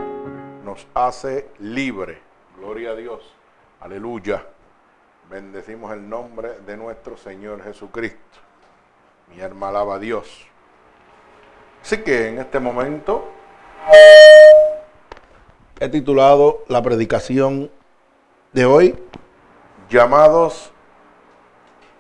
nos 0.65 0.87
hace 0.95 1.47
libre. 1.59 2.19
Gloria 2.57 2.91
a 2.91 2.95
Dios. 2.95 3.21
Aleluya. 3.81 4.47
Bendecimos 5.29 5.93
el 5.93 6.09
nombre 6.09 6.59
de 6.65 6.75
nuestro 6.75 7.17
Señor 7.17 7.61
Jesucristo. 7.61 8.39
Mi 9.29 9.41
alma 9.41 9.69
alaba 9.69 9.95
a 9.95 9.99
Dios. 9.99 10.47
Así 11.83 11.97
que 11.97 12.29
en 12.29 12.39
este 12.39 12.59
momento 12.59 13.29
he 15.79 15.87
titulado 15.89 16.63
la 16.67 16.81
predicación 16.81 17.69
de 18.53 18.65
hoy, 18.65 18.99
llamados, 19.89 20.71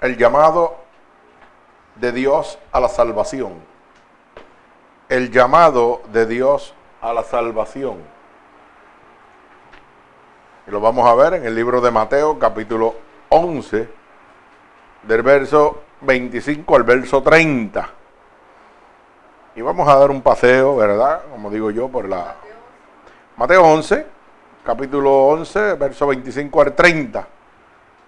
el 0.01 0.17
llamado 0.17 0.77
de 1.95 2.11
Dios 2.11 2.59
a 2.71 2.79
la 2.79 2.89
salvación. 2.89 3.53
El 5.09 5.31
llamado 5.31 6.01
de 6.11 6.25
Dios 6.25 6.73
a 7.01 7.13
la 7.13 7.23
salvación. 7.23 7.97
Y 10.67 10.71
lo 10.71 10.81
vamos 10.81 11.07
a 11.07 11.15
ver 11.15 11.35
en 11.35 11.45
el 11.45 11.55
libro 11.55 11.79
de 11.79 11.91
Mateo, 11.91 12.37
capítulo 12.37 12.95
11, 13.29 13.89
del 15.03 15.21
verso 15.21 15.81
25 16.01 16.75
al 16.75 16.83
verso 16.83 17.23
30. 17.23 17.89
Y 19.55 19.61
vamos 19.61 19.87
a 19.87 19.95
dar 19.95 20.11
un 20.11 20.21
paseo, 20.21 20.75
¿verdad? 20.75 21.21
Como 21.31 21.49
digo 21.49 21.71
yo, 21.71 21.87
por 21.87 22.07
la... 22.07 22.35
Mateo 23.37 23.63
11, 23.63 24.05
capítulo 24.63 25.27
11, 25.27 25.75
verso 25.75 26.07
25 26.07 26.61
al 26.61 26.75
30. 26.75 27.27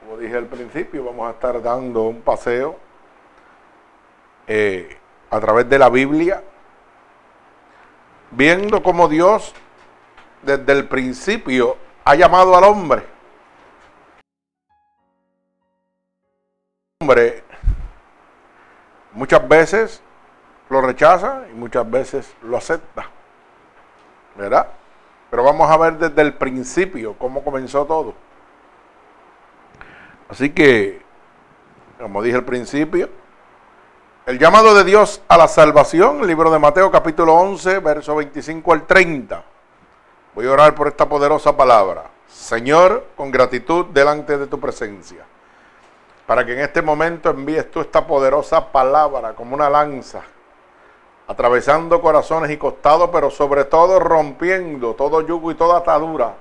Como 0.09 0.21
dije 0.21 0.37
al 0.37 0.47
principio, 0.47 1.03
vamos 1.03 1.27
a 1.27 1.33
estar 1.33 1.61
dando 1.61 2.01
un 2.01 2.21
paseo 2.21 2.75
eh, 4.47 4.97
a 5.29 5.39
través 5.39 5.69
de 5.69 5.77
la 5.77 5.87
Biblia, 5.87 6.43
viendo 8.31 8.81
cómo 8.81 9.07
Dios 9.07 9.53
desde 10.41 10.71
el 10.71 10.87
principio 10.87 11.77
ha 12.05 12.15
llamado 12.15 12.57
al 12.57 12.63
hombre. 12.63 13.03
Hombre 17.01 17.43
muchas 19.11 19.47
veces 19.47 20.01
lo 20.71 20.81
rechaza 20.81 21.43
y 21.51 21.53
muchas 21.53 21.87
veces 21.87 22.35
lo 22.41 22.57
acepta. 22.57 23.11
¿Verdad? 24.35 24.69
Pero 25.29 25.43
vamos 25.43 25.69
a 25.69 25.77
ver 25.77 25.99
desde 25.99 26.19
el 26.23 26.33
principio 26.33 27.13
cómo 27.13 27.43
comenzó 27.43 27.85
todo. 27.85 28.28
Así 30.29 30.51
que, 30.51 31.01
como 31.99 32.21
dije 32.21 32.37
al 32.37 32.45
principio, 32.45 33.09
el 34.27 34.37
llamado 34.37 34.75
de 34.75 34.83
Dios 34.83 35.23
a 35.27 35.37
la 35.37 35.47
salvación, 35.47 36.21
el 36.21 36.27
libro 36.27 36.51
de 36.51 36.59
Mateo 36.59 36.91
capítulo 36.91 37.33
11, 37.33 37.79
verso 37.79 38.15
25 38.15 38.73
al 38.73 38.85
30. 38.85 39.43
Voy 40.35 40.45
a 40.45 40.51
orar 40.51 40.75
por 40.75 40.87
esta 40.87 41.09
poderosa 41.09 41.57
palabra. 41.57 42.11
Señor, 42.27 43.07
con 43.15 43.31
gratitud 43.31 43.87
delante 43.87 44.37
de 44.37 44.45
tu 44.45 44.59
presencia, 44.59 45.25
para 46.27 46.45
que 46.45 46.53
en 46.53 46.59
este 46.59 46.83
momento 46.83 47.31
envíes 47.31 47.71
tú 47.71 47.81
esta 47.81 48.05
poderosa 48.05 48.71
palabra 48.71 49.33
como 49.33 49.55
una 49.55 49.67
lanza, 49.67 50.21
atravesando 51.25 51.99
corazones 51.99 52.51
y 52.51 52.57
costados, 52.57 53.09
pero 53.11 53.31
sobre 53.31 53.65
todo 53.65 53.99
rompiendo 53.99 54.93
todo 54.93 55.21
yugo 55.21 55.49
y 55.49 55.55
toda 55.55 55.79
atadura 55.79 56.35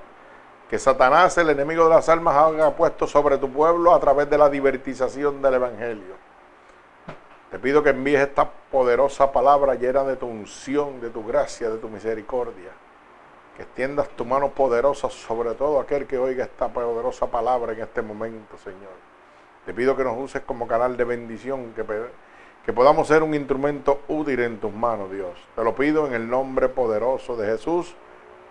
que 0.68 0.78
Satanás, 0.78 1.38
el 1.38 1.48
enemigo 1.48 1.84
de 1.84 1.90
las 1.90 2.08
almas, 2.08 2.36
haya 2.36 2.76
puesto 2.76 3.06
sobre 3.06 3.38
tu 3.38 3.50
pueblo 3.50 3.94
a 3.94 4.00
través 4.00 4.28
de 4.28 4.36
la 4.36 4.50
divertización 4.50 5.40
del 5.40 5.54
Evangelio. 5.54 6.28
Te 7.50 7.58
pido 7.58 7.82
que 7.82 7.90
envíes 7.90 8.20
esta 8.20 8.48
poderosa 8.70 9.32
palabra 9.32 9.74
llena 9.74 10.04
de 10.04 10.16
tu 10.16 10.26
unción, 10.26 11.00
de 11.00 11.08
tu 11.08 11.24
gracia, 11.24 11.70
de 11.70 11.78
tu 11.78 11.88
misericordia. 11.88 12.70
Que 13.56 13.62
extiendas 13.62 14.10
tu 14.10 14.26
mano 14.26 14.50
poderosa 14.50 15.08
sobre 15.08 15.54
todo 15.54 15.80
aquel 15.80 16.06
que 16.06 16.18
oiga 16.18 16.44
esta 16.44 16.68
poderosa 16.68 17.26
palabra 17.28 17.72
en 17.72 17.80
este 17.80 18.02
momento, 18.02 18.58
Señor. 18.58 19.08
Te 19.64 19.72
pido 19.72 19.96
que 19.96 20.04
nos 20.04 20.18
uses 20.18 20.42
como 20.42 20.68
canal 20.68 20.98
de 20.98 21.04
bendición, 21.04 21.72
que, 21.74 21.84
que 22.64 22.72
podamos 22.74 23.08
ser 23.08 23.22
un 23.22 23.34
instrumento 23.34 24.02
útil 24.08 24.40
en 24.40 24.60
tus 24.60 24.72
manos, 24.72 25.10
Dios. 25.10 25.32
Te 25.56 25.64
lo 25.64 25.74
pido 25.74 26.06
en 26.06 26.12
el 26.12 26.28
nombre 26.28 26.68
poderoso 26.68 27.36
de 27.36 27.46
Jesús. 27.46 27.94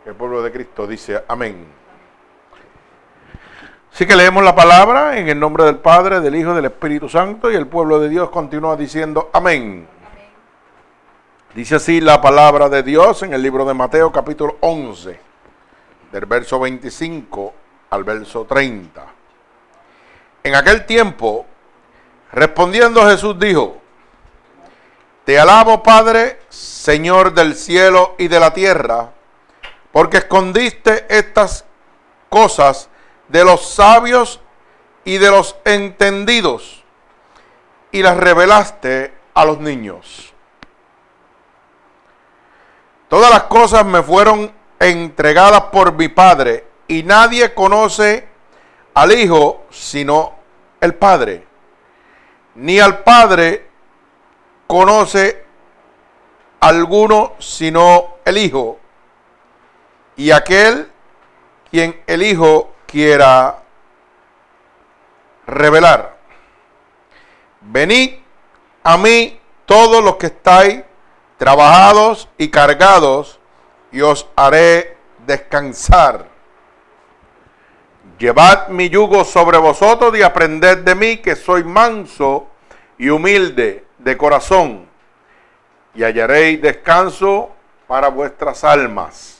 El 0.06 0.16
pueblo 0.16 0.42
de 0.42 0.52
Cristo 0.52 0.88
dice 0.88 1.24
amén. 1.28 1.87
Así 3.98 4.06
que 4.06 4.16
leemos 4.16 4.44
la 4.44 4.54
palabra 4.54 5.18
en 5.18 5.28
el 5.28 5.40
nombre 5.40 5.64
del 5.64 5.78
Padre, 5.78 6.20
del 6.20 6.36
Hijo 6.36 6.52
y 6.52 6.56
del 6.58 6.66
Espíritu 6.66 7.10
Santo 7.10 7.50
y 7.50 7.56
el 7.56 7.66
pueblo 7.66 8.00
de 8.00 8.10
Dios 8.10 8.30
continúa 8.30 8.76
diciendo 8.76 9.32
amén. 9.34 9.88
Dice 11.56 11.78
así 11.78 12.00
la 12.00 12.22
palabra 12.22 12.70
de 12.70 12.84
Dios 12.84 13.24
en 13.24 13.34
el 13.34 13.42
libro 13.42 13.66
de 13.66 13.74
Mateo 13.74 14.12
capítulo 14.12 14.58
11, 14.60 15.20
del 16.12 16.26
verso 16.28 16.60
25 16.60 17.54
al 17.90 18.04
verso 18.04 18.46
30. 18.46 19.04
En 20.44 20.54
aquel 20.54 20.86
tiempo, 20.86 21.48
respondiendo 22.34 23.04
Jesús 23.10 23.40
dijo, 23.40 23.78
Te 25.26 25.40
alabo 25.40 25.82
Padre, 25.82 26.42
Señor 26.50 27.34
del 27.34 27.56
cielo 27.56 28.14
y 28.20 28.28
de 28.28 28.40
la 28.40 28.54
tierra, 28.54 29.10
porque 29.92 30.18
escondiste 30.18 31.08
estas 31.10 31.66
cosas 32.30 32.92
de 33.28 33.44
los 33.44 33.68
sabios 33.68 34.40
y 35.04 35.18
de 35.18 35.32
los 35.32 35.56
entendidos, 35.66 36.84
y 37.92 38.02
las 38.02 38.18
revelaste 38.18 39.14
a 39.34 39.46
los 39.46 39.60
niños. 39.60 40.34
Todas 43.08 43.32
las 43.32 43.44
cosas 43.44 43.86
me 43.86 44.04
fueron 44.04 44.52
entregadas 44.80 45.62
por 45.72 45.94
mi 45.94 46.10
Padre, 46.10 46.68
y 46.88 47.04
nadie 47.04 47.54
conoce 47.54 48.28
al 48.94 49.12
Hijo 49.12 49.66
sino 49.70 50.36
el 50.82 50.96
Padre, 50.96 51.46
ni 52.56 52.80
al 52.80 53.04
Padre 53.04 53.70
conoce 54.68 55.46
alguno 56.60 57.34
sino 57.40 58.18
el 58.26 58.38
Hijo, 58.38 58.80
y 60.16 60.32
aquel 60.32 60.92
quien 61.70 62.02
el 62.08 62.24
Hijo 62.24 62.74
quiera 62.88 63.62
revelar. 65.46 66.18
Venid 67.62 68.14
a 68.84 68.98
mí 68.98 69.40
todos 69.66 70.04
los 70.04 70.16
que 70.16 70.28
estáis 70.28 70.82
trabajados 71.38 72.30
y 72.38 72.50
cargados, 72.50 73.40
y 73.92 74.02
os 74.02 74.28
haré 74.36 74.98
descansar. 75.26 76.26
Llevad 78.18 78.70
mi 78.70 78.90
yugo 78.90 79.24
sobre 79.24 79.58
vosotros 79.58 80.18
y 80.18 80.24
aprended 80.24 80.80
de 80.80 80.96
mí 80.96 81.18
que 81.18 81.36
soy 81.36 81.64
manso 81.64 82.48
y 82.98 83.10
humilde 83.10 83.86
de 84.00 84.18
corazón, 84.18 84.88
y 85.94 86.04
hallaréis 86.04 86.62
descanso 86.62 87.52
para 87.88 88.08
vuestras 88.08 88.64
almas 88.64 89.37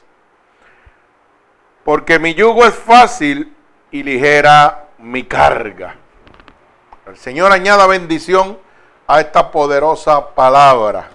porque 1.88 2.20
mi 2.20 2.34
yugo 2.34 2.66
es 2.66 2.76
fácil 2.76 3.56
y 3.92 4.04
ligera 4.04 4.90
mi 4.98 5.24
carga. 5.24 5.96
El 7.06 7.16
Señor 7.16 7.54
añada 7.54 7.88
bendición 7.88 8.60
a 9.08 9.22
esta 9.22 9.50
poderosa 9.50 10.36
palabra. 10.36 11.08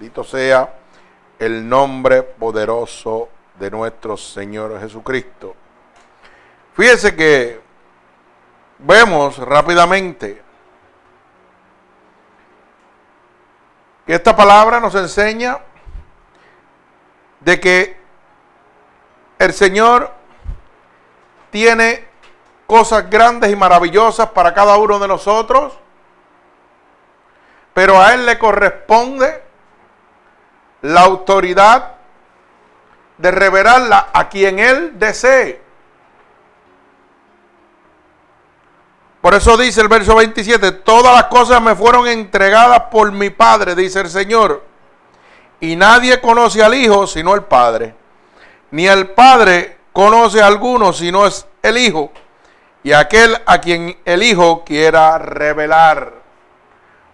Dito 0.00 0.24
sea 0.24 0.74
el 1.38 1.68
nombre 1.68 2.22
poderoso 2.22 3.28
de 3.58 3.70
nuestro 3.70 4.16
Señor 4.16 4.80
Jesucristo. 4.80 5.54
Fíjese 6.72 7.14
que 7.14 7.60
vemos 8.78 9.36
rápidamente 9.36 10.42
que 14.06 14.14
esta 14.14 14.34
palabra 14.34 14.80
nos 14.80 14.94
enseña 14.94 15.58
de 17.40 17.60
que 17.60 18.05
el 19.38 19.52
Señor 19.52 20.12
tiene 21.50 22.06
cosas 22.66 23.08
grandes 23.08 23.50
y 23.50 23.56
maravillosas 23.56 24.30
para 24.30 24.52
cada 24.54 24.76
uno 24.76 24.98
de 24.98 25.08
nosotros, 25.08 25.72
pero 27.74 28.00
a 28.00 28.14
Él 28.14 28.26
le 28.26 28.38
corresponde 28.38 29.42
la 30.82 31.02
autoridad 31.02 31.92
de 33.18 33.30
revelarla 33.30 34.08
a 34.12 34.28
quien 34.28 34.58
Él 34.58 34.98
desee. 34.98 35.62
Por 39.20 39.34
eso 39.34 39.56
dice 39.56 39.80
el 39.80 39.88
verso 39.88 40.14
27, 40.14 40.70
todas 40.72 41.14
las 41.14 41.24
cosas 41.24 41.60
me 41.60 41.74
fueron 41.74 42.06
entregadas 42.06 42.82
por 42.92 43.10
mi 43.10 43.30
Padre, 43.30 43.74
dice 43.74 44.00
el 44.00 44.08
Señor. 44.08 44.62
Y 45.58 45.74
nadie 45.74 46.20
conoce 46.20 46.62
al 46.62 46.74
Hijo 46.74 47.06
sino 47.06 47.34
el 47.34 47.42
Padre. 47.42 48.05
Ni 48.70 48.86
el 48.86 49.10
Padre 49.10 49.78
conoce 49.92 50.42
a 50.42 50.46
alguno 50.46 50.92
sino 50.92 51.26
es 51.26 51.46
el 51.62 51.78
Hijo. 51.78 52.12
Y 52.82 52.92
aquel 52.92 53.36
a 53.46 53.60
quien 53.60 53.98
el 54.04 54.22
Hijo 54.22 54.64
quiera 54.64 55.18
revelar. 55.18 56.12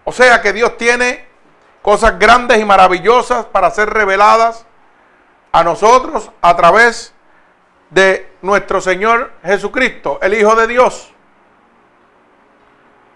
O 0.03 0.11
sea 0.11 0.41
que 0.41 0.53
Dios 0.53 0.77
tiene 0.77 1.25
cosas 1.81 2.19
grandes 2.19 2.59
y 2.59 2.65
maravillosas 2.65 3.45
para 3.45 3.71
ser 3.71 3.89
reveladas 3.89 4.65
a 5.51 5.63
nosotros 5.63 6.29
a 6.41 6.55
través 6.55 7.13
de 7.89 8.31
nuestro 8.41 8.81
Señor 8.81 9.31
Jesucristo, 9.43 10.19
el 10.21 10.33
Hijo 10.33 10.55
de 10.55 10.67
Dios. 10.67 11.13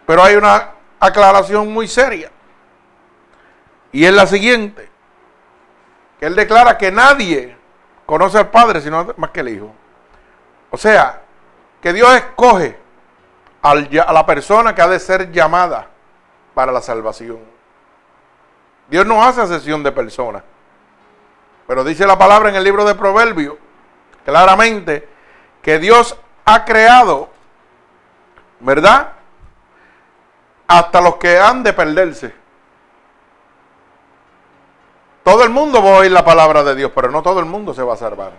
Pero 0.06 0.24
hay 0.24 0.36
una 0.36 0.72
aclaración 1.00 1.74
muy 1.74 1.88
seria. 1.88 2.31
Y 3.92 4.06
es 4.06 4.13
la 4.13 4.28
siguiente. 4.28 4.89
Que 6.19 6.28
él 6.28 6.36
declara 6.36 6.78
que 6.78 6.92
nadie 6.92 7.56
conoce 8.07 8.39
al 8.39 8.50
Padre 8.50 8.81
sino 8.81 9.13
más 9.18 9.30
que 9.30 9.42
el 9.42 9.50
Hijo. 9.50 9.71
O 10.71 10.77
sea, 10.77 11.21
que 11.80 11.94
Dios 11.94 12.12
escoge 12.15 12.80
a 13.62 13.75
la 13.75 14.25
persona 14.25 14.74
que 14.74 14.81
ha 14.81 14.88
de 14.88 15.00
ser 15.00 15.31
llamada 15.31 15.88
para 16.56 16.71
la 16.71 16.81
salvación. 16.81 17.39
Dios 18.88 19.06
no 19.06 19.24
hace 19.24 19.45
sesión 19.45 19.83
de 19.83 19.92
personas. 19.92 20.42
Pero 21.68 21.83
dice 21.83 22.07
la 22.07 22.18
palabra 22.18 22.50
en 22.50 22.56
el 22.56 22.63
libro 22.63 22.83
de 22.83 22.95
Proverbios 22.95 23.56
claramente 24.25 25.07
que 25.62 25.77
Dios 25.77 26.18
ha 26.45 26.65
creado, 26.65 27.30
¿verdad? 28.60 29.13
hasta 30.68 31.01
los 31.01 31.15
que 31.15 31.39
han 31.39 31.63
de 31.63 31.74
perderse. 31.74 32.33
Todo 35.27 35.44
el 35.44 35.50
mundo 35.50 35.83
va 35.83 35.89
a 35.89 36.00
oír 36.00 36.12
la 36.13 36.24
palabra 36.24 36.63
de 36.63 36.74
Dios, 36.74 36.89
pero 36.95 37.12
no 37.12 37.21
todo 37.21 37.41
el 37.41 37.45
mundo 37.45 37.74
se 37.74 37.83
va 37.83 37.95
a 37.95 37.97
salvar. 37.97 38.31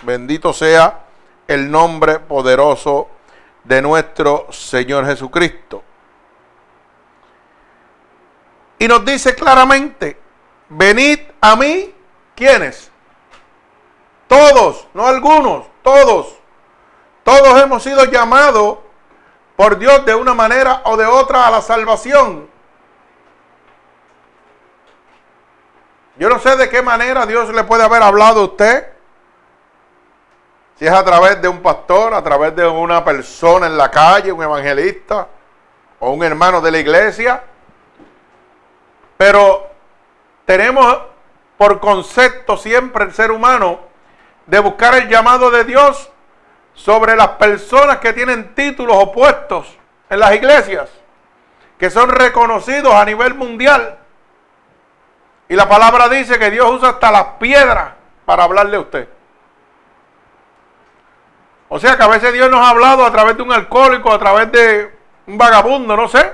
Bendito 0.00 0.54
sea 0.54 1.00
el 1.46 1.70
nombre 1.70 2.20
poderoso 2.20 3.08
de 3.64 3.82
nuestro 3.82 4.46
Señor 4.50 5.04
Jesucristo. 5.04 5.82
Y 8.78 8.88
nos 8.88 9.04
dice 9.04 9.34
claramente, 9.34 10.18
venid 10.70 11.20
a 11.38 11.54
mí, 11.56 11.94
¿quiénes? 12.34 12.90
Todos, 14.26 14.88
no 14.94 15.06
algunos, 15.06 15.66
todos. 15.82 16.34
Todos 17.22 17.62
hemos 17.62 17.82
sido 17.82 18.06
llamados 18.06 18.78
por 19.54 19.78
Dios 19.78 20.06
de 20.06 20.14
una 20.14 20.32
manera 20.32 20.80
o 20.86 20.96
de 20.96 21.04
otra 21.04 21.46
a 21.46 21.50
la 21.50 21.60
salvación. 21.60 22.49
Yo 26.20 26.28
no 26.28 26.38
sé 26.38 26.54
de 26.56 26.68
qué 26.68 26.82
manera 26.82 27.24
Dios 27.24 27.48
le 27.48 27.64
puede 27.64 27.82
haber 27.82 28.02
hablado 28.02 28.42
a 28.42 28.44
usted. 28.44 28.88
Si 30.78 30.86
es 30.86 30.92
a 30.92 31.02
través 31.02 31.40
de 31.40 31.48
un 31.48 31.62
pastor, 31.62 32.12
a 32.12 32.22
través 32.22 32.54
de 32.54 32.66
una 32.66 33.02
persona 33.02 33.66
en 33.66 33.78
la 33.78 33.90
calle, 33.90 34.30
un 34.30 34.42
evangelista 34.42 35.28
o 35.98 36.10
un 36.10 36.22
hermano 36.22 36.60
de 36.60 36.72
la 36.72 36.78
iglesia. 36.78 37.42
Pero 39.16 39.66
tenemos 40.44 40.98
por 41.56 41.80
concepto 41.80 42.58
siempre 42.58 43.04
el 43.04 43.14
ser 43.14 43.30
humano 43.30 43.80
de 44.44 44.58
buscar 44.58 44.94
el 44.96 45.08
llamado 45.08 45.50
de 45.50 45.64
Dios 45.64 46.10
sobre 46.74 47.16
las 47.16 47.28
personas 47.28 47.96
que 47.96 48.12
tienen 48.12 48.54
títulos 48.54 48.94
opuestos 48.98 49.74
en 50.10 50.20
las 50.20 50.34
iglesias, 50.34 50.90
que 51.78 51.88
son 51.88 52.10
reconocidos 52.10 52.92
a 52.92 53.06
nivel 53.06 53.32
mundial. 53.32 53.99
Y 55.50 55.56
la 55.56 55.68
palabra 55.68 56.08
dice 56.08 56.38
que 56.38 56.48
Dios 56.48 56.70
usa 56.70 56.90
hasta 56.90 57.10
las 57.10 57.24
piedras 57.40 57.94
para 58.24 58.44
hablarle 58.44 58.76
a 58.76 58.80
usted. 58.80 59.08
O 61.68 61.76
sea 61.80 61.96
que 61.96 62.04
a 62.04 62.06
veces 62.06 62.32
Dios 62.32 62.48
nos 62.48 62.60
ha 62.60 62.70
hablado 62.70 63.04
a 63.04 63.10
través 63.10 63.36
de 63.36 63.42
un 63.42 63.52
alcohólico, 63.52 64.12
a 64.12 64.18
través 64.20 64.52
de 64.52 64.94
un 65.26 65.36
vagabundo, 65.36 65.96
no 65.96 66.06
sé. 66.06 66.32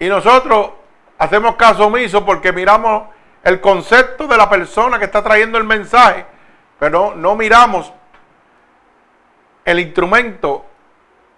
Y 0.00 0.08
nosotros 0.08 0.70
hacemos 1.18 1.54
caso 1.54 1.86
omiso 1.86 2.26
porque 2.26 2.52
miramos 2.52 3.04
el 3.44 3.60
concepto 3.60 4.26
de 4.26 4.36
la 4.36 4.50
persona 4.50 4.98
que 4.98 5.04
está 5.04 5.22
trayendo 5.22 5.56
el 5.56 5.64
mensaje, 5.64 6.26
pero 6.80 6.90
no, 6.90 7.14
no 7.14 7.36
miramos 7.36 7.92
el 9.64 9.78
instrumento 9.78 10.66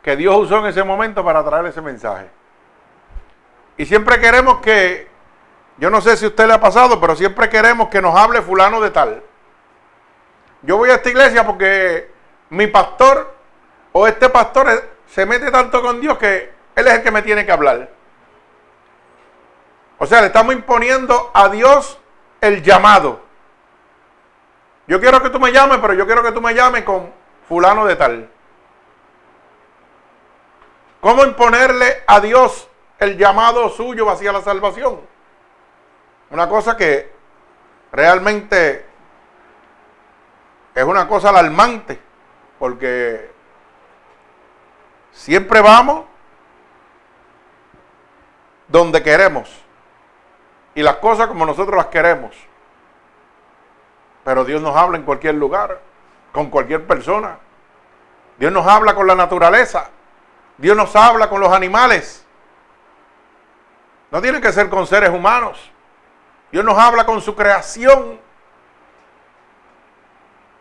que 0.02 0.16
Dios 0.16 0.34
usó 0.36 0.60
en 0.60 0.66
ese 0.68 0.84
momento 0.84 1.22
para 1.22 1.44
traer 1.44 1.66
ese 1.66 1.82
mensaje. 1.82 2.30
Y 3.76 3.84
siempre 3.84 4.18
queremos 4.18 4.60
que, 4.60 5.12
yo 5.76 5.90
no 5.90 6.00
sé 6.00 6.16
si 6.16 6.24
a 6.24 6.28
usted 6.28 6.46
le 6.46 6.54
ha 6.54 6.60
pasado, 6.60 7.00
pero 7.00 7.16
siempre 7.16 7.48
queremos 7.48 7.88
que 7.88 8.00
nos 8.00 8.16
hable 8.16 8.42
fulano 8.42 8.80
de 8.80 8.90
tal. 8.90 9.22
Yo 10.62 10.76
voy 10.76 10.90
a 10.90 10.94
esta 10.94 11.10
iglesia 11.10 11.44
porque 11.44 12.10
mi 12.50 12.66
pastor 12.68 13.34
o 13.92 14.06
este 14.06 14.28
pastor 14.28 14.90
se 15.06 15.26
mete 15.26 15.50
tanto 15.50 15.82
con 15.82 16.00
Dios 16.00 16.16
que 16.18 16.52
él 16.74 16.86
es 16.86 16.94
el 16.94 17.02
que 17.02 17.10
me 17.10 17.22
tiene 17.22 17.44
que 17.44 17.52
hablar. 17.52 17.90
O 19.98 20.06
sea, 20.06 20.20
le 20.20 20.28
estamos 20.28 20.54
imponiendo 20.54 21.30
a 21.34 21.48
Dios 21.48 21.98
el 22.40 22.62
llamado. 22.62 23.20
Yo 24.86 25.00
quiero 25.00 25.22
que 25.22 25.30
tú 25.30 25.40
me 25.40 25.52
llames, 25.52 25.78
pero 25.78 25.94
yo 25.94 26.06
quiero 26.06 26.22
que 26.22 26.32
tú 26.32 26.40
me 26.40 26.54
llames 26.54 26.84
con 26.84 27.12
fulano 27.48 27.86
de 27.86 27.96
tal. 27.96 28.30
¿Cómo 31.00 31.24
imponerle 31.24 32.02
a 32.06 32.20
Dios 32.20 32.68
el 32.98 33.16
llamado 33.16 33.68
suyo 33.70 34.08
hacia 34.10 34.32
la 34.32 34.40
salvación? 34.40 35.13
Una 36.34 36.48
cosa 36.48 36.76
que 36.76 37.12
realmente 37.92 38.84
es 40.74 40.82
una 40.82 41.06
cosa 41.06 41.28
alarmante, 41.28 42.00
porque 42.58 43.30
siempre 45.12 45.60
vamos 45.60 46.04
donde 48.66 49.00
queremos 49.00 49.48
y 50.74 50.82
las 50.82 50.96
cosas 50.96 51.28
como 51.28 51.46
nosotros 51.46 51.76
las 51.76 51.86
queremos. 51.86 52.34
Pero 54.24 54.44
Dios 54.44 54.60
nos 54.60 54.74
habla 54.74 54.96
en 54.96 55.04
cualquier 55.04 55.36
lugar 55.36 55.80
con 56.32 56.50
cualquier 56.50 56.84
persona. 56.84 57.38
Dios 58.38 58.50
nos 58.50 58.66
habla 58.66 58.96
con 58.96 59.06
la 59.06 59.14
naturaleza. 59.14 59.88
Dios 60.58 60.76
nos 60.76 60.96
habla 60.96 61.30
con 61.30 61.40
los 61.40 61.52
animales. 61.52 62.26
No 64.10 64.20
tiene 64.20 64.40
que 64.40 64.50
ser 64.50 64.68
con 64.68 64.84
seres 64.84 65.10
humanos. 65.10 65.70
Dios 66.54 66.64
nos 66.64 66.78
habla 66.78 67.04
con 67.04 67.20
su 67.20 67.34
creación. 67.34 68.20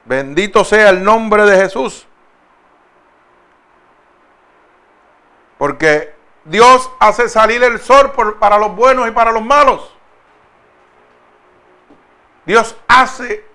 Bendito 0.06 0.64
sea 0.64 0.90
el 0.90 1.04
nombre 1.04 1.46
de 1.46 1.56
Jesús. 1.56 2.08
Porque 5.60 6.16
Dios 6.46 6.90
hace 6.98 7.30
salir 7.30 7.64
el 7.64 7.80
sol 7.80 8.12
para 8.40 8.58
los 8.58 8.76
buenos 8.76 9.08
y 9.08 9.12
para 9.12 9.32
los 9.32 9.44
malos. 9.44 9.96
Dios 12.48 12.76
hace 12.88 13.46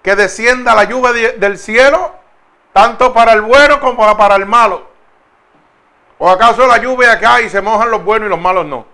que 0.00 0.16
descienda 0.16 0.74
la 0.74 0.84
lluvia 0.84 1.32
del 1.32 1.58
cielo, 1.58 2.14
tanto 2.72 3.12
para 3.12 3.34
el 3.34 3.42
bueno 3.42 3.80
como 3.80 4.16
para 4.16 4.36
el 4.36 4.46
malo. 4.46 4.88
¿O 6.16 6.30
acaso 6.30 6.66
la 6.66 6.78
lluvia 6.78 7.20
cae 7.20 7.44
y 7.44 7.50
se 7.50 7.60
mojan 7.60 7.90
los 7.90 8.02
buenos 8.02 8.28
y 8.28 8.30
los 8.30 8.40
malos 8.40 8.64
no? 8.64 8.86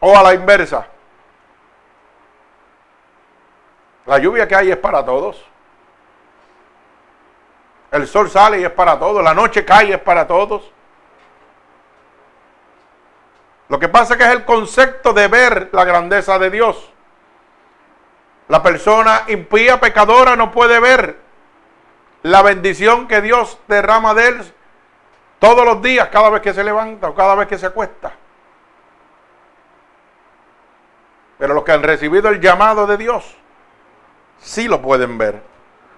O 0.00 0.14
a 0.14 0.22
la 0.22 0.34
inversa. 0.34 0.91
La 4.06 4.18
lluvia 4.18 4.48
que 4.48 4.54
hay 4.54 4.70
es 4.70 4.76
para 4.76 5.04
todos. 5.04 5.44
El 7.90 8.06
sol 8.06 8.30
sale 8.30 8.60
y 8.60 8.64
es 8.64 8.70
para 8.70 8.98
todos. 8.98 9.22
La 9.22 9.34
noche 9.34 9.64
cae 9.64 9.86
y 9.86 9.92
es 9.92 10.00
para 10.00 10.26
todos. 10.26 10.72
Lo 13.68 13.78
que 13.78 13.88
pasa 13.88 14.14
es 14.14 14.18
que 14.18 14.24
es 14.24 14.30
el 14.30 14.44
concepto 14.44 15.12
de 15.12 15.28
ver 15.28 15.70
la 15.72 15.84
grandeza 15.84 16.38
de 16.38 16.50
Dios. 16.50 16.92
La 18.48 18.62
persona 18.62 19.22
impía, 19.28 19.80
pecadora, 19.80 20.36
no 20.36 20.50
puede 20.50 20.78
ver 20.80 21.16
la 22.22 22.42
bendición 22.42 23.08
que 23.08 23.20
Dios 23.20 23.58
derrama 23.68 24.14
de 24.14 24.28
él 24.28 24.52
todos 25.38 25.64
los 25.64 25.82
días, 25.82 26.08
cada 26.08 26.30
vez 26.30 26.42
que 26.42 26.52
se 26.52 26.62
levanta 26.62 27.08
o 27.08 27.14
cada 27.14 27.34
vez 27.34 27.48
que 27.48 27.58
se 27.58 27.66
acuesta. 27.66 28.12
Pero 31.38 31.54
los 31.54 31.64
que 31.64 31.72
han 31.72 31.82
recibido 31.82 32.28
el 32.28 32.40
llamado 32.40 32.86
de 32.86 32.96
Dios, 32.96 33.36
sí 34.42 34.68
lo 34.68 34.82
pueden 34.82 35.16
ver, 35.16 35.42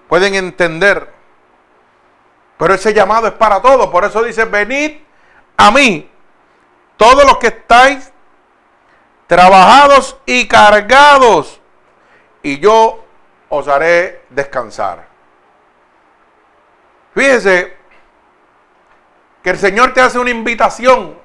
pueden 0.07 0.35
entender. 0.35 1.13
Pero 2.57 2.73
ese 2.73 2.93
llamado 2.93 3.27
es 3.27 3.33
para 3.33 3.61
todos. 3.61 3.87
Por 3.87 4.05
eso 4.05 4.23
dice, 4.23 4.45
venid 4.45 4.99
a 5.57 5.71
mí, 5.71 6.09
todos 6.95 7.25
los 7.25 7.37
que 7.37 7.47
estáis 7.47 8.11
trabajados 9.27 10.17
y 10.25 10.47
cargados, 10.47 11.59
y 12.43 12.59
yo 12.59 13.03
os 13.49 13.67
haré 13.67 14.23
descansar. 14.29 15.07
Fíjese 17.13 17.75
que 19.41 19.49
el 19.49 19.57
Señor 19.57 19.93
te 19.93 20.01
hace 20.01 20.19
una 20.19 20.29
invitación. 20.29 21.17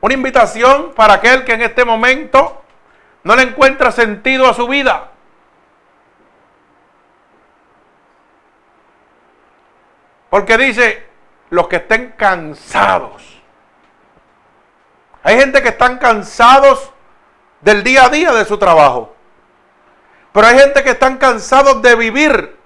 Una 0.00 0.14
invitación 0.14 0.92
para 0.94 1.14
aquel 1.14 1.44
que 1.44 1.54
en 1.54 1.62
este 1.62 1.84
momento 1.84 2.62
no 3.26 3.34
le 3.34 3.42
encuentra 3.42 3.90
sentido 3.90 4.48
a 4.48 4.54
su 4.54 4.68
vida. 4.68 5.10
Porque 10.30 10.56
dice, 10.56 11.08
los 11.50 11.66
que 11.66 11.76
estén 11.76 12.14
cansados. 12.16 13.42
Hay 15.24 15.40
gente 15.40 15.60
que 15.60 15.70
están 15.70 15.98
cansados 15.98 16.92
del 17.62 17.82
día 17.82 18.04
a 18.04 18.10
día 18.10 18.32
de 18.32 18.44
su 18.44 18.58
trabajo. 18.58 19.16
Pero 20.30 20.46
hay 20.46 20.60
gente 20.60 20.84
que 20.84 20.90
están 20.90 21.16
cansados 21.18 21.82
de 21.82 21.96
vivir, 21.96 22.56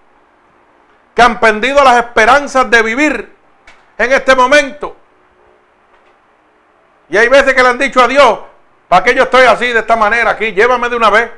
que 1.14 1.22
han 1.22 1.40
perdido 1.40 1.82
las 1.82 2.04
esperanzas 2.04 2.70
de 2.70 2.82
vivir 2.82 3.34
en 3.96 4.12
este 4.12 4.36
momento. 4.36 4.94
Y 7.08 7.16
hay 7.16 7.28
veces 7.28 7.54
que 7.54 7.62
le 7.62 7.68
han 7.70 7.78
dicho 7.78 8.02
a 8.02 8.08
Dios, 8.08 8.49
¿para 8.90 9.04
qué 9.04 9.14
yo 9.14 9.22
estoy 9.22 9.46
así 9.46 9.72
de 9.72 9.78
esta 9.78 9.94
manera 9.94 10.32
aquí? 10.32 10.52
Llévame 10.52 10.88
de 10.88 10.96
una 10.96 11.08
vez. 11.08 11.30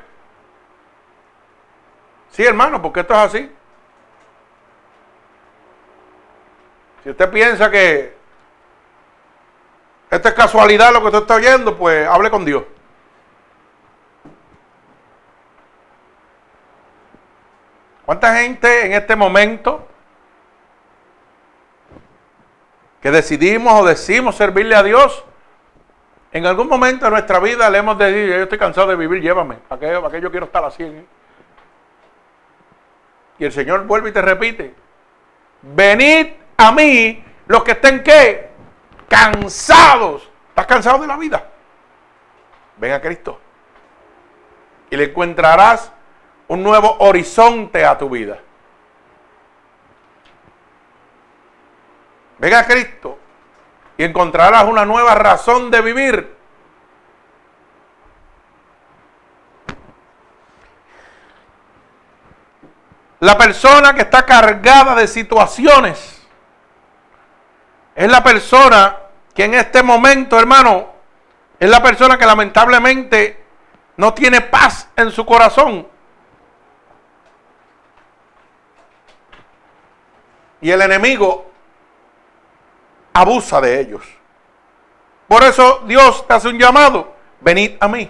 Sí, 2.31 2.43
hermano, 2.43 2.81
porque 2.81 3.01
esto 3.01 3.13
es 3.13 3.19
así. 3.19 3.55
Si 7.03 7.11
usted 7.11 7.29
piensa 7.29 7.69
que 7.69 8.17
esto 10.09 10.29
es 10.29 10.33
casualidad 10.33 10.91
lo 10.91 11.01
que 11.01 11.05
usted 11.07 11.19
está 11.19 11.35
oyendo, 11.35 11.77
pues 11.77 12.07
hable 12.07 12.31
con 12.31 12.43
Dios. 12.43 12.63
¿Cuánta 18.05 18.35
gente 18.35 18.87
en 18.87 18.93
este 18.93 19.15
momento 19.15 19.87
que 22.99 23.11
decidimos 23.11 23.81
o 23.81 23.85
decimos 23.85 24.35
servirle 24.37 24.75
a 24.75 24.81
Dios, 24.81 25.23
en 26.33 26.47
algún 26.47 26.67
momento 26.67 27.05
de 27.05 27.11
nuestra 27.11 27.39
vida 27.39 27.69
le 27.69 27.77
hemos 27.77 27.95
dicho, 27.95 28.09
yo 28.09 28.43
estoy 28.43 28.57
cansado 28.57 28.87
de 28.87 28.95
vivir, 28.95 29.21
llévame, 29.21 29.55
¿para 29.67 29.79
qué, 29.79 29.99
para 29.99 30.09
qué 30.09 30.19
yo 30.19 30.31
quiero 30.31 30.47
estar 30.47 30.65
así? 30.65 30.83
Y 33.37 33.45
el 33.45 33.51
Señor 33.51 33.85
vuelve 33.85 34.09
y 34.09 34.13
te 34.13 34.21
repite, 34.21 34.73
venid 35.61 36.29
a 36.57 36.71
mí 36.71 37.23
los 37.45 37.63
que 37.63 37.73
estén? 37.73 38.03
Cansados. 39.07 40.27
¿Estás 40.49 40.65
cansado 40.65 40.99
de 40.99 41.07
la 41.07 41.17
vida? 41.17 41.49
Ven 42.77 42.93
a 42.93 43.01
Cristo. 43.01 43.39
Y 44.89 44.97
le 44.97 45.05
encontrarás 45.05 45.91
un 46.47 46.63
nuevo 46.63 46.97
horizonte 46.99 47.85
a 47.85 47.95
tu 47.95 48.09
vida. 48.09 48.39
Ven 52.39 52.55
a 52.55 52.65
Cristo 52.65 53.19
y 53.97 54.03
encontrarás 54.03 54.65
una 54.65 54.85
nueva 54.85 55.15
razón 55.15 55.69
de 55.71 55.81
vivir. 55.81 56.37
La 63.19 63.37
persona 63.37 63.93
que 63.93 64.01
está 64.01 64.25
cargada 64.25 64.95
de 64.95 65.07
situaciones 65.07 66.21
es 67.95 68.11
la 68.11 68.23
persona 68.23 68.97
que 69.33 69.45
en 69.45 69.53
este 69.53 69.81
momento, 69.81 70.37
hermano, 70.37 70.87
es 71.59 71.69
la 71.69 71.81
persona 71.81 72.17
que 72.17 72.25
lamentablemente 72.25 73.45
no 73.95 74.13
tiene 74.13 74.41
paz 74.41 74.89
en 74.95 75.11
su 75.11 75.25
corazón. 75.25 75.87
Y 80.59 80.71
el 80.71 80.81
enemigo 80.81 81.52
abusa 83.13 83.61
de 83.61 83.79
ellos. 83.79 84.03
Por 85.27 85.43
eso 85.43 85.83
Dios 85.85 86.27
te 86.27 86.33
hace 86.33 86.49
un 86.49 86.59
llamado. 86.59 87.13
Venid 87.39 87.77
a 87.79 87.87
mí. 87.87 88.09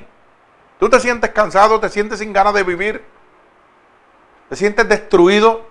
Tú 0.79 0.89
te 0.89 0.99
sientes 0.99 1.29
cansado, 1.31 1.79
te 1.79 1.89
sientes 1.89 2.19
sin 2.19 2.33
ganas 2.33 2.53
de 2.53 2.63
vivir, 2.63 3.03
te 4.49 4.55
sientes 4.55 4.87
destruido, 4.89 5.65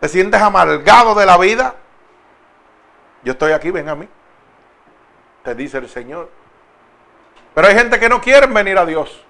te 0.00 0.08
sientes 0.08 0.40
amargado 0.40 1.14
de 1.14 1.26
la 1.26 1.38
vida. 1.38 1.74
Yo 3.22 3.32
estoy 3.32 3.52
aquí, 3.52 3.70
ven 3.70 3.88
a 3.88 3.94
mí. 3.94 4.08
Te 5.42 5.54
dice 5.54 5.78
el 5.78 5.88
Señor. 5.88 6.30
Pero 7.54 7.66
hay 7.66 7.74
gente 7.74 7.98
que 7.98 8.08
no 8.08 8.20
quiere 8.20 8.46
venir 8.46 8.78
a 8.78 8.86
Dios. 8.86 9.24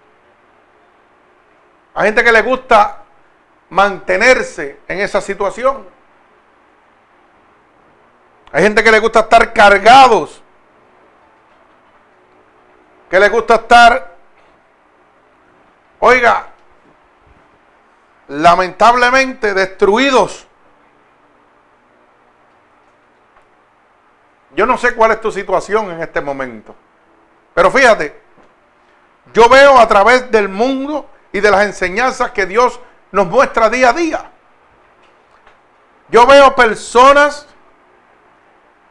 Hay 1.95 2.07
gente 2.07 2.23
que 2.23 2.33
le 2.33 2.43
gusta 2.43 3.05
mantenerse 3.71 4.81
en 4.89 5.01
esa 5.01 5.21
situación. 5.21 5.87
Hay 8.52 8.62
gente 8.62 8.83
que 8.83 8.90
le 8.90 8.99
gusta 8.99 9.21
estar 9.21 9.52
cargados. 9.52 10.42
Que 13.09 13.19
le 13.19 13.28
gusta 13.28 13.57
estar, 13.57 14.16
oiga, 15.99 16.47
lamentablemente 18.28 19.52
destruidos 19.52 20.47
Yo 24.57 24.66
no 24.66 24.76
sé 24.76 24.95
cuál 24.95 25.12
es 25.12 25.21
tu 25.21 25.30
situación 25.30 25.90
en 25.90 26.02
este 26.02 26.21
momento. 26.21 26.75
Pero 27.54 27.71
fíjate, 27.71 28.21
yo 29.33 29.49
veo 29.49 29.78
a 29.78 29.87
través 29.87 30.30
del 30.30 30.49
mundo 30.49 31.09
y 31.33 31.40
de 31.40 31.50
las 31.50 31.64
enseñanzas 31.64 32.33
que 32.33 32.47
Dios 32.47 32.80
nos 33.12 33.26
muestra 33.26 33.71
día 33.71 33.90
a 33.90 33.92
día. 33.92 34.30
Yo 36.09 36.26
veo 36.26 36.54
personas 36.54 37.47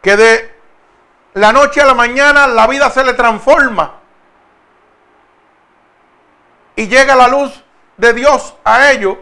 que 0.01 0.15
de 0.15 0.60
la 1.34 1.51
noche 1.51 1.82
a 1.82 1.86
la 1.86 1.94
mañana 1.94 2.48
la 2.48 2.68
vida 2.68 2.89
se 2.89 3.03
le 3.03 3.13
transforma. 3.13 4.00
Y 6.75 6.88
llega 6.88 7.15
la 7.15 7.27
luz 7.27 7.63
de 7.98 8.13
Dios 8.13 8.56
a 8.63 8.91
ellos. 8.91 9.18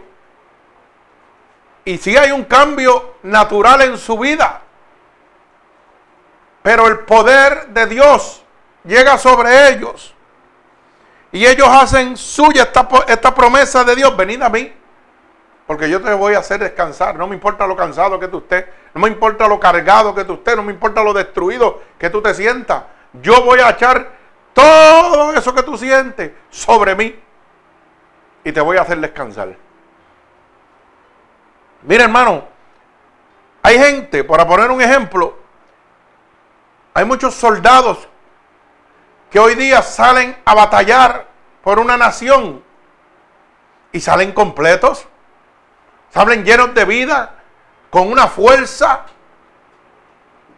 Y 1.84 1.98
si 1.98 2.16
hay 2.16 2.30
un 2.30 2.44
cambio 2.44 3.16
natural 3.22 3.82
en 3.82 3.98
su 3.98 4.18
vida. 4.18 4.62
Pero 6.62 6.86
el 6.86 7.00
poder 7.00 7.68
de 7.68 7.86
Dios 7.86 8.44
llega 8.84 9.18
sobre 9.18 9.70
ellos. 9.70 10.14
Y 11.32 11.46
ellos 11.46 11.68
hacen 11.68 12.16
suya 12.16 12.64
esta, 12.64 12.88
esta 13.06 13.34
promesa 13.34 13.84
de 13.84 13.96
Dios. 13.96 14.16
Venid 14.16 14.42
a 14.42 14.48
mí. 14.48 14.72
Porque 15.68 15.90
yo 15.90 16.00
te 16.00 16.14
voy 16.14 16.32
a 16.32 16.38
hacer 16.38 16.58
descansar. 16.58 17.16
No 17.16 17.26
me 17.26 17.34
importa 17.34 17.66
lo 17.66 17.76
cansado 17.76 18.18
que 18.18 18.26
tú 18.26 18.38
estés. 18.38 18.64
No 18.94 19.02
me 19.02 19.08
importa 19.08 19.46
lo 19.46 19.60
cargado 19.60 20.14
que 20.14 20.24
tú 20.24 20.32
estés. 20.32 20.56
No 20.56 20.62
me 20.62 20.72
importa 20.72 21.04
lo 21.04 21.12
destruido 21.12 21.82
que 21.98 22.08
tú 22.08 22.22
te 22.22 22.32
sientas. 22.32 22.84
Yo 23.12 23.44
voy 23.44 23.60
a 23.60 23.68
echar 23.68 24.12
todo 24.54 25.34
eso 25.34 25.54
que 25.54 25.62
tú 25.62 25.76
sientes 25.76 26.32
sobre 26.48 26.94
mí. 26.94 27.20
Y 28.44 28.50
te 28.50 28.62
voy 28.62 28.78
a 28.78 28.80
hacer 28.80 28.98
descansar. 28.98 29.54
Mira 31.82 32.04
hermano. 32.04 32.44
Hay 33.62 33.78
gente, 33.78 34.24
para 34.24 34.48
poner 34.48 34.70
un 34.70 34.80
ejemplo, 34.80 35.36
hay 36.94 37.04
muchos 37.04 37.34
soldados 37.34 38.08
que 39.30 39.38
hoy 39.38 39.54
día 39.54 39.82
salen 39.82 40.34
a 40.46 40.54
batallar 40.54 41.26
por 41.62 41.78
una 41.78 41.98
nación 41.98 42.64
y 43.92 44.00
salen 44.00 44.32
completos, 44.32 45.06
salen 46.10 46.44
llenos 46.44 46.74
de 46.74 46.84
vida, 46.84 47.34
con 47.90 48.10
una 48.10 48.26
fuerza, 48.26 49.06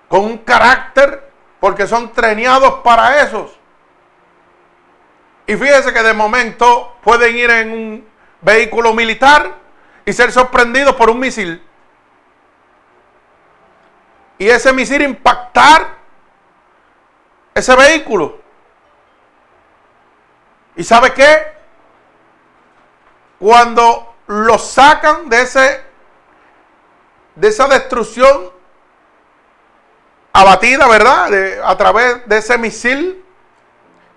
con 0.08 0.24
un 0.24 0.38
carácter, 0.38 1.30
porque 1.60 1.86
son 1.86 2.12
trenados 2.12 2.80
para 2.80 3.22
esos. 3.22 3.58
Y 5.46 5.56
fíjese 5.56 5.92
que 5.92 6.02
de 6.02 6.12
momento 6.12 6.96
pueden 7.02 7.36
ir 7.36 7.50
en 7.50 7.72
un 7.72 8.08
vehículo 8.40 8.94
militar 8.94 9.54
y 10.04 10.12
ser 10.12 10.32
sorprendidos 10.32 10.94
por 10.94 11.10
un 11.10 11.18
misil. 11.18 11.62
Y 14.38 14.48
ese 14.48 14.72
misil 14.72 15.02
impactar 15.02 15.98
ese 17.54 17.76
vehículo. 17.76 18.40
¿Y 20.76 20.84
sabe 20.84 21.12
qué? 21.12 21.52
Cuando 23.38 24.09
lo 24.30 24.58
sacan 24.58 25.28
de 25.28 25.42
ese 25.42 25.82
de 27.34 27.48
esa 27.48 27.66
destrucción 27.66 28.50
abatida, 30.32 30.86
¿verdad? 30.86 31.64
a 31.64 31.76
través 31.76 32.28
de 32.28 32.38
ese 32.38 32.56
misil 32.56 33.24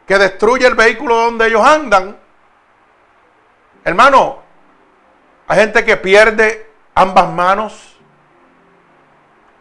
que 0.06 0.20
destruye 0.20 0.68
el 0.68 0.76
vehículo 0.76 1.16
donde 1.16 1.48
ellos 1.48 1.66
andan. 1.66 2.20
Hermano, 3.84 4.44
hay 5.48 5.60
gente 5.62 5.84
que 5.84 5.98
pierde 5.98 6.70
ambas 6.94 7.30
manos. 7.30 7.98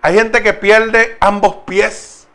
Hay 0.02 0.14
gente 0.14 0.42
que 0.42 0.52
pierde 0.52 1.16
ambos 1.18 1.56
pies. 1.64 2.28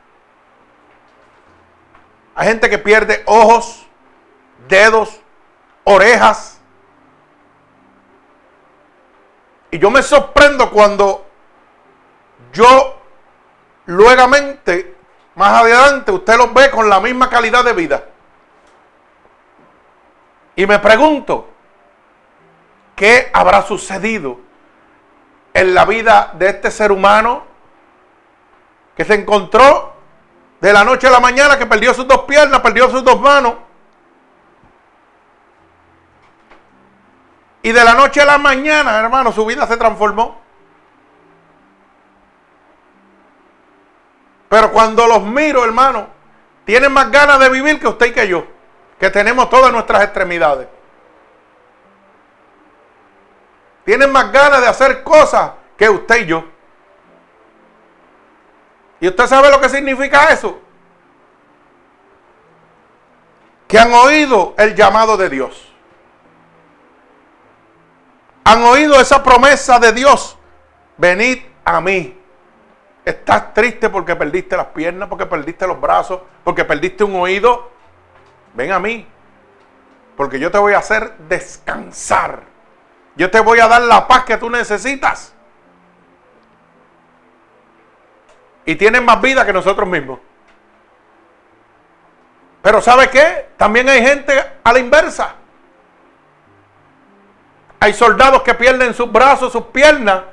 Hay 2.33 2.47
gente 2.47 2.67
que 2.67 2.79
pierde 2.79 3.21
ojos, 3.27 3.85
dedos, 4.67 5.19
orejas. 5.83 6.56
Y 9.77 9.79
yo 9.79 9.91
me 9.91 10.01
sorprendo 10.01 10.71
cuando 10.71 11.27
yo 12.51 12.99
luegamente, 13.85 14.95
más 15.35 15.61
adelante, 15.61 16.11
usted 16.11 16.35
los 16.35 16.51
ve 16.51 16.71
con 16.71 16.89
la 16.89 16.99
misma 16.99 17.29
calidad 17.29 17.63
de 17.63 17.73
vida. 17.73 18.03
Y 20.55 20.65
me 20.65 20.79
pregunto, 20.79 21.47
¿qué 22.95 23.29
habrá 23.31 23.61
sucedido 23.61 24.39
en 25.53 25.75
la 25.75 25.85
vida 25.85 26.31
de 26.33 26.49
este 26.49 26.71
ser 26.71 26.91
humano 26.91 27.43
que 28.95 29.05
se 29.05 29.13
encontró 29.13 29.93
de 30.59 30.73
la 30.73 30.83
noche 30.83 31.05
a 31.05 31.11
la 31.11 31.19
mañana, 31.19 31.55
que 31.55 31.67
perdió 31.67 31.93
sus 31.93 32.07
dos 32.07 32.21
piernas, 32.23 32.61
perdió 32.61 32.89
sus 32.89 33.03
dos 33.03 33.21
manos? 33.21 33.53
Y 37.67 37.73
de 37.73 37.83
la 37.83 37.95
noche 37.95 38.21
a 38.21 38.25
la 38.25 38.37
mañana, 38.37 38.97
hermano, 38.97 39.33
su 39.33 39.45
vida 39.45 39.67
se 39.67 39.75
transformó. 39.75 40.39
Pero 44.47 44.71
cuando 44.71 45.05
los 45.05 45.21
miro, 45.23 45.65
hermano, 45.65 46.07
tienen 46.63 46.93
más 46.93 47.11
ganas 47.11 47.41
de 47.41 47.49
vivir 47.49 47.77
que 47.77 47.89
usted 47.89 48.05
y 48.05 48.13
que 48.13 48.25
yo 48.25 48.47
que 48.97 49.09
tenemos 49.09 49.49
todas 49.49 49.73
nuestras 49.73 50.01
extremidades. 50.01 50.69
Tienen 53.83 54.13
más 54.13 54.31
ganas 54.31 54.61
de 54.61 54.67
hacer 54.67 55.03
cosas 55.03 55.51
que 55.75 55.89
usted 55.89 56.21
y 56.21 56.25
yo. 56.25 56.45
¿Y 59.01 59.09
usted 59.09 59.27
sabe 59.27 59.51
lo 59.51 59.59
que 59.59 59.67
significa 59.67 60.29
eso? 60.29 60.57
Que 63.67 63.77
han 63.77 63.91
oído 63.91 64.55
el 64.57 64.73
llamado 64.73 65.17
de 65.17 65.29
Dios. 65.29 65.66
Han 68.47 68.63
oído 68.63 68.99
esa 69.01 69.21
promesa 69.21 69.77
de 69.77 69.91
Dios. 69.91 70.37
Venid 70.95 71.39
a 71.65 71.81
mí. 71.81 72.17
Estás 73.03 73.53
triste 73.53 73.89
porque 73.89 74.15
perdiste 74.15 74.55
las 74.55 74.67
piernas, 74.67 75.09
porque 75.09 75.25
perdiste 75.25 75.67
los 75.67 75.79
brazos, 75.79 76.21
porque 76.43 76.63
perdiste 76.63 77.03
un 77.03 77.15
oído 77.15 77.77
ven 78.57 78.71
a 78.71 78.79
mí, 78.79 79.07
porque 80.15 80.39
yo 80.39 80.49
te 80.49 80.57
voy 80.57 80.73
a 80.73 80.79
hacer 80.79 81.15
descansar. 81.29 82.41
Yo 83.15 83.29
te 83.29 83.39
voy 83.39 83.59
a 83.59 83.67
dar 83.67 83.81
la 83.83 84.07
paz 84.07 84.23
que 84.23 84.37
tú 84.37 84.49
necesitas. 84.49 85.33
Y 88.65 88.75
tienes 88.75 89.01
más 89.01 89.21
vida 89.21 89.45
que 89.45 89.53
nosotros 89.53 89.87
mismos. 89.87 90.19
Pero 92.63 92.81
¿sabe 92.81 93.09
qué? 93.09 93.49
También 93.57 93.87
hay 93.89 94.03
gente 94.03 94.33
a 94.63 94.73
la 94.73 94.79
inversa. 94.79 95.35
Hay 97.79 97.93
soldados 97.93 98.41
que 98.41 98.53
pierden 98.53 98.93
sus 98.93 99.11
brazos, 99.11 99.51
sus 99.51 99.65
piernas, 99.65 100.23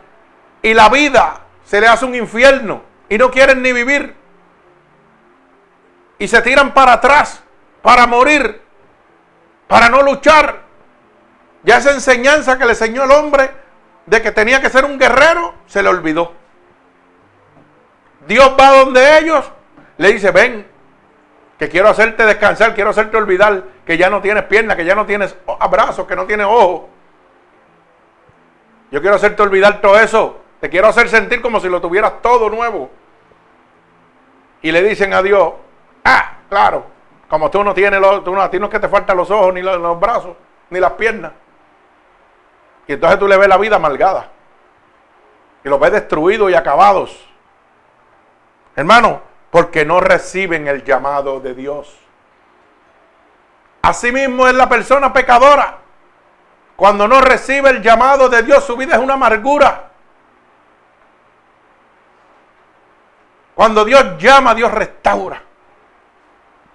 y 0.62 0.72
la 0.72 0.88
vida 0.88 1.40
se 1.64 1.80
le 1.80 1.86
hace 1.86 2.04
un 2.04 2.14
infierno 2.14 2.82
y 3.08 3.18
no 3.18 3.30
quieren 3.30 3.62
ni 3.62 3.72
vivir. 3.72 4.14
Y 6.18 6.28
se 6.28 6.40
tiran 6.42 6.72
para 6.72 6.94
atrás 6.94 7.44
para 7.84 8.06
morir, 8.06 8.62
para 9.68 9.90
no 9.90 10.02
luchar. 10.02 10.62
Ya 11.64 11.76
esa 11.76 11.92
enseñanza 11.92 12.56
que 12.56 12.64
le 12.64 12.70
enseñó 12.70 13.04
el 13.04 13.10
hombre 13.10 13.50
de 14.06 14.22
que 14.22 14.32
tenía 14.32 14.62
que 14.62 14.70
ser 14.70 14.86
un 14.86 14.98
guerrero, 14.98 15.54
se 15.66 15.82
le 15.82 15.90
olvidó. 15.90 16.32
Dios 18.26 18.56
va 18.58 18.78
donde 18.78 19.18
ellos, 19.18 19.44
le 19.98 20.14
dice, 20.14 20.30
ven, 20.30 20.66
que 21.58 21.68
quiero 21.68 21.90
hacerte 21.90 22.24
descansar, 22.24 22.74
quiero 22.74 22.90
hacerte 22.90 23.18
olvidar 23.18 23.64
que 23.84 23.98
ya 23.98 24.08
no 24.08 24.22
tienes 24.22 24.44
piernas, 24.44 24.76
que 24.76 24.86
ya 24.86 24.94
no 24.94 25.04
tienes 25.04 25.36
brazos, 25.70 26.06
que 26.06 26.16
no 26.16 26.24
tienes 26.24 26.46
ojos. 26.46 26.93
Yo 28.94 29.00
quiero 29.00 29.16
hacerte 29.16 29.42
olvidar 29.42 29.80
todo 29.80 29.98
eso. 29.98 30.36
Te 30.60 30.70
quiero 30.70 30.86
hacer 30.86 31.08
sentir 31.08 31.42
como 31.42 31.58
si 31.58 31.68
lo 31.68 31.80
tuvieras 31.80 32.22
todo 32.22 32.48
nuevo. 32.48 32.88
Y 34.62 34.70
le 34.70 34.84
dicen 34.84 35.12
a 35.12 35.20
Dios, 35.20 35.52
ah, 36.04 36.34
claro, 36.48 36.86
como 37.28 37.50
tú 37.50 37.64
no 37.64 37.74
tienes, 37.74 38.00
los, 38.00 38.22
tú 38.22 38.32
no, 38.32 38.40
a 38.40 38.48
ti 38.48 38.60
no 38.60 38.66
es 38.66 38.70
que 38.70 38.78
te 38.78 38.88
faltan 38.88 39.16
los 39.16 39.32
ojos, 39.32 39.52
ni 39.52 39.62
los, 39.62 39.98
brazos, 39.98 40.36
ni 40.70 40.78
las 40.78 40.92
piernas. 40.92 41.32
Y 42.86 42.92
entonces 42.92 43.18
tú 43.18 43.26
le 43.26 43.36
ves 43.36 43.48
la 43.48 43.56
vida 43.56 43.74
amargada. 43.74 44.28
Y 45.64 45.68
los 45.68 45.80
ves 45.80 45.90
destruidos 45.90 46.52
y 46.52 46.54
acabados. 46.54 47.28
Hermano, 48.76 49.22
porque 49.50 49.84
no 49.84 49.98
reciben 49.98 50.68
el 50.68 50.84
llamado 50.84 51.40
de 51.40 51.52
Dios. 51.52 51.98
Asimismo 53.82 54.46
es 54.46 54.54
la 54.54 54.68
persona 54.68 55.12
pecadora. 55.12 55.78
Cuando 56.76 57.06
no 57.06 57.20
recibe 57.20 57.70
el 57.70 57.82
llamado 57.82 58.28
de 58.28 58.42
Dios, 58.42 58.64
su 58.64 58.76
vida 58.76 58.96
es 58.96 59.00
una 59.00 59.14
amargura. 59.14 59.90
Cuando 63.54 63.84
Dios 63.84 64.18
llama, 64.18 64.54
Dios 64.54 64.72
restaura. 64.72 65.40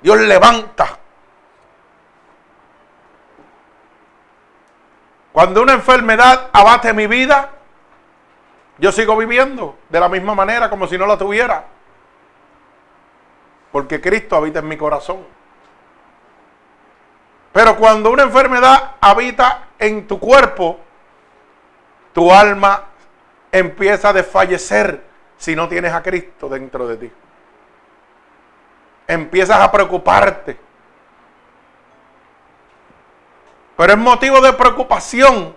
Dios 0.01 0.17
levanta. 0.19 0.97
Cuando 5.33 5.61
una 5.61 5.73
enfermedad 5.73 6.49
abate 6.53 6.93
mi 6.93 7.07
vida, 7.07 7.51
yo 8.77 8.91
sigo 8.91 9.17
viviendo 9.17 9.77
de 9.89 9.99
la 9.99 10.07
misma 10.07 10.33
manera 10.33 10.69
como 10.69 10.87
si 10.87 10.97
no 10.97 11.05
la 11.05 11.17
tuviera. 11.17 11.65
Porque 13.71 13.99
Cristo 13.99 14.37
habita 14.37 14.59
en 14.59 14.67
mi 14.67 14.77
corazón. 14.77 15.25
Pero 17.51 17.75
cuando 17.75 18.09
una 18.09 18.23
enfermedad 18.23 18.95
habita 19.01 19.68
en 19.79 20.07
tu 20.07 20.19
cuerpo, 20.19 20.79
tu 22.13 22.31
alma 22.31 22.83
empieza 23.51 24.09
a 24.09 24.13
desfallecer 24.13 25.03
si 25.37 25.55
no 25.55 25.67
tienes 25.67 25.93
a 25.93 26.03
Cristo 26.03 26.49
dentro 26.49 26.87
de 26.87 26.97
ti 26.97 27.11
empiezas 29.09 29.59
a 29.59 29.71
preocuparte. 29.71 30.57
Pero 33.75 33.93
es 33.93 33.99
motivo 33.99 34.39
de 34.39 34.53
preocupación 34.53 35.55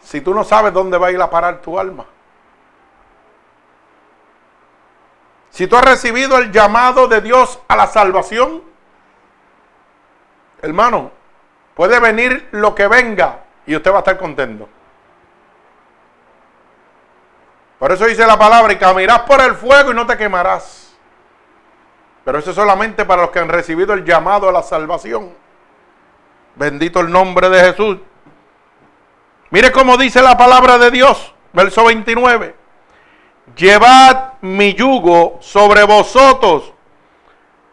si 0.00 0.20
tú 0.20 0.32
no 0.34 0.44
sabes 0.44 0.72
dónde 0.72 0.98
va 0.98 1.08
a 1.08 1.10
ir 1.10 1.20
a 1.20 1.28
parar 1.28 1.60
tu 1.60 1.78
alma. 1.78 2.06
Si 5.50 5.66
tú 5.66 5.76
has 5.76 5.84
recibido 5.84 6.38
el 6.38 6.52
llamado 6.52 7.08
de 7.08 7.20
Dios 7.20 7.58
a 7.66 7.74
la 7.74 7.88
salvación, 7.88 8.62
hermano, 10.62 11.10
puede 11.74 12.00
venir 12.00 12.48
lo 12.52 12.74
que 12.74 12.86
venga 12.86 13.40
y 13.66 13.76
usted 13.76 13.90
va 13.90 13.96
a 13.96 13.98
estar 13.98 14.16
contento. 14.16 14.68
Por 17.78 17.90
eso 17.90 18.06
dice 18.06 18.24
la 18.24 18.38
palabra, 18.38 18.72
y 18.72 18.76
caminarás 18.76 19.22
por 19.22 19.40
el 19.40 19.54
fuego 19.56 19.90
y 19.90 19.94
no 19.94 20.06
te 20.06 20.16
quemarás. 20.16 20.96
Pero 22.24 22.38
eso 22.38 22.50
es 22.50 22.56
solamente 22.56 23.04
para 23.04 23.22
los 23.22 23.32
que 23.32 23.40
han 23.40 23.48
recibido 23.48 23.92
el 23.92 24.04
llamado 24.04 24.48
a 24.48 24.52
la 24.52 24.62
salvación. 24.62 25.34
Bendito 26.54 27.00
el 27.00 27.10
nombre 27.10 27.48
de 27.48 27.60
Jesús. 27.60 27.98
Mire 29.50 29.72
cómo 29.72 29.96
dice 29.96 30.22
la 30.22 30.38
palabra 30.38 30.78
de 30.78 30.92
Dios, 30.92 31.34
verso 31.52 31.84
29. 31.84 32.54
Llevad 33.56 34.34
mi 34.42 34.74
yugo 34.74 35.38
sobre 35.40 35.82
vosotros 35.82 36.72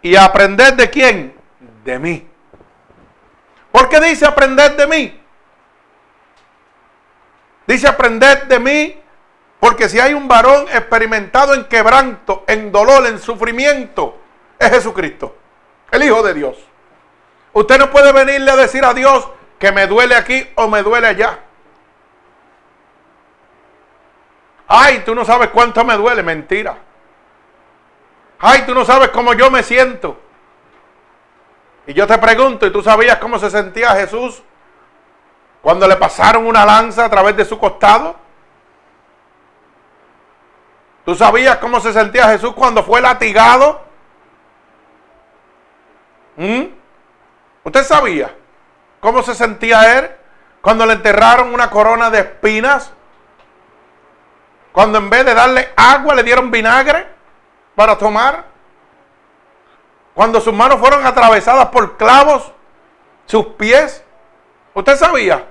y 0.02 0.16
aprended 0.16 0.74
de 0.74 0.90
quién? 0.90 1.36
De 1.84 2.00
mí. 2.00 2.29
¿Por 3.72 3.90
qué 3.90 4.00
dice 4.00 4.26
aprended 4.26 4.72
de 4.78 4.88
mí? 4.88 5.22
Dice 7.68 7.88
aprended 7.88 8.44
de 8.44 8.60
mí 8.60 9.02
porque 9.60 9.90
si 9.90 10.00
hay 10.00 10.14
un 10.14 10.28
varón 10.28 10.68
experimentado 10.74 11.54
en 11.54 11.66
quebranto, 11.66 12.44
en 12.48 12.72
dolor, 12.72 13.06
en 13.06 13.20
sufrimiento, 13.20 14.18
es 14.58 14.70
Jesucristo, 14.70 15.36
el 15.92 16.04
Hijo 16.04 16.24
de 16.24 16.34
Dios. 16.34 16.58
Usted 17.54 17.78
no 17.78 17.92
puede 17.92 18.12
venirle 18.12 18.52
a 18.52 18.56
decir 18.56 18.86
a 18.86 18.94
Dios 18.94 19.28
que 19.58 19.72
me 19.72 19.86
duele 19.88 20.16
aquí 20.16 20.50
o 20.56 20.68
me 20.68 20.82
duele 20.82 21.08
allá. 21.08 21.40
Ay, 24.68 25.04
tú 25.06 25.14
no 25.14 25.26
sabes 25.26 25.50
cuánto 25.50 25.84
me 25.84 25.96
duele, 25.96 26.24
mentira. 26.24 26.78
Ay, 28.40 28.64
tú 28.66 28.74
no 28.74 28.86
sabes 28.86 29.10
cómo 29.10 29.34
yo 29.34 29.52
me 29.52 29.64
siento. 29.64 30.18
Y 31.90 31.94
yo 31.96 32.06
te 32.06 32.20
pregunto, 32.20 32.68
¿y 32.68 32.72
tú 32.72 32.84
sabías 32.84 33.18
cómo 33.18 33.40
se 33.40 33.50
sentía 33.50 33.96
Jesús 33.96 34.44
cuando 35.60 35.88
le 35.88 35.96
pasaron 35.96 36.46
una 36.46 36.64
lanza 36.64 37.06
a 37.06 37.10
través 37.10 37.36
de 37.36 37.44
su 37.44 37.58
costado? 37.58 38.16
¿Tú 41.04 41.16
sabías 41.16 41.58
cómo 41.58 41.80
se 41.80 41.92
sentía 41.92 42.30
Jesús 42.30 42.54
cuando 42.54 42.84
fue 42.84 43.02
latigado? 43.02 43.82
¿Mm? 46.38 46.66
¿Usted 47.64 47.84
sabía 47.84 48.36
cómo 49.00 49.24
se 49.24 49.34
sentía 49.34 49.98
él 49.98 50.12
Cuando 50.62 50.86
le 50.86 50.94
enterraron 50.94 51.52
una 51.52 51.72
corona 51.72 52.12
de 52.12 52.20
espinas. 52.20 52.94
Cuando 54.72 55.00
en 55.00 55.10
vez 55.10 55.26
de 55.26 55.34
darle 55.34 55.70
agua 55.76 56.14
le 56.14 56.22
dieron 56.22 56.52
vinagre 56.52 57.08
para 57.74 57.98
tomar. 57.98 58.49
Cuando 60.14 60.42
sus 60.42 60.54
manos 60.54 60.80
fueron 60.80 61.06
atravesadas 61.06 61.68
por 61.68 61.98
clavos, 61.98 62.52
sus 63.26 63.46
pies. 63.46 64.04
¿Usted 64.74 64.96
sabía? 64.96 65.46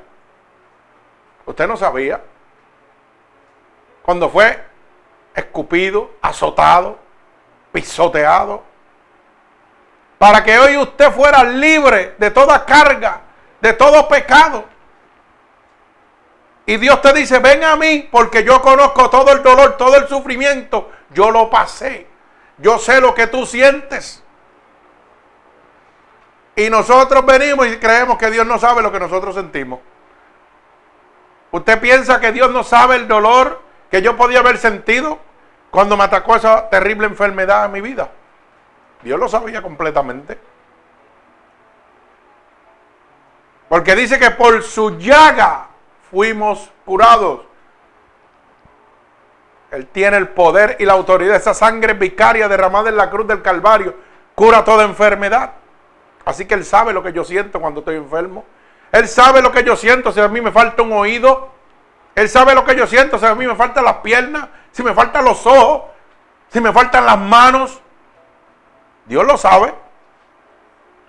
Usted 1.47 1.67
no 1.67 1.77
sabía. 1.77 2.21
Cuando 4.03 4.29
fue 4.29 4.65
escupido, 5.35 6.11
azotado, 6.21 6.99
pisoteado. 7.73 8.65
Para 10.19 10.43
que 10.43 10.59
hoy 10.59 10.77
usted 10.77 11.13
fuera 11.13 11.45
libre 11.45 12.17
de 12.19 12.31
toda 12.31 12.65
carga, 12.65 13.21
de 13.61 13.73
todo 13.73 14.09
pecado. 14.09 14.65
Y 16.67 16.77
Dios 16.77 17.01
te 17.01 17.13
dice, 17.15 17.39
ven 17.39 17.65
a 17.65 17.77
mí 17.77 18.09
porque 18.11 18.45
yo 18.45 18.61
conozco 18.61 19.09
todo 19.09 19.33
el 19.33 19.43
dolor, 19.43 19.77
todo 19.79 19.97
el 19.97 20.09
sufrimiento. 20.09 20.91
Yo 21.11 21.31
lo 21.31 21.49
pasé. 21.49 22.07
Yo 22.59 22.79
sé 22.79 23.01
lo 23.01 23.15
que 23.15 23.27
tú 23.27 23.47
sientes. 23.47 24.23
Y 26.59 26.69
nosotros 26.71 27.25
venimos 27.25 27.69
y 27.69 27.77
creemos 27.77 28.19
que 28.19 28.33
Dios 28.33 28.45
no 28.45 28.59
sabe 28.59 28.83
lo 28.83 28.91
que 28.91 28.99
nosotros 28.99 29.33
sentimos. 29.33 29.79
¿Usted 31.53 31.81
piensa 31.81 32.19
que 32.19 32.33
Dios 32.33 32.51
no 32.51 32.65
sabe 32.65 32.97
el 32.97 33.07
dolor 33.07 33.63
que 33.93 34.03
yo 34.03 34.17
podía 34.17 34.41
haber 34.41 34.59
sentido 34.59 35.21
cuando 35.71 35.97
me 35.97 36.03
atacó 36.03 36.35
esa 36.35 36.69
terrible 36.69 37.07
enfermedad 37.07 37.67
en 37.67 37.71
mi 37.71 37.81
vida? 37.81 38.11
Dios 39.05 39.21
lo 39.21 39.29
sabía 39.29 39.63
completamente. 39.63 40.37
Porque 43.69 43.95
dice 43.95 44.19
que 44.19 44.33
por 44.33 44.61
su 44.65 44.99
llaga 44.99 45.69
fuimos 46.11 46.73
curados. 46.85 47.43
Él 49.71 49.87
tiene 49.87 50.17
el 50.17 50.27
poder 50.27 50.75
y 50.81 50.87
la 50.87 50.95
autoridad. 50.95 51.37
Esa 51.37 51.55
sangre 51.55 51.93
vicaria 51.93 52.49
derramada 52.49 52.89
en 52.89 52.97
la 52.97 53.11
cruz 53.11 53.29
del 53.29 53.43
Calvario 53.43 53.95
cura 54.35 54.65
toda 54.65 54.83
enfermedad. 54.83 55.53
Así 56.25 56.47
que 56.47 56.55
Él 56.55 56.65
sabe 56.65 56.93
lo 56.93 57.03
que 57.03 57.13
yo 57.13 57.25
siento 57.25 57.61
cuando 57.61 57.81
estoy 57.81 57.97
enfermo. 57.97 58.45
Él 58.93 59.09
sabe 59.09 59.43
lo 59.43 59.53
que 59.53 59.65
yo 59.65 59.77
siento 59.77 60.13
si 60.13 60.21
a 60.21 60.29
mí 60.29 60.41
me 60.41 60.53
falta 60.53 60.83
un 60.83 60.93
oído. 60.93 61.51
Él 62.15 62.29
sabe 62.29 62.55
lo 62.55 62.65
que 62.65 62.75
yo 62.75 62.87
siento 62.87 63.19
si 63.19 63.27
a 63.27 63.35
mí 63.35 63.47
me 63.47 63.55
faltan 63.55 63.85
las 63.85 63.97
piernas, 63.97 64.49
si 64.73 64.83
me 64.83 64.93
faltan 64.95 65.25
los 65.25 65.47
ojos, 65.47 65.83
si 66.49 66.61
me 66.61 66.73
faltan 66.73 67.07
las 67.07 67.19
manos. 67.19 67.81
Dios 69.07 69.25
lo 69.25 69.37
sabe. 69.37 69.75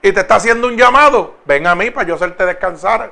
Y 0.01 0.11
te 0.11 0.21
está 0.21 0.35
haciendo 0.35 0.67
un 0.67 0.77
llamado. 0.77 1.35
Ven 1.45 1.67
a 1.67 1.75
mí 1.75 1.89
para 1.91 2.07
yo 2.07 2.15
hacerte 2.15 2.45
descansar. 2.45 3.11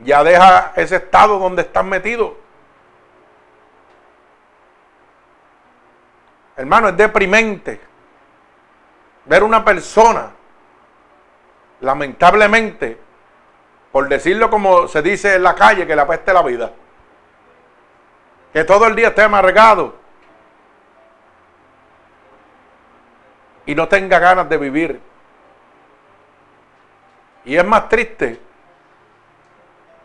Ya 0.00 0.22
deja 0.24 0.72
ese 0.76 0.96
estado 0.96 1.38
donde 1.38 1.62
estás 1.62 1.84
metido. 1.84 2.36
Hermano, 6.56 6.88
es 6.88 6.96
deprimente 6.96 7.80
ver 9.24 9.44
una 9.44 9.64
persona 9.64 10.32
lamentablemente, 11.80 12.98
por 13.92 14.08
decirlo 14.08 14.50
como 14.50 14.88
se 14.88 15.02
dice 15.02 15.36
en 15.36 15.42
la 15.42 15.54
calle, 15.54 15.86
que 15.86 15.96
le 15.96 16.02
apeste 16.02 16.32
la 16.32 16.42
vida. 16.42 16.72
Que 18.52 18.64
todo 18.64 18.86
el 18.86 18.94
día 18.94 19.08
esté 19.08 19.22
amargado. 19.22 19.94
Y 23.66 23.74
no 23.74 23.86
tenga 23.88 24.18
ganas 24.18 24.48
de 24.48 24.56
vivir. 24.56 25.00
Y 27.44 27.56
es 27.56 27.64
más 27.64 27.88
triste 27.88 28.40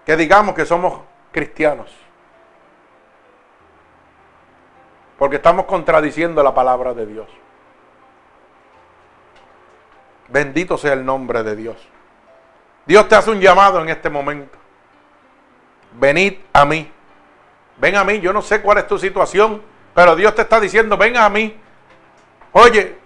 que 0.06 0.16
digamos 0.18 0.54
que 0.56 0.66
somos 0.66 1.02
cristianos. 1.32 1.94
Porque 5.18 5.38
estamos 5.38 5.66
contradiciendo 5.66 6.44
la 6.44 6.54
palabra 6.54 6.94
de 6.94 7.06
Dios. 7.06 7.28
Bendito 10.34 10.80
sea 10.80 10.94
el 10.94 11.06
nombre 11.06 11.44
de 11.44 11.56
Dios. 11.56 11.78
Dios 12.88 13.08
te 13.08 13.14
hace 13.14 13.30
un 13.30 13.40
llamado 13.40 13.80
en 13.80 13.90
este 13.90 14.10
momento. 14.10 14.58
Venid 15.94 16.40
a 16.52 16.66
mí. 16.66 16.92
Ven 17.78 17.96
a 17.96 18.04
mí. 18.04 18.20
Yo 18.20 18.34
no 18.34 18.42
sé 18.42 18.60
cuál 18.60 18.80
es 18.80 18.88
tu 18.88 18.98
situación, 18.98 19.62
pero 19.94 20.16
Dios 20.16 20.34
te 20.34 20.42
está 20.42 20.60
diciendo, 20.60 20.98
ven 20.98 21.18
a 21.18 21.30
mí. 21.30 21.56
Oye, 22.52 22.98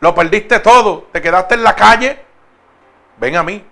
lo 0.00 0.14
perdiste 0.14 0.60
todo, 0.60 1.08
te 1.12 1.20
quedaste 1.20 1.56
en 1.56 1.62
la 1.62 1.76
calle. 1.76 2.24
Ven 3.18 3.36
a 3.36 3.42
mí. 3.42 3.62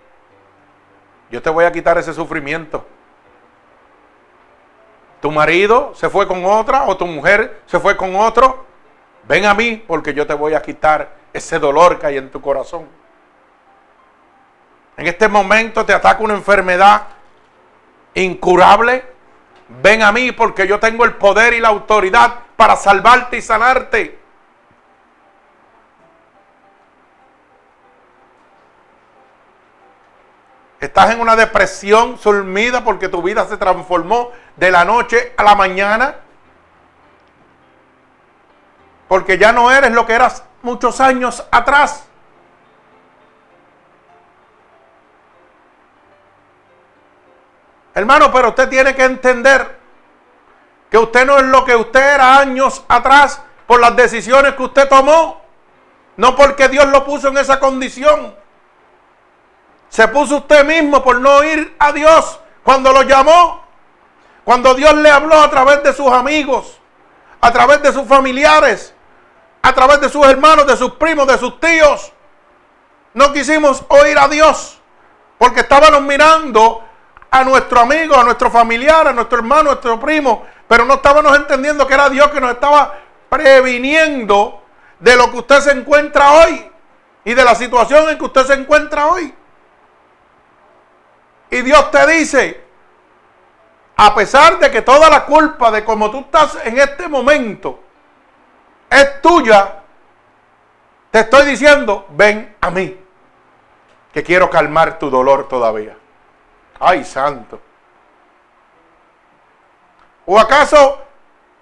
Yo 1.31 1.41
te 1.41 1.49
voy 1.49 1.65
a 1.65 1.73
quitar 1.73 1.97
ese 1.97 2.13
sufrimiento. 2.13 2.87
Tu 5.23 5.31
marido 5.31 5.95
se 5.95 6.11
fue 6.11 6.29
con 6.29 6.45
otra 6.45 6.85
o 6.85 6.99
tu 6.99 7.07
mujer 7.07 7.63
se 7.65 7.81
fue 7.81 7.97
con 7.97 8.15
otro. 8.15 8.67
Ven 9.25 9.45
a 9.47 9.55
mí 9.55 9.83
porque 9.87 10.15
yo 10.15 10.27
te 10.27 10.35
voy 10.35 10.55
a 10.55 10.63
quitar 10.63 11.15
ese 11.33 11.59
dolor 11.59 11.99
que 11.99 12.07
hay 12.07 12.17
en 12.19 12.31
tu 12.31 12.41
corazón. 12.41 12.87
En 14.97 15.07
este 15.07 15.29
momento 15.29 15.85
te 15.87 15.93
ataca 15.93 16.23
una 16.23 16.35
enfermedad 16.35 17.07
incurable. 18.15 19.05
Ven 19.83 20.03
a 20.03 20.13
mí 20.13 20.33
porque 20.33 20.67
yo 20.67 20.79
tengo 20.79 21.05
el 21.05 21.15
poder 21.15 21.55
y 21.55 21.61
la 21.61 21.69
autoridad 21.69 22.41
para 22.57 22.77
salvarte 22.77 23.39
y 23.39 23.43
sanarte. 23.43 24.19
Estás 30.79 31.13
en 31.13 31.21
una 31.21 31.37
depresión 31.37 32.19
sumida 32.19 32.83
porque 32.83 33.09
tu 33.09 33.23
vida 33.23 33.47
se 33.47 33.57
transformó 33.57 34.33
de 34.57 34.71
la 34.73 34.85
noche 34.85 35.33
a 35.37 35.45
la 35.45 35.55
mañana. 35.55 36.17
Porque 39.13 39.37
ya 39.37 39.53
no 39.53 39.71
eres 39.71 39.93
lo 39.93 40.07
que 40.07 40.15
eras 40.15 40.43
muchos 40.63 40.99
años 40.99 41.45
atrás. 41.51 42.05
Hermano, 47.93 48.33
pero 48.33 48.49
usted 48.49 48.71
tiene 48.71 48.95
que 48.95 49.05
entender 49.05 49.79
que 50.91 50.97
usted 50.97 51.27
no 51.27 51.37
es 51.37 51.43
lo 51.43 51.63
que 51.63 51.77
usted 51.77 52.15
era 52.15 52.39
años 52.39 52.83
atrás 52.89 53.43
por 53.67 53.81
las 53.81 53.95
decisiones 53.97 54.55
que 54.55 54.63
usted 54.63 54.89
tomó. 54.89 55.43
No 56.17 56.35
porque 56.35 56.71
Dios 56.71 56.87
lo 56.87 57.05
puso 57.05 57.29
en 57.29 57.37
esa 57.37 57.61
condición. 57.61 58.35
Se 59.91 60.09
puso 60.09 60.39
usted 60.39 60.65
mismo 60.65 61.05
por 61.05 61.21
no 61.21 61.45
ir 61.45 61.77
a 61.79 61.93
Dios 61.93 62.41
cuando 62.63 62.91
lo 62.95 63.03
llamó. 63.03 63.63
Cuando 64.43 64.73
Dios 64.73 64.95
le 64.95 65.11
habló 65.11 65.39
a 65.39 65.51
través 65.51 65.83
de 65.83 65.93
sus 65.93 66.11
amigos, 66.11 66.81
a 67.43 67.53
través 67.53 67.83
de 67.83 67.93
sus 67.93 68.09
familiares, 68.09 68.95
a 69.63 69.73
través 69.73 70.01
de 70.01 70.09
sus 70.09 70.27
hermanos, 70.27 70.67
de 70.67 70.77
sus 70.77 70.93
primos, 70.93 71.27
de 71.27 71.39
sus 71.39 71.59
tíos. 71.61 72.13
No 73.15 73.33
quisimos 73.33 73.85
oír 73.89 74.19
a 74.19 74.29
Dios 74.29 74.81
porque 75.39 75.61
estábamos 75.61 76.03
mirando 76.03 76.85
a 77.31 77.45
nuestro 77.45 77.81
amigo, 77.81 78.17
a 78.17 78.25
nuestro 78.25 78.51
familiar, 78.51 79.09
a 79.09 79.13
nuestro 79.13 79.39
hermano, 79.39 79.71
a 79.71 79.75
nuestro 79.75 79.99
primo, 79.99 80.45
pero 80.69 80.85
no 80.85 80.95
estábamos 80.95 81.35
entendiendo 81.37 81.87
que 81.87 81.95
era 81.95 82.11
Dios 82.11 82.31
que 82.31 82.41
nos 82.41 82.51
estaba 82.51 82.95
previniendo 83.29 84.63
de 84.99 85.17
lo 85.17 85.31
que 85.31 85.39
usted 85.39 85.61
se 85.61 85.73
encuentra 85.73 86.33
hoy 86.33 86.71
y 87.25 87.35
de 87.35 87.45
la 87.45 87.55
situación 87.55 88.09
en 88.11 88.19
que 88.19 88.25
usted 88.25 88.47
se 88.47 88.55
encuentra 88.55 89.07
hoy. 89.07 89.35
Y 91.51 91.63
Dios 91.63 91.91
te 91.91 92.07
dice, 92.07 92.65
a 93.97 94.15
pesar 94.15 94.59
de 94.59 94.71
que 94.71 94.83
toda 94.83 95.09
la 95.11 95.25
culpa 95.25 95.71
de 95.71 95.85
cómo 95.85 96.11
tú 96.11 96.21
estás 96.21 96.59
en 96.65 96.79
este 96.79 97.09
momento 97.09 97.81
es 98.93 99.23
tuya, 99.23 99.81
te 101.11 101.21
estoy 101.21 101.47
diciendo, 101.47 102.07
ven 102.11 102.57
a 102.61 102.71
mí, 102.71 102.99
que 104.13 104.23
quiero 104.23 104.51
calmar 104.51 104.99
tu 104.99 105.11
dolor 105.11 105.49
todavía. 105.49 105.97
Ay, 106.79 107.05
santo. 107.05 107.61
¿O 110.27 110.39
acaso 110.39 111.01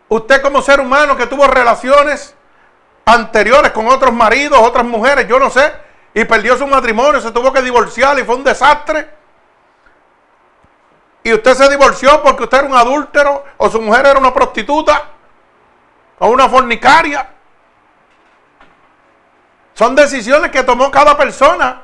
usted 0.08 0.42
como 0.42 0.60
ser 0.60 0.80
humano 0.80 1.16
que 1.16 1.26
tuvo 1.26 1.46
relaciones 1.46 2.34
anteriores 3.04 3.72
con 3.72 3.86
otros 3.88 4.12
maridos, 4.12 4.58
otras 4.60 4.84
mujeres, 4.84 5.26
yo 5.28 5.38
no 5.38 5.50
sé, 5.50 5.72
y 6.14 6.24
perdió 6.24 6.56
su 6.56 6.66
matrimonio, 6.66 7.20
se 7.20 7.30
tuvo 7.30 7.52
que 7.52 7.62
divorciar 7.62 8.18
y 8.18 8.24
fue 8.24 8.34
un 8.34 8.44
desastre? 8.44 9.08
Y 11.22 11.32
usted 11.32 11.54
se 11.54 11.68
divorció 11.68 12.22
porque 12.22 12.44
usted 12.44 12.58
era 12.58 12.66
un 12.66 12.74
adúltero 12.74 13.44
o 13.58 13.70
su 13.70 13.80
mujer 13.80 14.06
era 14.06 14.18
una 14.18 14.32
prostituta 14.32 15.04
o 16.20 16.28
una 16.28 16.48
fornicaria. 16.48 17.28
Son 19.74 19.96
decisiones 19.96 20.50
que 20.50 20.62
tomó 20.62 20.90
cada 20.90 21.16
persona. 21.16 21.82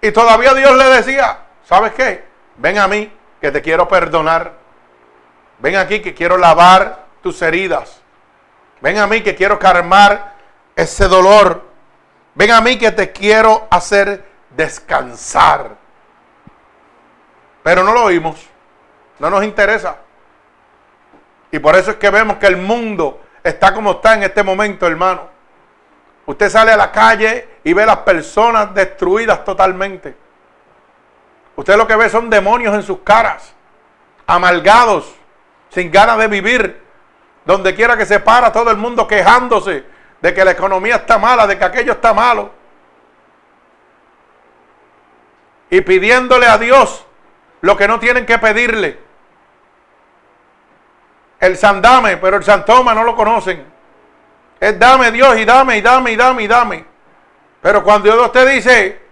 Y 0.00 0.10
todavía 0.12 0.54
Dios 0.54 0.76
le 0.76 0.84
decía, 0.84 1.40
¿sabes 1.64 1.92
qué? 1.92 2.24
Ven 2.56 2.78
a 2.78 2.88
mí 2.88 3.12
que 3.40 3.50
te 3.50 3.60
quiero 3.60 3.86
perdonar. 3.88 4.52
Ven 5.58 5.76
aquí 5.76 6.00
que 6.00 6.14
quiero 6.14 6.38
lavar 6.38 7.06
tus 7.22 7.42
heridas. 7.42 8.00
Ven 8.80 8.98
a 8.98 9.06
mí 9.06 9.22
que 9.22 9.34
quiero 9.34 9.58
calmar 9.58 10.34
ese 10.76 11.08
dolor. 11.08 11.64
Ven 12.34 12.52
a 12.52 12.60
mí 12.60 12.78
que 12.78 12.92
te 12.92 13.10
quiero 13.10 13.66
hacer 13.70 14.24
descansar. 14.50 15.76
Pero 17.64 17.82
no 17.82 17.92
lo 17.92 18.04
oímos. 18.04 18.46
No 19.18 19.30
nos 19.30 19.42
interesa. 19.42 19.96
Y 21.52 21.58
por 21.58 21.76
eso 21.76 21.92
es 21.92 21.96
que 21.98 22.10
vemos 22.10 22.38
que 22.38 22.46
el 22.46 22.56
mundo 22.56 23.20
está 23.44 23.72
como 23.74 23.92
está 23.92 24.14
en 24.14 24.22
este 24.22 24.42
momento, 24.42 24.86
hermano. 24.86 25.28
Usted 26.24 26.48
sale 26.48 26.72
a 26.72 26.76
la 26.76 26.90
calle 26.90 27.46
y 27.62 27.74
ve 27.74 27.84
las 27.84 27.98
personas 27.98 28.74
destruidas 28.74 29.44
totalmente. 29.44 30.16
Usted 31.54 31.76
lo 31.76 31.86
que 31.86 31.94
ve 31.94 32.08
son 32.08 32.30
demonios 32.30 32.74
en 32.74 32.82
sus 32.82 33.00
caras, 33.00 33.54
amalgados, 34.26 35.14
sin 35.68 35.90
ganas 35.90 36.16
de 36.18 36.28
vivir. 36.28 36.82
Donde 37.44 37.74
quiera 37.74 37.98
que 37.98 38.06
se 38.06 38.18
para 38.18 38.50
todo 38.50 38.70
el 38.70 38.78
mundo 38.78 39.06
quejándose 39.06 39.84
de 40.22 40.32
que 40.32 40.44
la 40.44 40.52
economía 40.52 40.96
está 40.96 41.18
mala, 41.18 41.46
de 41.46 41.58
que 41.58 41.64
aquello 41.64 41.92
está 41.92 42.14
malo. 42.14 42.50
Y 45.68 45.82
pidiéndole 45.82 46.46
a 46.46 46.56
Dios 46.56 47.04
lo 47.60 47.76
que 47.76 47.88
no 47.88 47.98
tienen 47.98 48.24
que 48.24 48.38
pedirle. 48.38 49.11
El 51.42 51.56
Sandame, 51.56 52.18
pero 52.18 52.36
el 52.36 52.44
Santoma 52.44 52.94
no 52.94 53.02
lo 53.02 53.16
conocen. 53.16 53.66
Es 54.60 54.78
dame 54.78 55.10
Dios 55.10 55.36
y 55.38 55.44
dame 55.44 55.78
y 55.78 55.80
dame 55.80 56.12
y 56.12 56.16
dame 56.16 56.42
y 56.44 56.46
dame. 56.46 56.84
Pero 57.60 57.82
cuando 57.82 58.12
Dios 58.12 58.30
te 58.30 58.46
dice, 58.46 59.02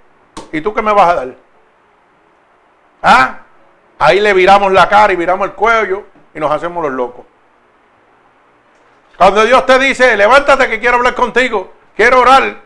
¿y 0.53 0.61
tú 0.61 0.73
qué 0.73 0.81
me 0.81 0.93
vas 0.93 1.09
a 1.11 1.15
dar? 1.17 1.35
¿Ah? 3.03 3.39
Ahí 3.99 4.21
le 4.21 4.33
viramos 4.33 4.71
la 4.71 4.89
cara 4.89 5.13
y 5.13 5.17
viramos 5.17 5.49
el 5.49 5.55
cuello 5.55 6.05
y 6.33 6.39
nos 6.39 6.53
hacemos 6.53 6.85
los 6.85 6.93
locos. 6.93 7.27
Cuando 9.19 9.45
Dios 9.45 9.67
te 9.67 9.81
dice, 9.81 10.17
levántate 10.17 10.69
que 10.69 10.79
quiero 10.79 10.99
hablar 10.99 11.17
contigo, 11.17 11.73
quiero 11.97 12.21
orar, 12.21 12.61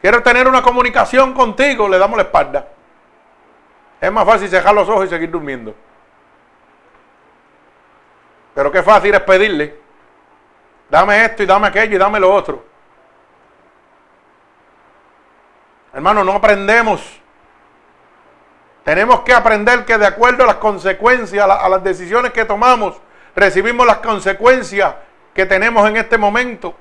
quiero 0.00 0.20
tener 0.24 0.48
una 0.48 0.62
comunicación 0.62 1.32
contigo, 1.32 1.88
le 1.88 1.96
damos 1.96 2.16
la 2.16 2.24
espalda. 2.24 2.66
Es 4.00 4.10
más 4.10 4.26
fácil 4.26 4.48
cerrar 4.48 4.74
los 4.74 4.88
ojos 4.88 5.06
y 5.06 5.10
seguir 5.10 5.30
durmiendo. 5.30 5.76
Pero 8.54 8.70
qué 8.70 8.82
fácil 8.82 9.14
es 9.14 9.20
pedirle. 9.20 9.78
Dame 10.88 11.24
esto 11.24 11.42
y 11.42 11.46
dame 11.46 11.68
aquello 11.68 11.96
y 11.96 11.98
dame 11.98 12.18
lo 12.18 12.32
otro. 12.34 12.64
Hermano, 15.92 16.24
no 16.24 16.32
aprendemos. 16.32 17.20
Tenemos 18.84 19.20
que 19.20 19.32
aprender 19.32 19.84
que 19.84 19.98
de 19.98 20.06
acuerdo 20.06 20.44
a 20.44 20.46
las 20.46 20.56
consecuencias, 20.56 21.48
a, 21.48 21.68
las 21.68 21.84
decisiones 21.84 22.32
que 22.32 22.44
tomamos, 22.44 22.96
recibimos 23.36 23.86
las 23.86 23.98
consecuencias 23.98 24.94
que 25.34 25.46
tenemos 25.46 25.88
en 25.88 25.96
este 25.96 26.18
momento. 26.18 26.74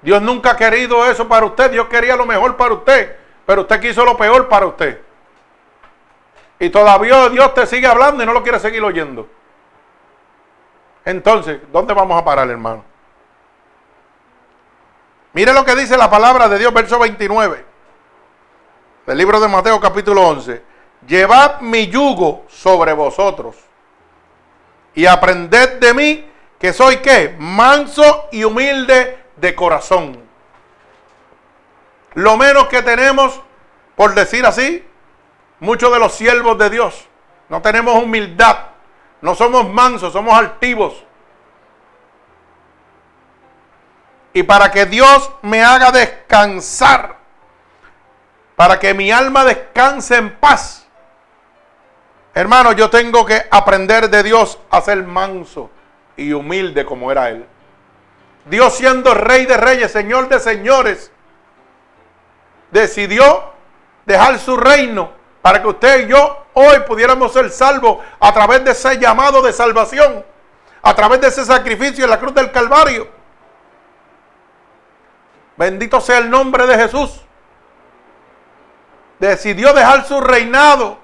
Dios 0.00 0.22
nunca 0.22 0.52
ha 0.52 0.56
querido 0.56 1.04
eso 1.06 1.28
para 1.28 1.46
usted. 1.46 1.70
Dios 1.70 1.88
quería 1.88 2.16
lo 2.16 2.26
mejor 2.26 2.56
para 2.56 2.74
usted. 2.74 3.16
Pero 3.44 3.62
usted 3.62 3.80
quiso 3.80 4.04
lo 4.04 4.16
peor 4.16 4.48
para 4.48 4.66
usted. 4.66 5.00
Y 6.58 6.70
todavía 6.70 7.28
Dios 7.28 7.52
te 7.54 7.66
sigue 7.66 7.86
hablando 7.86 8.22
y 8.22 8.26
no 8.26 8.32
lo 8.32 8.42
quiere 8.42 8.60
seguir 8.60 8.82
oyendo. 8.82 9.28
Entonces, 11.04 11.60
¿dónde 11.72 11.94
vamos 11.94 12.20
a 12.20 12.24
parar, 12.24 12.48
hermano? 12.48 12.84
Mire 15.32 15.52
lo 15.52 15.64
que 15.64 15.74
dice 15.74 15.96
la 15.96 16.10
palabra 16.10 16.48
de 16.48 16.58
Dios, 16.58 16.72
verso 16.72 16.98
29, 16.98 17.64
del 19.06 19.18
libro 19.18 19.40
de 19.40 19.48
Mateo 19.48 19.80
capítulo 19.80 20.26
11. 20.28 20.62
Llevad 21.06 21.60
mi 21.60 21.88
yugo 21.88 22.44
sobre 22.48 22.92
vosotros 22.92 23.56
y 24.94 25.06
aprended 25.06 25.80
de 25.80 25.94
mí 25.94 26.30
que 26.58 26.72
soy 26.72 26.98
qué? 26.98 27.34
Manso 27.38 28.28
y 28.30 28.44
humilde 28.44 29.18
de 29.36 29.54
corazón. 29.54 30.22
Lo 32.14 32.36
menos 32.36 32.68
que 32.68 32.82
tenemos, 32.82 33.40
por 33.96 34.14
decir 34.14 34.44
así, 34.46 34.84
muchos 35.60 35.92
de 35.92 35.98
los 35.98 36.12
siervos 36.12 36.58
de 36.58 36.70
Dios. 36.70 37.08
No 37.48 37.62
tenemos 37.62 38.00
humildad. 38.02 38.71
No 39.22 39.36
somos 39.36 39.70
mansos, 39.70 40.12
somos 40.12 40.36
altivos. 40.36 41.04
Y 44.34 44.42
para 44.42 44.70
que 44.70 44.84
Dios 44.84 45.30
me 45.42 45.62
haga 45.62 45.92
descansar, 45.92 47.16
para 48.56 48.78
que 48.78 48.92
mi 48.94 49.12
alma 49.12 49.44
descanse 49.44 50.16
en 50.16 50.36
paz, 50.36 50.88
hermano, 52.34 52.72
yo 52.72 52.90
tengo 52.90 53.24
que 53.24 53.46
aprender 53.50 54.10
de 54.10 54.22
Dios 54.24 54.58
a 54.70 54.80
ser 54.80 55.04
manso 55.04 55.70
y 56.16 56.32
humilde 56.32 56.84
como 56.84 57.12
era 57.12 57.30
Él. 57.30 57.46
Dios 58.46 58.74
siendo 58.74 59.14
rey 59.14 59.46
de 59.46 59.56
reyes, 59.56 59.92
señor 59.92 60.28
de 60.28 60.40
señores, 60.40 61.12
decidió 62.72 63.52
dejar 64.04 64.40
su 64.40 64.56
reino 64.56 65.21
para 65.42 65.60
que 65.60 65.68
usted 65.68 66.06
y 66.06 66.10
yo 66.10 66.46
hoy 66.54 66.78
pudiéramos 66.86 67.32
ser 67.32 67.50
salvos 67.50 67.98
a 68.20 68.32
través 68.32 68.64
de 68.64 68.70
ese 68.70 68.96
llamado 68.98 69.42
de 69.42 69.52
salvación, 69.52 70.24
a 70.80 70.94
través 70.94 71.20
de 71.20 71.28
ese 71.28 71.44
sacrificio 71.44 72.04
en 72.04 72.10
la 72.10 72.20
cruz 72.20 72.32
del 72.32 72.52
Calvario. 72.52 73.08
Bendito 75.56 76.00
sea 76.00 76.18
el 76.18 76.30
nombre 76.30 76.66
de 76.66 76.76
Jesús. 76.76 77.20
Decidió 79.18 79.72
dejar 79.72 80.06
su 80.06 80.20
reinado. 80.20 80.98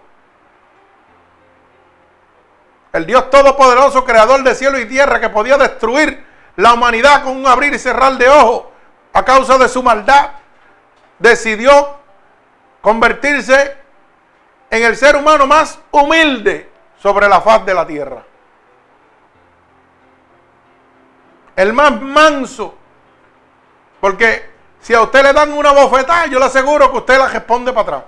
El 2.93 3.07
Dios 3.07 3.29
Todopoderoso, 3.31 4.05
creador 4.05 4.43
de 4.43 4.55
cielo 4.55 4.79
y 4.79 4.87
tierra, 4.87 5.21
que 5.21 5.29
podía 5.29 5.59
destruir 5.59 6.25
la 6.57 6.73
humanidad 6.75 7.23
con 7.23 7.37
un 7.37 7.47
abrir 7.47 7.75
y 7.75 7.79
cerrar 7.79 8.15
de 8.15 8.29
ojos 8.29 8.65
a 9.13 9.25
causa 9.25 9.59
de 9.59 9.69
su 9.69 9.83
maldad, 9.83 10.31
decidió 11.19 11.97
convertirse 12.81 13.77
en 14.71 14.85
el 14.85 14.97
ser 14.97 15.17
humano 15.17 15.47
más 15.47 15.79
humilde 15.91 16.71
sobre 17.01 17.29
la 17.29 17.41
faz 17.41 17.65
de 17.65 17.75
la 17.75 17.87
tierra. 17.87 18.23
El 21.57 21.73
más 21.73 22.01
manso 22.01 22.79
porque 24.01 24.51
si 24.81 24.95
a 24.95 25.03
usted 25.03 25.23
le 25.23 25.33
dan 25.33 25.53
una 25.53 25.73
bofetada, 25.73 26.27
yo 26.27 26.39
le 26.39 26.45
aseguro 26.45 26.91
que 26.91 26.99
usted 26.99 27.19
la 27.19 27.29
responde 27.29 27.73
para 27.73 27.83
atrás. 27.83 28.03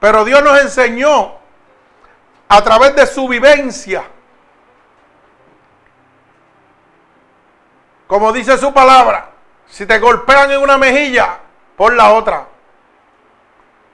Pero 0.00 0.24
Dios 0.24 0.42
nos 0.42 0.60
enseñó 0.60 1.34
a 2.48 2.62
través 2.62 2.94
de 2.94 3.06
su 3.06 3.26
vivencia, 3.26 4.04
como 8.06 8.32
dice 8.32 8.56
su 8.58 8.72
palabra, 8.72 9.30
si 9.66 9.86
te 9.86 9.98
golpean 9.98 10.50
en 10.52 10.62
una 10.62 10.78
mejilla, 10.78 11.38
por 11.76 11.94
la 11.94 12.12
otra. 12.12 12.46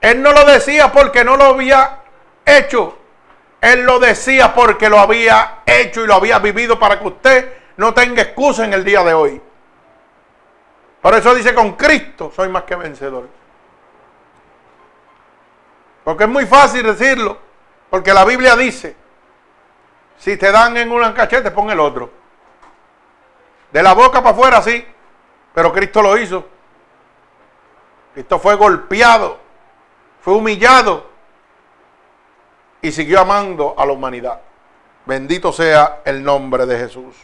Él 0.01 0.21
no 0.21 0.33
lo 0.33 0.45
decía 0.45 0.91
porque 0.91 1.23
no 1.23 1.37
lo 1.37 1.45
había 1.45 1.99
hecho. 2.43 2.97
Él 3.61 3.83
lo 3.83 3.99
decía 3.99 4.53
porque 4.53 4.89
lo 4.89 4.99
había 4.99 5.59
hecho 5.65 6.03
y 6.03 6.07
lo 6.07 6.15
había 6.15 6.39
vivido 6.39 6.79
para 6.79 6.99
que 6.99 7.07
usted 7.07 7.53
no 7.77 7.93
tenga 7.93 8.23
excusa 8.23 8.65
en 8.65 8.73
el 8.73 8.83
día 8.83 9.03
de 9.03 9.13
hoy. 9.13 9.41
Por 11.01 11.13
eso 11.13 11.33
dice, 11.35 11.53
con 11.53 11.73
Cristo 11.73 12.31
soy 12.35 12.49
más 12.49 12.63
que 12.63 12.75
vencedor. 12.75 13.27
Porque 16.03 16.23
es 16.23 16.29
muy 16.29 16.47
fácil 16.47 16.83
decirlo, 16.83 17.37
porque 17.89 18.13
la 18.13 18.25
Biblia 18.25 18.55
dice, 18.55 18.95
si 20.17 20.37
te 20.37 20.51
dan 20.51 20.77
en 20.77 20.91
una 20.91 21.13
cachete, 21.13 21.51
pon 21.51 21.69
el 21.69 21.79
otro. 21.79 22.11
De 23.71 23.81
la 23.83 23.93
boca 23.93 24.21
para 24.21 24.31
afuera, 24.31 24.61
sí, 24.61 24.85
pero 25.53 25.71
Cristo 25.71 26.01
lo 26.01 26.17
hizo. 26.17 26.47
Cristo 28.13 28.39
fue 28.39 28.55
golpeado, 28.55 29.39
fue 30.21 30.33
humillado 30.33 31.09
y 32.81 32.91
siguió 32.91 33.19
amando 33.19 33.75
a 33.77 33.85
la 33.85 33.91
humanidad. 33.91 34.39
Bendito 35.05 35.51
sea 35.51 36.01
el 36.05 36.23
nombre 36.23 36.65
de 36.65 36.77
Jesús. 36.77 37.15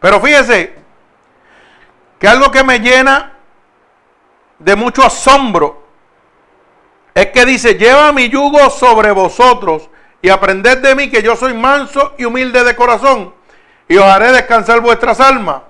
Pero 0.00 0.20
fíjese 0.20 0.74
que 2.18 2.28
algo 2.28 2.50
que 2.50 2.62
me 2.62 2.78
llena 2.78 3.32
de 4.58 4.76
mucho 4.76 5.02
asombro 5.02 5.82
es 7.14 7.26
que 7.28 7.44
dice, 7.44 7.74
lleva 7.74 8.12
mi 8.12 8.28
yugo 8.28 8.70
sobre 8.70 9.10
vosotros 9.10 9.88
y 10.22 10.28
aprended 10.28 10.78
de 10.78 10.94
mí 10.94 11.10
que 11.10 11.22
yo 11.22 11.36
soy 11.36 11.54
manso 11.54 12.14
y 12.18 12.24
humilde 12.24 12.62
de 12.62 12.76
corazón 12.76 13.34
y 13.88 13.96
os 13.96 14.04
haré 14.04 14.30
descansar 14.32 14.80
vuestras 14.80 15.20
almas. 15.20 15.62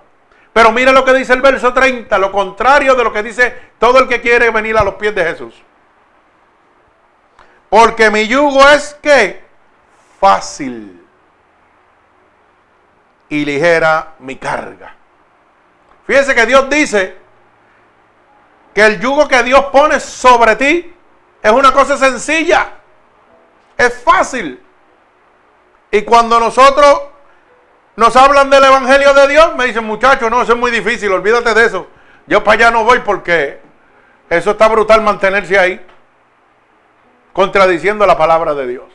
Pero 0.52 0.72
mire 0.72 0.92
lo 0.92 1.04
que 1.04 1.14
dice 1.14 1.32
el 1.32 1.42
verso 1.42 1.72
30, 1.72 2.18
lo 2.18 2.32
contrario 2.32 2.94
de 2.94 3.04
lo 3.04 3.12
que 3.12 3.22
dice 3.22 3.70
todo 3.78 3.98
el 3.98 4.08
que 4.08 4.20
quiere 4.20 4.50
venir 4.50 4.76
a 4.76 4.84
los 4.84 4.94
pies 4.94 5.14
de 5.14 5.24
Jesús. 5.24 5.54
Porque 7.68 8.10
mi 8.10 8.26
yugo 8.26 8.68
es 8.68 8.94
que 9.00 9.44
fácil 10.18 11.06
y 13.28 13.44
ligera 13.44 14.14
mi 14.18 14.36
carga. 14.36 14.96
Fíjense 16.04 16.34
que 16.34 16.46
Dios 16.46 16.68
dice 16.68 17.16
que 18.74 18.84
el 18.84 19.00
yugo 19.00 19.28
que 19.28 19.42
Dios 19.44 19.66
pone 19.66 20.00
sobre 20.00 20.56
ti 20.56 20.92
es 21.40 21.52
una 21.52 21.72
cosa 21.72 21.96
sencilla, 21.96 22.72
es 23.76 24.02
fácil. 24.02 24.60
Y 25.92 26.02
cuando 26.02 26.40
nosotros 26.40 27.02
nos 28.00 28.16
hablan 28.16 28.48
del 28.48 28.64
Evangelio 28.64 29.12
de 29.12 29.28
Dios, 29.28 29.54
me 29.56 29.66
dicen, 29.66 29.84
muchachos, 29.84 30.30
no, 30.30 30.40
eso 30.40 30.54
es 30.54 30.58
muy 30.58 30.70
difícil, 30.70 31.12
olvídate 31.12 31.52
de 31.52 31.66
eso. 31.66 31.86
Yo 32.26 32.42
para 32.42 32.54
allá 32.54 32.70
no 32.70 32.82
voy 32.82 33.00
porque 33.00 33.60
eso 34.30 34.52
está 34.52 34.68
brutal 34.68 35.02
mantenerse 35.02 35.58
ahí. 35.58 35.86
contradiciendo 37.34 38.06
la 38.06 38.16
palabra 38.16 38.54
de 38.54 38.66
Dios. 38.66 38.86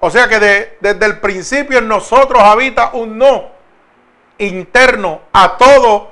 O 0.00 0.10
sea 0.10 0.28
que 0.28 0.40
desde 0.80 1.06
el 1.06 1.20
principio 1.20 1.78
en 1.78 1.86
nosotros 1.86 2.42
habita 2.42 2.90
un 2.92 3.18
no 3.18 3.52
interno 4.38 5.20
a 5.32 5.56
todo 5.56 6.10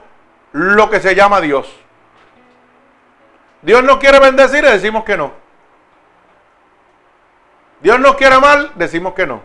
lo 0.53 0.89
que 0.89 1.01
se 1.01 1.17
llama 1.17 1.41
Dios. 1.41 1.69
Dios 3.63 3.83
nos 3.83 3.97
quiere 3.97 4.21
bendecir 4.21 4.65
y 4.65 4.69
decimos 4.69 5.03
que 5.03 5.17
no. 5.17 5.33
Dios 7.81 7.99
nos 7.99 8.15
quiere 8.15 8.39
mal, 8.39 8.71
decimos 8.77 9.13
que 9.15 9.27
no. 9.27 9.43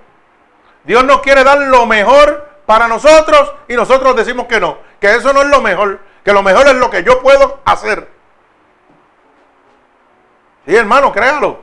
Dios 0.83 1.03
nos 1.03 1.21
quiere 1.21 1.43
dar 1.43 1.57
lo 1.57 1.87
mejor 1.87 2.50
para 2.71 2.87
nosotros 2.87 3.53
y 3.67 3.75
nosotros 3.75 4.15
decimos 4.15 4.47
que 4.47 4.57
no. 4.57 4.77
Que 5.01 5.13
eso 5.13 5.33
no 5.33 5.41
es 5.41 5.49
lo 5.49 5.61
mejor. 5.61 5.99
Que 6.23 6.31
lo 6.31 6.41
mejor 6.41 6.67
es 6.67 6.75
lo 6.75 6.89
que 6.89 7.03
yo 7.03 7.21
puedo 7.21 7.59
hacer. 7.65 8.09
Sí, 10.65 10.73
hermano, 10.73 11.11
créalo. 11.11 11.59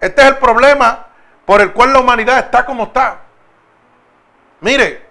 Este 0.00 0.22
es 0.22 0.28
el 0.28 0.38
problema 0.38 1.08
por 1.44 1.60
el 1.60 1.74
cual 1.74 1.92
la 1.92 2.00
humanidad 2.00 2.38
está 2.38 2.64
como 2.64 2.84
está. 2.84 3.18
Mire, 4.60 5.06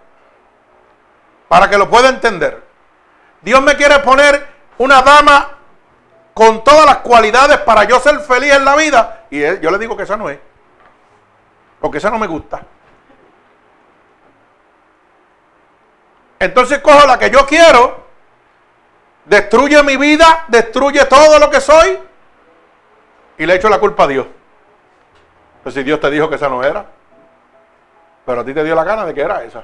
para 1.47 1.69
que 1.69 1.77
lo 1.77 1.87
pueda 1.87 2.09
entender. 2.09 2.63
Dios 3.41 3.61
me 3.61 3.75
quiere 3.75 3.99
poner 3.99 4.43
una 4.79 5.03
dama 5.03 5.51
con 6.33 6.63
todas 6.63 6.87
las 6.87 6.97
cualidades 6.97 7.59
para 7.59 7.83
yo 7.83 7.99
ser 7.99 8.21
feliz 8.21 8.55
en 8.55 8.65
la 8.65 8.75
vida. 8.75 9.25
Y 9.29 9.39
yo 9.59 9.69
le 9.69 9.77
digo 9.77 9.95
que 9.95 10.01
esa 10.01 10.17
no 10.17 10.31
es. 10.31 10.39
Porque 11.79 11.99
esa 11.99 12.09
no 12.09 12.17
me 12.17 12.25
gusta. 12.25 12.63
Entonces 16.39 16.80
cojo 16.80 17.08
la 17.08 17.17
que 17.17 17.30
yo 17.30 17.45
quiero, 17.45 18.06
destruye 19.26 19.82
mi 19.84 19.97
vida, 19.97 20.45
destruye 20.47 21.06
todo 21.06 21.39
lo 21.39 21.50
que 21.50 21.60
soy 21.60 22.00
y 23.38 23.45
le 23.45 23.56
echo 23.56 23.69
la 23.69 23.80
culpa 23.80 24.04
a 24.04 24.08
Dios. 24.08 24.28
Pues 25.63 25.76
si 25.76 25.84
Dios 25.84 26.00
te 26.00 26.10
dijo 26.10 26.30
que 26.30 26.36
esa 26.36 26.50
no 26.50 26.63
era, 26.63 26.86
pero 28.26 28.41
a 28.41 28.45
ti 28.45 28.54
te 28.54 28.63
dio 28.63 28.76
la 28.76 28.84
gana 28.84 29.06
de 29.06 29.13
que 29.13 29.21
era 29.21 29.43
esa. 29.43 29.63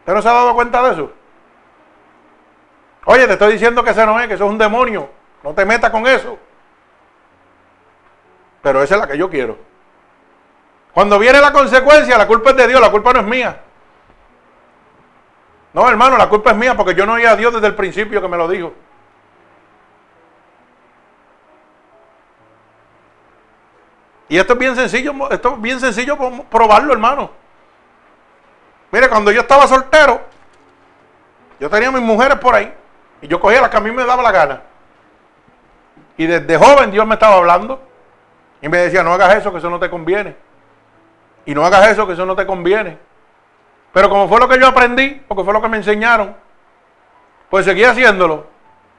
¿Usted 0.00 0.12
no 0.12 0.22
se 0.22 0.28
ha 0.28 0.32
dado 0.32 0.54
cuenta 0.54 0.82
de 0.82 0.92
eso? 0.92 1.12
Oye, 3.06 3.26
te 3.26 3.34
estoy 3.34 3.52
diciendo 3.52 3.82
que 3.82 3.90
esa 3.90 4.06
no 4.06 4.18
es, 4.20 4.28
que 4.28 4.34
eso 4.34 4.44
es 4.44 4.50
un 4.50 4.58
demonio. 4.58 5.08
No 5.42 5.54
te 5.54 5.64
metas 5.64 5.90
con 5.90 6.06
eso. 6.06 6.38
Pero 8.62 8.82
esa 8.82 8.94
es 8.94 9.00
la 9.00 9.06
que 9.06 9.18
yo 9.18 9.28
quiero. 9.28 9.58
Cuando 10.92 11.18
viene 11.18 11.40
la 11.40 11.52
consecuencia, 11.52 12.16
la 12.16 12.26
culpa 12.26 12.50
es 12.50 12.56
de 12.56 12.68
Dios, 12.68 12.80
la 12.80 12.90
culpa 12.90 13.12
no 13.12 13.20
es 13.20 13.26
mía. 13.26 13.60
No, 15.74 15.88
hermano, 15.88 16.16
la 16.16 16.28
culpa 16.28 16.52
es 16.52 16.56
mía 16.56 16.76
porque 16.76 16.94
yo 16.94 17.04
no 17.04 17.14
oí 17.14 17.24
a 17.24 17.34
Dios 17.34 17.52
desde 17.52 17.66
el 17.66 17.74
principio 17.74 18.22
que 18.22 18.28
me 18.28 18.36
lo 18.36 18.46
dijo. 18.46 18.72
Y 24.28 24.38
esto 24.38 24.52
es 24.52 24.58
bien 24.58 24.76
sencillo, 24.76 25.12
esto 25.30 25.54
es 25.54 25.60
bien 25.60 25.80
sencillo 25.80 26.16
probarlo, 26.48 26.92
hermano. 26.92 27.30
Mire, 28.92 29.08
cuando 29.08 29.32
yo 29.32 29.40
estaba 29.40 29.66
soltero, 29.66 30.20
yo 31.58 31.68
tenía 31.68 31.90
mis 31.90 32.02
mujeres 32.02 32.38
por 32.38 32.54
ahí. 32.54 32.72
Y 33.20 33.26
yo 33.26 33.40
cogía 33.40 33.60
las 33.60 33.70
que 33.70 33.76
a 33.76 33.80
mí 33.80 33.90
me 33.90 34.04
daba 34.04 34.22
la 34.22 34.30
gana. 34.30 34.62
Y 36.16 36.26
desde 36.26 36.56
joven 36.56 36.92
Dios 36.92 37.04
me 37.04 37.14
estaba 37.14 37.36
hablando. 37.36 37.82
Y 38.62 38.68
me 38.68 38.78
decía, 38.78 39.02
no 39.02 39.12
hagas 39.12 39.34
eso, 39.34 39.50
que 39.50 39.58
eso 39.58 39.68
no 39.68 39.80
te 39.80 39.90
conviene. 39.90 40.36
Y 41.44 41.54
no 41.54 41.66
hagas 41.66 41.88
eso, 41.88 42.06
que 42.06 42.12
eso 42.12 42.24
no 42.24 42.36
te 42.36 42.46
conviene. 42.46 42.96
Pero 43.94 44.10
como 44.10 44.28
fue 44.28 44.40
lo 44.40 44.48
que 44.48 44.58
yo 44.58 44.66
aprendí, 44.66 45.22
porque 45.28 45.44
fue 45.44 45.54
lo 45.54 45.62
que 45.62 45.68
me 45.68 45.76
enseñaron, 45.76 46.36
pues 47.48 47.64
seguí 47.64 47.84
haciéndolo. 47.84 48.48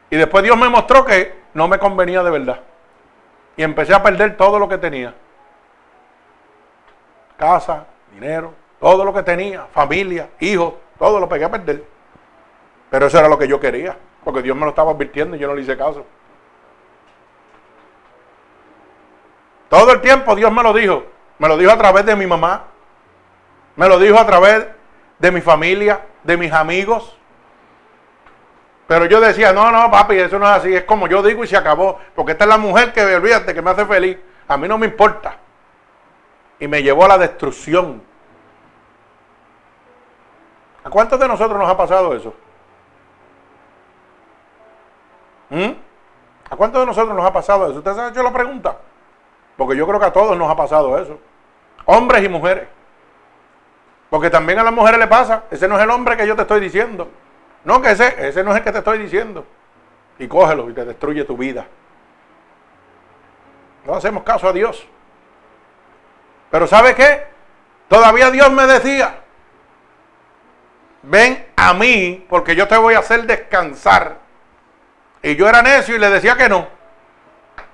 Y 0.10 0.16
después 0.16 0.42
Dios 0.42 0.58
me 0.58 0.70
mostró 0.70 1.04
que 1.04 1.38
no 1.54 1.68
me 1.68 1.78
convenía 1.78 2.24
de 2.24 2.32
verdad. 2.32 2.62
Y 3.58 3.64
empecé 3.64 3.94
a 3.94 4.02
perder 4.02 4.38
todo 4.38 4.58
lo 4.58 4.70
que 4.70 4.78
tenía. 4.78 5.14
Casa, 7.36 7.86
dinero, 8.14 8.54
todo 8.80 9.04
lo 9.04 9.14
que 9.14 9.22
tenía, 9.22 9.66
familia, 9.74 10.30
hijos, 10.40 10.76
todo 10.98 11.20
lo 11.20 11.28
pegué 11.28 11.44
a 11.44 11.52
perder. 11.52 11.84
Pero 12.90 13.08
eso 13.08 13.20
era 13.20 13.28
lo 13.28 13.38
que 13.38 13.50
yo 13.50 13.60
quería, 13.60 13.98
porque 14.24 14.42
Dios 14.42 14.56
me 14.56 14.64
lo 14.64 14.70
estaba 14.70 14.92
advirtiendo 14.92 15.36
y 15.36 15.40
yo 15.40 15.50
no 15.50 15.56
le 15.56 15.62
hice 15.62 15.76
caso. 15.76 16.06
Todo 19.68 19.92
el 19.92 20.00
tiempo 20.00 20.36
Dios 20.38 20.54
me 20.54 20.64
lo 20.64 20.72
dijo. 20.72 21.04
Me 21.38 21.50
lo 21.50 21.58
dijo 21.58 21.72
a 21.72 21.78
través 21.78 22.06
de 22.06 22.16
mi 22.16 22.26
mamá. 22.26 22.64
Me 23.76 23.90
lo 23.90 24.00
dijo 24.00 24.18
a 24.18 24.26
través 24.26 24.68
de 25.26 25.32
mi 25.32 25.42
familia, 25.42 26.06
de 26.24 26.38
mis 26.38 26.54
amigos. 26.54 27.18
Pero 28.86 29.06
yo 29.06 29.20
decía, 29.20 29.52
no, 29.52 29.72
no, 29.72 29.90
papi, 29.90 30.20
eso 30.20 30.38
no 30.38 30.46
es 30.46 30.52
así, 30.52 30.76
es 30.76 30.84
como 30.84 31.08
yo 31.08 31.24
digo 31.24 31.44
y 31.44 31.48
se 31.48 31.58
acabó. 31.58 31.98
Porque 32.14 32.34
esta 32.34 32.44
es 32.44 32.50
la 32.50 32.60
mujer 32.60 32.94
que, 32.94 33.02
olvídate, 33.02 33.56
que 33.56 33.62
me 33.64 33.72
hace 33.72 33.88
feliz. 33.88 34.20
A 34.48 34.56
mí 34.56 34.68
no 34.68 34.78
me 34.78 34.86
importa. 34.86 35.38
Y 36.60 36.68
me 36.68 36.84
llevó 36.84 37.06
a 37.06 37.08
la 37.08 37.18
destrucción. 37.18 38.04
¿A 40.84 40.92
cuántos 40.92 41.20
de 41.20 41.28
nosotros 41.28 41.58
nos 41.58 41.68
ha 41.68 41.76
pasado 41.76 42.16
eso? 42.16 42.32
¿Mm? 45.50 45.72
¿A 46.52 46.56
cuántos 46.56 46.82
de 46.82 46.86
nosotros 46.86 47.16
nos 47.16 47.26
ha 47.26 47.34
pasado 47.34 47.66
eso? 47.66 47.80
¿Usted 47.80 47.96
se 47.96 48.02
ha 48.02 48.10
hecho 48.10 48.22
la 48.22 48.32
pregunta? 48.32 48.78
Porque 49.58 49.76
yo 49.76 49.88
creo 49.88 50.00
que 50.00 50.06
a 50.06 50.14
todos 50.14 50.38
nos 50.38 50.52
ha 50.52 50.56
pasado 50.56 51.00
eso. 51.00 51.18
Hombres 51.86 52.24
y 52.24 52.30
mujeres. 52.30 52.68
Porque 54.10 54.30
también 54.30 54.60
a 54.60 54.64
las 54.64 54.74
mujeres 54.74 55.00
le 55.00 55.08
pasa. 55.08 55.44
Ese 55.52 55.68
no 55.68 55.78
es 55.78 55.84
el 55.84 55.90
hombre 55.90 56.16
que 56.18 56.28
yo 56.28 56.36
te 56.36 56.44
estoy 56.44 56.60
diciendo. 56.62 57.10
No, 57.64 57.82
que 57.82 57.92
ese, 57.92 58.28
ese 58.28 58.44
no 58.44 58.52
es 58.52 58.58
el 58.58 58.64
que 58.64 58.72
te 58.72 58.78
estoy 58.80 59.00
diciendo. 59.00 59.46
Y 60.20 60.28
cógelo 60.28 60.70
y 60.70 60.74
te 60.74 60.86
destruye 60.86 61.24
tu 61.26 61.36
vida. 61.36 61.66
No 63.86 63.96
hacemos 63.96 64.24
caso 64.24 64.48
a 64.48 64.54
Dios. 64.54 64.88
Pero 66.52 66.68
¿sabe 66.68 66.96
qué? 66.96 67.26
Todavía 67.88 68.32
Dios 68.32 68.52
me 68.52 68.66
decía, 68.66 69.20
ven 71.04 71.48
a 71.56 71.74
mí 71.74 72.26
porque 72.30 72.56
yo 72.56 72.68
te 72.68 72.78
voy 72.78 72.96
a 72.96 73.00
hacer 73.00 73.24
descansar. 73.26 74.18
Y 75.22 75.36
yo 75.36 75.48
era 75.48 75.62
necio 75.62 75.96
y 75.96 76.00
le 76.00 76.10
decía 76.10 76.38
que 76.38 76.50
no. 76.50 76.68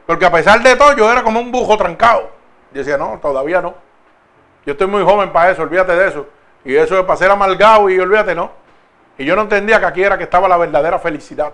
Porque 0.06 0.26
a 0.26 0.32
pesar 0.32 0.62
de 0.62 0.76
todo, 0.76 0.96
yo 0.96 1.12
era 1.12 1.24
como 1.24 1.39
un 1.39 1.52
bujo 1.52 1.78
trancado. 1.78 2.32
Y 2.74 2.78
decía, 2.78 2.98
no, 2.98 3.20
todavía 3.22 3.62
no. 3.62 3.76
Yo 4.65 4.74
estoy 4.74 4.88
muy 4.88 5.04
joven 5.04 5.32
para 5.32 5.52
eso, 5.52 5.63
olvídate 5.63 5.95
de 5.95 6.08
eso. 6.08 6.28
Y 6.63 6.76
eso 6.76 6.95
de 6.95 7.04
pasar 7.04 7.32
amargado 7.32 7.89
y 7.89 8.00
olvídate, 8.00 8.36
no. 8.36 8.52
Y 9.17 9.26
yo 9.26 9.36
no 9.36 9.43
entendía 9.43 9.80
que 9.80 9.86
aquí 9.86 10.04
era 10.04 10.17
que 10.17 10.26
estaba 10.26 10.47
la 10.47 10.58
verdadera 10.58 11.00
felicidad. 11.00 11.54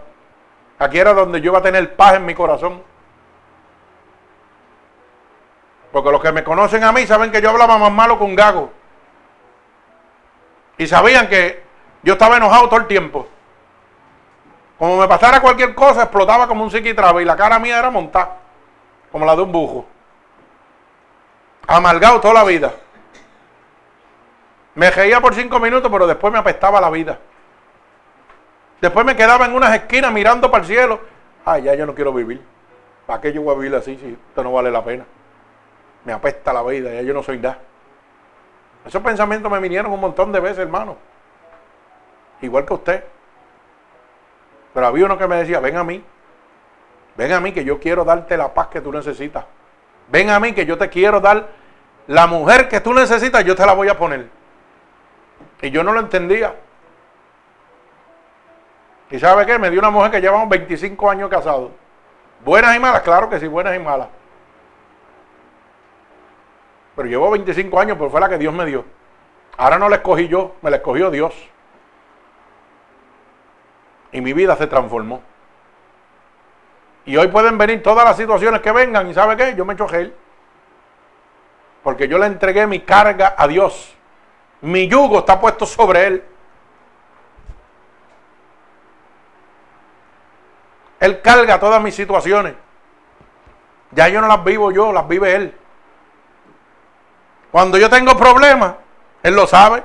Aquí 0.79 0.99
era 0.99 1.13
donde 1.13 1.41
yo 1.41 1.51
iba 1.51 1.59
a 1.59 1.63
tener 1.63 1.95
paz 1.95 2.15
en 2.15 2.25
mi 2.25 2.35
corazón. 2.35 2.81
Porque 5.91 6.11
los 6.11 6.21
que 6.21 6.31
me 6.31 6.43
conocen 6.43 6.83
a 6.83 6.91
mí 6.91 7.07
saben 7.07 7.31
que 7.31 7.41
yo 7.41 7.49
hablaba 7.49 7.77
más 7.77 7.91
malo 7.91 8.17
un 8.17 8.35
gago. 8.35 8.71
Y 10.77 10.85
sabían 10.85 11.27
que 11.27 11.63
yo 12.03 12.13
estaba 12.13 12.37
enojado 12.37 12.69
todo 12.69 12.79
el 12.81 12.87
tiempo. 12.87 13.27
Como 14.77 14.97
me 14.97 15.07
pasara 15.07 15.41
cualquier 15.41 15.73
cosa, 15.73 16.03
explotaba 16.03 16.47
como 16.47 16.63
un 16.63 16.69
psiquitraba 16.69 17.21
y 17.21 17.25
la 17.25 17.35
cara 17.35 17.57
mía 17.57 17.79
era 17.79 17.89
montada, 17.89 18.37
como 19.11 19.25
la 19.25 19.35
de 19.35 19.41
un 19.41 19.51
bujo. 19.51 19.87
Amargado 21.65 22.21
toda 22.21 22.35
la 22.35 22.43
vida. 22.43 22.71
Me 24.77 24.91
reía 24.91 25.19
por 25.19 25.33
cinco 25.33 25.59
minutos, 25.59 25.91
pero 25.91 26.05
después 26.05 26.31
me 26.31 26.37
apestaba 26.37 26.79
la 26.79 26.91
vida. 26.91 27.17
Después 28.79 29.03
me 29.07 29.15
quedaba 29.15 29.47
en 29.47 29.55
unas 29.55 29.73
esquinas 29.73 30.13
mirando 30.13 30.51
para 30.51 30.61
el 30.61 30.67
cielo. 30.67 30.99
Ay, 31.43 31.63
ya 31.63 31.73
yo 31.73 31.87
no 31.87 31.95
quiero 31.95 32.13
vivir. 32.13 32.43
¿Para 33.07 33.19
qué 33.19 33.33
yo 33.33 33.41
voy 33.41 33.55
a 33.55 33.57
vivir 33.57 33.75
así 33.75 33.97
si 33.97 34.13
esto 34.13 34.43
no 34.43 34.51
vale 34.51 34.69
la 34.69 34.83
pena? 34.83 35.03
Me 36.05 36.13
apesta 36.13 36.53
la 36.53 36.61
vida, 36.61 36.93
ya 36.93 37.01
yo 37.01 37.11
no 37.11 37.23
soy 37.23 37.39
nada. 37.39 37.57
Esos 38.85 39.01
pensamientos 39.01 39.51
me 39.51 39.59
vinieron 39.59 39.91
un 39.91 39.99
montón 39.99 40.31
de 40.31 40.39
veces, 40.41 40.59
hermano. 40.59 40.95
Igual 42.41 42.63
que 42.63 42.73
usted. 42.75 43.03
Pero 44.75 44.85
había 44.85 45.05
uno 45.05 45.17
que 45.17 45.27
me 45.27 45.37
decía, 45.37 45.59
ven 45.59 45.75
a 45.75 45.83
mí, 45.83 46.03
ven 47.15 47.31
a 47.31 47.39
mí 47.39 47.51
que 47.51 47.63
yo 47.63 47.79
quiero 47.79 48.05
darte 48.05 48.37
la 48.37 48.53
paz 48.53 48.67
que 48.67 48.81
tú 48.81 48.91
necesitas. 48.91 49.43
Ven 50.09 50.29
a 50.29 50.39
mí 50.39 50.53
que 50.53 50.67
yo 50.67 50.77
te 50.77 50.87
quiero 50.87 51.19
dar 51.19 51.47
la 52.05 52.27
mujer 52.27 52.69
que 52.69 52.79
tú 52.79 52.93
necesitas, 52.93 53.43
yo 53.43 53.55
te 53.55 53.65
la 53.65 53.73
voy 53.73 53.89
a 53.89 53.97
poner. 53.97 54.36
Y 55.61 55.71
yo 55.71 55.83
no 55.83 55.93
lo 55.93 55.99
entendía. 55.99 56.55
¿Y 59.09 59.19
sabe 59.19 59.45
qué? 59.45 59.57
Me 59.57 59.69
dio 59.69 59.79
una 59.79 59.89
mujer 59.89 60.11
que 60.11 60.21
llevamos 60.21 60.49
25 60.49 61.09
años 61.09 61.29
casados. 61.29 61.71
Buenas 62.43 62.75
y 62.75 62.79
malas, 62.79 63.01
claro 63.01 63.29
que 63.29 63.39
sí, 63.39 63.47
buenas 63.47 63.75
y 63.75 63.79
malas. 63.79 64.09
Pero 66.95 67.07
llevo 67.07 67.31
25 67.31 67.79
años, 67.79 67.97
pero 67.97 68.09
fue 68.09 68.19
la 68.19 68.29
que 68.29 68.37
Dios 68.37 68.53
me 68.53 68.65
dio. 68.65 68.85
Ahora 69.57 69.79
no 69.79 69.89
la 69.89 69.97
escogí 69.97 70.27
yo, 70.27 70.55
me 70.61 70.69
la 70.69 70.77
escogió 70.77 71.09
Dios. 71.09 71.33
Y 74.11 74.21
mi 74.21 74.33
vida 74.33 74.55
se 74.55 74.67
transformó. 74.67 75.21
Y 77.05 77.15
hoy 77.17 77.27
pueden 77.29 77.57
venir 77.57 77.81
todas 77.81 78.03
las 78.03 78.17
situaciones 78.17 78.61
que 78.61 78.71
vengan 78.71 79.09
y 79.09 79.13
¿sabe 79.13 79.37
qué? 79.37 79.55
Yo 79.55 79.65
me 79.65 79.73
echo 79.73 79.87
gel. 79.87 80.13
Porque 81.81 82.07
yo 82.07 82.17
le 82.17 82.25
entregué 82.25 82.67
mi 82.67 82.81
carga 82.81 83.33
a 83.37 83.47
Dios. 83.47 83.96
Mi 84.61 84.87
yugo 84.87 85.19
está 85.19 85.39
puesto 85.39 85.65
sobre 85.65 86.07
Él. 86.07 86.23
Él 90.99 91.21
carga 91.21 91.59
todas 91.59 91.81
mis 91.81 91.95
situaciones. 91.95 92.55
Ya 93.91 94.09
yo 94.09 94.19
no 94.19 94.27
las 94.27 94.43
vivo 94.43 94.71
yo, 94.71 94.91
las 94.91 95.07
vive 95.07 95.35
Él. 95.35 95.57
Cuando 97.51 97.77
yo 97.77 97.89
tengo 97.89 98.17
problemas, 98.17 98.75
Él 99.23 99.35
lo 99.35 99.47
sabe. 99.47 99.83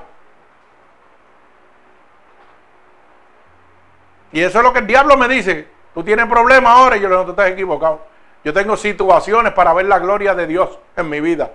Y 4.32 4.40
eso 4.40 4.58
es 4.58 4.64
lo 4.64 4.72
que 4.72 4.80
el 4.80 4.86
diablo 4.86 5.16
me 5.16 5.28
dice. 5.28 5.68
Tú 5.94 6.02
tienes 6.02 6.26
problemas 6.26 6.72
ahora 6.72 6.96
y 6.96 7.00
yo 7.00 7.08
digo, 7.08 7.24
tú 7.24 7.30
estás 7.32 7.50
equivocado. 7.50 8.00
Yo 8.44 8.52
tengo 8.52 8.76
situaciones 8.76 9.52
para 9.52 9.72
ver 9.74 9.86
la 9.86 9.98
gloria 9.98 10.34
de 10.34 10.46
Dios 10.46 10.78
en 10.96 11.08
mi 11.08 11.20
vida. 11.20 11.52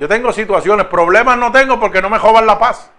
Yo 0.00 0.08
tengo 0.08 0.32
situaciones, 0.32 0.86
problemas 0.86 1.36
no 1.36 1.52
tengo 1.52 1.78
porque 1.78 2.00
no 2.00 2.08
me 2.08 2.18
jodan 2.18 2.46
la 2.46 2.58
paz. 2.58 2.90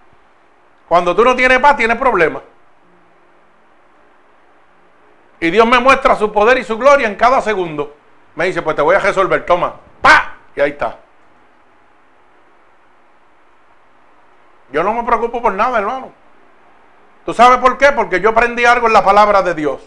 Cuando 0.88 1.16
tú 1.16 1.26
no 1.26 1.36
tienes 1.36 1.58
paz, 1.58 1.76
tienes 1.76 1.97
problemas. 1.97 2.43
Y 5.39 5.49
Dios 5.49 5.66
me 5.66 5.80
muestra 5.80 6.16
su 6.16 6.32
poder 6.32 6.60
y 6.60 6.64
su 6.64 6.78
gloria 6.78 7.08
en 7.08 7.16
cada 7.16 7.41
segundo. 7.41 7.95
Me 8.36 8.45
dice, 8.45 8.62
pues 8.62 8.76
te 8.76 8.84
voy 8.84 8.95
a 8.95 8.99
resolver, 8.99 9.43
toma, 9.47 9.74
pa, 9.99 10.36
y 10.56 10.62
ahí 10.62 10.70
está. 10.70 10.99
Yo 14.72 14.84
no 14.84 14.93
me 14.93 15.04
preocupo 15.04 15.41
por 15.41 15.54
nada, 15.54 15.80
hermano. 15.80 16.12
¿Tú 17.26 17.34
sabes 17.34 17.58
por 17.58 17.80
qué? 17.80 17.91
Porque 17.93 18.22
yo 18.22 18.30
aprendí 18.30 18.64
algo 18.64 18.86
en 18.86 18.93
la 18.93 19.04
palabra 19.04 19.41
de 19.41 19.56
Dios. 19.56 19.82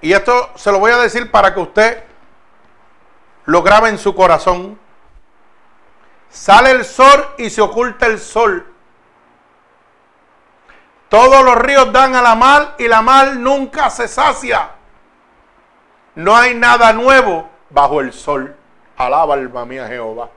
Y 0.00 0.12
esto 0.12 0.50
se 0.56 0.72
lo 0.72 0.80
voy 0.80 0.90
a 0.90 0.98
decir 0.98 1.30
para 1.30 1.54
que 1.54 1.60
usted 1.60 2.07
lo 3.48 3.62
grabe 3.62 3.88
en 3.88 3.96
su 3.96 4.14
corazón. 4.14 4.78
Sale 6.28 6.70
el 6.70 6.84
sol 6.84 7.26
y 7.38 7.48
se 7.48 7.62
oculta 7.62 8.04
el 8.04 8.18
sol. 8.18 8.66
Todos 11.08 11.42
los 11.42 11.56
ríos 11.56 11.90
dan 11.90 12.14
a 12.14 12.20
la 12.20 12.34
mar 12.34 12.74
y 12.78 12.86
la 12.86 13.00
mar 13.00 13.36
nunca 13.36 13.88
se 13.88 14.06
sacia. 14.06 14.72
No 16.14 16.36
hay 16.36 16.54
nada 16.54 16.92
nuevo 16.92 17.48
bajo 17.70 18.02
el 18.02 18.12
sol. 18.12 18.54
Alaba 18.98 19.32
alma 19.32 19.64
mía 19.64 19.88
Jehová. 19.88 20.28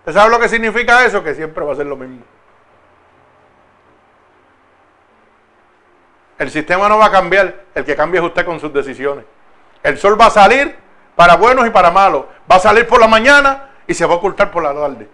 ¿Usted 0.00 0.12
sabe 0.12 0.30
lo 0.30 0.40
que 0.40 0.48
significa 0.48 1.04
eso? 1.04 1.22
Que 1.22 1.36
siempre 1.36 1.64
va 1.64 1.74
a 1.74 1.76
ser 1.76 1.86
lo 1.86 1.94
mismo. 1.94 2.24
El 6.36 6.50
sistema 6.50 6.88
no 6.88 6.98
va 6.98 7.06
a 7.06 7.12
cambiar, 7.12 7.62
el 7.76 7.84
que 7.84 7.94
cambia 7.94 8.20
es 8.20 8.26
usted 8.26 8.44
con 8.44 8.58
sus 8.58 8.72
decisiones. 8.72 9.24
El 9.84 9.98
sol 9.98 10.20
va 10.20 10.26
a 10.26 10.30
salir 10.30 10.82
para 11.16 11.36
buenos 11.36 11.66
y 11.66 11.70
para 11.70 11.90
malos. 11.90 12.24
Va 12.50 12.56
a 12.56 12.60
salir 12.60 12.86
por 12.86 13.00
la 13.00 13.08
mañana 13.08 13.70
y 13.86 13.94
se 13.94 14.06
va 14.06 14.14
a 14.14 14.16
ocultar 14.16 14.50
por 14.50 14.62
la 14.62 14.74
tarde. 14.74 15.08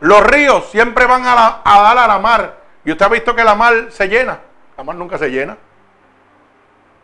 Los 0.00 0.22
ríos 0.26 0.66
siempre 0.70 1.06
van 1.06 1.22
a, 1.26 1.62
dar 1.64 1.98
a 1.98 2.06
la 2.06 2.18
mar. 2.18 2.56
Y 2.84 2.92
usted 2.92 3.06
ha 3.06 3.08
visto 3.08 3.34
que 3.34 3.44
la 3.44 3.54
mar 3.54 3.86
se 3.90 4.08
llena. 4.08 4.38
La 4.76 4.84
mar 4.84 4.96
nunca 4.96 5.18
se 5.18 5.30
llena. 5.30 5.56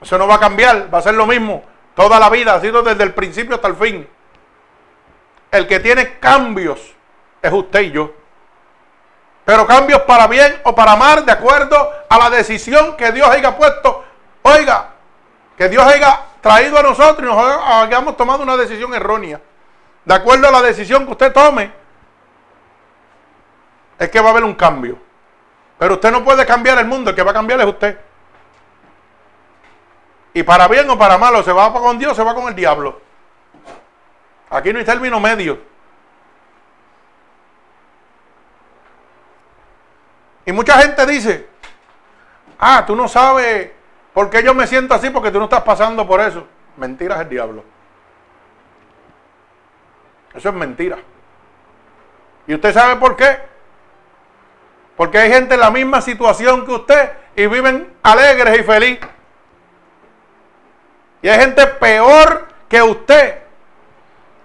Eso 0.01 0.18
no 0.18 0.26
va 0.26 0.34
a 0.34 0.40
cambiar, 0.40 0.93
va 0.93 0.99
a 0.99 1.03
ser 1.03 1.14
lo 1.14 1.26
mismo. 1.26 1.64
Toda 1.95 2.18
la 2.18 2.28
vida 2.28 2.55
ha 2.55 2.61
sido 2.61 2.82
desde 2.82 3.03
el 3.05 3.14
principio 3.14 3.55
hasta 3.55 3.68
el 3.68 3.76
fin. 3.76 4.09
El 5.51 5.66
que 5.66 5.80
tiene 5.80 6.18
cambios 6.18 6.95
es 7.40 7.53
usted 7.53 7.80
y 7.82 7.90
yo. 7.93 8.12
Pero 9.45 9.66
cambios 9.66 10.03
para 10.03 10.26
bien 10.26 10.61
o 10.64 10.74
para 10.74 10.97
mal, 10.97 11.26
de 11.26 11.32
acuerdo 11.32 11.90
a 12.09 12.18
la 12.18 12.30
decisión 12.30 12.97
que 12.97 13.11
Dios 13.12 13.28
haya 13.28 13.57
puesto. 13.57 14.05
Oiga, 14.43 14.90
que 15.57 15.68
Dios 15.68 15.84
haya 15.84 16.20
traído 16.43 16.76
a 16.76 16.82
nosotros 16.82 17.22
y 17.22 17.34
nos 17.34 17.38
hayamos 17.38 18.16
tomado 18.16 18.43
una 18.43 18.57
decisión 18.57 18.93
errónea. 18.93 19.40
De 20.05 20.14
acuerdo 20.14 20.49
a 20.49 20.51
la 20.51 20.61
decisión 20.61 21.07
que 21.07 21.12
usted 21.12 21.32
tome, 21.32 21.72
es 23.99 24.11
que 24.11 24.20
va 24.20 24.28
a 24.28 24.30
haber 24.32 24.45
un 24.45 24.55
cambio. 24.55 24.99
Pero 25.78 25.95
usted 25.95 26.11
no 26.11 26.24
puede 26.24 26.45
cambiar 26.45 26.78
el 26.78 26.86
mundo, 26.86 27.11
el 27.11 27.16
que 27.16 27.22
va 27.22 27.30
a 27.30 27.34
cambiar 27.34 27.61
es 27.61 27.66
usted. 27.66 27.99
Y 30.34 30.43
para 30.43 30.66
bien 30.66 30.90
o 30.90 30.99
para 30.99 31.16
malo, 31.16 31.43
se 31.43 31.53
va 31.53 31.72
con 31.72 31.99
Dios, 31.99 32.16
se 32.16 32.24
va 32.24 32.34
con 32.34 32.49
el 32.49 32.55
diablo. 32.55 33.01
Aquí 34.51 34.72
no 34.72 34.80
hay 34.80 34.84
término 34.84 35.20
medio. 35.20 35.61
Y 40.45 40.51
mucha 40.51 40.78
gente 40.78 41.07
dice, 41.07 41.49
ah, 42.59 42.84
tú 42.84 42.97
no 42.97 43.07
sabes 43.07 43.70
por 44.12 44.30
qué 44.30 44.42
yo 44.42 44.54
me 44.54 44.66
siento 44.66 44.94
así 44.94 45.10
porque 45.10 45.30
tú 45.30 45.38
no 45.38 45.44
estás 45.44 45.62
pasando 45.62 46.06
por 46.06 46.20
eso. 46.20 46.46
Mentira 46.76 47.16
es 47.16 47.20
el 47.22 47.28
diablo. 47.28 47.64
Eso 50.34 50.48
es 50.48 50.54
mentira. 50.54 50.98
¿Y 52.46 52.54
usted 52.54 52.72
sabe 52.72 52.96
por 52.96 53.16
qué? 53.16 53.38
Porque 54.96 55.18
hay 55.18 55.30
gente 55.30 55.54
en 55.54 55.60
la 55.60 55.70
misma 55.70 56.00
situación 56.00 56.64
que 56.66 56.72
usted 56.72 57.12
y 57.36 57.46
viven 57.46 57.94
alegres 58.02 58.60
y 58.60 58.62
felices. 58.62 59.08
Y 61.22 61.28
hay 61.28 61.40
gente 61.40 61.66
peor 61.66 62.48
que 62.68 62.82
usted 62.82 63.42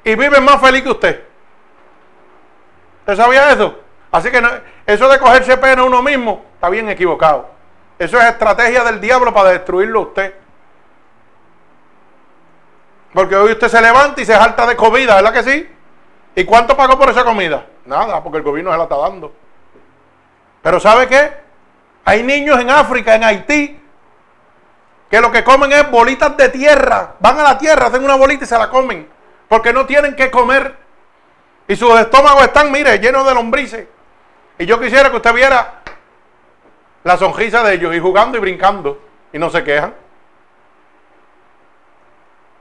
y 0.03 0.15
vive 0.15 0.39
más 0.39 0.61
feliz 0.61 0.83
que 0.83 0.89
usted. 0.89 1.23
¿Usted 2.99 3.15
sabía 3.15 3.51
eso? 3.51 3.79
Así 4.11 4.29
que 4.31 4.41
eso 4.85 5.09
de 5.09 5.19
cogerse 5.19 5.57
pena 5.57 5.83
uno 5.83 6.01
mismo 6.01 6.45
está 6.53 6.69
bien 6.69 6.89
equivocado. 6.89 7.56
Eso 7.99 8.19
es 8.19 8.25
estrategia 8.25 8.83
del 8.83 9.01
diablo 9.01 9.33
para 9.33 9.49
destruirlo 9.49 9.99
a 9.99 10.03
usted. 10.03 10.33
Porque 13.13 13.35
hoy 13.35 13.53
usted 13.53 13.67
se 13.67 13.81
levanta 13.81 14.21
y 14.21 14.25
se 14.25 14.33
salta 14.33 14.67
de 14.67 14.75
comida, 14.75 15.15
¿verdad 15.15 15.33
que 15.33 15.43
sí? 15.43 15.69
¿Y 16.35 16.45
cuánto 16.45 16.77
pagó 16.77 16.99
por 16.99 17.09
esa 17.09 17.23
comida? 17.23 17.65
Nada, 17.85 18.21
porque 18.21 18.37
el 18.37 18.43
gobierno 18.43 18.71
se 18.71 18.77
la 18.77 18.83
está 18.83 18.97
dando. 18.97 19.33
Pero 20.61 20.79
¿sabe 20.79 21.07
qué? 21.07 21.33
Hay 22.05 22.21
niños 22.21 22.59
en 22.59 22.69
África, 22.69 23.15
en 23.15 23.23
Haití, 23.23 23.79
que 25.09 25.21
lo 25.21 25.31
que 25.31 25.43
comen 25.43 25.71
es 25.71 25.89
bolitas 25.89 26.37
de 26.37 26.49
tierra. 26.49 27.15
Van 27.19 27.39
a 27.39 27.43
la 27.43 27.57
tierra, 27.57 27.87
hacen 27.87 28.03
una 28.03 28.15
bolita 28.15 28.43
y 28.43 28.47
se 28.47 28.57
la 28.57 28.69
comen. 28.69 29.09
Porque 29.47 29.73
no 29.73 29.85
tienen 29.85 30.15
que 30.15 30.29
comer. 30.29 30.75
Y 31.67 31.75
sus 31.75 31.99
estómagos 31.99 32.43
están, 32.43 32.71
mire, 32.71 32.99
llenos 32.99 33.25
de 33.25 33.33
lombrices. 33.33 33.87
Y 34.59 34.65
yo 34.65 34.79
quisiera 34.79 35.09
que 35.09 35.15
usted 35.15 35.33
viera 35.33 35.76
la 37.07 37.15
sonrisa 37.15 37.63
de 37.63 37.75
ellos 37.75 37.95
y 37.95 38.01
jugando 38.01 38.37
y 38.37 38.41
brincando 38.41 38.99
y 39.31 39.39
no 39.39 39.49
se 39.49 39.63
quejan. 39.63 39.93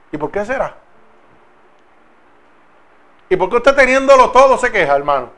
¿Y 0.09 0.17
por 0.17 0.31
qué 0.31 0.45
será? 0.45 0.73
¿Y 3.27 3.35
por 3.35 3.49
qué 3.49 3.57
usted 3.57 3.75
teniéndolo 3.75 4.31
todo 4.31 4.57
se 4.57 4.71
queja, 4.71 4.95
hermano? 4.95 5.31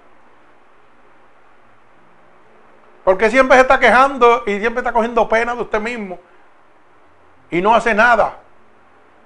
Porque 3.03 3.31
siempre 3.31 3.57
se 3.57 3.63
está 3.63 3.79
quejando 3.79 4.43
y 4.45 4.59
siempre 4.59 4.81
está 4.81 4.93
cogiendo 4.93 5.27
pena 5.27 5.55
de 5.55 5.63
usted 5.63 5.81
mismo. 5.81 6.19
Y 7.49 7.63
no 7.63 7.73
hace 7.73 7.95
nada 7.95 8.37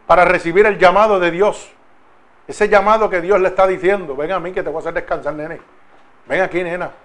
para 0.07 0.23
recibir 0.23 0.65
el 0.65 0.77
llamado 0.79 1.19
de 1.19 1.29
Dios. 1.29 1.69
Ese 2.47 2.69
llamado 2.69 3.09
que 3.09 3.19
Dios 3.19 3.37
le 3.41 3.49
está 3.49 3.67
diciendo. 3.67 4.15
Ven 4.15 4.31
a 4.31 4.39
mí 4.39 4.53
que 4.53 4.63
te 4.63 4.69
voy 4.69 4.77
a 4.77 4.79
hacer 4.79 4.93
descansar, 4.93 5.33
nene. 5.33 5.59
Ven 6.25 6.39
aquí, 6.39 6.63
nena. 6.63 7.02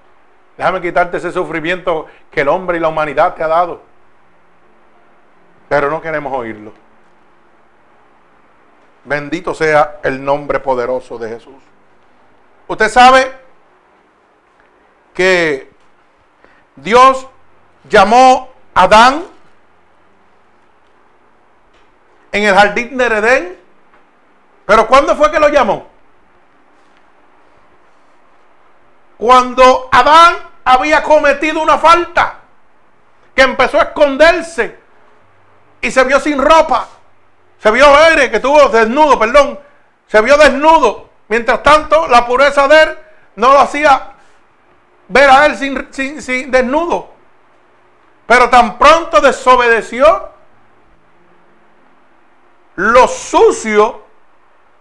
Déjame 0.59 0.81
quitarte 0.81 1.19
ese 1.19 1.31
sufrimiento 1.31 2.07
que 2.33 2.41
el 2.41 2.49
hombre 2.49 2.79
y 2.79 2.81
la 2.81 2.89
humanidad 2.89 3.37
te 3.37 3.45
ha 3.45 3.49
dado. 3.49 3.81
Pero 5.69 5.89
no 5.89 6.01
queremos 6.03 6.37
oírlo. 6.37 6.73
Bendito 9.05 9.55
sea 9.55 10.01
el 10.03 10.23
nombre 10.23 10.59
poderoso 10.59 11.17
de 11.17 11.29
Jesús. 11.29 11.63
Usted 12.67 12.89
sabe 12.89 13.33
que 15.15 15.71
Dios 16.75 17.29
llamó 17.89 18.51
a 18.75 18.83
Adán 18.83 19.25
en 22.33 22.43
el 22.43 22.55
jardín 22.55 22.99
de 22.99 23.07
Edén. 23.07 23.59
Pero 24.67 24.89
¿cuándo 24.89 25.15
fue 25.15 25.31
que 25.31 25.39
lo 25.39 25.49
llamó? 25.49 25.87
Cuando 29.17 29.89
Adán 29.91 30.47
había 30.69 31.03
cometido 31.03 31.62
una 31.62 31.79
falta, 31.79 32.41
que 33.35 33.41
empezó 33.43 33.81
a 33.81 33.85
esconderse 33.85 34.79
y 35.81 35.91
se 35.91 36.05
vio 36.05 36.21
sin 36.21 36.39
ropa. 36.39 36.87
Se 37.59 37.71
vio 37.71 37.87
aire, 37.97 38.31
que 38.31 38.37
estuvo 38.37 38.69
desnudo, 38.69 39.19
perdón. 39.19 39.59
Se 40.09 40.21
vio 40.21 40.37
desnudo. 40.37 41.09
Mientras 41.29 41.62
tanto, 41.62 42.07
la 42.09 42.27
pureza 42.27 42.69
de 42.69 42.83
él 42.83 42.99
no 43.37 43.53
lo 43.53 43.61
hacía 43.61 44.12
ver 45.09 45.31
a 45.31 45.47
él 45.47 45.57
sin, 45.57 46.21
sin 46.23 46.51
desnudo. 46.51 47.12
Pero 48.27 48.51
tan 48.51 48.79
pronto 48.79 49.23
desobedeció, 49.23 50.29
lo 52.77 53.09
sucio 53.09 54.03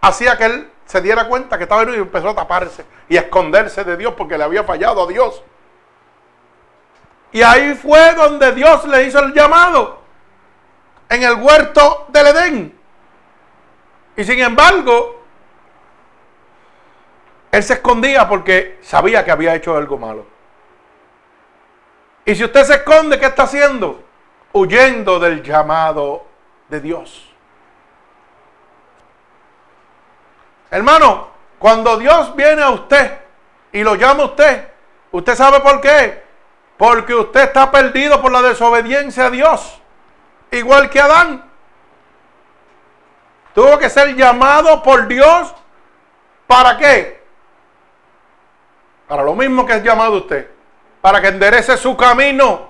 hacía 0.02 0.36
que 0.36 0.44
él 0.44 0.70
se 0.84 1.00
diera 1.00 1.28
cuenta 1.28 1.56
que 1.56 1.62
estaba 1.62 1.80
desnudo 1.80 1.98
y 1.98 2.02
empezó 2.02 2.28
a 2.28 2.34
taparse 2.34 2.84
y 3.08 3.16
esconderse 3.16 3.84
de 3.84 3.96
Dios 3.96 4.12
porque 4.18 4.36
le 4.36 4.44
había 4.44 4.64
fallado 4.64 5.04
a 5.04 5.06
Dios. 5.06 5.42
Y 7.32 7.42
ahí 7.42 7.74
fue 7.74 8.14
donde 8.14 8.52
Dios 8.52 8.84
le 8.86 9.04
hizo 9.04 9.18
el 9.20 9.32
llamado, 9.32 10.00
en 11.08 11.22
el 11.22 11.34
huerto 11.34 12.06
del 12.08 12.26
Edén. 12.28 12.78
Y 14.16 14.24
sin 14.24 14.40
embargo, 14.40 15.22
él 17.50 17.62
se 17.62 17.74
escondía 17.74 18.28
porque 18.28 18.78
sabía 18.82 19.24
que 19.24 19.30
había 19.30 19.54
hecho 19.54 19.76
algo 19.76 19.98
malo. 19.98 20.26
Y 22.24 22.34
si 22.34 22.44
usted 22.44 22.64
se 22.64 22.74
esconde, 22.74 23.18
¿qué 23.18 23.26
está 23.26 23.44
haciendo? 23.44 24.08
huyendo 24.52 25.18
del 25.18 25.42
llamado 25.42 26.26
de 26.68 26.80
Dios. 26.80 27.28
Hermano, 30.70 31.28
cuando 31.58 31.96
Dios 31.96 32.34
viene 32.36 32.62
a 32.62 32.70
usted 32.70 33.18
y 33.72 33.82
lo 33.82 33.94
llama 33.94 34.24
a 34.24 34.26
usted, 34.26 34.68
¿usted 35.12 35.34
sabe 35.34 35.60
por 35.60 35.80
qué? 35.80 36.22
Porque 36.78 37.12
usted 37.12 37.40
está 37.40 37.70
perdido 37.70 38.22
por 38.22 38.30
la 38.30 38.40
desobediencia 38.40 39.26
a 39.26 39.30
Dios, 39.30 39.80
igual 40.52 40.88
que 40.88 41.00
Adán. 41.00 41.44
Tuvo 43.52 43.76
que 43.78 43.90
ser 43.90 44.14
llamado 44.14 44.82
por 44.84 45.08
Dios. 45.08 45.52
¿Para 46.46 46.78
qué? 46.78 47.20
Para 49.08 49.24
lo 49.24 49.34
mismo 49.34 49.66
que 49.66 49.74
es 49.74 49.82
llamado 49.82 50.18
usted. 50.18 50.48
Para 51.00 51.20
que 51.20 51.28
enderece 51.28 51.76
su 51.76 51.96
camino. 51.96 52.68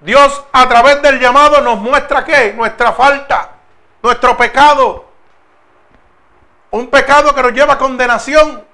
Dios 0.00 0.44
a 0.52 0.68
través 0.68 1.00
del 1.00 1.18
llamado 1.18 1.62
nos 1.62 1.78
muestra 1.78 2.24
qué? 2.24 2.52
Nuestra 2.52 2.92
falta, 2.92 3.52
nuestro 4.02 4.36
pecado. 4.36 5.06
Un 6.70 6.88
pecado 6.88 7.34
que 7.34 7.42
nos 7.42 7.52
lleva 7.52 7.74
a 7.74 7.78
condenación. 7.78 8.64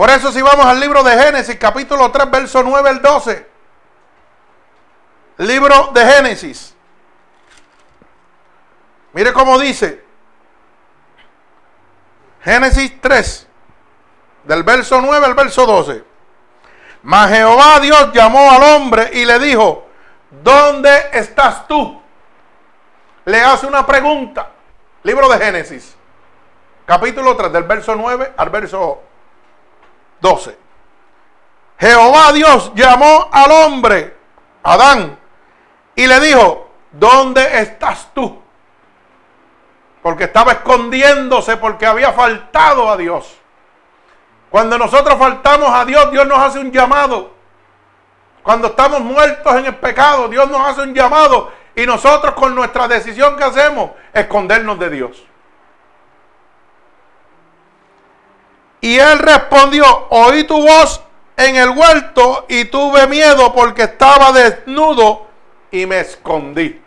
Por 0.00 0.08
eso 0.08 0.32
si 0.32 0.40
vamos 0.40 0.64
al 0.64 0.80
libro 0.80 1.02
de 1.02 1.14
Génesis, 1.14 1.56
capítulo 1.56 2.10
3, 2.10 2.30
verso 2.30 2.62
9 2.62 2.88
al 2.88 3.02
12. 3.02 3.46
Libro 5.36 5.90
de 5.92 6.06
Génesis. 6.06 6.74
Mire 9.12 9.34
cómo 9.34 9.58
dice. 9.58 10.02
Génesis 12.42 12.98
3, 12.98 13.46
del 14.44 14.62
verso 14.62 15.02
9 15.02 15.26
al 15.26 15.34
verso 15.34 15.66
12. 15.66 16.02
Mas 17.02 17.30
Jehová 17.30 17.78
Dios 17.80 18.10
llamó 18.14 18.52
al 18.52 18.62
hombre 18.62 19.10
y 19.12 19.26
le 19.26 19.38
dijo, 19.38 19.86
¿dónde 20.30 21.10
estás 21.12 21.68
tú? 21.68 22.00
Le 23.26 23.42
hace 23.42 23.66
una 23.66 23.84
pregunta. 23.84 24.48
Libro 25.02 25.28
de 25.28 25.44
Génesis, 25.44 25.94
capítulo 26.86 27.36
3, 27.36 27.52
del 27.52 27.64
verso 27.64 27.94
9 27.94 28.32
al 28.38 28.48
verso 28.48 29.09
12. 30.20 30.58
Jehová 31.78 32.32
Dios 32.32 32.72
llamó 32.74 33.28
al 33.32 33.50
hombre, 33.50 34.16
Adán, 34.62 35.18
y 35.94 36.06
le 36.06 36.20
dijo, 36.20 36.68
¿dónde 36.92 37.60
estás 37.60 38.08
tú? 38.14 38.40
Porque 40.02 40.24
estaba 40.24 40.52
escondiéndose 40.52 41.56
porque 41.56 41.86
había 41.86 42.12
faltado 42.12 42.90
a 42.90 42.96
Dios. 42.96 43.36
Cuando 44.50 44.76
nosotros 44.78 45.18
faltamos 45.18 45.70
a 45.70 45.84
Dios, 45.84 46.10
Dios 46.10 46.26
nos 46.26 46.38
hace 46.38 46.58
un 46.58 46.72
llamado. 46.72 47.32
Cuando 48.42 48.68
estamos 48.68 49.00
muertos 49.00 49.54
en 49.54 49.66
el 49.66 49.76
pecado, 49.76 50.28
Dios 50.28 50.50
nos 50.50 50.60
hace 50.66 50.82
un 50.82 50.94
llamado. 50.94 51.52
Y 51.74 51.86
nosotros 51.86 52.34
con 52.34 52.54
nuestra 52.54 52.88
decisión 52.88 53.36
que 53.36 53.44
hacemos, 53.44 53.92
escondernos 54.12 54.78
de 54.78 54.90
Dios. 54.90 55.29
Y 58.80 58.98
él 58.98 59.18
respondió, 59.18 59.84
oí 60.10 60.44
tu 60.44 60.60
voz 60.60 61.02
en 61.36 61.56
el 61.56 61.70
huerto 61.70 62.46
y 62.48 62.66
tuve 62.66 63.06
miedo 63.06 63.52
porque 63.52 63.82
estaba 63.84 64.32
desnudo 64.32 65.26
y 65.70 65.86
me 65.86 66.00
escondí. 66.00 66.80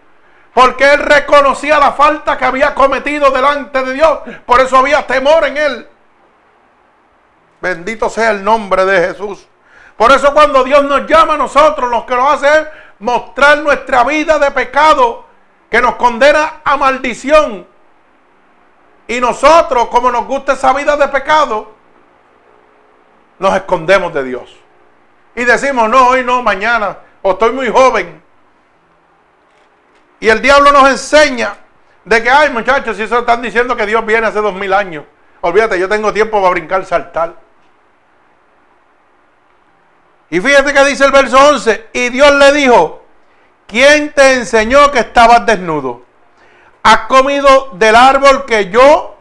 Porque 0.53 0.93
él 0.93 0.99
reconocía 0.99 1.79
la 1.79 1.93
falta 1.93 2.37
que 2.37 2.45
había 2.45 2.75
cometido 2.75 3.31
delante 3.31 3.81
de 3.83 3.93
Dios. 3.93 4.19
Por 4.45 4.61
eso 4.61 4.77
había 4.77 5.05
temor 5.07 5.45
en 5.45 5.57
él. 5.57 5.87
Bendito 7.61 8.09
sea 8.09 8.31
el 8.31 8.43
nombre 8.43 8.85
de 8.85 9.07
Jesús. 9.07 9.47
Por 9.97 10.11
eso 10.11 10.33
cuando 10.33 10.63
Dios 10.63 10.83
nos 10.83 11.07
llama 11.07 11.35
a 11.35 11.37
nosotros, 11.37 11.89
lo 11.89 12.05
que 12.05 12.15
nos 12.15 12.33
hace 12.33 12.47
es 12.47 12.67
mostrar 12.99 13.59
nuestra 13.59 14.03
vida 14.03 14.37
de 14.37 14.51
pecado 14.51 15.25
que 15.69 15.81
nos 15.81 15.95
condena 15.95 16.61
a 16.63 16.77
maldición. 16.77 17.67
Y 19.07 19.19
nosotros, 19.19 19.87
como 19.87 20.11
nos 20.11 20.25
gusta 20.25 20.53
esa 20.53 20.73
vida 20.73 20.95
de 20.97 21.07
pecado, 21.07 21.73
nos 23.43 23.53
escondemos 23.57 24.13
de 24.13 24.23
Dios. 24.23 24.55
Y 25.35 25.43
decimos, 25.43 25.89
no, 25.89 26.07
hoy 26.07 26.23
no, 26.23 26.41
mañana, 26.41 26.97
o 27.21 27.31
estoy 27.31 27.51
muy 27.51 27.69
joven. 27.69 28.23
Y 30.21 30.29
el 30.29 30.41
diablo 30.41 30.71
nos 30.71 30.89
enseña 30.89 31.57
de 32.05 32.23
que, 32.23 32.29
ay 32.29 32.51
muchachos, 32.51 32.95
si 32.95 33.03
eso 33.03 33.19
están 33.19 33.41
diciendo 33.41 33.75
que 33.75 33.85
Dios 33.85 34.05
viene 34.05 34.27
hace 34.27 34.39
dos 34.39 34.53
mil 34.53 34.71
años. 34.73 35.03
Olvídate, 35.41 35.77
yo 35.77 35.89
tengo 35.89 36.13
tiempo 36.13 36.39
para 36.39 36.51
brincar, 36.51 36.85
saltar. 36.85 37.33
Y 40.29 40.39
fíjate 40.39 40.73
que 40.73 40.85
dice 40.85 41.03
el 41.03 41.11
verso 41.11 41.37
11, 41.37 41.89
y 41.91 42.09
Dios 42.09 42.33
le 42.35 42.53
dijo, 42.53 43.03
¿quién 43.67 44.13
te 44.13 44.35
enseñó 44.35 44.89
que 44.89 44.99
estabas 44.99 45.45
desnudo? 45.45 46.03
Has 46.81 46.99
comido 47.07 47.71
del 47.73 47.97
árbol 47.97 48.45
que 48.45 48.69
yo 48.69 49.17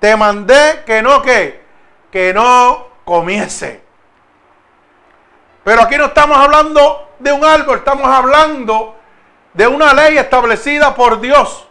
te 0.00 0.16
mandé 0.16 0.82
que 0.84 1.02
no 1.02 1.22
que, 1.22 1.62
que 2.10 2.34
no 2.34 2.88
comiese. 3.08 3.82
Pero 5.64 5.80
aquí 5.80 5.96
no 5.96 6.04
estamos 6.04 6.36
hablando 6.36 7.14
de 7.18 7.32
un 7.32 7.42
árbol, 7.42 7.78
estamos 7.78 8.06
hablando 8.06 8.96
de 9.54 9.66
una 9.66 9.94
ley 9.94 10.18
establecida 10.18 10.94
por 10.94 11.18
Dios. 11.18 11.66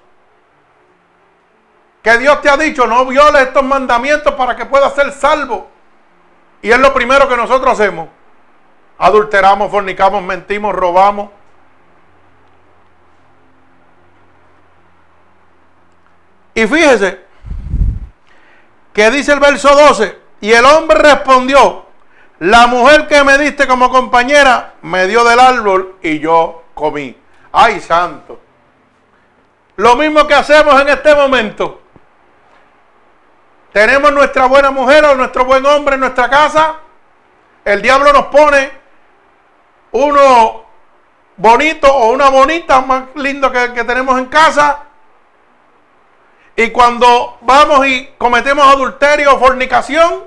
Que 2.02 2.18
Dios 2.18 2.42
te 2.42 2.50
ha 2.50 2.58
dicho, 2.58 2.88
no 2.88 3.06
violes 3.06 3.44
estos 3.44 3.64
mandamientos 3.64 4.34
para 4.34 4.56
que 4.56 4.66
puedas 4.66 4.96
ser 4.96 5.12
salvo. 5.12 5.70
Y 6.64 6.72
es 6.72 6.80
lo 6.80 6.92
primero 6.92 7.30
que 7.30 7.38
nosotros 7.38 7.74
hacemos. 7.80 8.10
Adulteramos, 8.98 9.70
fornicamos, 9.70 10.24
mentimos, 10.24 10.74
robamos. 10.74 11.30
Y 16.56 16.66
fíjese 16.66 17.24
que 18.92 19.12
dice 19.12 19.34
el 19.34 19.40
verso 19.40 19.70
12, 19.70 20.27
y 20.42 20.52
el 20.52 20.66
hombre 20.66 21.00
respondió, 21.00 21.86
la 22.40 22.68
mujer 22.68 23.08
que 23.08 23.24
me 23.24 23.38
diste 23.38 23.68
como 23.68 23.90
compañera 23.90 24.76
me 24.84 25.08
dio 25.08 25.24
del 25.24 25.40
árbol 25.40 25.96
y 26.04 26.20
yo 26.20 26.64
comí. 26.74 27.18
Ay, 27.52 27.80
santo. 27.80 28.40
Lo 29.78 29.96
mismo 29.96 30.28
que 30.28 30.36
hacemos 30.36 30.80
en 30.80 30.90
este 30.90 31.16
momento. 31.16 31.82
Tenemos 33.72 34.12
nuestra 34.12 34.46
buena 34.46 34.72
mujer 34.72 35.06
o 35.06 35.16
nuestro 35.16 35.46
buen 35.46 35.66
hombre 35.66 35.96
en 35.96 36.02
nuestra 36.02 36.30
casa. 36.30 36.76
El 37.66 37.82
diablo 37.82 38.14
nos 38.14 38.26
pone 38.28 38.72
uno 39.92 40.64
bonito 41.38 41.92
o 41.92 42.12
una 42.12 42.30
bonita 42.30 42.82
más 42.82 43.04
lindo 43.16 43.52
que, 43.52 43.74
que 43.74 43.84
tenemos 43.84 44.18
en 44.20 44.26
casa. 44.26 44.87
Y 46.60 46.72
cuando 46.72 47.38
vamos 47.42 47.86
y 47.86 48.16
cometemos 48.18 48.66
adulterio 48.66 49.36
o 49.36 49.40
fornicación, 49.40 50.24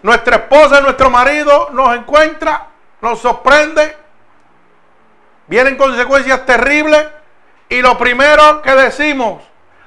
nuestra 0.00 0.36
esposa, 0.36 0.80
nuestro 0.80 1.10
marido 1.10 1.70
nos 1.72 1.96
encuentra, 1.96 2.68
nos 3.00 3.18
sorprende, 3.18 3.96
vienen 5.48 5.76
consecuencias 5.76 6.46
terribles 6.46 7.04
y 7.68 7.82
lo 7.82 7.98
primero 7.98 8.62
que 8.62 8.76
decimos, 8.76 9.42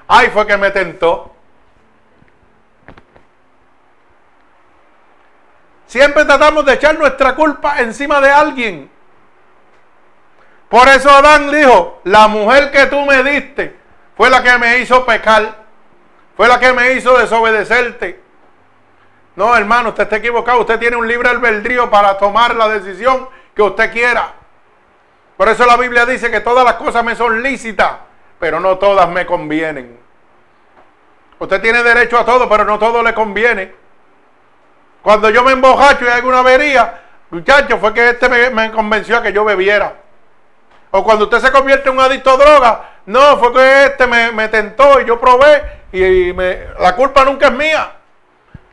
ay, 0.05 0.29
fue 0.31 0.45
que 0.45 0.57
me 0.57 0.71
tentó. 0.71 1.33
Siempre 5.87 6.25
tratamos 6.25 6.65
de 6.65 6.73
echar 6.73 6.99
nuestra 6.99 7.35
culpa 7.35 7.79
encima 7.79 8.19
de 8.19 8.31
alguien. 8.31 8.91
Por 10.71 10.87
eso 10.87 11.09
Adán 11.09 11.51
dijo, 11.51 11.99
la 12.05 12.29
mujer 12.29 12.71
que 12.71 12.85
tú 12.85 13.01
me 13.05 13.21
diste 13.23 13.75
fue 14.15 14.29
la 14.29 14.41
que 14.41 14.57
me 14.57 14.77
hizo 14.79 15.05
pecar, 15.05 15.65
fue 16.37 16.47
la 16.47 16.61
que 16.61 16.71
me 16.71 16.93
hizo 16.93 17.17
desobedecerte. 17.17 18.21
No, 19.35 19.53
hermano, 19.53 19.89
usted 19.89 20.03
está 20.03 20.15
equivocado. 20.15 20.61
Usted 20.61 20.79
tiene 20.79 20.95
un 20.95 21.09
libre 21.09 21.27
albedrío 21.27 21.89
para 21.89 22.17
tomar 22.17 22.55
la 22.55 22.69
decisión 22.69 23.27
que 23.53 23.61
usted 23.61 23.91
quiera. 23.91 24.31
Por 25.35 25.49
eso 25.49 25.65
la 25.65 25.75
Biblia 25.75 26.05
dice 26.05 26.31
que 26.31 26.39
todas 26.39 26.63
las 26.63 26.75
cosas 26.75 27.03
me 27.03 27.17
son 27.17 27.43
lícitas, 27.43 27.91
pero 28.39 28.61
no 28.61 28.77
todas 28.77 29.09
me 29.09 29.25
convienen. 29.25 29.99
Usted 31.37 31.61
tiene 31.61 31.83
derecho 31.83 32.17
a 32.17 32.23
todo, 32.23 32.47
pero 32.47 32.63
no 32.63 32.79
todo 32.79 33.03
le 33.03 33.13
conviene. 33.13 33.75
Cuando 35.01 35.29
yo 35.29 35.43
me 35.43 35.51
embojacho 35.51 36.05
y 36.05 36.07
hay 36.07 36.13
alguna 36.13 36.39
avería, 36.39 37.01
muchacho, 37.29 37.77
fue 37.77 37.93
que 37.93 38.11
este 38.11 38.29
me, 38.29 38.49
me 38.51 38.71
convenció 38.71 39.17
a 39.17 39.21
que 39.21 39.33
yo 39.33 39.43
bebiera. 39.43 40.00
O 40.91 41.03
cuando 41.03 41.25
usted 41.25 41.39
se 41.39 41.51
convierte 41.51 41.89
en 41.89 41.95
un 41.97 42.03
adicto 42.03 42.31
a 42.31 42.37
droga, 42.37 42.89
no, 43.05 43.37
fue 43.37 43.53
que 43.53 43.85
este 43.85 44.07
me, 44.07 44.47
tentó 44.49 44.99
y 44.99 45.05
yo 45.05 45.19
probé 45.19 45.81
y, 45.91 46.33
la 46.33 46.95
culpa 46.95 47.23
nunca 47.23 47.47
es 47.47 47.53
mía. 47.53 47.93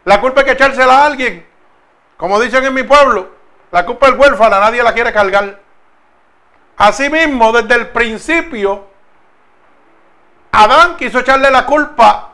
La 0.04 0.20
culpa 0.20 0.40
hay 0.40 0.46
que 0.46 0.52
echársela 0.52 1.02
a 1.02 1.06
alguien. 1.06 1.46
Como 2.16 2.40
dicen 2.40 2.64
en 2.64 2.74
mi 2.74 2.82
pueblo, 2.82 3.30
la 3.70 3.86
culpa 3.86 4.08
es 4.08 4.14
huérfana, 4.14 4.58
nadie 4.58 4.82
la 4.82 4.92
quiere 4.92 5.12
cargar. 5.12 5.60
Asimismo, 6.76 7.52
desde 7.52 7.74
el 7.74 7.88
principio, 7.88 8.86
Adán 10.52 10.96
quiso 10.96 11.20
echarle 11.20 11.50
la 11.50 11.66
culpa 11.66 12.30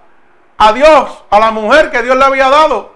a 0.57 0.72
Dios, 0.72 1.24
a 1.30 1.39
la 1.39 1.51
mujer 1.51 1.91
que 1.91 2.03
Dios 2.03 2.16
le 2.16 2.24
había 2.24 2.49
dado. 2.49 2.95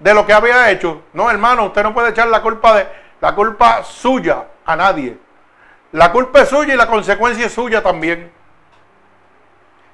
de 0.00 0.14
lo 0.14 0.24
que 0.24 0.32
había 0.32 0.70
hecho. 0.70 1.02
No, 1.12 1.30
hermano, 1.30 1.66
usted 1.66 1.82
no 1.82 1.92
puede 1.92 2.08
echar 2.10 2.28
la 2.28 2.40
culpa 2.40 2.74
de 2.74 2.88
la 3.20 3.34
culpa 3.34 3.84
suya 3.84 4.46
a 4.64 4.74
nadie. 4.74 5.18
La 5.92 6.12
culpa 6.12 6.42
es 6.42 6.48
suya 6.48 6.74
y 6.74 6.76
la 6.76 6.86
consecuencia 6.86 7.46
es 7.46 7.52
suya 7.52 7.82
también. 7.82 8.32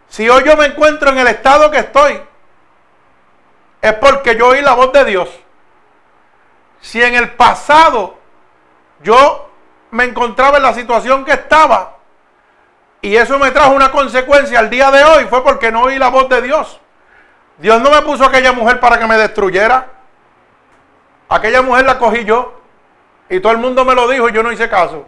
Si 0.08 0.28
hoy 0.28 0.44
yo 0.44 0.56
me 0.56 0.66
encuentro 0.66 1.10
en 1.10 1.18
el 1.18 1.26
estado 1.26 1.70
que 1.70 1.78
estoy, 1.78 2.20
es 3.80 3.94
porque 3.94 4.36
yo 4.36 4.48
oí 4.48 4.60
la 4.60 4.74
voz 4.74 4.92
de 4.92 5.04
Dios. 5.04 5.28
Si 6.80 7.02
en 7.02 7.14
el 7.14 7.32
pasado 7.32 8.18
yo 9.02 9.50
me 9.90 10.04
encontraba 10.04 10.58
en 10.58 10.62
la 10.62 10.74
situación 10.74 11.24
que 11.24 11.32
estaba 11.32 11.96
y 13.00 13.16
eso 13.16 13.38
me 13.38 13.50
trajo 13.50 13.72
una 13.72 13.90
consecuencia 13.90 14.58
al 14.58 14.70
día 14.70 14.90
de 14.90 15.02
hoy, 15.04 15.24
fue 15.26 15.42
porque 15.42 15.72
no 15.72 15.82
oí 15.82 15.98
la 15.98 16.08
voz 16.08 16.28
de 16.28 16.42
Dios. 16.42 16.80
Dios 17.58 17.80
no 17.80 17.90
me 17.90 18.02
puso 18.02 18.24
a 18.24 18.28
aquella 18.28 18.52
mujer 18.52 18.80
para 18.80 18.98
que 18.98 19.06
me 19.06 19.16
destruyera. 19.16 19.88
Aquella 21.28 21.62
mujer 21.62 21.86
la 21.86 21.98
cogí 21.98 22.24
yo 22.24 22.60
y 23.28 23.40
todo 23.40 23.52
el 23.52 23.58
mundo 23.58 23.84
me 23.84 23.94
lo 23.94 24.08
dijo 24.08 24.28
y 24.28 24.32
yo 24.32 24.42
no 24.42 24.52
hice 24.52 24.68
caso. 24.68 25.06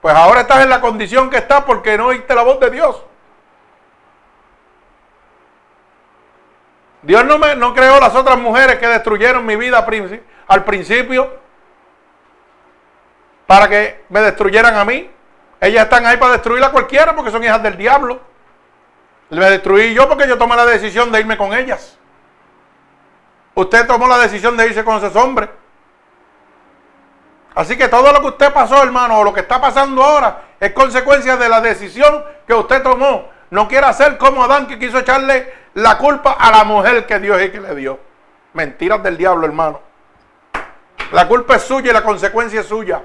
Pues 0.00 0.14
ahora 0.14 0.42
estás 0.42 0.62
en 0.62 0.70
la 0.70 0.80
condición 0.80 1.28
que 1.28 1.38
estás 1.38 1.64
porque 1.64 1.98
no 1.98 2.06
oíste 2.06 2.34
la 2.34 2.42
voz 2.42 2.58
de 2.60 2.70
Dios. 2.70 3.02
Dios 7.02 7.24
no, 7.24 7.38
me, 7.38 7.56
no 7.56 7.74
creó 7.74 7.98
las 7.98 8.14
otras 8.14 8.38
mujeres 8.38 8.78
que 8.78 8.86
destruyeron 8.86 9.44
mi 9.44 9.56
vida 9.56 9.86
al 10.46 10.64
principio 10.64 11.38
para 13.46 13.68
que 13.68 14.04
me 14.08 14.20
destruyeran 14.20 14.76
a 14.76 14.84
mí. 14.84 15.10
Ellas 15.60 15.84
están 15.84 16.06
ahí 16.06 16.16
para 16.16 16.32
destruir 16.32 16.62
a 16.64 16.70
cualquiera 16.70 17.14
porque 17.14 17.30
son 17.30 17.44
hijas 17.44 17.62
del 17.62 17.76
diablo. 17.76 18.20
Me 19.30 19.50
destruí 19.50 19.94
yo 19.94 20.08
porque 20.08 20.26
yo 20.26 20.38
tomé 20.38 20.56
la 20.56 20.66
decisión 20.66 21.12
de 21.12 21.20
irme 21.20 21.36
con 21.36 21.52
ellas. 21.52 21.98
Usted 23.54 23.86
tomó 23.86 24.08
la 24.08 24.18
decisión 24.18 24.56
de 24.56 24.66
irse 24.66 24.84
con 24.84 24.96
esos 24.96 25.14
hombres. 25.16 25.50
Así 27.54 27.76
que 27.76 27.88
todo 27.88 28.12
lo 28.12 28.20
que 28.20 28.28
usted 28.28 28.52
pasó, 28.52 28.82
hermano, 28.82 29.18
o 29.18 29.24
lo 29.24 29.32
que 29.32 29.40
está 29.40 29.60
pasando 29.60 30.02
ahora, 30.02 30.42
es 30.60 30.72
consecuencia 30.72 31.36
de 31.36 31.48
la 31.48 31.60
decisión 31.60 32.24
que 32.46 32.54
usted 32.54 32.82
tomó. 32.82 33.28
No 33.50 33.66
quiere 33.66 33.86
hacer 33.86 34.16
como 34.16 34.44
Adán 34.44 34.66
que 34.66 34.78
quiso 34.78 34.98
echarle 34.98 35.52
la 35.74 35.98
culpa 35.98 36.32
a 36.32 36.50
la 36.50 36.64
mujer 36.64 37.06
que 37.06 37.18
Dios 37.18 37.40
es 37.40 37.50
que 37.50 37.60
le 37.60 37.74
dio. 37.74 37.98
Mentiras 38.52 39.02
del 39.02 39.16
diablo, 39.16 39.46
hermano. 39.46 39.80
La 41.12 41.26
culpa 41.26 41.56
es 41.56 41.62
suya 41.62 41.90
y 41.90 41.94
la 41.94 42.02
consecuencia 42.02 42.60
es 42.60 42.66
suya. 42.66 43.02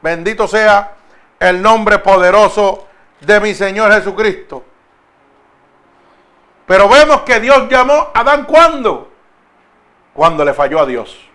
Bendito 0.00 0.48
sea 0.48 0.92
el 1.38 1.60
nombre 1.60 1.98
poderoso 1.98 2.86
de 3.20 3.40
mi 3.40 3.54
Señor 3.54 3.92
Jesucristo. 3.92 4.64
Pero 6.66 6.88
vemos 6.88 7.22
que 7.22 7.40
Dios 7.40 7.68
llamó 7.68 8.10
a 8.14 8.20
Adán 8.20 8.44
cuando? 8.44 9.10
Cuando 10.14 10.44
le 10.44 10.54
falló 10.54 10.80
a 10.80 10.86
Dios. 10.86 11.27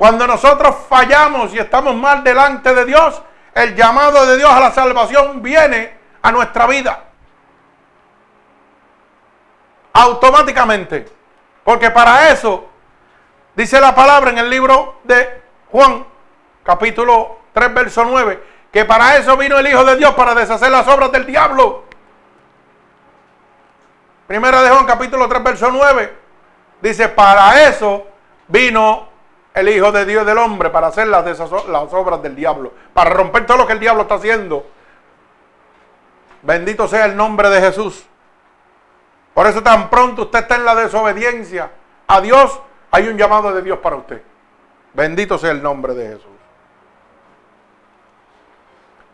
Cuando 0.00 0.26
nosotros 0.26 0.76
fallamos 0.88 1.52
y 1.52 1.58
estamos 1.58 1.94
mal 1.94 2.24
delante 2.24 2.74
de 2.74 2.86
Dios, 2.86 3.20
el 3.52 3.76
llamado 3.76 4.24
de 4.24 4.38
Dios 4.38 4.50
a 4.50 4.58
la 4.58 4.70
salvación 4.70 5.42
viene 5.42 5.94
a 6.22 6.32
nuestra 6.32 6.66
vida 6.66 7.04
automáticamente. 9.92 11.06
Porque 11.62 11.90
para 11.90 12.30
eso, 12.30 12.70
dice 13.54 13.78
la 13.78 13.94
palabra 13.94 14.30
en 14.30 14.38
el 14.38 14.48
libro 14.48 15.00
de 15.04 15.42
Juan, 15.70 16.06
capítulo 16.62 17.40
3, 17.52 17.74
verso 17.74 18.02
9, 18.02 18.42
que 18.72 18.86
para 18.86 19.18
eso 19.18 19.36
vino 19.36 19.58
el 19.58 19.66
Hijo 19.66 19.84
de 19.84 19.96
Dios, 19.96 20.14
para 20.14 20.34
deshacer 20.34 20.70
las 20.70 20.88
obras 20.88 21.12
del 21.12 21.26
diablo. 21.26 21.84
Primera 24.26 24.62
de 24.62 24.70
Juan, 24.70 24.86
capítulo 24.86 25.28
3, 25.28 25.42
verso 25.42 25.70
9, 25.70 26.18
dice, 26.80 27.10
para 27.10 27.68
eso 27.68 28.06
vino 28.48 29.09
el 29.54 29.68
Hijo 29.68 29.90
de 29.92 30.04
Dios 30.04 30.24
del 30.24 30.38
hombre, 30.38 30.70
para 30.70 30.88
hacer 30.88 31.08
las, 31.08 31.24
obras 31.92 32.22
del 32.22 32.36
diablo, 32.36 32.72
para 32.92 33.10
romper 33.10 33.46
todo 33.46 33.58
lo 33.58 33.66
que 33.66 33.72
el 33.72 33.80
diablo 33.80 34.02
está 34.02 34.14
haciendo. 34.14 34.66
Bendito 36.42 36.88
sea 36.88 37.06
el 37.06 37.16
nombre 37.16 37.50
de 37.50 37.60
Jesús. 37.60 38.04
Por 39.34 39.46
eso 39.46 39.62
tan 39.62 39.90
pronto 39.90 40.22
usted 40.22 40.40
está 40.40 40.56
en 40.56 40.64
la 40.64 40.74
desobediencia 40.74 41.70
a 42.06 42.20
Dios, 42.20 42.60
hay 42.90 43.08
un 43.08 43.16
llamado 43.16 43.52
de 43.52 43.62
Dios 43.62 43.78
para 43.78 43.96
usted. 43.96 44.22
Bendito 44.92 45.38
sea 45.38 45.50
el 45.50 45.62
nombre 45.62 45.94
de 45.94 46.08
Jesús. 46.08 46.30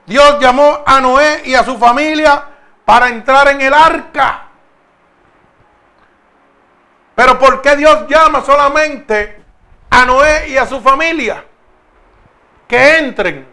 Dios 0.07 0.39
llamó 0.41 0.83
a 0.87 1.01
Noé 1.01 1.43
y 1.45 1.55
a 1.55 1.65
su 1.65 1.77
familia 1.77 2.45
para 2.85 3.09
entrar 3.09 3.49
en 3.49 3.61
el 3.61 3.75
arca. 3.75 4.49
Pero 7.15 7.39
¿por 7.39 7.61
qué 7.61 7.77
Dios 7.77 8.07
llama 8.09 8.43
solamente 8.43 9.46
a 9.97 10.05
Noé 10.05 10.49
y 10.51 10.57
a 10.59 10.67
su 10.67 10.81
familia? 10.81 11.43
Que 12.69 12.99
entren. 12.99 13.47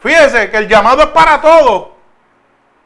Fíjese 0.00 0.50
que 0.50 0.56
el 0.56 0.68
llamado 0.68 1.02
es 1.02 1.08
para 1.08 1.40
todos. 1.40 1.88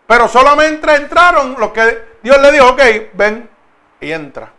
Pero 0.06 0.26
solamente 0.26 0.92
entraron 0.94 1.54
los 1.58 1.70
que 1.70 2.16
Dios 2.22 2.40
le 2.40 2.50
dijo, 2.50 2.68
ok, 2.70 2.82
ven 3.12 3.48
y 4.00 4.10
entra. 4.10 4.50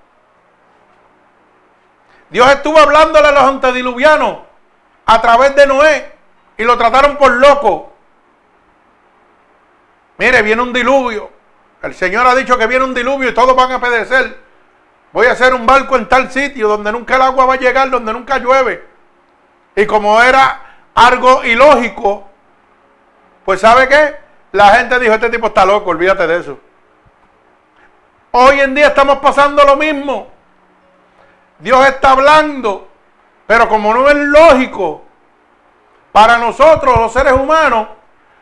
Dios 2.29 2.49
estuvo 2.51 2.79
hablándole 2.79 3.27
a 3.27 3.31
los 3.31 3.43
antediluvianos 3.43 4.37
a 5.05 5.21
través 5.21 5.55
de 5.55 5.67
Noé 5.67 6.11
y 6.57 6.63
lo 6.63 6.77
trataron 6.77 7.17
por 7.17 7.31
loco. 7.31 7.91
Mire, 10.19 10.41
viene 10.41 10.61
un 10.61 10.71
diluvio. 10.71 11.31
El 11.81 11.95
Señor 11.95 12.27
ha 12.27 12.35
dicho 12.35 12.57
que 12.57 12.67
viene 12.67 12.85
un 12.85 12.93
diluvio 12.93 13.29
y 13.29 13.33
todos 13.33 13.55
van 13.55 13.71
a 13.71 13.81
pedecer. 13.81 14.48
Voy 15.11 15.27
a 15.27 15.31
hacer 15.31 15.53
un 15.53 15.65
barco 15.65 15.95
en 15.95 16.07
tal 16.07 16.31
sitio 16.31 16.67
donde 16.67 16.91
nunca 16.91 17.15
el 17.15 17.21
agua 17.21 17.45
va 17.45 17.53
a 17.55 17.57
llegar, 17.57 17.89
donde 17.89 18.13
nunca 18.13 18.37
llueve. 18.37 18.83
Y 19.75 19.85
como 19.85 20.21
era 20.21 20.61
algo 20.93 21.43
ilógico, 21.43 22.27
pues 23.45 23.61
¿sabe 23.61 23.87
qué? 23.87 24.15
La 24.51 24.69
gente 24.75 24.99
dijo, 24.99 25.13
este 25.13 25.29
tipo 25.29 25.47
está 25.47 25.65
loco, 25.65 25.89
olvídate 25.89 26.27
de 26.27 26.37
eso. 26.37 26.59
Hoy 28.31 28.59
en 28.59 28.75
día 28.75 28.87
estamos 28.87 29.19
pasando 29.19 29.63
lo 29.63 29.75
mismo. 29.75 30.27
Dios 31.59 31.87
está 31.87 32.11
hablando, 32.11 32.87
pero 33.47 33.67
como 33.67 33.93
no 33.93 34.07
es 34.07 34.15
lógico 34.15 35.03
para 36.11 36.37
nosotros 36.37 36.97
los 36.97 37.11
seres 37.11 37.33
humanos, 37.33 37.87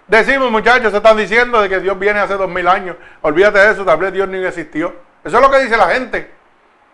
decimos 0.07 0.51
muchachos, 0.51 0.91
se 0.91 0.97
están 0.97 1.17
diciendo 1.17 1.61
de 1.61 1.69
que 1.69 1.79
Dios 1.79 1.97
viene 1.97 2.19
hace 2.19 2.35
dos 2.35 2.49
mil 2.49 2.67
años. 2.67 2.97
Olvídate 3.21 3.59
de 3.59 3.71
eso, 3.71 3.85
tal 3.85 3.97
vez 3.97 4.11
Dios 4.13 4.27
ni 4.27 4.43
existió. 4.43 4.93
Eso 5.23 5.37
es 5.37 5.43
lo 5.43 5.49
que 5.49 5.59
dice 5.59 5.77
la 5.77 5.87
gente, 5.89 6.36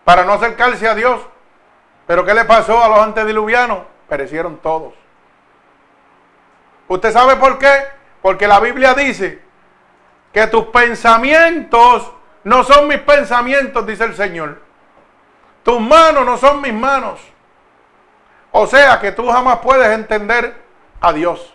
para 0.04 0.24
no 0.24 0.34
acercarse 0.34 0.86
a 0.88 0.94
Dios. 0.94 1.20
Pero 2.06 2.24
¿qué 2.24 2.34
le 2.34 2.44
pasó 2.44 2.82
a 2.82 2.88
los 2.88 2.98
antediluvianos? 2.98 3.80
Perecieron 4.08 4.58
todos. 4.58 4.94
¿Usted 6.88 7.12
sabe 7.12 7.36
por 7.36 7.58
qué? 7.58 7.72
Porque 8.20 8.46
la 8.46 8.60
Biblia 8.60 8.94
dice 8.94 9.42
que 10.32 10.46
tus 10.46 10.66
pensamientos 10.66 12.12
no 12.44 12.62
son 12.64 12.88
mis 12.88 12.98
pensamientos, 12.98 13.86
dice 13.86 14.04
el 14.04 14.14
Señor. 14.14 14.60
Tus 15.62 15.80
manos 15.80 16.26
no 16.26 16.36
son 16.36 16.60
mis 16.60 16.74
manos. 16.74 17.20
O 18.52 18.66
sea 18.66 19.00
que 19.00 19.12
tú 19.12 19.28
jamás 19.28 19.58
puedes 19.58 19.88
entender 19.88 20.54
a 21.00 21.12
Dios. 21.12 21.54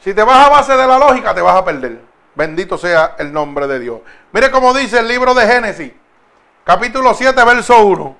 Si 0.00 0.14
te 0.14 0.22
vas 0.22 0.46
a 0.46 0.50
base 0.50 0.76
de 0.76 0.86
la 0.86 0.98
lógica, 0.98 1.34
te 1.34 1.40
vas 1.40 1.56
a 1.56 1.64
perder. 1.64 2.00
Bendito 2.34 2.78
sea 2.78 3.16
el 3.18 3.32
nombre 3.32 3.66
de 3.66 3.80
Dios. 3.80 4.00
Mire 4.32 4.50
cómo 4.50 4.74
dice 4.74 4.98
el 4.98 5.08
libro 5.08 5.34
de 5.34 5.46
Génesis, 5.46 5.92
capítulo 6.64 7.14
7, 7.14 7.44
verso 7.44 7.84
1. 7.84 8.16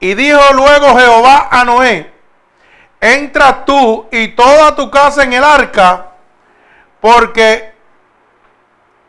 Y 0.00 0.14
dijo 0.14 0.40
luego 0.54 0.96
Jehová 0.96 1.48
a 1.50 1.64
Noé, 1.64 2.12
entra 3.00 3.64
tú 3.64 4.06
y 4.10 4.28
toda 4.28 4.74
tu 4.74 4.90
casa 4.90 5.24
en 5.24 5.32
el 5.32 5.44
arca, 5.44 6.12
porque 7.00 7.74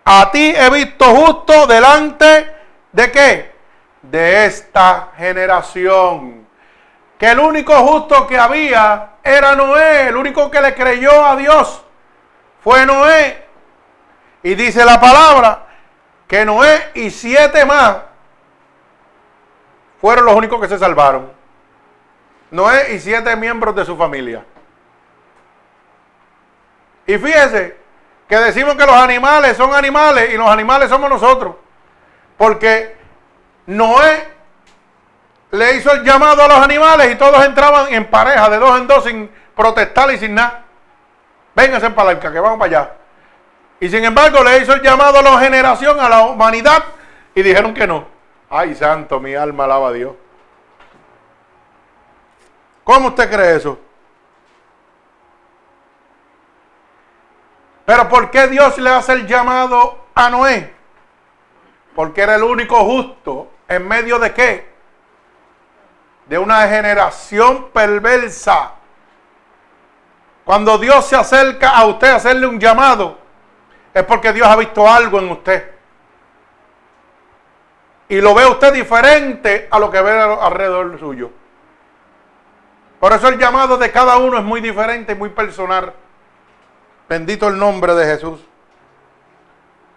a 0.04 0.30
ti 0.32 0.54
he 0.56 0.70
visto 0.70 1.06
justo 1.06 1.68
delante 1.68 2.54
de 2.92 3.12
qué? 3.12 3.56
De 4.02 4.46
esta 4.46 5.10
generación. 5.18 6.48
Que 7.18 7.32
el 7.32 7.40
único 7.40 7.74
justo 7.74 8.28
que 8.28 8.38
había 8.38 9.14
era 9.24 9.56
Noé. 9.56 10.10
El 10.10 10.18
único 10.18 10.52
que 10.52 10.62
le 10.62 10.76
creyó 10.76 11.26
a 11.26 11.36
Dios 11.36 11.82
fue 12.62 12.86
Noé. 12.86 13.46
Y 14.44 14.54
dice 14.54 14.86
la 14.86 15.00
palabra 15.00 15.65
que 16.28 16.46
Noé 16.46 16.92
y 16.96 17.12
siete 17.12 17.66
más 17.66 17.98
fueron 20.02 20.26
los 20.26 20.36
únicos 20.36 20.60
que 20.60 20.68
se 20.68 20.80
salvaron. 20.80 21.32
Noé 22.52 22.94
y 22.94 23.00
siete 23.00 23.36
miembros 23.36 23.76
de 23.76 23.86
su 23.86 23.98
familia. 23.98 24.46
Y 27.08 27.18
fíjese, 27.18 27.78
que 28.28 28.38
decimos 28.38 28.76
que 28.76 28.86
los 28.86 28.96
animales 28.96 29.56
son 29.56 29.74
animales 29.74 30.34
y 30.34 30.38
los 30.38 30.48
animales 30.48 30.90
somos 30.90 31.10
nosotros. 31.10 31.56
Porque 32.38 32.96
Noé 33.68 34.28
le 35.52 35.76
hizo 35.76 35.92
el 35.92 36.04
llamado 36.04 36.44
a 36.44 36.48
los 36.48 36.58
animales 36.58 37.12
y 37.12 37.16
todos 37.16 37.44
entraban 37.46 37.94
en 37.94 38.10
pareja, 38.10 38.50
de 38.50 38.58
dos 38.58 38.80
en 38.80 38.88
dos, 38.88 39.04
sin 39.04 39.32
protestar 39.56 40.12
y 40.12 40.18
sin 40.18 40.34
nada. 40.34 40.64
Vénganse 41.56 41.90
para 41.92 42.14
la 42.14 42.20
que 42.20 42.40
vamos 42.40 42.60
para 42.60 42.80
allá. 42.80 42.92
Y 43.80 43.90
sin 43.90 44.04
embargo 44.06 44.44
le 44.44 44.60
hizo 44.60 44.74
el 44.74 44.82
llamado 44.82 45.20
a 45.20 45.22
la 45.22 45.40
generación, 45.40 46.00
a 46.00 46.10
la 46.10 46.24
humanidad, 46.24 46.84
y 47.34 47.42
dijeron 47.42 47.74
que 47.74 47.86
no. 47.86 48.08
Ay, 48.50 48.76
santo, 48.76 49.20
mi 49.20 49.36
alma 49.36 49.66
alaba 49.66 49.90
a 49.90 49.94
Dios. 49.94 50.16
¿Cómo 52.84 53.10
usted 53.10 53.30
cree 53.30 53.56
eso? 53.56 53.80
Pero 57.86 58.10
¿por 58.10 58.32
qué 58.32 58.48
Dios 58.48 58.78
le 58.78 58.90
hace 58.90 59.14
el 59.14 59.28
llamado 59.28 60.06
a 60.16 60.30
Noé? 60.30 60.74
Porque 61.96 62.22
era 62.22 62.36
el 62.36 62.44
único 62.44 62.78
justo 62.84 63.52
en 63.68 63.88
medio 63.88 64.20
de 64.20 64.34
qué? 64.34 64.74
De 66.28 66.38
una 66.38 66.68
generación 66.68 67.70
perversa. 67.72 68.72
Cuando 70.44 70.78
Dios 70.78 71.06
se 71.06 71.16
acerca 71.16 71.70
a 71.72 71.86
usted 71.86 72.10
a 72.10 72.16
hacerle 72.16 72.48
un 72.48 72.60
llamado, 72.60 73.25
es 73.96 74.04
porque 74.04 74.34
Dios 74.34 74.46
ha 74.46 74.58
visto 74.58 74.88
algo 74.88 75.20
en 75.20 75.32
usted. 75.32 75.72
Y 78.10 78.20
lo 78.20 78.36
ve 78.36 78.46
usted 78.46 78.74
diferente 78.74 79.70
a 79.72 79.80
lo 79.80 79.90
que 79.90 80.02
ve 80.02 80.12
alrededor 80.12 81.00
suyo. 81.00 81.32
Por 83.00 83.14
eso 83.14 83.30
el 83.30 83.40
llamado 83.40 83.78
de 83.78 83.92
cada 83.94 84.18
uno 84.18 84.38
es 84.38 84.44
muy 84.44 84.60
diferente 84.60 85.14
y 85.14 85.16
muy 85.16 85.30
personal. 85.30 85.94
Bendito 87.08 87.48
el 87.48 87.58
nombre 87.58 87.96
de 87.96 88.06
Jesús. 88.06 88.42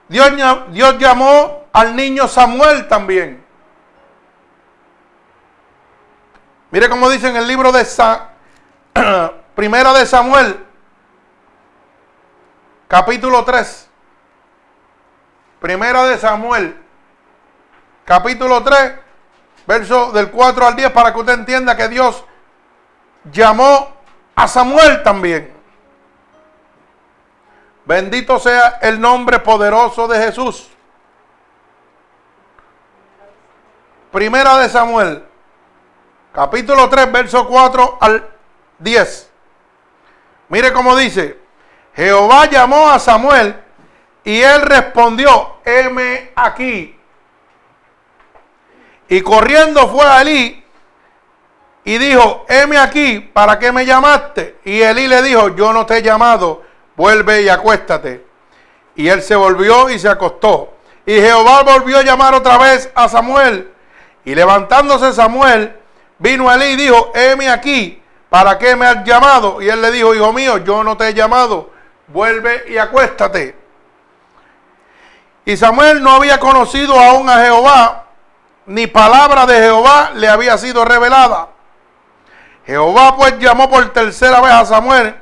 Dios, 0.06 0.30
Dios 0.68 0.98
llamó 0.98 1.64
al 1.72 1.96
niño 1.96 2.28
Samuel 2.28 2.86
también. 2.86 3.44
Mire 6.70 6.88
cómo 6.88 7.10
dice 7.10 7.28
en 7.28 7.36
el 7.36 7.48
libro 7.48 7.72
de 7.72 7.84
Sa 7.84 8.30
Primera 9.56 9.92
de 9.92 10.06
Samuel, 10.06 10.64
capítulo 12.86 13.44
3. 13.44 13.87
Primera 15.60 16.04
de 16.04 16.18
Samuel, 16.18 16.80
capítulo 18.04 18.62
3, 18.62 18.92
verso 19.66 20.12
del 20.12 20.30
4 20.30 20.66
al 20.66 20.76
10, 20.76 20.90
para 20.92 21.12
que 21.12 21.18
usted 21.18 21.32
entienda 21.34 21.76
que 21.76 21.88
Dios 21.88 22.24
llamó 23.24 23.88
a 24.36 24.46
Samuel 24.46 25.02
también. 25.02 25.52
Bendito 27.84 28.38
sea 28.38 28.78
el 28.82 29.00
nombre 29.00 29.40
poderoso 29.40 30.06
de 30.06 30.18
Jesús. 30.18 30.68
Primera 34.12 34.58
de 34.58 34.68
Samuel, 34.68 35.26
capítulo 36.32 36.88
3, 36.88 37.10
verso 37.10 37.48
4 37.48 37.98
al 38.00 38.28
10. 38.78 39.30
Mire 40.50 40.72
cómo 40.72 40.96
dice, 40.96 41.38
Jehová 41.94 42.46
llamó 42.46 42.88
a 42.88 42.98
Samuel 43.00 43.67
y 44.28 44.42
él 44.42 44.60
respondió, 44.60 45.54
heme 45.64 46.32
aquí. 46.36 46.94
Y 49.08 49.22
corriendo 49.22 49.88
fue 49.88 50.04
a 50.04 50.20
Elí 50.20 50.62
y 51.82 51.96
dijo, 51.96 52.44
heme 52.46 52.76
aquí, 52.76 53.20
¿para 53.20 53.58
qué 53.58 53.72
me 53.72 53.86
llamaste? 53.86 54.58
Y 54.66 54.82
Elí 54.82 55.08
le 55.08 55.22
dijo, 55.22 55.56
yo 55.56 55.72
no 55.72 55.86
te 55.86 55.96
he 55.96 56.02
llamado, 56.02 56.62
vuelve 56.94 57.40
y 57.40 57.48
acuéstate. 57.48 58.26
Y 58.96 59.08
él 59.08 59.22
se 59.22 59.34
volvió 59.34 59.88
y 59.88 59.98
se 59.98 60.10
acostó. 60.10 60.74
Y 61.06 61.14
Jehová 61.14 61.62
volvió 61.62 61.96
a 61.96 62.02
llamar 62.02 62.34
otra 62.34 62.58
vez 62.58 62.90
a 62.94 63.08
Samuel. 63.08 63.72
Y 64.26 64.34
levantándose 64.34 65.14
Samuel, 65.14 65.74
vino 66.18 66.52
Elí 66.52 66.66
y 66.66 66.76
dijo, 66.76 67.12
heme 67.14 67.48
aquí, 67.48 68.02
¿para 68.28 68.58
qué 68.58 68.76
me 68.76 68.84
has 68.84 69.02
llamado? 69.04 69.62
Y 69.62 69.70
él 69.70 69.80
le 69.80 69.90
dijo, 69.90 70.14
hijo 70.14 70.34
mío, 70.34 70.58
yo 70.58 70.84
no 70.84 70.98
te 70.98 71.08
he 71.08 71.14
llamado, 71.14 71.70
vuelve 72.08 72.64
y 72.68 72.76
acuéstate. 72.76 73.57
Y 75.48 75.56
Samuel 75.56 76.02
no 76.02 76.10
había 76.10 76.38
conocido 76.38 77.00
aún 77.00 77.26
a 77.30 77.42
Jehová, 77.42 78.04
ni 78.66 78.86
palabra 78.86 79.46
de 79.46 79.58
Jehová 79.58 80.10
le 80.14 80.28
había 80.28 80.58
sido 80.58 80.84
revelada. 80.84 81.48
Jehová 82.66 83.16
pues 83.16 83.38
llamó 83.38 83.70
por 83.70 83.90
tercera 83.94 84.42
vez 84.42 84.52
a 84.52 84.66
Samuel 84.66 85.14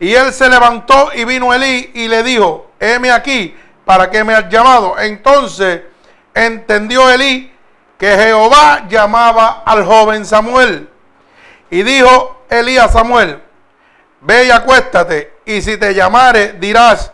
y 0.00 0.14
él 0.14 0.32
se 0.32 0.48
levantó 0.48 1.10
y 1.14 1.26
vino 1.26 1.52
Elí 1.52 1.90
y 1.92 2.08
le 2.08 2.22
dijo, 2.22 2.70
heme 2.80 3.12
aquí, 3.12 3.54
¿para 3.84 4.10
qué 4.10 4.24
me 4.24 4.32
has 4.32 4.48
llamado? 4.48 4.98
Entonces 4.98 5.82
entendió 6.32 7.10
Elí 7.10 7.52
que 7.98 8.16
Jehová 8.16 8.86
llamaba 8.88 9.64
al 9.66 9.84
joven 9.84 10.24
Samuel. 10.24 10.88
Y 11.68 11.82
dijo 11.82 12.46
Elí 12.48 12.78
a 12.78 12.88
Samuel, 12.88 13.38
ve 14.22 14.46
y 14.46 14.50
acuéstate, 14.50 15.34
y 15.44 15.60
si 15.60 15.76
te 15.76 15.92
llamare 15.92 16.54
dirás, 16.54 17.12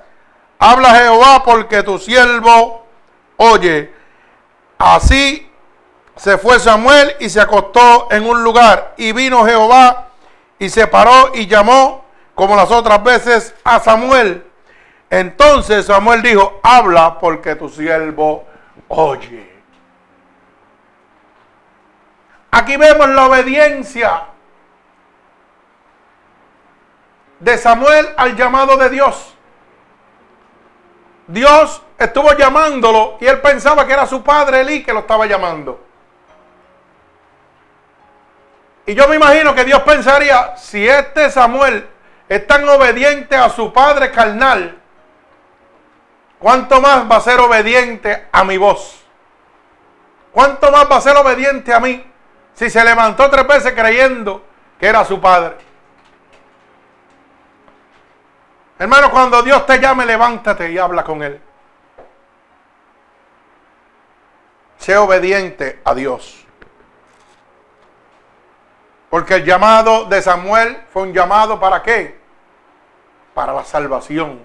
habla 0.60 0.94
Jehová 0.94 1.42
porque 1.42 1.82
tu 1.82 1.98
siervo 1.98 2.86
oye. 3.36 3.92
Así 4.78 5.50
se 6.14 6.38
fue 6.38 6.60
Samuel 6.60 7.16
y 7.18 7.28
se 7.28 7.40
acostó 7.40 8.08
en 8.10 8.28
un 8.28 8.44
lugar. 8.44 8.94
Y 8.96 9.12
vino 9.12 9.44
Jehová 9.44 10.08
y 10.58 10.68
se 10.68 10.86
paró 10.86 11.32
y 11.34 11.46
llamó 11.46 12.04
como 12.34 12.54
las 12.54 12.70
otras 12.70 13.02
veces 13.02 13.54
a 13.64 13.80
Samuel. 13.80 14.46
Entonces 15.08 15.86
Samuel 15.86 16.22
dijo, 16.22 16.60
habla 16.62 17.18
porque 17.18 17.56
tu 17.56 17.68
siervo 17.68 18.46
oye. 18.88 19.50
Aquí 22.50 22.76
vemos 22.76 23.08
la 23.08 23.26
obediencia 23.26 24.24
de 27.38 27.56
Samuel 27.56 28.08
al 28.16 28.36
llamado 28.36 28.76
de 28.76 28.90
Dios. 28.90 29.34
Dios 31.30 31.80
estuvo 31.96 32.32
llamándolo 32.32 33.16
y 33.20 33.26
él 33.26 33.40
pensaba 33.40 33.86
que 33.86 33.92
era 33.92 34.06
su 34.06 34.22
padre 34.22 34.60
Elí 34.60 34.82
que 34.82 34.92
lo 34.92 35.00
estaba 35.00 35.26
llamando. 35.26 35.80
Y 38.86 38.94
yo 38.94 39.06
me 39.06 39.16
imagino 39.16 39.54
que 39.54 39.64
Dios 39.64 39.82
pensaría, 39.82 40.56
si 40.56 40.88
este 40.88 41.30
Samuel 41.30 41.88
es 42.28 42.46
tan 42.46 42.68
obediente 42.68 43.36
a 43.36 43.48
su 43.48 43.72
padre 43.72 44.10
carnal, 44.10 44.80
¿cuánto 46.40 46.80
más 46.80 47.08
va 47.08 47.16
a 47.16 47.20
ser 47.20 47.38
obediente 47.38 48.26
a 48.32 48.42
mi 48.42 48.56
voz? 48.56 49.04
¿Cuánto 50.32 50.72
más 50.72 50.90
va 50.90 50.96
a 50.96 51.00
ser 51.00 51.16
obediente 51.16 51.72
a 51.72 51.78
mí 51.78 52.04
si 52.54 52.70
se 52.70 52.84
levantó 52.84 53.30
tres 53.30 53.46
veces 53.46 53.72
creyendo 53.72 54.42
que 54.80 54.88
era 54.88 55.04
su 55.04 55.20
padre? 55.20 55.69
Hermano, 58.80 59.10
cuando 59.10 59.42
Dios 59.42 59.66
te 59.66 59.78
llame, 59.78 60.06
levántate 60.06 60.72
y 60.72 60.78
habla 60.78 61.04
con 61.04 61.22
Él. 61.22 61.38
Sé 64.78 64.96
obediente 64.96 65.82
a 65.84 65.92
Dios. 65.94 66.46
Porque 69.10 69.34
el 69.34 69.44
llamado 69.44 70.06
de 70.06 70.22
Samuel 70.22 70.82
fue 70.94 71.02
un 71.02 71.12
llamado 71.12 71.60
para 71.60 71.82
qué? 71.82 72.18
Para 73.34 73.52
la 73.52 73.64
salvación. 73.64 74.42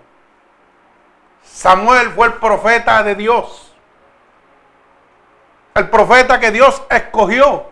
Samuel 1.41 2.11
fue 2.11 2.27
el 2.27 2.33
profeta 2.33 3.03
de 3.03 3.15
Dios. 3.15 3.73
El 5.75 5.89
profeta 5.89 6.41
que 6.41 6.51
Dios 6.51 6.83
escogió 6.89 7.71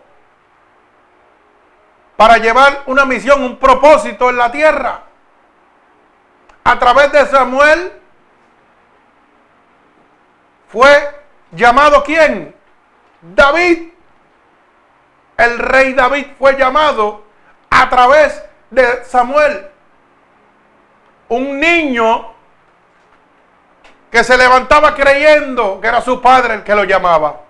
para 2.16 2.38
llevar 2.38 2.84
una 2.86 3.04
misión, 3.04 3.44
un 3.44 3.58
propósito 3.58 4.30
en 4.30 4.38
la 4.38 4.50
tierra. 4.50 5.02
A 6.64 6.78
través 6.78 7.12
de 7.12 7.26
Samuel 7.26 7.92
fue 10.68 11.22
llamado 11.52 12.02
quién? 12.02 12.54
David 13.20 13.94
el 15.36 15.58
rey 15.58 15.92
David 15.94 16.26
fue 16.38 16.56
llamado 16.56 17.24
a 17.70 17.88
través 17.88 18.42
de 18.70 19.04
Samuel. 19.04 19.68
Un 21.28 21.58
niño 21.58 22.32
que 24.10 24.22
se 24.22 24.36
levantaba 24.36 24.94
creyendo 24.94 25.80
que 25.80 25.88
era 25.88 26.00
su 26.00 26.20
padre 26.20 26.54
el 26.54 26.62
que 26.62 26.74
lo 26.74 26.84
llamaba. 26.84 27.40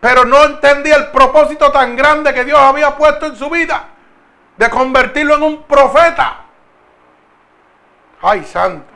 Pero 0.00 0.24
no 0.24 0.44
entendía 0.44 0.96
el 0.96 1.08
propósito 1.08 1.72
tan 1.72 1.96
grande 1.96 2.34
que 2.34 2.44
Dios 2.44 2.58
había 2.58 2.96
puesto 2.96 3.26
en 3.26 3.36
su 3.36 3.48
vida 3.48 3.84
de 4.56 4.68
convertirlo 4.68 5.36
en 5.36 5.42
un 5.42 5.62
profeta. 5.62 6.44
Ay, 8.22 8.44
santo. 8.44 8.92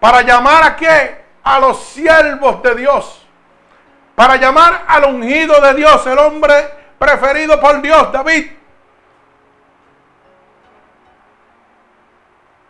Para 0.00 0.22
llamar 0.22 0.62
a 0.62 0.76
qué? 0.76 1.24
A 1.42 1.58
los 1.58 1.82
siervos 1.84 2.62
de 2.62 2.74
Dios 2.74 3.28
para 4.18 4.34
llamar 4.34 4.84
al 4.88 5.04
ungido 5.04 5.60
de 5.60 5.74
Dios, 5.74 6.04
el 6.08 6.18
hombre 6.18 6.52
preferido 6.98 7.60
por 7.60 7.80
Dios, 7.80 8.10
David. 8.10 8.50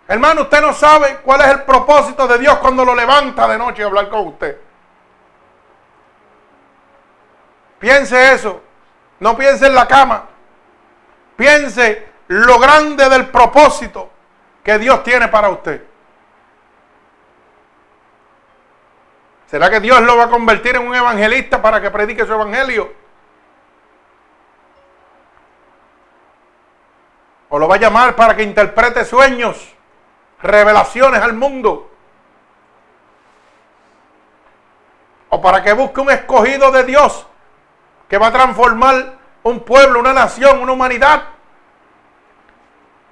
Hermano, 0.08 0.42
usted 0.42 0.60
no 0.60 0.74
sabe 0.74 1.20
cuál 1.24 1.40
es 1.40 1.46
el 1.46 1.62
propósito 1.62 2.28
de 2.28 2.36
Dios 2.36 2.58
cuando 2.58 2.84
lo 2.84 2.94
levanta 2.94 3.48
de 3.48 3.56
noche 3.56 3.82
a 3.82 3.86
hablar 3.86 4.10
con 4.10 4.26
usted. 4.28 4.60
Piense 7.78 8.34
eso. 8.34 8.60
No 9.18 9.34
piense 9.34 9.68
en 9.68 9.74
la 9.74 9.88
cama. 9.88 10.26
Piense 11.34 12.08
lo 12.26 12.58
grande 12.58 13.08
del 13.08 13.30
propósito 13.30 14.10
que 14.68 14.78
Dios 14.78 15.02
tiene 15.02 15.28
para 15.28 15.48
usted. 15.48 15.82
¿Será 19.46 19.70
que 19.70 19.80
Dios 19.80 20.02
lo 20.02 20.18
va 20.18 20.24
a 20.24 20.28
convertir 20.28 20.76
en 20.76 20.86
un 20.86 20.94
evangelista 20.94 21.62
para 21.62 21.80
que 21.80 21.90
predique 21.90 22.26
su 22.26 22.34
evangelio? 22.34 22.92
¿O 27.48 27.58
lo 27.58 27.66
va 27.66 27.76
a 27.76 27.78
llamar 27.78 28.14
para 28.14 28.36
que 28.36 28.42
interprete 28.42 29.06
sueños, 29.06 29.74
revelaciones 30.42 31.22
al 31.22 31.32
mundo? 31.32 31.90
¿O 35.30 35.40
para 35.40 35.62
que 35.62 35.72
busque 35.72 36.02
un 36.02 36.10
escogido 36.10 36.70
de 36.72 36.84
Dios 36.84 37.26
que 38.06 38.18
va 38.18 38.26
a 38.26 38.32
transformar 38.32 39.14
un 39.44 39.60
pueblo, 39.60 39.98
una 39.98 40.12
nación, 40.12 40.60
una 40.60 40.72
humanidad? 40.72 41.37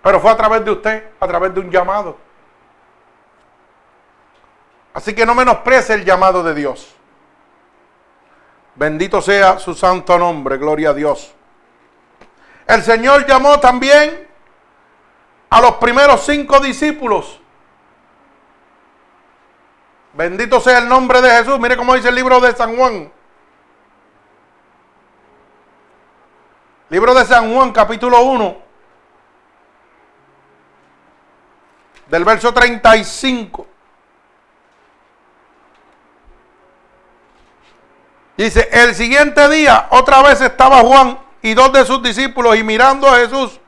Pero 0.07 0.20
fue 0.20 0.30
a 0.30 0.36
través 0.36 0.64
de 0.64 0.70
usted, 0.70 1.11
a 1.18 1.26
través 1.26 1.52
de 1.52 1.59
un 1.59 1.68
llamado. 1.68 2.16
Así 4.94 5.12
que 5.12 5.26
no 5.26 5.34
menosprecie 5.34 5.96
el 5.96 6.04
llamado 6.04 6.44
de 6.44 6.54
Dios. 6.54 6.94
Bendito 8.76 9.20
sea 9.20 9.59
su 9.59 9.74
santo 9.74 10.16
nombre, 10.16 10.59
gloria 10.59 10.90
a 10.90 10.94
Dios. 10.94 11.34
El 12.68 12.84
Señor 12.84 13.26
llamó 13.26 13.59
también 13.59 14.28
a 15.50 15.61
los 15.61 15.72
primeros 15.72 16.24
cinco 16.24 16.61
discípulos. 16.61 17.40
Bendito 20.12 20.61
sea 20.61 20.78
el 20.78 20.88
nombre 20.88 21.20
de 21.20 21.30
Jesús. 21.30 21.59
Mire 21.59 21.76
cómo 21.76 21.96
dice 21.96 22.11
el 22.11 22.14
libro 22.14 22.38
de 22.38 22.54
San 22.54 22.76
Juan. 22.76 23.11
Libro 26.90 27.12
de 27.12 27.24
San 27.24 27.52
Juan, 27.52 27.72
capítulo 27.72 28.22
1. 28.22 28.65
Del 32.07 32.24
verso 32.24 32.52
35. 32.52 33.66
Dice, 38.36 38.68
el 38.70 38.94
siguiente 38.94 39.48
día 39.48 39.86
otra 39.90 40.22
vez 40.22 40.40
estaba 40.40 40.80
Juan 40.80 41.18
y 41.42 41.54
dos 41.54 41.72
de 41.72 41.84
sus 41.86 42.02
discípulos 42.02 42.57
y 42.57 42.62
mirando 42.62 43.09
a 43.09 43.16
Jesús 43.16 43.61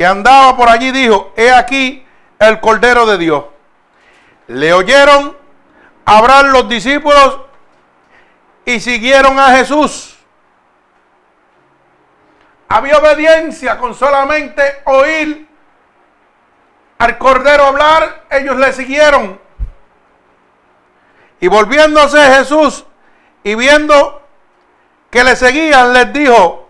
que 0.00 0.06
andaba 0.06 0.56
por 0.56 0.66
allí 0.66 0.92
dijo, 0.92 1.34
he 1.36 1.52
aquí 1.52 2.06
el 2.38 2.58
Cordero 2.58 3.04
de 3.04 3.18
Dios. 3.18 3.44
Le 4.46 4.72
oyeron 4.72 5.36
hablar 6.06 6.46
los 6.46 6.70
discípulos 6.70 7.40
y 8.64 8.80
siguieron 8.80 9.38
a 9.38 9.50
Jesús. 9.58 10.16
Había 12.66 12.96
obediencia 12.96 13.76
con 13.76 13.94
solamente 13.94 14.62
oír 14.86 15.49
al 17.00 17.16
Cordero 17.16 17.64
hablar, 17.64 18.26
ellos 18.30 18.56
le 18.56 18.74
siguieron. 18.74 19.40
Y 21.40 21.48
volviéndose 21.48 22.20
Jesús 22.34 22.84
y 23.42 23.54
viendo 23.54 24.20
que 25.08 25.24
le 25.24 25.34
seguían, 25.34 25.94
les 25.94 26.12
dijo, 26.12 26.68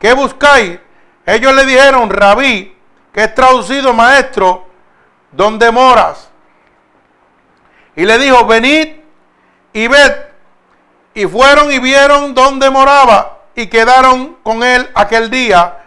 ¿qué 0.00 0.14
buscáis? 0.14 0.80
Ellos 1.24 1.54
le 1.54 1.64
dijeron, 1.64 2.10
rabí, 2.10 2.76
que 3.12 3.22
es 3.22 3.34
traducido 3.36 3.92
maestro, 3.92 4.66
¿dónde 5.30 5.70
moras? 5.70 6.28
Y 7.94 8.04
le 8.04 8.18
dijo, 8.18 8.46
venid 8.46 8.96
y 9.72 9.86
ved. 9.86 10.12
Y 11.14 11.24
fueron 11.26 11.70
y 11.70 11.78
vieron 11.78 12.34
dónde 12.34 12.68
moraba 12.68 13.42
y 13.54 13.68
quedaron 13.68 14.38
con 14.42 14.64
él 14.64 14.90
aquel 14.92 15.30
día, 15.30 15.84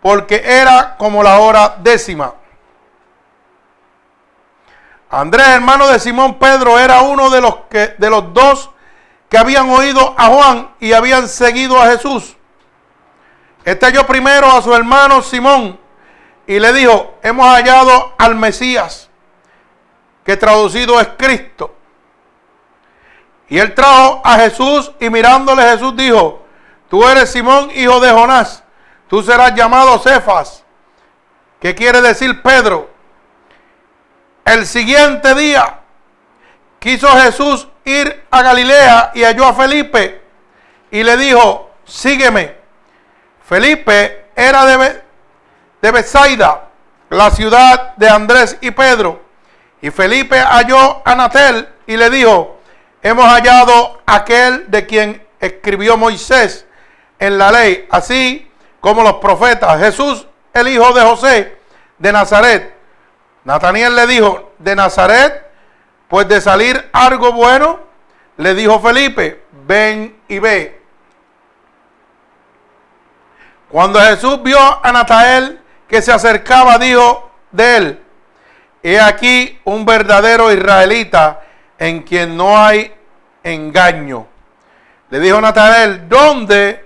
porque 0.00 0.42
era 0.44 0.96
como 0.96 1.22
la 1.22 1.38
hora 1.38 1.76
décima. 1.78 2.41
Andrés, 5.12 5.46
hermano 5.46 5.88
de 5.88 5.98
Simón 5.98 6.38
Pedro, 6.38 6.78
era 6.78 7.02
uno 7.02 7.28
de 7.28 7.42
los, 7.42 7.56
que, 7.68 7.94
de 7.98 8.08
los 8.08 8.32
dos 8.32 8.70
que 9.28 9.36
habían 9.36 9.68
oído 9.68 10.14
a 10.16 10.28
Juan 10.28 10.74
y 10.80 10.94
habían 10.94 11.28
seguido 11.28 11.78
a 11.78 11.88
Jesús. 11.88 12.34
Este 13.62 13.84
halló 13.84 14.06
primero 14.06 14.50
a 14.50 14.62
su 14.62 14.74
hermano 14.74 15.20
Simón 15.20 15.78
y 16.46 16.58
le 16.58 16.72
dijo, 16.72 17.18
hemos 17.22 17.46
hallado 17.46 18.14
al 18.16 18.36
Mesías, 18.36 19.10
que 20.24 20.38
traducido 20.38 20.98
es 20.98 21.08
Cristo. 21.18 21.74
Y 23.50 23.58
él 23.58 23.74
trajo 23.74 24.22
a 24.24 24.38
Jesús 24.38 24.92
y 24.98 25.10
mirándole 25.10 25.62
Jesús 25.62 25.94
dijo, 25.94 26.42
tú 26.88 27.06
eres 27.06 27.30
Simón, 27.30 27.70
hijo 27.74 28.00
de 28.00 28.10
Jonás, 28.10 28.64
tú 29.08 29.22
serás 29.22 29.54
llamado 29.54 29.98
Cefas, 29.98 30.64
que 31.60 31.74
quiere 31.74 32.00
decir 32.00 32.40
Pedro. 32.40 32.91
El 34.44 34.66
siguiente 34.66 35.34
día 35.34 35.80
quiso 36.78 37.08
Jesús 37.08 37.68
ir 37.84 38.24
a 38.30 38.42
Galilea 38.42 39.12
y 39.14 39.22
halló 39.22 39.46
a 39.46 39.54
Felipe 39.54 40.20
y 40.90 41.02
le 41.02 41.16
dijo, 41.16 41.70
sígueme. 41.84 42.56
Felipe 43.44 44.26
era 44.34 44.64
de, 44.64 45.02
de 45.80 45.90
Bethsaida, 45.90 46.68
la 47.10 47.30
ciudad 47.30 47.94
de 47.96 48.08
Andrés 48.08 48.56
y 48.60 48.70
Pedro. 48.70 49.22
Y 49.80 49.90
Felipe 49.90 50.38
halló 50.38 51.02
a 51.04 51.14
Natel 51.14 51.68
y 51.86 51.96
le 51.96 52.10
dijo, 52.10 52.60
hemos 53.02 53.26
hallado 53.26 54.02
aquel 54.06 54.70
de 54.70 54.86
quien 54.86 55.26
escribió 55.40 55.96
Moisés 55.96 56.66
en 57.18 57.38
la 57.38 57.50
ley, 57.52 57.86
así 57.90 58.50
como 58.80 59.02
los 59.02 59.14
profetas, 59.14 59.78
Jesús, 59.78 60.26
el 60.52 60.68
hijo 60.68 60.92
de 60.92 61.02
José 61.02 61.58
de 61.98 62.12
Nazaret. 62.12 62.71
Nataniel 63.44 63.96
le 63.96 64.06
dijo, 64.06 64.52
de 64.58 64.76
Nazaret 64.76 65.52
pues 66.12 66.28
de 66.28 66.42
salir 66.42 66.90
algo 66.92 67.32
bueno, 67.32 67.80
le 68.36 68.54
dijo 68.54 68.78
Felipe, 68.80 69.44
ven 69.66 70.14
y 70.28 70.38
ve. 70.38 70.82
Cuando 73.70 73.98
Jesús 73.98 74.42
vio 74.42 74.58
a 74.84 74.92
Natael 74.92 75.58
que 75.88 76.02
se 76.02 76.12
acercaba, 76.12 76.76
dijo 76.76 77.30
de 77.50 77.76
él, 77.76 78.02
he 78.82 79.00
aquí 79.00 79.58
un 79.64 79.86
verdadero 79.86 80.52
israelita 80.52 81.40
en 81.78 82.02
quien 82.02 82.36
no 82.36 82.62
hay 82.62 82.94
engaño. 83.42 84.26
Le 85.08 85.18
dijo 85.18 85.40
Natael, 85.40 86.10
¿dónde 86.10 86.84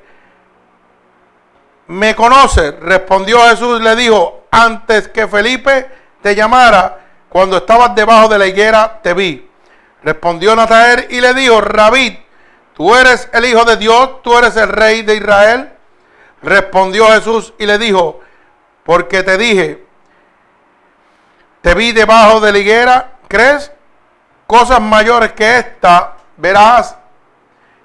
me 1.88 2.14
conoce? 2.14 2.70
Respondió 2.70 3.40
Jesús, 3.48 3.80
le 3.80 3.96
dijo, 3.96 4.44
antes 4.52 5.08
que 5.08 5.26
Felipe 5.26 5.90
te 6.26 6.34
llamara, 6.34 6.98
cuando 7.28 7.58
estabas 7.58 7.94
debajo 7.94 8.26
de 8.26 8.36
la 8.36 8.48
higuera 8.48 8.98
te 9.00 9.14
vi. 9.14 9.48
Respondió 10.02 10.56
Natael 10.56 11.06
y 11.08 11.20
le 11.20 11.32
dijo, 11.34 11.60
Rabí, 11.60 12.20
tú 12.74 12.96
eres 12.96 13.28
el 13.32 13.44
Hijo 13.44 13.64
de 13.64 13.76
Dios, 13.76 14.22
tú 14.24 14.36
eres 14.36 14.56
el 14.56 14.68
Rey 14.68 15.02
de 15.02 15.14
Israel. 15.14 15.70
Respondió 16.42 17.06
Jesús 17.12 17.54
y 17.60 17.66
le 17.66 17.78
dijo, 17.78 18.18
porque 18.82 19.22
te 19.22 19.38
dije, 19.38 19.86
te 21.60 21.76
vi 21.76 21.92
debajo 21.92 22.40
de 22.40 22.50
la 22.50 22.58
higuera, 22.58 23.12
¿crees? 23.28 23.70
Cosas 24.48 24.80
mayores 24.80 25.30
que 25.30 25.58
esta 25.58 26.16
verás. 26.38 26.96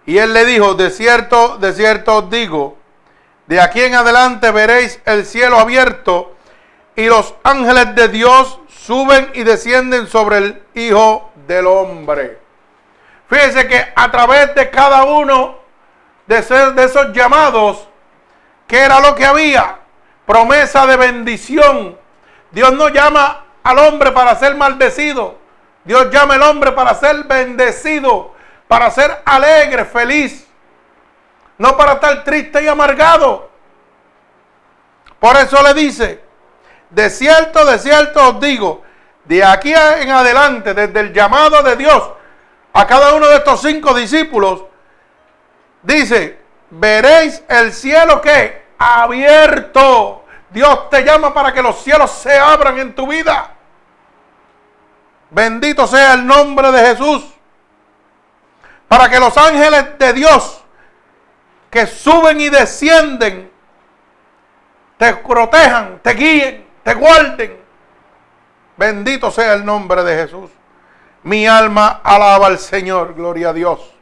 Y 0.08 0.18
él 0.18 0.34
le 0.34 0.46
dijo, 0.46 0.74
de 0.74 0.90
cierto, 0.90 1.60
de 1.60 1.74
cierto 1.74 2.18
os 2.18 2.30
digo, 2.32 2.76
de 3.46 3.62
aquí 3.62 3.84
en 3.84 3.94
adelante 3.94 4.50
veréis 4.50 5.00
el 5.06 5.28
cielo 5.28 5.60
abierto 5.60 6.38
y 6.96 7.06
los 7.06 7.34
ángeles 7.44 7.96
de 7.96 8.08
Dios 8.10 8.60
suben 8.68 9.32
y 9.34 9.44
descienden 9.44 10.08
sobre 10.08 10.38
el 10.38 10.64
Hijo 10.74 11.32
del 11.48 11.68
Hombre. 11.68 12.40
Fíjense 13.28 13.68
que 13.68 13.94
a 13.96 14.12
través 14.12 14.54
de 14.56 14.70
cada 14.70 15.04
uno 15.04 15.60
de, 16.28 16.42
de 16.42 16.84
esos 16.84 17.14
llamados, 17.14 17.88
¿qué 18.68 18.80
era 18.80 19.00
lo 19.00 19.16
que 19.16 19.26
había? 19.26 19.80
Promesa 20.26 20.86
de 20.86 20.98
bendición. 20.98 21.98
Dios 22.52 22.74
no 22.74 22.90
llama 22.90 23.46
al 23.64 23.80
hombre 23.80 24.12
para 24.12 24.36
ser 24.36 24.56
maldecido. 24.56 25.38
Dios 25.84 26.12
llama 26.12 26.36
al 26.36 26.44
hombre 26.44 26.74
para 26.74 26.94
ser 26.94 27.24
bendecido, 27.24 28.34
para 28.68 28.92
ser 28.92 29.22
alegre, 29.26 29.86
feliz. 29.86 30.48
No 31.58 31.78
para 31.78 31.94
estar 31.94 32.24
triste 32.24 32.64
y 32.64 32.68
amargado. 32.68 33.50
Por 35.20 35.38
eso 35.38 35.62
le 35.64 35.74
dice, 35.74 36.31
de 36.92 37.10
cierto, 37.10 37.66
de 37.66 37.80
cierto 37.80 38.30
os 38.30 38.40
digo, 38.40 38.84
de 39.26 39.44
aquí 39.44 39.74
en 39.74 40.10
adelante, 40.10 40.74
desde 40.74 41.00
el 41.00 41.14
llamado 41.14 41.64
de 41.64 41.76
Dios 41.76 42.04
a 42.74 42.86
cada 42.86 43.14
uno 43.14 43.28
de 43.28 43.38
estos 43.38 43.62
cinco 43.62 43.94
discípulos, 43.94 44.64
dice, 45.82 46.40
veréis 46.70 47.44
el 47.48 47.74
cielo 47.74 48.22
que 48.22 48.66
abierto. 48.78 50.26
Dios 50.50 50.90
te 50.90 51.04
llama 51.04 51.34
para 51.34 51.54
que 51.54 51.62
los 51.62 51.82
cielos 51.82 52.12
se 52.12 52.38
abran 52.38 52.78
en 52.78 52.94
tu 52.94 53.08
vida. 53.08 53.52
Bendito 55.30 55.88
sea 55.88 56.14
el 56.14 56.26
nombre 56.26 56.72
de 56.72 56.88
Jesús. 56.88 57.24
Para 58.90 59.10
que 59.10 59.18
los 59.18 59.38
ángeles 59.38 59.98
de 59.98 60.12
Dios 60.12 60.62
que 61.70 61.88
suben 61.88 62.42
y 62.42 62.50
descienden 62.50 63.50
te 64.98 65.14
protejan, 65.14 66.00
te 66.04 66.14
guíen 66.14 66.71
te 66.84 66.94
guarden. 66.94 67.60
Bendito 68.78 69.30
sea 69.32 69.54
el 69.54 69.66
nombre 69.66 70.04
de 70.04 70.16
Jesús. 70.16 70.50
Mi 71.24 71.46
alma 71.48 72.02
alaba 72.04 72.48
al 72.48 72.58
Señor, 72.58 73.14
gloria 73.14 73.50
a 73.50 73.54
Dios. 73.54 73.94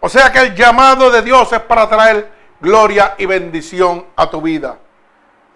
O 0.00 0.08
sea 0.08 0.30
que 0.30 0.40
el 0.40 0.54
llamado 0.54 1.10
de 1.10 1.22
Dios 1.22 1.50
es 1.52 1.60
para 1.60 1.88
traer 1.88 2.30
gloria 2.60 3.14
y 3.16 3.24
bendición 3.24 4.06
a 4.16 4.28
tu 4.28 4.42
vida. 4.42 4.78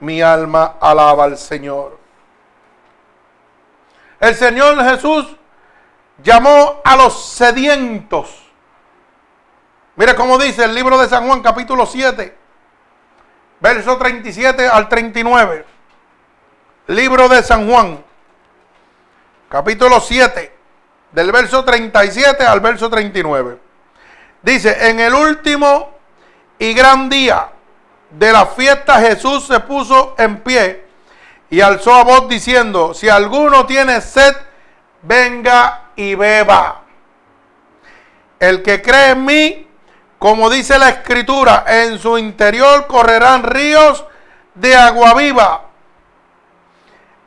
Mi 0.00 0.22
alma 0.22 0.76
alaba 0.80 1.24
al 1.24 1.36
Señor. 1.36 1.98
El 4.20 4.34
Señor 4.34 4.82
Jesús 4.84 5.36
llamó 6.22 6.80
a 6.84 6.96
los 6.96 7.22
sedientos. 7.22 8.44
Mire 9.96 10.14
cómo 10.14 10.38
dice 10.38 10.64
el 10.64 10.74
libro 10.74 10.96
de 10.98 11.08
San 11.08 11.26
Juan 11.26 11.42
capítulo 11.42 11.84
7, 11.84 12.36
verso 13.61 13.96
37 13.96 14.66
al 14.66 14.88
39. 14.88 15.64
Libro 16.88 17.28
de 17.28 17.42
San 17.42 17.68
Juan, 17.68 18.02
capítulo 19.48 20.00
7, 20.00 20.52
del 21.12 21.32
verso 21.32 21.64
37 21.64 22.44
al 22.44 22.61
verso 22.61 22.88
39. 22.88 23.59
Dice, 24.42 24.88
en 24.88 25.00
el 25.00 25.14
último 25.14 25.98
y 26.59 26.72
gran 26.72 27.11
día 27.11 27.50
de 28.11 28.32
la 28.32 28.46
fiesta 28.46 29.00
Jesús 29.00 29.46
se 29.46 29.61
puso 29.61 30.14
en 30.16 30.38
pie 30.40 30.86
y 31.50 31.61
alzó 31.61 31.94
a 31.94 32.04
voz 32.04 32.28
diciendo, 32.28 32.94
si 32.94 33.09
alguno 33.09 33.66
tiene 33.66 34.00
sed, 34.00 34.34
venga 35.02 35.90
y 35.96 36.14
beba. 36.14 36.82
El 38.38 38.62
que 38.62 38.80
cree 38.80 39.11
en 39.11 39.24
mí, 39.24 39.67
como 40.18 40.50
dice 40.50 40.78
la 40.78 40.88
escritura, 40.88 41.64
en 41.66 41.98
su 41.98 42.18
interior 42.18 42.86
correrán 42.86 43.44
ríos 43.44 44.04
de 44.54 44.76
agua 44.76 45.14
viva. 45.14 45.64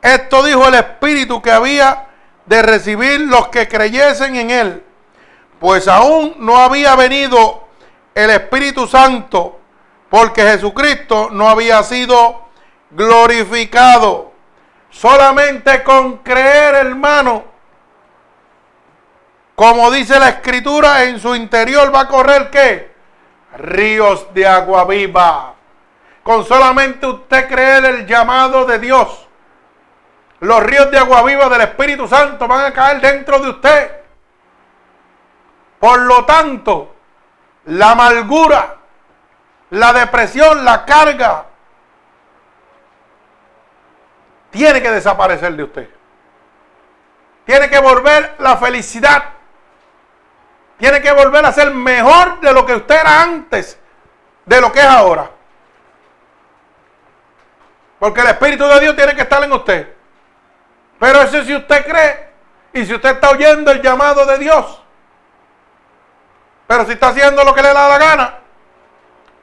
Esto 0.02 0.42
dijo 0.42 0.66
el 0.68 0.74
Espíritu 0.74 1.40
que 1.40 1.50
había 1.50 2.08
de 2.44 2.62
recibir 2.62 3.20
los 3.20 3.48
que 3.48 3.68
creyesen 3.68 4.36
en 4.36 4.50
él, 4.50 4.84
pues 5.58 5.88
aún 5.88 6.34
no 6.38 6.58
había 6.58 6.96
venido 6.96 7.68
el 8.14 8.30
Espíritu 8.30 8.86
Santo, 8.86 9.60
porque 10.10 10.42
Jesucristo 10.42 11.28
no 11.30 11.48
había 11.48 11.82
sido 11.82 12.48
glorificado. 12.90 14.32
Solamente 14.90 15.82
con 15.82 16.18
creer, 16.18 16.74
hermano, 16.74 17.44
como 19.70 19.90
dice 19.90 20.18
la 20.18 20.28
escritura, 20.28 21.04
en 21.04 21.20
su 21.20 21.34
interior 21.34 21.94
va 21.94 22.00
a 22.00 22.08
correr 22.08 22.50
qué? 22.50 22.92
Ríos 23.56 24.32
de 24.34 24.46
agua 24.46 24.84
viva. 24.84 25.54
Con 26.22 26.44
solamente 26.44 27.06
usted 27.06 27.48
creer 27.48 27.84
el 27.84 28.06
llamado 28.06 28.64
de 28.64 28.78
Dios 28.78 29.28
los 30.42 30.60
ríos 30.60 30.90
de 30.90 30.98
agua 30.98 31.22
viva 31.22 31.48
del 31.48 31.60
Espíritu 31.60 32.08
Santo 32.08 32.48
van 32.48 32.66
a 32.66 32.72
caer 32.72 33.00
dentro 33.00 33.38
de 33.38 33.50
usted. 33.50 33.92
Por 35.78 36.00
lo 36.00 36.24
tanto, 36.24 36.96
la 37.66 37.92
amargura, 37.92 38.76
la 39.70 39.92
depresión, 39.92 40.64
la 40.64 40.84
carga, 40.84 41.46
tiene 44.50 44.82
que 44.82 44.90
desaparecer 44.90 45.54
de 45.54 45.62
usted. 45.62 45.88
Tiene 47.44 47.70
que 47.70 47.78
volver 47.78 48.34
la 48.40 48.56
felicidad. 48.56 49.22
Tiene 50.82 51.00
que 51.00 51.12
volver 51.12 51.46
a 51.46 51.52
ser 51.52 51.72
mejor 51.72 52.40
de 52.40 52.52
lo 52.52 52.66
que 52.66 52.74
usted 52.74 52.96
era 52.96 53.22
antes, 53.22 53.78
de 54.44 54.60
lo 54.60 54.72
que 54.72 54.80
es 54.80 54.84
ahora. 54.84 55.30
Porque 58.00 58.20
el 58.20 58.26
Espíritu 58.26 58.66
de 58.66 58.80
Dios 58.80 58.96
tiene 58.96 59.14
que 59.14 59.22
estar 59.22 59.40
en 59.44 59.52
usted. 59.52 59.94
Pero 60.98 61.22
eso 61.22 61.44
si 61.44 61.54
usted 61.54 61.86
cree 61.86 62.30
y 62.72 62.84
si 62.84 62.96
usted 62.96 63.10
está 63.10 63.30
oyendo 63.30 63.70
el 63.70 63.80
llamado 63.80 64.26
de 64.26 64.38
Dios. 64.38 64.82
Pero 66.66 66.84
si 66.84 66.94
está 66.94 67.10
haciendo 67.10 67.44
lo 67.44 67.54
que 67.54 67.62
le 67.62 67.72
da 67.72 67.88
la 67.88 67.98
gana, 67.98 68.38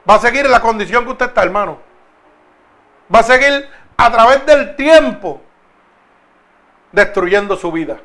va 0.08 0.16
a 0.16 0.18
seguir 0.18 0.44
en 0.44 0.52
la 0.52 0.60
condición 0.60 1.06
que 1.06 1.12
usted 1.12 1.28
está, 1.28 1.42
hermano. 1.42 1.78
Va 3.14 3.20
a 3.20 3.22
seguir 3.22 3.66
a 3.96 4.12
través 4.12 4.44
del 4.44 4.76
tiempo 4.76 5.40
destruyendo 6.92 7.56
su 7.56 7.72
vida, 7.72 7.98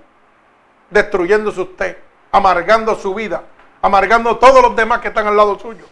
destruyéndose 0.90 1.60
usted, 1.60 1.98
amargando 2.36 2.96
su 2.96 3.14
vida, 3.14 3.44
amargando 3.82 4.32
a 4.32 4.40
todos 4.40 4.62
los 4.62 4.76
demás 4.76 5.00
que 5.00 5.08
están 5.08 5.26
al 5.26 5.38
lado 5.38 5.58
suyo. 5.58 5.86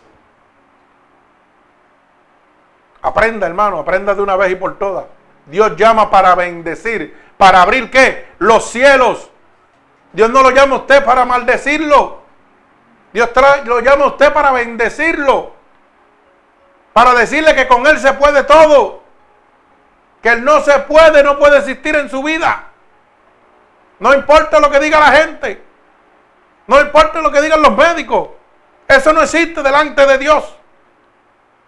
Aprenda, 3.01 3.47
hermano, 3.47 3.79
aprenda 3.79 4.13
de 4.13 4.21
una 4.21 4.35
vez 4.35 4.51
y 4.51 4.55
por 4.55 4.77
todas. 4.77 5.05
Dios 5.45 5.77
llama 5.77 6.11
para 6.11 6.35
bendecir, 6.35 7.17
para 7.37 7.61
abrir 7.61 7.89
qué? 7.89 8.27
Los 8.39 8.69
cielos. 8.69 9.29
Dios 10.11 10.29
no 10.29 10.43
lo 10.43 10.51
llama 10.51 10.75
a 10.75 10.79
usted 10.79 11.05
para 11.05 11.23
maldecirlo. 11.23 12.21
Dios 13.13 13.29
lo 13.63 13.79
llama 13.79 14.03
a 14.03 14.07
usted 14.07 14.33
para 14.33 14.51
bendecirlo. 14.51 15.53
Para 16.91 17.13
decirle 17.13 17.55
que 17.55 17.69
con 17.69 17.87
Él 17.87 17.99
se 17.99 18.11
puede 18.13 18.43
todo. 18.43 19.01
Que 20.21 20.29
Él 20.29 20.43
no 20.43 20.59
se 20.59 20.77
puede, 20.79 21.23
no 21.23 21.39
puede 21.39 21.59
existir 21.59 21.95
en 21.95 22.09
su 22.09 22.21
vida. 22.21 22.65
No 23.99 24.13
importa 24.13 24.59
lo 24.59 24.69
que 24.69 24.79
diga 24.81 24.99
la 24.99 25.11
gente. 25.11 25.72
No 26.67 26.79
importa 26.79 27.21
lo 27.21 27.31
que 27.31 27.41
digan 27.41 27.61
los 27.61 27.75
médicos. 27.75 28.29
Eso 28.87 29.13
no 29.13 29.21
existe 29.21 29.61
delante 29.63 30.05
de 30.05 30.17
Dios. 30.17 30.57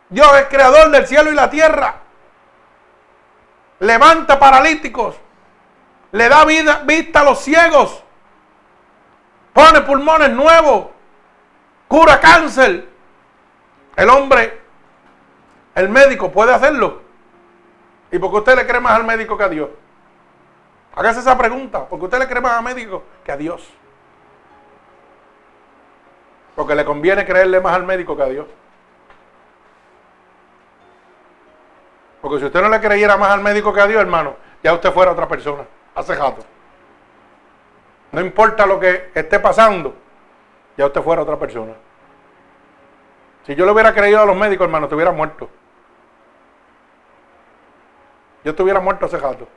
Dios 0.10 0.30
es 0.38 0.46
creador 0.46 0.90
del 0.92 1.08
cielo 1.08 1.32
y 1.32 1.36
la 1.36 1.50
tierra. 1.50 1.96
Levanta 3.80 4.40
paralíticos 4.40 5.16
le 6.16 6.30
da 6.30 6.46
vida, 6.46 6.82
vista 6.86 7.20
a 7.20 7.24
los 7.26 7.40
ciegos, 7.40 8.02
pone 9.52 9.82
pulmones 9.82 10.30
nuevos, 10.30 10.88
cura 11.90 12.22
cáncer. 12.22 12.88
El 13.98 14.10
hombre, 14.10 14.62
el 15.76 15.90
médico 15.90 16.32
puede 16.32 16.54
hacerlo. 16.54 17.02
¿Y 18.14 18.18
porque 18.18 18.38
usted 18.38 18.56
le 18.56 18.66
cree 18.66 18.80
más 18.80 18.94
al 18.94 19.04
médico 19.04 19.38
que 19.38 19.44
a 19.44 19.50
Dios? 19.50 19.70
Hágase 20.96 21.20
esa 21.20 21.38
pregunta, 21.38 21.86
porque 21.86 22.06
usted 22.06 22.20
le 22.20 22.30
cree 22.30 22.40
más 22.40 22.54
al 22.54 22.64
médico 22.64 23.04
que 23.26 23.34
a 23.34 23.36
Dios. 23.36 23.70
Porque 26.56 26.76
le 26.76 26.86
conviene 26.86 27.26
creerle 27.26 27.60
más 27.60 27.76
al 27.76 27.84
médico 27.84 28.16
que 28.16 28.24
a 28.24 28.28
Dios. 28.28 28.48
Porque 32.22 32.40
si 32.40 32.46
usted 32.46 32.62
no 32.62 32.70
le 32.70 32.80
creyera 32.80 33.18
más 33.18 33.30
al 33.30 33.42
médico 33.42 33.74
que 33.74 33.82
a 33.82 33.88
Dios, 33.88 34.02
hermano, 34.02 34.36
ya 34.64 34.74
usted 34.74 34.92
fuera 34.92 35.12
otra 35.12 35.28
persona 35.28 35.64
hace 35.94 36.16
rato. 36.16 36.44
No 38.12 38.22
importa 38.22 38.66
lo 38.66 38.80
que 38.80 39.12
esté 39.14 39.40
pasando, 39.40 39.94
ya 40.78 40.86
usted 40.86 41.02
fuera 41.02 41.22
otra 41.22 41.38
persona. 41.38 41.74
Si 43.46 43.54
yo 43.56 43.66
le 43.66 43.72
hubiera 43.72 43.94
creído 43.94 44.22
a 44.22 44.26
los 44.26 44.36
médicos, 44.36 44.66
hermano, 44.66 44.86
estuviera 44.86 45.12
muerto. 45.12 45.50
Yo 48.44 48.52
estuviera 48.52 48.80
muerto 48.80 49.06
hace 49.06 49.18
rato. 49.18 49.48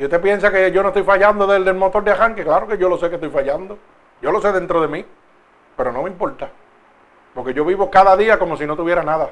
¿Y 0.00 0.04
usted 0.04 0.18
piensa 0.22 0.50
que 0.50 0.72
yo 0.72 0.82
no 0.82 0.88
estoy 0.88 1.02
fallando 1.02 1.46
del, 1.46 1.62
del 1.62 1.74
motor 1.74 2.02
de 2.02 2.12
arranque? 2.12 2.42
Claro 2.42 2.66
que 2.66 2.78
yo 2.78 2.88
lo 2.88 2.96
sé 2.96 3.10
que 3.10 3.16
estoy 3.16 3.28
fallando. 3.28 3.76
Yo 4.22 4.32
lo 4.32 4.40
sé 4.40 4.50
dentro 4.50 4.80
de 4.80 4.88
mí. 4.88 5.04
Pero 5.76 5.92
no 5.92 6.04
me 6.04 6.08
importa. 6.08 6.48
Porque 7.34 7.52
yo 7.52 7.66
vivo 7.66 7.90
cada 7.90 8.16
día 8.16 8.38
como 8.38 8.56
si 8.56 8.64
no 8.64 8.76
tuviera 8.76 9.02
nada. 9.02 9.28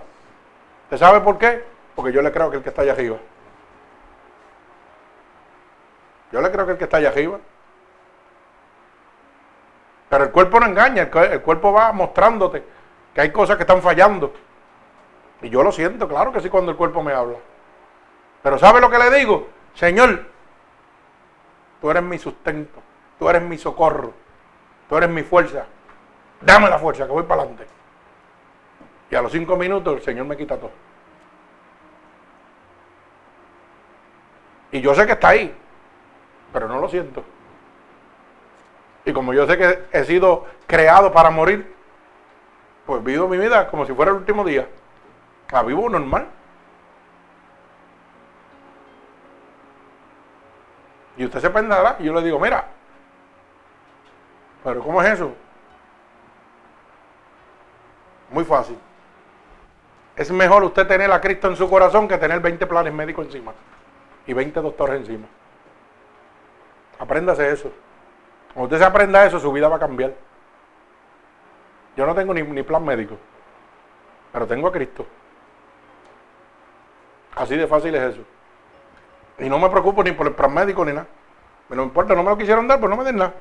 ¿Usted 0.85 0.99
sabe 0.99 1.21
por 1.23 1.39
qué? 1.39 1.64
Porque 1.95 2.12
yo 2.12 2.21
le 2.21 2.31
creo 2.31 2.51
que 2.51 2.59
el 2.59 2.62
que 2.62 2.69
está 2.69 2.83
allá 2.83 2.93
arriba. 2.93 3.16
Yo 6.33 6.43
le 6.43 6.51
creo 6.51 6.66
que 6.66 6.73
el 6.73 6.79
que 6.79 6.85
está 6.85 6.99
allá 6.99 7.09
arriba. 7.09 7.39
Pero 10.11 10.25
el 10.25 10.31
cuerpo 10.31 10.61
no 10.61 10.66
engaña, 10.66 11.09
el 11.31 11.41
cuerpo 11.41 11.73
va 11.73 11.93
mostrándote 11.93 12.62
que 13.14 13.23
hay 13.23 13.33
cosas 13.33 13.57
que 13.57 13.62
están 13.62 13.81
fallando. 13.81 14.35
Y 15.41 15.49
yo 15.49 15.62
lo 15.62 15.73
siento, 15.73 16.07
claro 16.07 16.31
que 16.31 16.41
sí, 16.41 16.51
cuando 16.51 16.73
el 16.73 16.77
cuerpo 16.77 17.03
me 17.03 17.14
habla. 17.14 17.39
Pero 18.43 18.59
¿sabe 18.59 18.83
lo 18.83 18.91
que 18.91 18.99
le 18.99 19.11
digo? 19.19 19.49
Señor, 19.73 20.37
tú 21.81 21.91
eres 21.91 22.03
mi 22.03 22.18
sustento, 22.18 22.81
tú 23.18 23.29
eres 23.29 23.43
mi 23.43 23.59
socorro, 23.59 24.12
tú 24.89 24.97
eres 24.97 25.09
mi 25.09 25.22
fuerza. 25.22 25.66
Dame 26.41 26.68
la 26.68 26.79
fuerza, 26.79 27.07
que 27.07 27.12
voy 27.12 27.24
para 27.24 27.43
adelante. 27.43 27.66
Y 29.11 29.14
a 29.14 29.22
los 29.22 29.33
cinco 29.33 29.57
minutos 29.57 29.97
el 29.97 30.03
Señor 30.03 30.26
me 30.26 30.37
quita 30.37 30.57
todo. 30.57 30.70
Y 34.70 34.81
yo 34.81 34.95
sé 34.95 35.07
que 35.07 35.12
está 35.12 35.29
ahí, 35.29 35.55
pero 36.53 36.68
no 36.68 36.79
lo 36.79 36.89
siento. 36.89 37.24
Y 39.05 39.12
como 39.12 39.33
yo 39.33 39.47
sé 39.47 39.57
que 39.57 39.85
he 39.93 40.05
sido 40.05 40.45
creado 40.66 41.12
para 41.12 41.31
morir, 41.31 41.74
pues 42.85 43.03
vivo 43.03 43.26
mi 43.29 43.39
vida 43.39 43.68
como 43.68 43.87
si 43.87 43.95
fuera 43.95 44.11
el 44.11 44.18
último 44.18 44.45
día. 44.45 44.68
La 45.51 45.62
vivo 45.62 45.89
normal. 45.89 46.29
Y 51.19 51.25
usted 51.25 51.41
se 51.41 51.51
pensará, 51.51 51.97
y 51.99 52.05
yo 52.05 52.14
le 52.14 52.23
digo, 52.23 52.39
mira, 52.39 52.64
pero 54.62 54.83
¿cómo 54.83 55.03
es 55.03 55.09
eso? 55.11 55.35
Muy 58.31 58.45
fácil. 58.45 58.79
Es 60.14 60.31
mejor 60.31 60.62
usted 60.62 60.87
tener 60.87 61.11
a 61.11 61.21
Cristo 61.21 61.49
en 61.49 61.57
su 61.57 61.69
corazón 61.69 62.07
que 62.07 62.19
tener 62.19 62.41
20 62.41 62.66
planes 62.66 62.93
médicos 62.93 63.27
encima. 63.27 63.53
y 64.27 64.33
20 64.33 64.61
doctores 64.61 64.97
encima. 65.01 65.27
Apréndase 66.99 67.51
eso. 67.51 67.73
Cuando 68.53 68.64
usted 68.64 68.79
se 68.79 68.85
aprenda 68.85 69.25
eso, 69.25 69.41
su 69.41 69.51
vida 69.51 69.69
va 69.69 69.77
a 69.77 69.81
cambiar. 69.81 70.12
Yo 71.97 72.07
no 72.07 72.14
tengo 72.14 72.35
ni, 72.35 72.43
ni 72.43 72.62
plan 72.62 72.85
médico, 72.85 73.16
pero 74.33 74.47
tengo 74.47 74.69
a 74.69 74.73
Cristo. 74.73 75.07
Así 77.35 77.57
de 77.57 77.66
fácil 77.66 77.95
es 77.95 78.14
eso. 78.14 78.25
Y 79.39 79.49
no 79.49 79.59
me 79.59 79.68
preocupo 79.70 80.03
ni 80.03 80.12
por 80.12 80.26
el 80.26 80.34
plan 80.34 80.53
médico 80.53 80.84
ni 80.84 80.93
nada. 80.93 81.07
Me 81.68 81.76
no 81.76 81.84
importa, 81.84 82.14
no 82.14 82.22
me 82.22 82.30
lo 82.30 82.39
quisieron 82.39 82.66
dar, 82.66 82.80
pues 82.80 82.91
no 82.91 82.97
me 82.97 83.05
den 83.05 83.16
nada. 83.16 83.34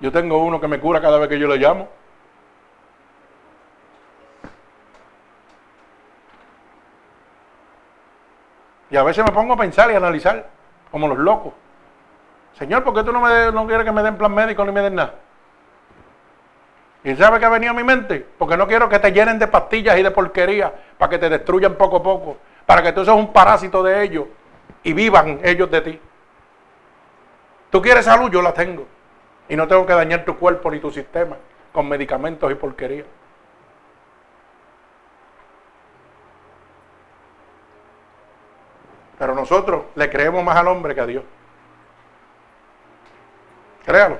Yo 0.00 0.10
tengo 0.10 0.38
uno 0.38 0.60
que 0.60 0.68
me 0.68 0.80
cura 0.80 1.00
cada 1.00 1.18
vez 1.18 1.28
que 1.28 1.38
yo 1.38 1.48
le 1.48 1.56
llamo. 1.56 1.88
Y 8.90 8.96
a 8.96 9.02
veces 9.02 9.24
me 9.24 9.32
pongo 9.32 9.54
a 9.54 9.56
pensar 9.56 9.90
y 9.90 9.94
a 9.94 9.96
analizar, 9.96 10.48
como 10.90 11.08
los 11.08 11.18
locos. 11.18 11.52
Señor, 12.58 12.84
¿por 12.84 12.94
qué 12.94 13.02
tú 13.02 13.12
no, 13.12 13.20
me 13.20 13.50
no 13.50 13.66
quieres 13.66 13.84
que 13.84 13.92
me 13.92 14.02
den 14.02 14.16
plan 14.16 14.32
médico 14.32 14.64
ni 14.64 14.72
me 14.72 14.82
den 14.82 14.94
nada? 14.94 15.14
¿Y 17.02 17.14
sabe 17.16 17.38
qué 17.38 17.44
ha 17.44 17.50
venido 17.50 17.72
a 17.72 17.74
mi 17.74 17.82
mente? 17.82 18.26
Porque 18.38 18.56
no 18.56 18.66
quiero 18.66 18.88
que 18.88 18.98
te 18.98 19.10
llenen 19.10 19.38
de 19.38 19.48
pastillas 19.48 19.98
y 19.98 20.02
de 20.02 20.10
porquería 20.10 20.72
para 20.96 21.10
que 21.10 21.18
te 21.18 21.28
destruyan 21.28 21.74
poco 21.74 21.96
a 21.96 22.02
poco, 22.02 22.36
para 22.64 22.82
que 22.82 22.92
tú 22.92 23.04
seas 23.04 23.16
un 23.16 23.32
parásito 23.32 23.82
de 23.82 24.04
ellos 24.04 24.26
y 24.84 24.92
vivan 24.92 25.40
ellos 25.42 25.70
de 25.70 25.80
ti. 25.80 26.00
Tú 27.70 27.82
quieres 27.82 28.04
salud, 28.04 28.30
yo 28.30 28.40
la 28.40 28.54
tengo. 28.54 28.86
Y 29.48 29.56
no 29.56 29.66
tengo 29.66 29.84
que 29.84 29.94
dañar 29.94 30.24
tu 30.24 30.38
cuerpo 30.38 30.70
ni 30.70 30.78
tu 30.78 30.90
sistema 30.90 31.36
con 31.72 31.88
medicamentos 31.88 32.50
y 32.52 32.54
porquería. 32.54 33.04
Pero 39.18 39.34
nosotros 39.34 39.84
le 39.94 40.08
creemos 40.10 40.44
más 40.44 40.56
al 40.56 40.68
hombre 40.68 40.94
que 40.94 41.00
a 41.00 41.06
Dios. 41.06 41.24
Créalo. 43.84 44.18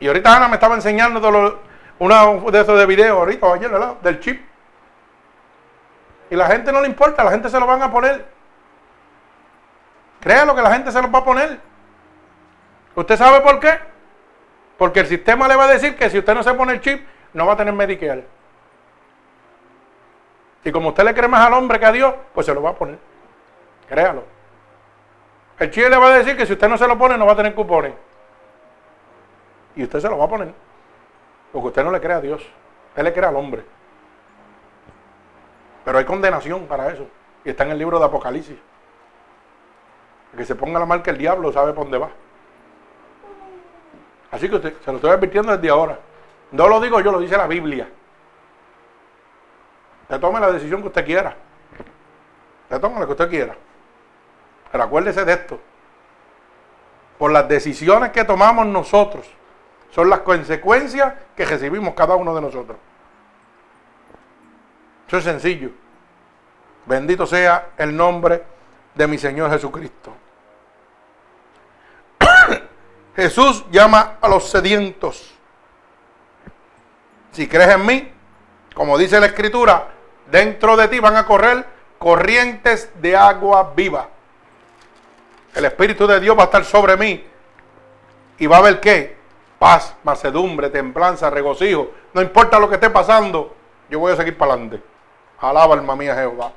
Y 0.00 0.06
ahorita 0.06 0.36
Ana 0.36 0.48
me 0.48 0.54
estaba 0.54 0.74
enseñando 0.74 1.20
de 1.20 1.54
una 1.98 2.24
de 2.50 2.60
esos 2.60 2.78
de 2.78 2.86
video, 2.86 3.18
ahorita 3.18 3.52
ayer, 3.52 3.70
¿verdad? 3.70 3.94
Del 4.00 4.20
chip. 4.20 4.40
Y 6.30 6.36
la 6.36 6.46
gente 6.46 6.72
no 6.72 6.80
le 6.80 6.88
importa, 6.88 7.24
la 7.24 7.30
gente 7.30 7.48
se 7.48 7.58
lo 7.58 7.66
van 7.66 7.82
a 7.82 7.90
poner. 7.90 8.37
Créalo 10.20 10.54
que 10.54 10.62
la 10.62 10.72
gente 10.72 10.90
se 10.90 11.00
lo 11.00 11.10
va 11.10 11.20
a 11.20 11.24
poner. 11.24 11.60
¿Usted 12.94 13.16
sabe 13.16 13.40
por 13.40 13.60
qué? 13.60 13.78
Porque 14.76 15.00
el 15.00 15.06
sistema 15.06 15.48
le 15.48 15.56
va 15.56 15.64
a 15.64 15.68
decir 15.68 15.96
que 15.96 16.10
si 16.10 16.18
usted 16.18 16.34
no 16.34 16.42
se 16.42 16.54
pone 16.54 16.72
el 16.72 16.80
chip, 16.80 17.06
no 17.32 17.46
va 17.46 17.52
a 17.52 17.56
tener 17.56 17.74
Medicare. 17.74 18.26
Y 20.64 20.72
como 20.72 20.88
usted 20.88 21.04
le 21.04 21.14
cree 21.14 21.28
más 21.28 21.46
al 21.46 21.54
hombre 21.54 21.78
que 21.78 21.86
a 21.86 21.92
Dios, 21.92 22.14
pues 22.34 22.46
se 22.46 22.54
lo 22.54 22.62
va 22.62 22.70
a 22.70 22.74
poner. 22.74 22.98
Créalo. 23.88 24.24
El 25.58 25.70
chip 25.70 25.88
le 25.88 25.96
va 25.96 26.08
a 26.08 26.18
decir 26.18 26.36
que 26.36 26.46
si 26.46 26.52
usted 26.52 26.68
no 26.68 26.76
se 26.76 26.86
lo 26.86 26.98
pone, 26.98 27.16
no 27.16 27.26
va 27.26 27.32
a 27.32 27.36
tener 27.36 27.54
cupones. 27.54 27.92
Y 29.76 29.84
usted 29.84 30.00
se 30.00 30.08
lo 30.08 30.18
va 30.18 30.24
a 30.24 30.28
poner. 30.28 30.52
Porque 31.52 31.68
usted 31.68 31.84
no 31.84 31.90
le 31.90 32.00
cree 32.00 32.16
a 32.16 32.20
Dios. 32.20 32.42
Usted 32.90 33.02
le 33.02 33.12
cree 33.12 33.26
al 33.26 33.36
hombre. 33.36 33.64
Pero 35.84 35.98
hay 35.98 36.04
condenación 36.04 36.66
para 36.66 36.92
eso. 36.92 37.06
Y 37.44 37.50
está 37.50 37.64
en 37.64 37.70
el 37.70 37.78
libro 37.78 37.98
de 37.98 38.04
Apocalipsis. 38.04 38.58
Que 40.38 40.44
se 40.44 40.54
ponga 40.54 40.78
la 40.78 40.86
marca 40.86 41.10
el 41.10 41.18
diablo 41.18 41.52
sabe 41.52 41.72
por 41.72 41.84
dónde 41.84 41.98
va. 41.98 42.10
Así 44.30 44.48
que 44.48 44.56
usted, 44.56 44.74
se 44.82 44.90
lo 44.90 44.98
estoy 44.98 45.10
advirtiendo 45.10 45.52
desde 45.54 45.68
ahora. 45.68 45.98
No 46.52 46.68
lo 46.68 46.80
digo 46.80 47.00
yo, 47.00 47.10
lo 47.10 47.18
dice 47.18 47.36
la 47.36 47.48
Biblia. 47.48 47.88
Usted 50.02 50.20
tome 50.20 50.38
la 50.40 50.52
decisión 50.52 50.80
que 50.80 50.88
usted 50.88 51.04
quiera. 51.04 51.36
Usted 52.62 52.80
tome 52.80 53.00
lo 53.00 53.06
que 53.06 53.12
usted 53.12 53.28
quiera. 53.28 53.56
Pero 54.70 54.84
acuérdese 54.84 55.24
de 55.24 55.32
esto. 55.32 55.58
Por 57.18 57.32
las 57.32 57.48
decisiones 57.48 58.10
que 58.12 58.24
tomamos 58.24 58.64
nosotros, 58.66 59.28
son 59.90 60.08
las 60.08 60.20
consecuencias 60.20 61.14
que 61.34 61.44
recibimos 61.44 61.94
cada 61.94 62.14
uno 62.14 62.34
de 62.34 62.40
nosotros. 62.40 62.78
Eso 65.08 65.18
es 65.18 65.24
sencillo. 65.24 65.70
Bendito 66.86 67.26
sea 67.26 67.70
el 67.76 67.96
nombre 67.96 68.44
de 68.94 69.06
mi 69.08 69.18
Señor 69.18 69.50
Jesucristo. 69.50 70.12
Jesús 73.18 73.64
llama 73.72 74.18
a 74.20 74.28
los 74.28 74.48
sedientos. 74.48 75.34
Si 77.32 77.48
crees 77.48 77.70
en 77.70 77.84
mí, 77.84 78.12
como 78.72 78.96
dice 78.96 79.18
la 79.18 79.26
Escritura, 79.26 79.88
dentro 80.30 80.76
de 80.76 80.86
ti 80.86 81.00
van 81.00 81.16
a 81.16 81.26
correr 81.26 81.66
corrientes 81.98 82.92
de 83.00 83.16
agua 83.16 83.72
viva. 83.74 84.08
El 85.52 85.64
Espíritu 85.64 86.06
de 86.06 86.20
Dios 86.20 86.38
va 86.38 86.42
a 86.42 86.44
estar 86.44 86.64
sobre 86.64 86.96
mí 86.96 87.24
y 88.38 88.46
va 88.46 88.58
a 88.58 88.60
haber 88.60 88.78
qué? 88.78 89.16
Paz, 89.58 89.96
macedumbre, 90.04 90.70
templanza, 90.70 91.28
regocijo. 91.28 91.90
No 92.14 92.22
importa 92.22 92.60
lo 92.60 92.68
que 92.68 92.76
esté 92.76 92.88
pasando, 92.88 93.52
yo 93.90 93.98
voy 93.98 94.12
a 94.12 94.16
seguir 94.16 94.38
para 94.38 94.52
adelante. 94.52 94.80
Alaba 95.40 95.74
alma 95.74 95.96
mía 95.96 96.14
Jehová. 96.14 96.52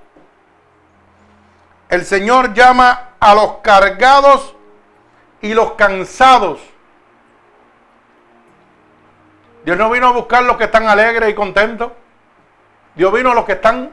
El 1.90 2.06
Señor 2.06 2.54
llama 2.54 3.14
a 3.20 3.34
los 3.34 3.54
cargados 3.64 4.56
y 5.42 5.54
los 5.54 5.74
cansados. 5.74 6.60
Dios 9.64 9.78
no 9.78 9.90
vino 9.90 10.08
a 10.08 10.12
buscar 10.12 10.44
los 10.44 10.58
que 10.58 10.66
están 10.66 10.88
alegres 10.88 11.30
y 11.30 11.34
contentos. 11.34 11.92
Dios 12.96 13.12
vino 13.14 13.32
a 13.32 13.36
los 13.36 13.46
que 13.46 13.54
están 13.54 13.92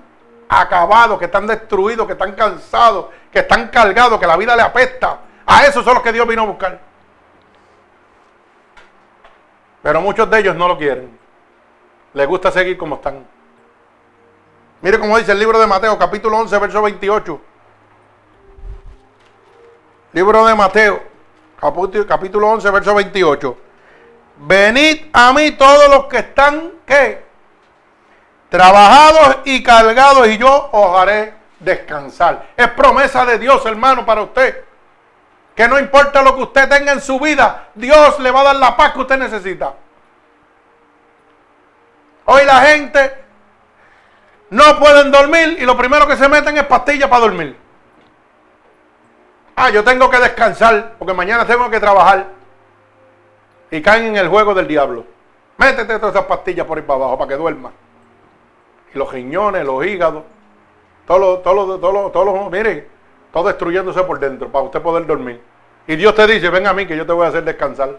acabados, 0.48 1.18
que 1.18 1.26
están 1.26 1.46
destruidos, 1.46 2.06
que 2.06 2.14
están 2.14 2.32
cansados, 2.32 3.06
que 3.30 3.40
están 3.40 3.68
cargados, 3.68 4.18
que 4.18 4.26
la 4.26 4.36
vida 4.36 4.56
le 4.56 4.62
apesta. 4.62 5.18
A 5.46 5.64
esos 5.66 5.84
son 5.84 5.94
los 5.94 6.02
que 6.02 6.12
Dios 6.12 6.26
vino 6.26 6.42
a 6.42 6.46
buscar. 6.46 6.80
Pero 9.82 10.00
muchos 10.00 10.28
de 10.30 10.40
ellos 10.40 10.56
no 10.56 10.68
lo 10.68 10.76
quieren. 10.76 11.18
Les 12.14 12.26
gusta 12.26 12.50
seguir 12.50 12.76
como 12.76 12.96
están. 12.96 13.26
Mire 14.80 14.98
cómo 14.98 15.18
dice 15.18 15.32
el 15.32 15.38
libro 15.38 15.58
de 15.58 15.66
Mateo, 15.66 15.98
capítulo 15.98 16.36
11, 16.38 16.58
verso 16.58 16.82
28. 16.82 17.40
Libro 20.12 20.46
de 20.46 20.54
Mateo, 20.54 21.02
capítulo 22.06 22.48
11, 22.48 22.70
verso 22.70 22.94
28. 22.94 23.58
Venid 24.38 25.06
a 25.12 25.32
mí 25.32 25.52
todos 25.52 25.88
los 25.88 26.06
que 26.06 26.18
están. 26.18 26.72
Trabajados 28.48 29.38
y 29.44 29.62
cargados 29.62 30.26
y 30.28 30.38
yo 30.38 30.70
os 30.72 30.98
haré 30.98 31.34
descansar. 31.60 32.48
Es 32.56 32.68
promesa 32.70 33.26
de 33.26 33.38
Dios, 33.38 33.64
hermano, 33.66 34.06
para 34.06 34.22
usted. 34.22 34.64
Que 35.54 35.68
no 35.68 35.78
importa 35.78 36.22
lo 36.22 36.34
que 36.34 36.42
usted 36.42 36.68
tenga 36.68 36.92
en 36.92 37.00
su 37.00 37.18
vida, 37.20 37.68
Dios 37.74 38.18
le 38.20 38.30
va 38.30 38.40
a 38.40 38.44
dar 38.44 38.56
la 38.56 38.76
paz 38.76 38.92
que 38.92 39.00
usted 39.00 39.18
necesita. 39.18 39.74
Hoy 42.24 42.44
la 42.44 42.60
gente 42.62 43.24
no 44.50 44.78
pueden 44.78 45.10
dormir 45.10 45.58
y 45.60 45.66
lo 45.66 45.76
primero 45.76 46.06
que 46.06 46.16
se 46.16 46.28
meten 46.28 46.56
es 46.56 46.64
pastillas 46.64 47.08
para 47.08 47.22
dormir. 47.22 47.67
Ah, 49.60 49.70
yo 49.70 49.82
tengo 49.82 50.08
que 50.08 50.18
descansar 50.18 50.94
porque 51.00 51.12
mañana 51.12 51.44
tengo 51.44 51.68
que 51.68 51.80
trabajar. 51.80 52.26
Y 53.72 53.82
caen 53.82 54.06
en 54.06 54.16
el 54.16 54.28
juego 54.28 54.54
del 54.54 54.68
diablo. 54.68 55.04
Métete 55.56 55.98
todas 55.98 56.14
esas 56.14 56.26
pastillas 56.26 56.64
por 56.64 56.78
ahí 56.78 56.84
para 56.84 57.00
abajo 57.00 57.18
para 57.18 57.28
que 57.30 57.36
duerma. 57.36 57.72
Y 58.94 58.98
los 58.98 59.12
riñones, 59.12 59.66
los 59.66 59.84
hígados, 59.84 60.22
todo 61.08 61.18
lo, 61.18 61.38
todo 61.40 61.54
lo, 61.54 61.78
todo 61.80 61.92
lo, 61.92 62.10
todo 62.12 62.24
lo, 62.24 62.50
mire, 62.50 62.86
todo 63.32 63.48
destruyéndose 63.48 64.00
por 64.04 64.20
dentro 64.20 64.48
para 64.48 64.64
usted 64.64 64.80
poder 64.80 65.04
dormir. 65.06 65.42
Y 65.88 65.96
Dios 65.96 66.14
te 66.14 66.24
dice, 66.28 66.50
ven 66.50 66.68
a 66.68 66.72
mí 66.72 66.86
que 66.86 66.96
yo 66.96 67.04
te 67.04 67.12
voy 67.12 67.26
a 67.26 67.30
hacer 67.30 67.42
descansar. 67.42 67.98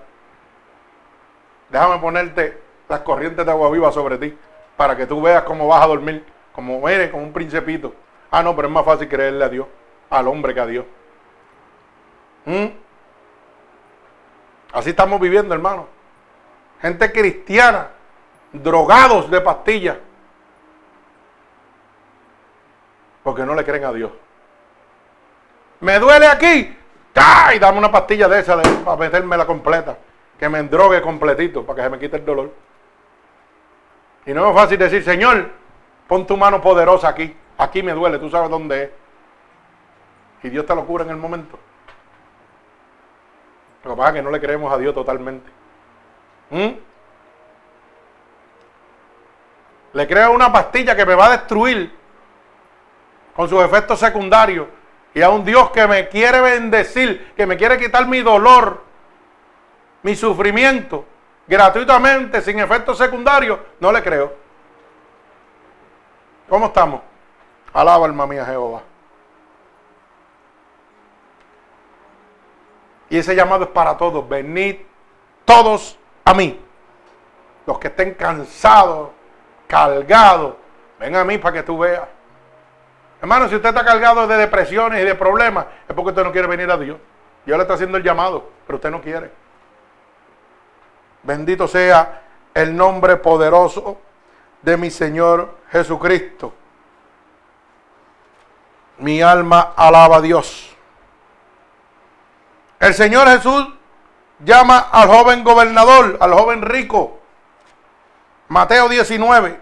Déjame 1.67 1.99
ponerte 1.99 2.57
las 2.87 3.01
corrientes 3.01 3.45
de 3.45 3.51
agua 3.51 3.69
viva 3.69 3.91
sobre 3.91 4.17
ti 4.17 4.33
para 4.77 4.95
que 4.95 5.05
tú 5.05 5.21
veas 5.21 5.43
cómo 5.43 5.67
vas 5.67 5.83
a 5.83 5.87
dormir, 5.87 6.23
como 6.53 6.87
eres, 6.87 7.11
como 7.11 7.23
un 7.23 7.33
principito. 7.33 7.93
Ah, 8.31 8.41
no, 8.41 8.55
pero 8.55 8.69
es 8.69 8.73
más 8.73 8.85
fácil 8.85 9.09
creerle 9.09 9.43
a 9.43 9.49
Dios, 9.49 9.67
al 10.09 10.25
hombre 10.29 10.53
que 10.53 10.61
a 10.61 10.65
Dios. 10.65 10.85
¿Mm? 12.49 12.65
Así 14.73 14.89
estamos 14.89 15.19
viviendo, 15.19 15.53
hermano. 15.53 15.87
Gente 16.81 17.11
cristiana, 17.11 17.89
drogados 18.51 19.29
de 19.29 19.39
pastillas, 19.39 19.97
porque 23.21 23.43
no 23.45 23.53
le 23.53 23.63
creen 23.63 23.85
a 23.85 23.93
Dios. 23.93 24.11
Me 25.81 25.99
duele 25.99 26.25
aquí, 26.25 26.75
¡ay! 27.13 27.59
Dame 27.59 27.77
una 27.77 27.91
pastilla 27.91 28.27
de 28.27 28.39
esa 28.39 28.59
para 28.83 28.97
meterme 28.97 29.37
la 29.37 29.45
completa, 29.45 29.99
que 30.39 30.49
me 30.49 30.57
endrogue 30.57 31.03
completito 31.03 31.63
para 31.63 31.75
que 31.75 31.83
se 31.83 31.89
me 31.91 31.99
quite 31.99 32.17
el 32.17 32.25
dolor. 32.25 32.51
Y 34.25 34.33
no 34.33 34.49
es 34.49 34.55
fácil 34.55 34.79
decir, 34.79 35.03
Señor, 35.03 35.51
pon 36.07 36.25
tu 36.25 36.35
mano 36.35 36.59
poderosa 36.59 37.09
aquí. 37.09 37.35
Aquí 37.59 37.83
me 37.83 37.91
duele, 37.91 38.17
tú 38.17 38.27
sabes 38.29 38.49
dónde 38.49 38.83
es. 38.83 38.89
Y 40.41 40.49
Dios 40.49 40.65
te 40.65 40.73
lo 40.73 40.83
cura 40.87 41.03
en 41.03 41.11
el 41.11 41.17
momento. 41.17 41.59
Lo 43.83 43.91
que 43.91 43.97
pasa 43.97 44.09
es 44.09 44.15
que 44.15 44.21
no 44.21 44.31
le 44.31 44.39
creemos 44.39 44.71
a 44.71 44.77
Dios 44.77 44.93
totalmente. 44.93 45.49
¿Mm? 46.49 46.69
Le 49.93 50.07
creo 50.07 50.31
una 50.31 50.51
pastilla 50.51 50.95
que 50.95 51.05
me 51.05 51.15
va 51.15 51.27
a 51.27 51.31
destruir 51.31 51.97
con 53.35 53.47
sus 53.47 53.63
efectos 53.63 53.99
secundarios, 53.99 54.67
y 55.13 55.21
a 55.21 55.29
un 55.29 55.43
Dios 55.43 55.71
que 55.71 55.87
me 55.87 56.07
quiere 56.09 56.41
bendecir, 56.41 57.33
que 57.35 57.45
me 57.45 57.57
quiere 57.57 57.77
quitar 57.77 58.05
mi 58.07 58.21
dolor, 58.21 58.83
mi 60.03 60.15
sufrimiento, 60.15 61.05
gratuitamente, 61.47 62.41
sin 62.41 62.59
efectos 62.59 62.97
secundarios, 62.97 63.59
no 63.79 63.91
le 63.91 64.03
creo. 64.03 64.33
¿Cómo 66.47 66.67
estamos? 66.67 67.01
Alaba 67.73 68.05
alma 68.05 68.27
mía 68.27 68.45
Jehová. 68.45 68.81
Y 73.09 73.17
ese 73.17 73.35
llamado 73.35 73.63
es 73.65 73.69
para 73.69 73.97
todos. 73.97 74.27
Venid 74.27 74.77
todos 75.45 75.97
a 76.23 76.33
mí. 76.33 76.59
Los 77.65 77.79
que 77.79 77.87
estén 77.87 78.13
cansados, 78.13 79.09
cargados, 79.67 80.55
ven 80.99 81.15
a 81.15 81.23
mí 81.23 81.37
para 81.37 81.53
que 81.53 81.63
tú 81.63 81.77
veas. 81.77 82.07
Hermano, 83.21 83.49
si 83.49 83.55
usted 83.55 83.69
está 83.69 83.83
cargado 83.83 84.27
de 84.27 84.37
depresiones 84.37 85.01
y 85.01 85.05
de 85.05 85.15
problemas, 85.15 85.65
es 85.87 85.93
porque 85.95 86.09
usted 86.09 86.23
no 86.23 86.31
quiere 86.31 86.47
venir 86.47 86.71
a 86.71 86.77
Dios. 86.77 86.97
Dios 87.45 87.57
le 87.57 87.63
está 87.63 87.73
haciendo 87.73 87.97
el 87.97 88.03
llamado, 88.03 88.49
pero 88.65 88.77
usted 88.77 88.91
no 88.91 89.01
quiere. 89.01 89.31
Bendito 91.23 91.67
sea 91.67 92.21
el 92.53 92.75
nombre 92.75 93.17
poderoso 93.17 93.97
de 94.61 94.77
mi 94.77 94.89
Señor 94.89 95.55
Jesucristo. 95.71 96.53
Mi 98.99 99.21
alma 99.21 99.73
alaba 99.75 100.17
a 100.17 100.21
Dios. 100.21 100.68
El 102.79 102.93
Señor 102.93 103.27
Jesús 103.27 103.67
llama 104.39 104.87
al 104.91 105.07
joven 105.09 105.43
gobernador, 105.43 106.17
al 106.21 106.33
joven 106.33 106.61
rico. 106.61 107.19
Mateo 108.47 108.87
19. 108.87 109.59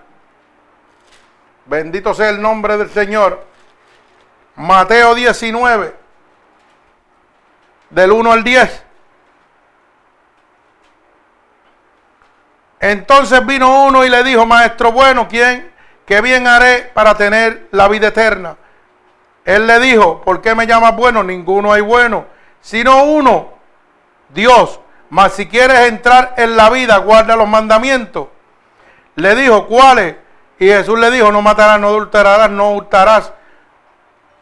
Bendito 1.65 2.14
sea 2.14 2.30
el 2.30 2.41
nombre 2.41 2.77
del 2.77 2.89
Señor. 2.89 3.44
Mateo 4.56 5.15
19. 5.15 5.95
Del 7.89 8.11
1 8.11 8.31
al 8.31 8.44
10. 8.44 8.84
Entonces 12.80 13.45
vino 13.45 13.85
uno 13.85 14.06
y 14.06 14.10
le 14.10 14.23
dijo, 14.23 14.45
maestro 14.45 14.91
bueno, 14.91 15.27
¿quién? 15.27 15.72
¿Qué 16.06 16.22
bien 16.22 16.48
haré 16.48 16.91
para 16.94 17.15
tener 17.15 17.68
la 17.72 17.88
vida 17.88 18.10
eterna? 18.10 18.56
Él 19.44 19.65
le 19.65 19.80
dijo, 19.80 20.22
¿por 20.22 20.41
qué 20.41 20.53
me 20.53 20.68
llamas 20.68 20.95
bueno? 20.95 21.23
Ninguno 21.23 21.73
hay 21.73 21.81
bueno, 21.81 22.26
sino 22.68 23.06
uno, 23.06 23.53
Dios. 24.27 24.81
Mas 25.10 25.31
si 25.31 25.48
quieres 25.48 25.88
entrar 25.88 26.34
en 26.35 26.57
la 26.57 26.69
vida, 26.69 26.98
guarda 26.98 27.38
los 27.38 27.48
mandamientos. 27.48 28.27
Le 29.15 29.35
dijo, 29.35 29.68
¿cuáles? 29.68 30.18
Y 30.60 30.68
Jesús 30.68 30.99
le 30.99 31.10
dijo, 31.10 31.31
no 31.31 31.41
matarás, 31.41 31.80
no 31.80 31.88
adulterarás, 31.88 32.49
no 32.49 32.73
hurtarás, 32.73 33.31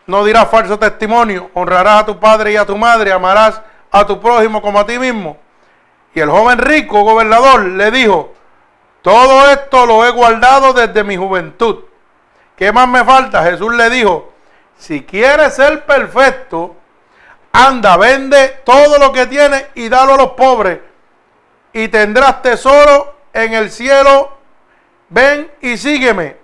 no 0.07 0.25
dirás 0.25 0.49
falso 0.49 0.79
testimonio, 0.79 1.51
honrarás 1.53 2.01
a 2.01 2.05
tu 2.07 2.19
padre 2.19 2.53
y 2.53 2.57
a 2.57 2.65
tu 2.65 2.75
madre, 2.75 3.11
amarás 3.11 3.61
a 3.91 4.07
tu 4.07 4.19
prójimo 4.19 4.59
como 4.59 4.79
a 4.79 4.87
ti 4.87 4.97
mismo. 4.97 5.37
Y 6.15 6.19
el 6.19 6.31
joven 6.31 6.57
rico, 6.57 7.03
gobernador, 7.03 7.63
le 7.63 7.91
dijo, 7.91 8.33
todo 9.03 9.51
esto 9.51 9.85
lo 9.85 10.03
he 10.03 10.09
guardado 10.09 10.73
desde 10.73 11.03
mi 11.03 11.15
juventud. 11.15 11.83
¿Qué 12.55 12.71
más 12.71 12.87
me 12.87 13.03
falta? 13.03 13.43
Jesús 13.43 13.71
le 13.75 13.87
dijo, 13.91 14.33
si 14.77 15.03
quieres 15.03 15.53
ser 15.53 15.85
perfecto, 15.85 16.75
anda, 17.55 17.95
vende 17.97 18.61
todo 18.65 18.97
lo 18.97 19.13
que 19.13 19.27
tienes 19.27 19.67
y 19.75 19.87
dalo 19.87 20.15
a 20.15 20.17
los 20.17 20.31
pobres 20.31 20.79
y 21.71 21.87
tendrás 21.87 22.41
tesoro 22.41 23.15
en 23.33 23.53
el 23.53 23.71
cielo. 23.71 24.31
Ven 25.09 25.51
y 25.61 25.77
sígueme. 25.77 26.37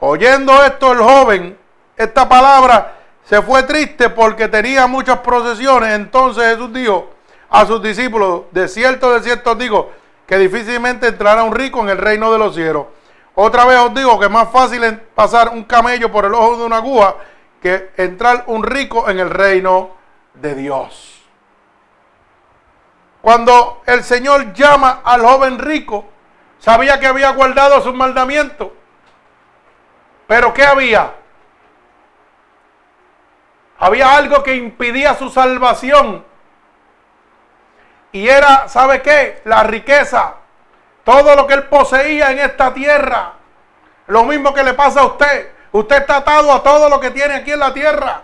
Oyendo 0.00 0.62
esto 0.64 0.92
el 0.92 0.98
joven, 0.98 1.58
esta 1.96 2.28
palabra, 2.28 2.96
se 3.24 3.42
fue 3.42 3.64
triste 3.64 4.10
porque 4.10 4.48
tenía 4.48 4.86
muchas 4.86 5.18
procesiones. 5.18 5.94
Entonces 5.94 6.44
Jesús 6.44 6.72
dijo, 6.72 7.10
a 7.50 7.66
sus 7.66 7.82
discípulos, 7.82 8.42
de 8.52 8.68
cierto, 8.68 9.12
de 9.12 9.22
cierto 9.22 9.52
os 9.52 9.58
digo, 9.58 9.92
que 10.26 10.38
difícilmente 10.38 11.08
entrará 11.08 11.42
un 11.42 11.54
rico 11.54 11.80
en 11.80 11.88
el 11.88 11.98
reino 11.98 12.32
de 12.32 12.38
los 12.38 12.54
cielos. 12.54 12.86
Otra 13.34 13.64
vez 13.64 13.78
os 13.78 13.94
digo 13.94 14.18
que 14.18 14.26
es 14.26 14.30
más 14.30 14.50
fácil 14.50 14.82
pasar 15.14 15.48
un 15.48 15.64
camello 15.64 16.12
por 16.12 16.24
el 16.24 16.34
ojo 16.34 16.58
de 16.58 16.64
una 16.64 16.76
aguja 16.76 17.16
que 17.62 17.90
entrar 17.96 18.44
un 18.46 18.62
rico 18.62 19.08
en 19.08 19.18
el 19.18 19.30
reino 19.30 19.97
de 20.40 20.54
Dios. 20.54 21.22
Cuando 23.20 23.82
el 23.86 24.04
Señor 24.04 24.52
llama 24.52 25.02
al 25.04 25.22
joven 25.22 25.58
rico, 25.58 26.06
sabía 26.58 27.00
que 27.00 27.06
había 27.06 27.30
guardado 27.30 27.80
sus 27.80 27.94
mandamientos. 27.94 28.68
Pero 30.26 30.54
¿qué 30.54 30.64
había? 30.64 31.14
Había 33.78 34.16
algo 34.16 34.42
que 34.42 34.56
impidía 34.56 35.14
su 35.14 35.30
salvación. 35.30 36.24
Y 38.12 38.28
era, 38.28 38.68
¿sabe 38.68 39.02
qué? 39.02 39.42
La 39.44 39.62
riqueza. 39.62 40.34
Todo 41.04 41.34
lo 41.34 41.46
que 41.46 41.54
él 41.54 41.64
poseía 41.64 42.30
en 42.30 42.38
esta 42.38 42.72
tierra. 42.74 43.34
Lo 44.06 44.24
mismo 44.24 44.52
que 44.52 44.62
le 44.62 44.74
pasa 44.74 45.00
a 45.00 45.06
usted. 45.06 45.52
Usted 45.72 45.96
está 45.96 46.16
atado 46.16 46.52
a 46.52 46.62
todo 46.62 46.88
lo 46.88 46.98
que 47.00 47.10
tiene 47.10 47.34
aquí 47.34 47.52
en 47.52 47.60
la 47.60 47.72
tierra. 47.72 48.22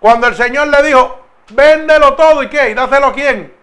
Cuando 0.00 0.26
el 0.26 0.34
Señor 0.34 0.68
le 0.68 0.82
dijo, 0.82 1.20
véndelo 1.50 2.14
todo 2.14 2.42
y 2.42 2.48
qué, 2.48 2.70
y 2.70 2.74
dáselo 2.74 3.06
a 3.08 3.12
quién? 3.12 3.54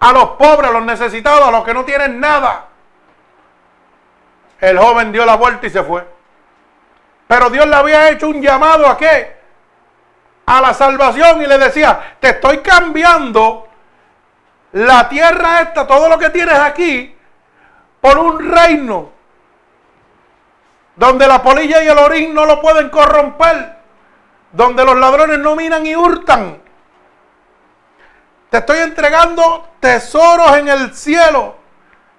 A 0.00 0.12
los 0.12 0.30
pobres, 0.30 0.70
a 0.70 0.72
los 0.72 0.82
necesitados, 0.84 1.46
a 1.46 1.50
los 1.50 1.64
que 1.64 1.74
no 1.74 1.84
tienen 1.84 2.18
nada. 2.18 2.66
El 4.60 4.78
joven 4.78 5.12
dio 5.12 5.26
la 5.26 5.36
vuelta 5.36 5.66
y 5.66 5.70
se 5.70 5.82
fue. 5.82 6.06
Pero 7.26 7.50
Dios 7.50 7.66
le 7.66 7.76
había 7.76 8.08
hecho 8.10 8.28
un 8.28 8.40
llamado 8.40 8.86
a 8.86 8.96
qué? 8.96 9.36
A 10.46 10.60
la 10.60 10.74
salvación 10.74 11.42
y 11.42 11.46
le 11.46 11.58
decía, 11.58 12.16
te 12.20 12.30
estoy 12.30 12.58
cambiando 12.58 13.68
la 14.72 15.08
tierra 15.08 15.62
esta, 15.62 15.86
todo 15.86 16.08
lo 16.08 16.18
que 16.18 16.30
tienes 16.30 16.58
aquí, 16.58 17.16
por 18.00 18.18
un 18.18 18.50
reino 18.52 19.12
donde 20.96 21.26
la 21.26 21.42
polilla 21.42 21.82
y 21.82 21.88
el 21.88 21.98
orín 21.98 22.34
no 22.34 22.44
lo 22.44 22.60
pueden 22.60 22.90
corromper, 22.90 23.73
donde 24.54 24.84
los 24.84 24.96
ladrones 24.96 25.38
no 25.38 25.56
minan 25.56 25.84
y 25.84 25.96
hurtan. 25.96 26.62
Te 28.50 28.58
estoy 28.58 28.78
entregando 28.78 29.68
tesoros 29.80 30.56
en 30.56 30.68
el 30.68 30.94
cielo 30.94 31.56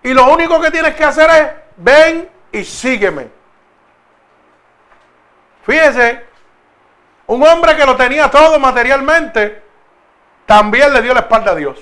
y 0.03 0.14
lo 0.14 0.28
único 0.28 0.60
que 0.60 0.70
tienes 0.70 0.95
que 0.95 1.06
hacer 1.06 1.30
es 1.30 1.49
ven 1.78 2.30
y 2.52 2.64
sígueme. 2.64 3.30
Fíjese, 5.66 6.26
un 7.28 7.41
hombre 7.41 7.76
que 7.76 7.86
lo 7.86 7.95
tenía 7.95 8.30
todo 8.30 8.60
materialmente, 8.60 9.64
también 10.45 10.94
le 10.94 11.02
dio 11.02 11.14
la 11.14 11.22
espalda 11.22 11.53
a 11.53 11.56
Dios. 11.56 11.82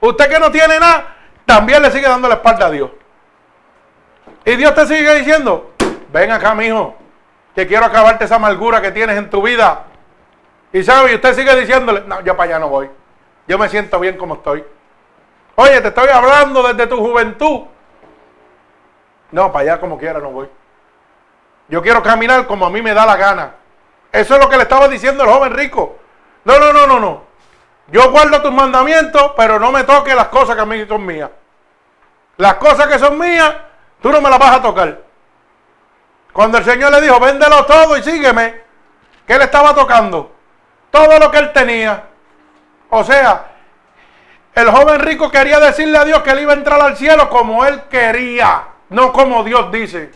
Usted 0.00 0.28
que 0.28 0.38
no 0.38 0.50
tiene 0.50 0.78
nada, 0.78 1.16
también 1.46 1.82
le 1.82 1.90
sigue 1.90 2.06
dando 2.06 2.28
la 2.28 2.34
espalda 2.34 2.66
a 2.66 2.70
Dios. 2.70 2.90
Y 4.44 4.54
Dios 4.56 4.74
te 4.74 4.86
sigue 4.86 5.14
diciendo, 5.14 5.72
ven 6.12 6.30
acá, 6.30 6.54
mijo, 6.54 6.96
que 7.54 7.66
quiero 7.66 7.84
acabarte 7.84 8.24
esa 8.24 8.36
amargura 8.36 8.80
que 8.80 8.92
tienes 8.92 9.16
en 9.16 9.30
tu 9.30 9.42
vida. 9.42 9.84
Y 10.72 10.82
sabe, 10.82 11.12
y 11.12 11.14
usted 11.16 11.34
sigue 11.34 11.54
diciéndole, 11.56 12.02
no, 12.06 12.20
yo 12.22 12.36
para 12.36 12.50
allá 12.50 12.58
no 12.58 12.68
voy. 12.68 12.90
Yo 13.46 13.58
me 13.58 13.68
siento 13.68 14.00
bien 14.00 14.16
como 14.16 14.34
estoy. 14.34 14.64
Oye, 15.56 15.80
te 15.80 15.88
estoy 15.88 16.08
hablando 16.08 16.62
desde 16.62 16.86
tu 16.86 16.96
juventud. 16.96 17.62
No, 19.32 19.52
para 19.52 19.62
allá 19.72 19.80
como 19.80 19.98
quiera 19.98 20.18
no 20.18 20.30
voy. 20.30 20.48
Yo 21.68 21.82
quiero 21.82 22.02
caminar 22.02 22.46
como 22.46 22.66
a 22.66 22.70
mí 22.70 22.80
me 22.80 22.94
da 22.94 23.04
la 23.04 23.16
gana. 23.16 23.54
Eso 24.10 24.34
es 24.34 24.40
lo 24.40 24.48
que 24.48 24.56
le 24.56 24.62
estaba 24.62 24.88
diciendo 24.88 25.24
el 25.24 25.30
joven 25.30 25.52
rico. 25.52 25.96
No, 26.44 26.58
no, 26.58 26.72
no, 26.72 26.86
no, 26.86 26.98
no. 26.98 27.22
Yo 27.88 28.10
guardo 28.10 28.40
tus 28.40 28.52
mandamientos, 28.52 29.32
pero 29.36 29.58
no 29.58 29.72
me 29.72 29.84
toques 29.84 30.14
las 30.14 30.28
cosas 30.28 30.54
que 30.54 30.62
a 30.62 30.66
mí 30.66 30.84
son 30.86 31.04
mías. 31.04 31.30
Las 32.36 32.54
cosas 32.54 32.86
que 32.86 32.98
son 32.98 33.18
mías, 33.18 33.54
tú 34.00 34.10
no 34.10 34.20
me 34.20 34.30
las 34.30 34.38
vas 34.38 34.56
a 34.56 34.62
tocar. 34.62 34.98
Cuando 36.32 36.58
el 36.58 36.64
Señor 36.64 36.90
le 36.92 37.00
dijo, 37.00 37.20
véndelo 37.20 37.64
todo 37.66 37.96
y 37.96 38.02
sígueme, 38.02 38.62
¿qué 39.26 39.36
le 39.36 39.44
estaba 39.44 39.74
tocando? 39.74 40.34
Todo 40.90 41.18
lo 41.18 41.30
que 41.30 41.38
él 41.38 41.52
tenía. 41.52 42.04
O 42.90 43.04
sea, 43.04 43.52
el 44.54 44.70
joven 44.70 45.00
rico 45.00 45.30
quería 45.30 45.60
decirle 45.60 45.98
a 45.98 46.04
Dios 46.04 46.22
que 46.22 46.30
él 46.30 46.40
iba 46.40 46.52
a 46.52 46.56
entrar 46.56 46.80
al 46.80 46.96
cielo 46.96 47.28
como 47.28 47.64
él 47.64 47.82
quería, 47.90 48.64
no 48.90 49.12
como 49.12 49.44
Dios 49.44 49.70
dice. 49.72 50.10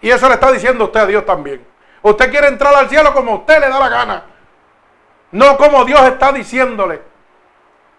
Y 0.00 0.10
eso 0.10 0.28
le 0.28 0.34
está 0.34 0.52
diciendo 0.52 0.84
usted 0.84 1.00
a 1.00 1.06
Dios 1.06 1.24
también. 1.24 1.64
Usted 2.02 2.30
quiere 2.30 2.48
entrar 2.48 2.74
al 2.74 2.88
cielo 2.88 3.14
como 3.14 3.36
usted 3.36 3.60
le 3.60 3.68
da 3.68 3.80
la 3.80 3.88
gana. 3.88 4.24
No 5.32 5.56
como 5.56 5.84
Dios 5.84 6.00
está 6.02 6.30
diciéndole. 6.32 7.00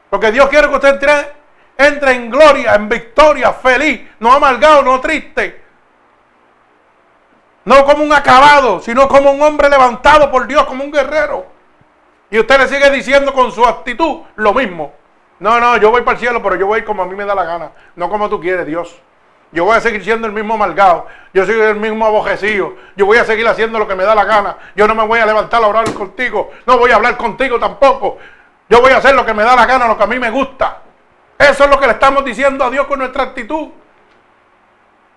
Porque 0.09 0.31
Dios 0.31 0.47
quiere 0.47 0.69
que 0.69 0.75
usted 0.75 0.89
entre, 0.89 1.33
entre 1.77 2.11
en 2.11 2.29
gloria, 2.29 2.75
en 2.75 2.87
victoria, 2.87 3.51
feliz, 3.53 4.07
no 4.19 4.31
amargado, 4.31 4.83
no 4.83 5.01
triste. 5.01 5.64
No 7.65 7.83
como 7.83 8.03
un 8.03 8.13
acabado, 8.13 8.79
sino 8.79 9.07
como 9.07 9.31
un 9.31 9.41
hombre 9.41 9.69
levantado 9.69 10.31
por 10.31 10.47
Dios, 10.47 10.65
como 10.65 10.83
un 10.83 10.91
guerrero. 10.91 11.45
Y 12.29 12.39
usted 12.39 12.59
le 12.59 12.67
sigue 12.67 12.89
diciendo 12.91 13.33
con 13.33 13.51
su 13.51 13.65
actitud 13.65 14.21
lo 14.35 14.53
mismo. 14.53 14.93
No, 15.39 15.59
no, 15.59 15.77
yo 15.77 15.91
voy 15.91 16.01
para 16.01 16.13
el 16.13 16.19
cielo, 16.19 16.41
pero 16.41 16.55
yo 16.55 16.67
voy 16.67 16.83
como 16.83 17.03
a 17.03 17.05
mí 17.05 17.15
me 17.15 17.25
da 17.25 17.35
la 17.35 17.43
gana. 17.43 17.71
No 17.95 18.09
como 18.09 18.29
tú 18.29 18.39
quieres, 18.39 18.65
Dios. 18.65 18.95
Yo 19.51 19.65
voy 19.65 19.77
a 19.77 19.81
seguir 19.81 20.03
siendo 20.03 20.27
el 20.27 20.33
mismo 20.33 20.53
amargado. 20.53 21.07
Yo 21.33 21.45
soy 21.45 21.59
el 21.59 21.77
mismo 21.77 22.05
abojecido. 22.05 22.73
Yo 22.95 23.05
voy 23.05 23.17
a 23.17 23.25
seguir 23.25 23.47
haciendo 23.47 23.79
lo 23.79 23.87
que 23.87 23.95
me 23.95 24.03
da 24.03 24.13
la 24.13 24.25
gana. 24.25 24.57
Yo 24.75 24.87
no 24.87 24.95
me 24.95 25.05
voy 25.05 25.19
a 25.19 25.25
levantar 25.25 25.63
a 25.63 25.67
orar 25.67 25.91
contigo. 25.93 26.51
No 26.65 26.77
voy 26.77 26.91
a 26.91 26.95
hablar 26.95 27.17
contigo 27.17 27.59
tampoco. 27.59 28.17
Yo 28.69 28.81
voy 28.81 28.91
a 28.91 28.97
hacer 28.97 29.15
lo 29.15 29.25
que 29.25 29.33
me 29.33 29.43
da 29.43 29.55
la 29.55 29.65
gana, 29.65 29.87
lo 29.87 29.97
que 29.97 30.03
a 30.03 30.07
mí 30.07 30.19
me 30.19 30.29
gusta. 30.29 30.81
Eso 31.37 31.63
es 31.65 31.69
lo 31.69 31.79
que 31.79 31.87
le 31.87 31.93
estamos 31.93 32.23
diciendo 32.25 32.63
a 32.63 32.69
Dios 32.69 32.85
con 32.87 32.99
nuestra 32.99 33.23
actitud. 33.23 33.69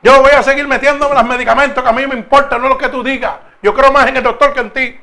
Yo 0.02 0.22
voy 0.22 0.30
a 0.30 0.42
seguir 0.42 0.66
metiéndome 0.68 1.14
los 1.14 1.24
medicamentos 1.24 1.82
que 1.82 1.88
a 1.88 1.92
mí 1.92 2.06
me 2.06 2.14
importa, 2.14 2.58
no 2.58 2.68
lo 2.68 2.78
que 2.78 2.88
tú 2.88 3.02
digas. 3.02 3.34
Yo 3.62 3.74
creo 3.74 3.90
más 3.90 4.06
en 4.06 4.16
el 4.16 4.22
doctor 4.22 4.52
que 4.52 4.60
en 4.60 4.70
ti. 4.70 5.00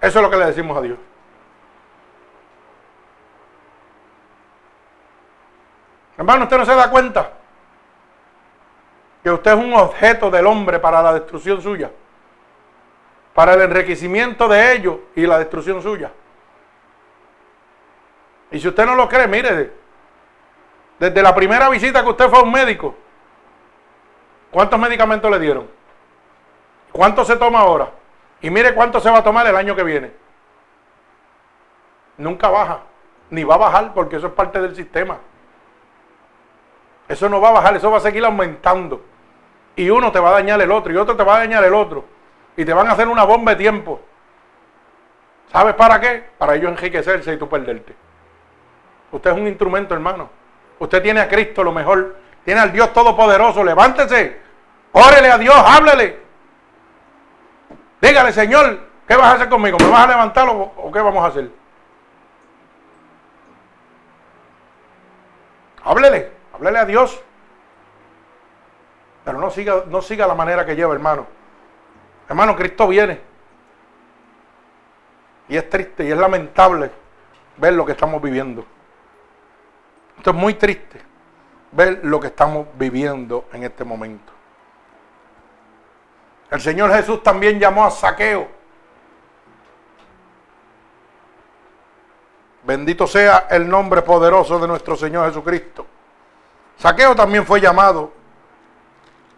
Eso 0.00 0.18
es 0.18 0.22
lo 0.22 0.30
que 0.30 0.36
le 0.36 0.46
decimos 0.46 0.76
a 0.76 0.80
Dios. 0.80 0.98
Hermano, 6.18 6.44
usted 6.44 6.58
no 6.58 6.64
se 6.64 6.74
da 6.74 6.90
cuenta 6.90 7.32
que 9.22 9.30
usted 9.30 9.52
es 9.52 9.56
un 9.56 9.74
objeto 9.74 10.30
del 10.30 10.46
hombre 10.46 10.80
para 10.80 11.00
la 11.00 11.14
destrucción 11.14 11.62
suya, 11.62 11.90
para 13.34 13.54
el 13.54 13.62
enriquecimiento 13.62 14.48
de 14.48 14.72
ellos 14.72 14.96
y 15.14 15.26
la 15.26 15.38
destrucción 15.38 15.80
suya. 15.80 16.10
Y 18.50 18.58
si 18.58 18.68
usted 18.68 18.84
no 18.84 18.96
lo 18.96 19.08
cree, 19.08 19.28
mire, 19.28 19.72
desde 21.02 21.20
la 21.20 21.34
primera 21.34 21.68
visita 21.68 22.04
que 22.04 22.10
usted 22.10 22.28
fue 22.28 22.38
a 22.38 22.42
un 22.42 22.52
médico, 22.52 22.94
¿cuántos 24.52 24.78
medicamentos 24.78 25.28
le 25.32 25.40
dieron? 25.40 25.68
¿Cuánto 26.92 27.24
se 27.24 27.34
toma 27.34 27.58
ahora? 27.58 27.90
Y 28.40 28.50
mire 28.50 28.72
cuánto 28.72 29.00
se 29.00 29.10
va 29.10 29.18
a 29.18 29.24
tomar 29.24 29.44
el 29.48 29.56
año 29.56 29.74
que 29.74 29.82
viene. 29.82 30.12
Nunca 32.18 32.48
baja, 32.50 32.82
ni 33.30 33.42
va 33.42 33.56
a 33.56 33.58
bajar 33.58 33.92
porque 33.94 34.14
eso 34.14 34.28
es 34.28 34.32
parte 34.32 34.60
del 34.60 34.76
sistema. 34.76 35.18
Eso 37.08 37.28
no 37.28 37.40
va 37.40 37.48
a 37.48 37.52
bajar, 37.52 37.74
eso 37.74 37.90
va 37.90 37.96
a 37.96 38.00
seguir 38.00 38.24
aumentando. 38.24 39.02
Y 39.74 39.90
uno 39.90 40.12
te 40.12 40.20
va 40.20 40.28
a 40.28 40.34
dañar 40.34 40.62
el 40.62 40.70
otro, 40.70 40.92
y 40.92 40.96
otro 40.98 41.16
te 41.16 41.24
va 41.24 41.34
a 41.34 41.38
dañar 41.38 41.64
el 41.64 41.74
otro. 41.74 42.04
Y 42.56 42.64
te 42.64 42.72
van 42.72 42.86
a 42.86 42.92
hacer 42.92 43.08
una 43.08 43.24
bomba 43.24 43.50
de 43.50 43.56
tiempo. 43.56 44.00
¿Sabes 45.50 45.74
para 45.74 46.00
qué? 46.00 46.30
Para 46.38 46.54
ellos 46.54 46.70
enriquecerse 46.70 47.34
y 47.34 47.38
tú 47.38 47.48
perderte. 47.48 47.92
Usted 49.10 49.32
es 49.32 49.36
un 49.36 49.48
instrumento, 49.48 49.94
hermano. 49.94 50.41
Usted 50.82 51.00
tiene 51.00 51.20
a 51.20 51.28
Cristo 51.28 51.62
lo 51.62 51.70
mejor. 51.70 52.16
Tiene 52.44 52.60
al 52.60 52.72
Dios 52.72 52.92
Todopoderoso. 52.92 53.62
Levántese. 53.62 54.40
Órele 54.90 55.30
a 55.30 55.38
Dios, 55.38 55.54
háblele. 55.54 56.18
Dígale, 58.00 58.32
Señor, 58.32 58.80
¿qué 59.06 59.14
vas 59.14 59.26
a 59.26 59.32
hacer 59.34 59.48
conmigo? 59.48 59.78
¿Me 59.78 59.88
vas 59.88 60.02
a 60.02 60.08
levantar 60.08 60.48
o, 60.48 60.72
o 60.76 60.90
qué 60.90 61.00
vamos 61.00 61.22
a 61.22 61.28
hacer? 61.28 61.50
Háblele. 65.84 66.32
Háblele 66.52 66.78
a 66.80 66.84
Dios. 66.84 67.22
Pero 69.24 69.38
no 69.38 69.50
siga, 69.50 69.84
no 69.86 70.02
siga 70.02 70.26
la 70.26 70.34
manera 70.34 70.66
que 70.66 70.74
lleva, 70.74 70.94
hermano. 70.94 71.28
Hermano, 72.28 72.56
Cristo 72.56 72.88
viene. 72.88 73.20
Y 75.48 75.56
es 75.56 75.70
triste 75.70 76.04
y 76.04 76.10
es 76.10 76.18
lamentable 76.18 76.90
ver 77.56 77.72
lo 77.74 77.86
que 77.86 77.92
estamos 77.92 78.20
viviendo. 78.20 78.66
Esto 80.22 80.30
es 80.30 80.36
muy 80.36 80.54
triste 80.54 81.00
ver 81.72 81.98
lo 82.04 82.20
que 82.20 82.28
estamos 82.28 82.68
viviendo 82.74 83.46
en 83.52 83.64
este 83.64 83.82
momento. 83.82 84.32
El 86.48 86.60
Señor 86.60 86.92
Jesús 86.92 87.24
también 87.24 87.58
llamó 87.58 87.84
a 87.84 87.90
Saqueo. 87.90 88.46
Bendito 92.62 93.04
sea 93.08 93.48
el 93.50 93.68
nombre 93.68 94.02
poderoso 94.02 94.60
de 94.60 94.68
nuestro 94.68 94.94
Señor 94.94 95.26
Jesucristo. 95.26 95.88
Saqueo 96.76 97.16
también 97.16 97.44
fue 97.44 97.60
llamado 97.60 98.12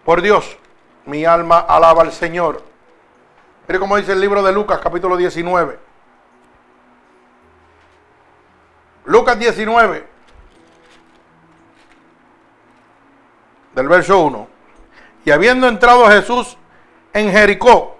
por 0.05 0.20
Dios. 0.20 0.59
Mi 1.06 1.24
alma 1.24 1.61
alaba 1.61 2.02
al 2.02 2.12
Señor. 2.12 2.62
Mire 3.66 3.78
cómo 3.78 3.97
dice 3.97 4.12
el 4.12 4.20
libro 4.20 4.43
de 4.43 4.52
Lucas, 4.52 4.81
capítulo 4.82 5.16
19. 5.16 5.78
Lucas 9.06 9.39
19, 9.39 10.14
del 13.74 13.88
verso 13.88 14.20
1. 14.20 14.48
Y 15.24 15.30
habiendo 15.30 15.68
entrado 15.68 16.09
Jesús 16.09 16.56
en 17.12 17.30
Jericó, 17.30 17.96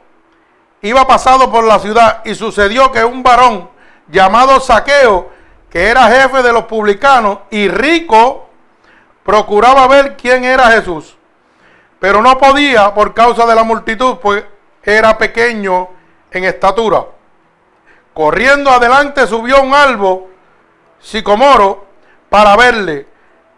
iba 0.83 1.07
pasado 1.07 1.51
por 1.51 1.65
la 1.65 1.79
ciudad 1.79 2.23
y 2.25 2.35
sucedió 2.35 2.93
que 2.93 3.05
un 3.05 3.23
varón 3.23 3.71
llamado 4.09 4.61
Saqueo, 4.61 5.31
que 5.71 5.89
era 5.89 6.09
jefe 6.09 6.43
de 6.43 6.53
los 6.53 6.65
publicanos 6.65 7.39
y 7.51 7.69
rico, 7.69 8.49
procuraba 9.25 9.89
ver 9.89 10.17
quién 10.17 10.45
era 10.45 10.71
Jesús, 10.71 11.17
pero 11.99 12.21
no 12.21 12.39
podía 12.39 12.93
por 12.93 13.15
causa 13.15 13.47
de 13.47 13.55
la 13.55 13.65
multitud, 13.65 14.19
pues 14.19 14.45
era 14.83 15.17
pequeño 15.17 15.89
en 16.31 16.45
estatura. 16.45 17.07
Corriendo 18.13 18.71
adelante 18.71 19.27
subió 19.27 19.63
un 19.63 19.75
árbol 19.75 20.27
sicomoro 21.01 21.87
para 22.29 22.57
verle, 22.57 23.07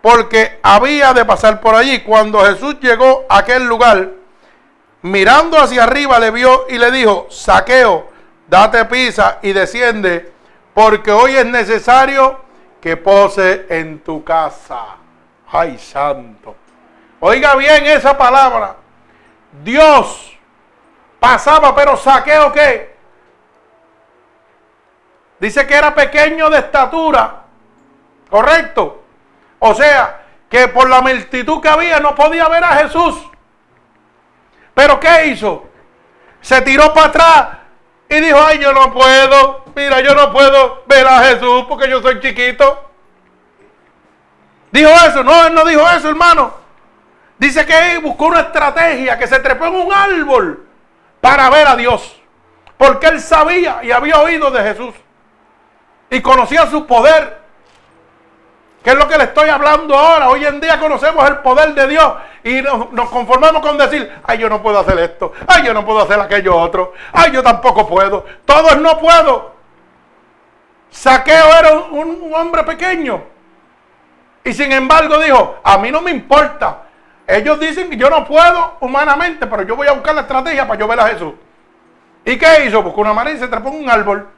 porque 0.07 0.61
había 0.63 1.13
de 1.13 1.25
pasar 1.25 1.61
por 1.61 1.75
allí. 1.75 2.03
Cuando 2.03 2.39
Jesús 2.45 2.79
llegó 2.81 3.27
a 3.29 3.39
aquel 3.39 3.65
lugar, 3.65 4.11
mirando 5.03 5.59
hacia 5.59 5.83
arriba 5.83 6.21
le 6.21 6.31
vio 6.31 6.67
y 6.69 6.79
le 6.79 6.93
dijo, 6.93 7.27
saqueo, 7.29 8.09
date 8.47 8.85
pisa 8.85 9.41
y 9.43 9.53
desciende, 9.53 10.33
porque 10.75 11.11
hoy 11.11 11.35
es 11.35 11.45
necesario 11.47 12.39
que 12.81 12.97
pose 12.97 13.67
en 13.69 13.99
tu 13.99 14.23
casa. 14.23 14.95
Ay, 15.51 15.77
santo. 15.77 16.55
Oiga 17.19 17.57
bien 17.57 17.85
esa 17.87 18.17
palabra. 18.17 18.77
Dios 19.65 20.39
pasaba, 21.19 21.75
pero 21.75 21.97
saqueo 21.97 22.53
qué? 22.53 22.95
Dice 25.41 25.67
que 25.67 25.75
era 25.75 25.93
pequeño 25.93 26.49
de 26.49 26.59
estatura. 26.59 27.43
¿Correcto? 28.31 29.03
O 29.59 29.75
sea, 29.75 30.23
que 30.49 30.69
por 30.69 30.89
la 30.89 31.01
multitud 31.01 31.61
que 31.61 31.69
había 31.69 32.01
no 32.01 32.15
podía 32.15 32.49
ver 32.49 32.65
a 32.65 32.77
Jesús. 32.77 33.17
Pero 34.75 35.01
¿qué 35.01 35.27
hizo? 35.27 35.67
Se 36.41 36.61
tiró 36.63 36.93
para 36.93 37.07
atrás 37.07 37.49
y 38.09 38.21
dijo, 38.21 38.39
ay, 38.45 38.59
yo 38.59 38.73
no 38.73 38.93
puedo, 38.93 39.65
mira, 39.75 40.01
yo 40.01 40.15
no 40.15 40.33
puedo 40.33 40.85
ver 40.87 41.07
a 41.07 41.25
Jesús 41.25 41.65
porque 41.69 41.89
yo 41.89 42.01
soy 42.03 42.21
chiquito. 42.21 42.91
¿Dijo 44.71 44.91
eso? 44.91 45.25
No, 45.25 45.47
él 45.47 45.55
no 45.55 45.65
dijo 45.65 45.89
eso, 45.91 46.09
hermano. 46.09 46.53
Dice 47.39 47.65
que 47.67 47.93
él 47.93 48.01
buscó 48.01 48.27
una 48.27 48.41
estrategia, 48.41 49.19
que 49.19 49.27
se 49.27 49.41
trepó 49.41 49.67
en 49.67 49.75
un 49.75 49.93
árbol 49.93 50.67
para 51.21 51.51
ver 51.51 51.67
a 51.67 51.77
Dios. 51.77 52.21
Porque 52.77 53.07
él 53.07 53.21
sabía 53.21 53.81
y 53.83 53.91
había 53.91 54.21
oído 54.21 54.51
de 54.51 54.63
Jesús. 54.63 54.95
Y 56.11 56.21
conocía 56.21 56.67
su 56.67 56.87
poder. 56.87 57.46
¿Qué 58.87 58.93
es 58.93 58.99
lo 58.99 59.09
que 59.09 59.19
le 59.19 59.25
estoy 59.25 59.49
hablando 59.49 59.99
ahora? 59.99 60.29
Hoy 60.29 60.45
en 60.45 60.61
día 60.61 60.79
conocemos 60.79 61.29
el 61.29 61.39
poder 61.39 61.75
de 61.75 61.89
Dios 61.89 62.13
y 62.45 62.63
nos, 62.63 63.11
conformamos 63.11 63.61
con 63.61 63.77
decir, 63.77 64.09
ay, 64.23 64.39
yo 64.39 64.49
no 64.49 64.63
puedo 64.63 64.79
hacer 64.79 64.97
esto, 65.01 65.33
ay, 65.49 65.65
yo 65.65 65.75
no 65.75 65.85
puedo 65.85 66.03
hacer 66.03 66.21
aquello 66.21 66.57
otro, 66.57 66.93
ay, 67.13 67.33
yo 67.33 67.43
tampoco 67.43 67.89
puedo, 67.89 68.25
todos 68.45 68.77
no 68.77 68.97
puedo. 69.01 69.57
Saqueo 70.89 71.49
era 71.59 71.73
un, 71.91 72.33
hombre 72.33 72.63
pequeño, 72.63 73.25
y 74.45 74.53
sin 74.53 74.71
embargo 74.71 75.19
dijo, 75.19 75.57
a 75.65 75.79
mí 75.79 75.91
no 75.91 76.01
me 76.01 76.13
importa. 76.13 76.85
Ellos 77.27 77.59
dicen 77.59 77.91
que 77.91 77.97
yo 77.97 78.09
no 78.09 78.25
puedo 78.25 78.77
humanamente, 78.79 79.49
pero 79.49 79.65
yo 79.65 79.75
voy 79.75 79.89
a 79.89 79.95
buscar 79.95 80.15
la 80.15 80.21
estrategia 80.21 80.65
para 80.65 80.79
yo 80.79 80.87
ver 80.87 81.01
a 81.01 81.09
Jesús. 81.09 81.35
¿Y 82.25 82.39
qué 82.39 82.67
hizo? 82.67 82.85
Buscó 82.85 83.01
una 83.01 83.13
manera 83.13 83.37
y 83.37 83.41
se 83.41 83.49
trepó 83.49 83.71
un 83.71 83.91
árbol. 83.91 84.29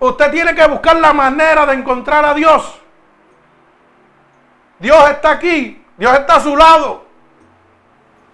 Usted 0.00 0.30
tiene 0.30 0.54
que 0.54 0.66
buscar 0.66 0.96
la 0.96 1.12
manera 1.12 1.66
de 1.66 1.74
encontrar 1.74 2.24
a 2.24 2.34
Dios. 2.34 2.80
Dios 4.78 5.10
está 5.10 5.32
aquí, 5.32 5.84
Dios 5.98 6.18
está 6.18 6.36
a 6.36 6.40
su 6.40 6.56
lado. 6.56 7.04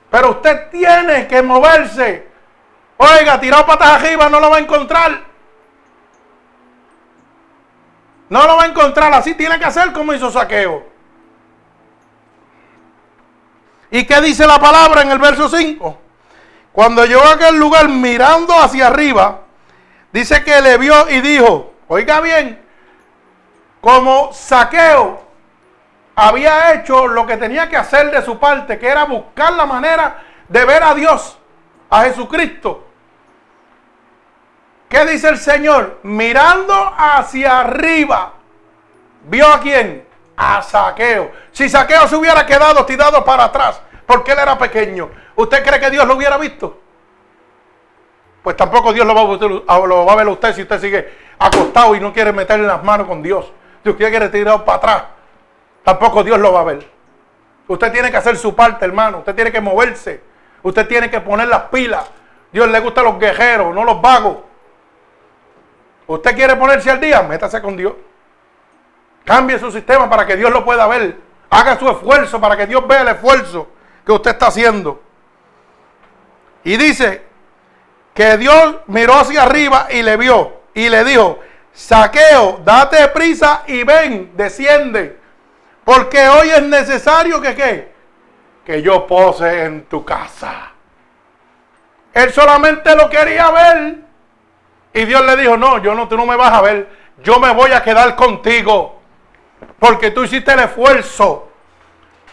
Pero 0.09 0.31
usted 0.31 0.71
tiene 0.71 1.27
que 1.27 1.43
moverse. 1.43 2.29
Oiga, 2.97 3.41
tirado 3.41 3.67
patas 3.67 4.01
arriba 4.01 4.29
no 4.29 4.39
lo 4.39 4.49
va 4.49 4.57
a 4.57 4.61
encontrar. 4.61 5.25
No 8.29 8.47
lo 8.47 8.57
va 8.57 8.63
a 8.63 8.67
encontrar, 8.67 9.13
así 9.13 9.35
tiene 9.35 9.59
que 9.59 9.65
hacer 9.65 9.93
como 9.93 10.15
hizo 10.15 10.31
Saqueo. 10.31 10.87
¿Y 13.91 14.05
qué 14.05 14.21
dice 14.21 14.47
la 14.47 14.59
palabra 14.59 15.03
en 15.03 15.11
el 15.11 15.19
verso 15.19 15.49
5? 15.49 15.99
Cuando 16.73 17.05
llegó 17.05 17.23
a 17.23 17.33
aquel 17.33 17.57
lugar 17.57 17.89
mirando 17.89 18.55
hacia 18.55 18.89
arriba, 18.89 19.46
dice 20.19 20.43
que 20.43 20.61
le 20.61 20.79
vio 20.79 21.09
y 21.11 21.21
dijo, 21.21 21.75
oiga 21.89 22.21
bien, 22.21 22.65
como 23.81 24.33
Saqueo 24.33 25.23
había 26.15 26.73
hecho 26.75 27.07
lo 27.07 27.27
que 27.27 27.37
tenía 27.37 27.69
que 27.69 27.77
hacer 27.77 28.11
de 28.11 28.23
su 28.23 28.39
parte, 28.39 28.79
que 28.79 28.89
era 28.89 29.05
buscar 29.05 29.53
la 29.53 29.67
manera 29.67 30.23
de 30.49 30.65
ver 30.65 30.83
a 30.83 30.95
Dios, 30.95 31.39
a 31.91 32.05
Jesucristo. 32.05 32.87
¿Qué 34.89 35.05
dice 35.05 35.29
el 35.29 35.39
Señor? 35.39 35.99
Mirando 36.03 36.95
hacia 36.97 37.61
arriba. 37.61 38.35
¿Vio 39.25 39.47
a 39.47 39.61
quién? 39.61 40.07
a 40.37 40.63
Saqueo. 40.63 41.33
Si 41.53 41.69
Saqueo 41.69 42.07
se 42.09 42.17
hubiera 42.17 42.45
quedado 42.45 42.85
tirado 42.85 43.25
para 43.25 43.45
atrás, 43.45 43.81
porque 44.07 44.33
él 44.33 44.39
era 44.39 44.59
pequeño, 44.59 45.11
¿usted 45.35 45.65
cree 45.65 45.81
que 45.81 45.91
Dios 45.91 46.07
lo 46.07 46.15
hubiera 46.15 46.37
visto? 46.37 46.81
Pues 48.47 48.57
tampoco 48.57 48.93
Dios 48.93 49.05
lo 49.05 49.13
va, 49.13 49.23
a, 49.23 50.15
ver 50.15 50.27
a 50.29 50.31
usted 50.31 50.55
si 50.55 50.63
usted 50.63 50.81
sigue 50.81 51.13
acostado 51.37 51.97
y 51.97 51.99
no 51.99 52.13
quiere 52.13 52.31
meterle 52.31 52.65
las 52.65 52.81
manos 52.85 53.09
con 53.09 53.21
Dios. 53.21 53.53
Si 53.83 53.91
usted 53.91 54.09
quiere 54.09 54.29
tirar 54.29 54.65
para 54.65 54.77
atrás, 54.79 55.03
tampoco 55.83 56.23
Dios 56.23 56.39
lo 56.39 56.53
va 56.53 56.61
a 56.61 56.63
ver. 56.63 56.89
Usted 57.67 57.91
tiene 57.91 58.09
que 58.09 58.19
hacer 58.19 58.37
su 58.37 58.55
parte, 58.55 58.85
hermano. 58.85 59.19
Usted 59.19 59.35
tiene 59.35 59.51
que 59.51 59.61
moverse. 59.61 60.21
Usted 60.63 60.87
tiene 60.87 61.11
que 61.11 61.21
poner 61.21 61.49
las 61.49 61.63
pilas. 61.63 62.09
Dios 62.53 62.69
le 62.69 62.79
gusta 62.79 63.01
a 63.01 63.05
los 63.05 63.19
guerreros, 63.19 63.75
no 63.75 63.83
los 63.83 64.01
vagos. 64.01 64.37
Usted 66.07 66.37
quiere 66.37 66.55
ponerse 66.55 66.89
al 66.89 67.01
día, 67.01 67.23
métase 67.23 67.61
con 67.61 67.77
Dios. 67.77 67.95
Cambie 69.25 69.59
su 69.59 69.73
sistema 69.73 70.09
para 70.09 70.25
que 70.25 70.37
Dios 70.37 70.53
lo 70.53 70.65
pueda 70.65 70.87
ver. 70.87 71.17
Haga 71.51 71.81
su 71.81 71.91
esfuerzo 71.91 72.41
para 72.41 72.57
que 72.57 72.69
Dios 72.69 72.87
vea 72.87 73.01
el 73.01 73.09
esfuerzo 73.09 73.67
que 74.07 74.13
usted 74.13 74.31
está 74.31 74.47
haciendo. 74.47 75.03
Y 76.63 76.77
dice 76.77 77.26
que 78.17 78.39
Dios 78.39 78.77
miró 78.87 79.15
hacia 79.15 79.43
arriba 79.43 79.89
y 79.91 80.03
le 80.03 80.17
vio 80.17 80.63
y 80.73 80.89
le 80.89 81.05
dijo, 81.05 81.39
saqueo, 81.73 82.63
date 82.65 83.09
prisa 83.09 83.63
y 83.67 83.85
ven, 83.85 84.33
desciende. 84.35 85.19
Porque 85.85 86.27
hoy 86.27 86.49
es 86.49 86.63
necesario 86.63 87.41
que 87.43 87.55
qué? 87.55 87.93
Que 88.65 88.81
yo 88.81 89.07
pose 89.07 89.65
en 89.65 89.85
tu 89.85 90.03
casa. 90.05 90.73
Él 92.15 92.33
solamente 92.33 92.97
lo 92.97 93.11
quería 93.11 93.51
ver. 93.51 93.97
Y 94.95 95.05
Dios 95.05 95.25
le 95.27 95.37
dijo, 95.37 95.59
no, 95.59 95.79
yo 95.83 95.95
no, 95.95 96.09
tú 96.09 96.17
no 96.17 96.25
me 96.25 96.37
vas 96.37 96.53
a 96.53 96.63
ver. 96.63 96.89
Yo 97.23 97.39
me 97.39 97.53
voy 97.53 97.73
a 97.73 97.83
quedar 97.83 98.17
contigo. 98.17 98.99
Porque 99.79 100.11
tú 100.11 100.25
hiciste 100.25 100.53
el 100.53 100.61
esfuerzo 100.61 101.51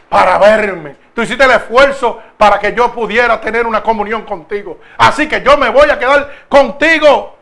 para 0.08 0.38
verme. 0.38 1.03
Tú 1.14 1.22
hiciste 1.22 1.44
el 1.44 1.52
esfuerzo 1.52 2.22
para 2.38 2.60
que 2.60 2.74
yo 2.74 2.92
pudiera 2.92 3.40
tener 3.40 3.68
una 3.68 3.84
comunión 3.84 4.24
contigo. 4.24 4.80
Así 4.98 5.28
que 5.28 5.42
yo 5.44 5.58
me 5.58 5.70
voy 5.70 5.90
a 5.90 6.00
quedar 6.00 6.48
contigo. 6.50 7.38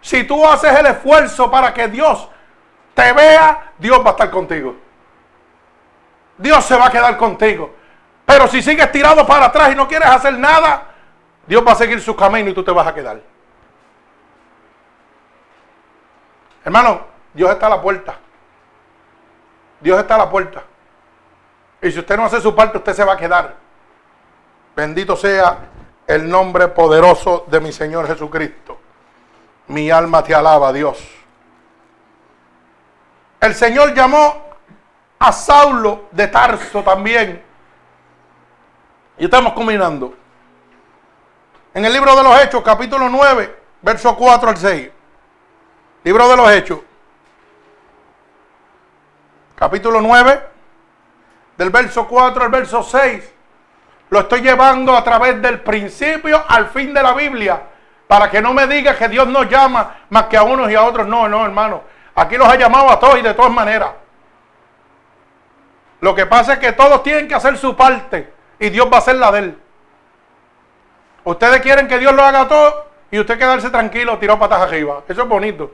Si 0.00 0.24
tú 0.24 0.46
haces 0.46 0.78
el 0.78 0.86
esfuerzo 0.86 1.50
para 1.50 1.72
que 1.72 1.88
Dios 1.88 2.28
te 2.94 3.12
vea, 3.12 3.72
Dios 3.78 4.00
va 4.00 4.08
a 4.08 4.10
estar 4.10 4.30
contigo. 4.30 4.76
Dios 6.36 6.64
se 6.64 6.76
va 6.76 6.86
a 6.86 6.90
quedar 6.90 7.16
contigo. 7.16 7.74
Pero 8.26 8.46
si 8.48 8.60
sigues 8.62 8.92
tirado 8.92 9.26
para 9.26 9.46
atrás 9.46 9.72
y 9.72 9.74
no 9.74 9.88
quieres 9.88 10.08
hacer 10.08 10.38
nada, 10.38 10.88
Dios 11.46 11.66
va 11.66 11.72
a 11.72 11.76
seguir 11.76 12.00
su 12.00 12.14
camino 12.14 12.50
y 12.50 12.54
tú 12.54 12.62
te 12.62 12.70
vas 12.70 12.86
a 12.86 12.94
quedar. 12.94 13.20
Hermano, 16.64 17.00
Dios 17.32 17.50
está 17.50 17.66
a 17.66 17.70
la 17.70 17.80
puerta. 17.80 18.16
Dios 19.80 19.98
está 19.98 20.16
a 20.16 20.18
la 20.18 20.30
puerta. 20.30 20.62
Y 21.80 21.92
si 21.92 21.98
usted 21.98 22.16
no 22.16 22.24
hace 22.24 22.40
su 22.40 22.54
parte, 22.54 22.78
usted 22.78 22.94
se 22.94 23.04
va 23.04 23.14
a 23.14 23.16
quedar. 23.16 23.56
Bendito 24.74 25.16
sea 25.16 25.58
el 26.06 26.28
nombre 26.28 26.68
poderoso 26.68 27.44
de 27.48 27.60
mi 27.60 27.72
Señor 27.72 28.06
Jesucristo. 28.06 28.78
Mi 29.68 29.90
alma 29.90 30.22
te 30.22 30.34
alaba, 30.34 30.72
Dios. 30.72 30.98
El 33.40 33.54
Señor 33.54 33.94
llamó 33.94 34.48
a 35.18 35.32
Saulo 35.32 36.06
de 36.10 36.26
Tarso 36.28 36.82
también. 36.82 37.42
Y 39.18 39.24
estamos 39.24 39.52
combinando. 39.52 40.14
En 41.74 41.84
el 41.84 41.92
libro 41.92 42.16
de 42.16 42.22
los 42.22 42.40
Hechos, 42.40 42.62
capítulo 42.62 43.08
9, 43.08 43.56
verso 43.82 44.16
4 44.16 44.48
al 44.48 44.56
6. 44.56 44.90
Libro 46.04 46.28
de 46.28 46.36
los 46.36 46.50
Hechos. 46.50 46.78
Capítulo 49.54 50.00
9, 50.00 50.47
del 51.58 51.70
verso 51.70 52.06
4 52.06 52.44
al 52.44 52.50
verso 52.50 52.82
6. 52.82 53.34
Lo 54.10 54.20
estoy 54.20 54.40
llevando 54.40 54.96
a 54.96 55.04
través 55.04 55.42
del 55.42 55.60
principio 55.60 56.42
al 56.48 56.68
fin 56.68 56.94
de 56.94 57.02
la 57.02 57.12
Biblia. 57.12 57.60
Para 58.06 58.30
que 58.30 58.40
no 58.40 58.54
me 58.54 58.66
diga 58.66 58.96
que 58.96 59.08
Dios 59.08 59.26
nos 59.26 59.50
llama 59.50 59.96
más 60.08 60.24
que 60.24 60.36
a 60.38 60.44
unos 60.44 60.70
y 60.70 60.74
a 60.76 60.84
otros. 60.84 61.06
No, 61.06 61.28
no, 61.28 61.44
hermano. 61.44 61.82
Aquí 62.14 62.36
los 62.36 62.48
ha 62.48 62.56
llamado 62.56 62.90
a 62.90 62.98
todos 62.98 63.18
y 63.18 63.22
de 63.22 63.34
todas 63.34 63.50
maneras. 63.50 63.90
Lo 66.00 66.14
que 66.14 66.26
pasa 66.26 66.54
es 66.54 66.58
que 66.60 66.72
todos 66.72 67.02
tienen 67.02 67.28
que 67.28 67.34
hacer 67.34 67.58
su 67.58 67.76
parte 67.76 68.32
y 68.60 68.70
Dios 68.70 68.88
va 68.90 68.96
a 68.96 69.00
hacer 69.00 69.16
la 69.16 69.32
de 69.32 69.38
él. 69.40 69.58
Ustedes 71.24 71.60
quieren 71.60 71.88
que 71.88 71.98
Dios 71.98 72.14
lo 72.14 72.22
haga 72.22 72.46
todo 72.46 72.86
y 73.10 73.18
usted 73.18 73.36
quedarse 73.36 73.68
tranquilo, 73.68 74.16
tiró 74.18 74.38
patas 74.38 74.62
arriba. 74.62 75.02
Eso 75.08 75.22
es 75.22 75.28
bonito. 75.28 75.72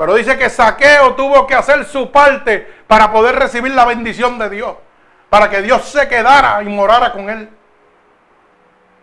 Pero 0.00 0.14
dice 0.14 0.38
que 0.38 0.48
Saqueo 0.48 1.14
tuvo 1.14 1.46
que 1.46 1.54
hacer 1.54 1.84
su 1.84 2.10
parte 2.10 2.66
para 2.86 3.12
poder 3.12 3.36
recibir 3.36 3.74
la 3.74 3.84
bendición 3.84 4.38
de 4.38 4.48
Dios. 4.48 4.74
Para 5.28 5.50
que 5.50 5.60
Dios 5.60 5.84
se 5.90 6.08
quedara 6.08 6.62
y 6.62 6.70
morara 6.70 7.12
con 7.12 7.28
él. 7.28 7.50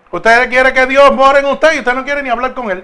Usted 0.09 0.49
quiere 0.49 0.73
que 0.73 0.87
Dios 0.87 1.11
more 1.13 1.37
en 1.37 1.45
usted 1.45 1.75
y 1.75 1.77
usted 1.77 1.93
no 1.93 2.03
quiere 2.03 2.23
ni 2.23 2.29
hablar 2.29 2.55
con 2.55 2.71
él. 2.71 2.83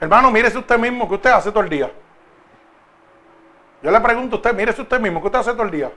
Hermano, 0.00 0.30
mírese 0.30 0.56
usted 0.56 0.78
mismo 0.78 1.06
que 1.06 1.16
usted 1.16 1.30
hace 1.32 1.50
todo 1.50 1.64
el 1.64 1.68
día. 1.68 1.92
Yo 3.82 3.90
le 3.90 4.00
pregunto 4.00 4.36
a 4.36 4.38
usted, 4.38 4.54
mírese 4.54 4.80
usted 4.80 4.98
mismo, 4.98 5.20
¿qué 5.20 5.26
usted 5.26 5.40
hace 5.40 5.52
todo 5.52 5.64
el 5.64 5.70
día? 5.70 5.92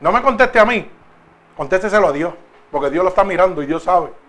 No 0.00 0.10
me 0.10 0.20
conteste 0.20 0.58
a 0.58 0.64
mí, 0.64 0.90
contésteselo 1.56 2.08
a 2.08 2.12
Dios, 2.12 2.34
porque 2.72 2.90
Dios 2.90 3.04
lo 3.04 3.10
está 3.10 3.22
mirando 3.22 3.62
y 3.62 3.66
Dios 3.66 3.84
sabe. 3.84 4.21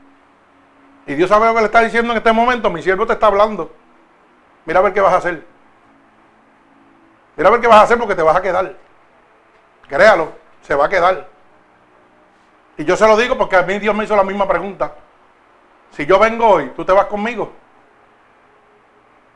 Y 1.05 1.15
Dios 1.15 1.29
sabe 1.29 1.45
lo 1.47 1.53
que 1.53 1.59
le 1.59 1.65
está 1.65 1.81
diciendo 1.81 2.11
en 2.11 2.17
este 2.17 2.31
momento, 2.31 2.69
mi 2.69 2.81
siervo 2.81 3.05
te 3.05 3.13
está 3.13 3.27
hablando. 3.27 3.71
Mira 4.65 4.79
a 4.79 4.83
ver 4.83 4.93
qué 4.93 5.01
vas 5.01 5.13
a 5.13 5.17
hacer. 5.17 5.45
Mira 7.35 7.49
a 7.49 7.51
ver 7.51 7.61
qué 7.61 7.67
vas 7.67 7.79
a 7.79 7.81
hacer 7.83 7.97
porque 7.97 8.15
te 8.15 8.21
vas 8.21 8.35
a 8.35 8.41
quedar. 8.41 8.75
Créalo, 9.87 10.31
se 10.61 10.75
va 10.75 10.85
a 10.85 10.89
quedar. 10.89 11.27
Y 12.77 12.85
yo 12.85 12.95
se 12.95 13.07
lo 13.07 13.17
digo 13.17 13.37
porque 13.37 13.57
a 13.57 13.63
mí 13.63 13.79
Dios 13.79 13.93
me 13.93 14.05
hizo 14.05 14.15
la 14.15 14.23
misma 14.23 14.47
pregunta. 14.47 14.95
Si 15.91 16.05
yo 16.05 16.17
vengo 16.17 16.47
hoy, 16.47 16.71
¿tú 16.75 16.85
te 16.85 16.91
vas 16.91 17.05
conmigo? 17.05 17.51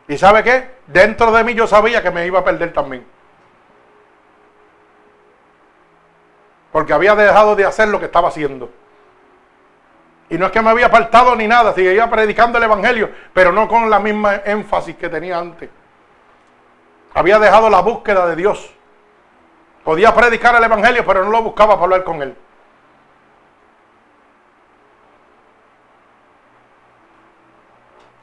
¿Y 0.08 0.18
sabe 0.18 0.44
qué? 0.44 0.78
Dentro 0.88 1.32
de 1.32 1.44
mí 1.44 1.54
yo 1.54 1.68
sabía 1.68 2.02
que 2.02 2.12
me 2.12 2.26
iba 2.26 2.40
a 2.40 2.44
perder 2.44 2.72
también. 2.72 3.06
Porque 6.72 6.94
había 6.94 7.16
dejado 7.16 7.56
de 7.56 7.66
hacer 7.66 7.90
lo 7.90 8.00
que 8.00 8.06
estaba 8.06 8.30
haciendo. 8.30 8.70
Y 10.30 10.38
no 10.38 10.48
es 10.48 10.52
que 10.52 10.62
me 10.62 10.70
había 10.70 10.88
apartado 10.88 11.36
ni 11.36 11.48
nada, 11.48 11.74
seguía 11.74 12.10
predicando 12.10 12.58
el 12.58 12.66
Evangelio, 12.66 13.10
pero 13.34 13.52
no 13.52 13.68
con 13.68 13.90
la 13.90 14.00
misma 14.00 14.36
énfasis 14.46 14.96
que 14.98 15.08
tenía 15.08 15.38
antes. 15.38 15.70
Había 17.14 17.40
dejado 17.40 17.70
la 17.70 17.82
búsqueda 17.82 18.28
de 18.28 18.36
Dios. 18.36 18.74
Podía 19.84 20.14
predicar 20.14 20.54
el 20.56 20.64
Evangelio, 20.64 21.06
pero 21.06 21.24
no 21.24 21.32
lo 21.32 21.44
buscaba 21.44 21.76
para 21.76 21.84
hablar 21.84 22.04
con 22.04 22.22
él. 22.22 22.36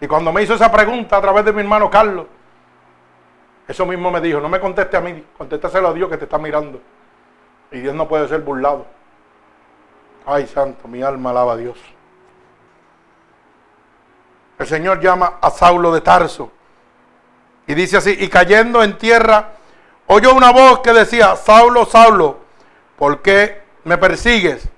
Y 0.01 0.07
cuando 0.07 0.31
me 0.33 0.43
hizo 0.43 0.53
esa 0.53 0.71
pregunta 0.71 1.17
a 1.17 1.23
través 1.23 1.47
de 1.47 1.53
mi 1.55 1.63
hermano 1.63 1.89
Carlos, 1.89 2.27
eso 3.67 3.87
mismo 3.87 4.11
me 4.11 4.21
dijo, 4.21 4.41
no 4.41 4.51
me 4.51 4.61
conteste 4.61 4.99
a 4.99 5.01
mí, 5.01 5.25
contéstaselo 5.39 5.89
a 5.89 5.93
Dios 5.95 6.11
que 6.11 6.19
te 6.19 6.25
está 6.25 6.37
mirando. 6.37 6.81
Y 7.71 7.79
Dios 7.79 7.95
no 7.95 8.07
puede 8.07 8.29
ser 8.29 8.43
burlado. 8.43 8.85
Ay, 10.27 10.47
santo, 10.47 10.87
mi 10.89 11.03
alma 11.03 11.31
alaba 11.31 11.55
a 11.55 11.57
Dios. 11.57 11.79
El 14.59 14.67
Señor 14.67 15.01
llama 15.01 15.39
a 15.41 15.51
Saulo 15.51 15.93
de 15.93 16.01
Tarso. 16.01 16.51
Y 17.67 17.75
dice 17.75 17.97
así, 17.97 18.17
y 18.19 18.29
cayendo 18.29 18.83
en 18.83 18.99
tierra, 18.99 19.53
oyó 20.07 20.35
una 20.35 20.53
voz 20.53 20.81
que 20.81 20.93
decía, 20.93 21.35
Saulo, 21.37 21.87
Saulo, 21.87 22.41
¿por 22.97 23.23
qué 23.23 23.63
me 23.85 23.99
persigues? 23.99 24.69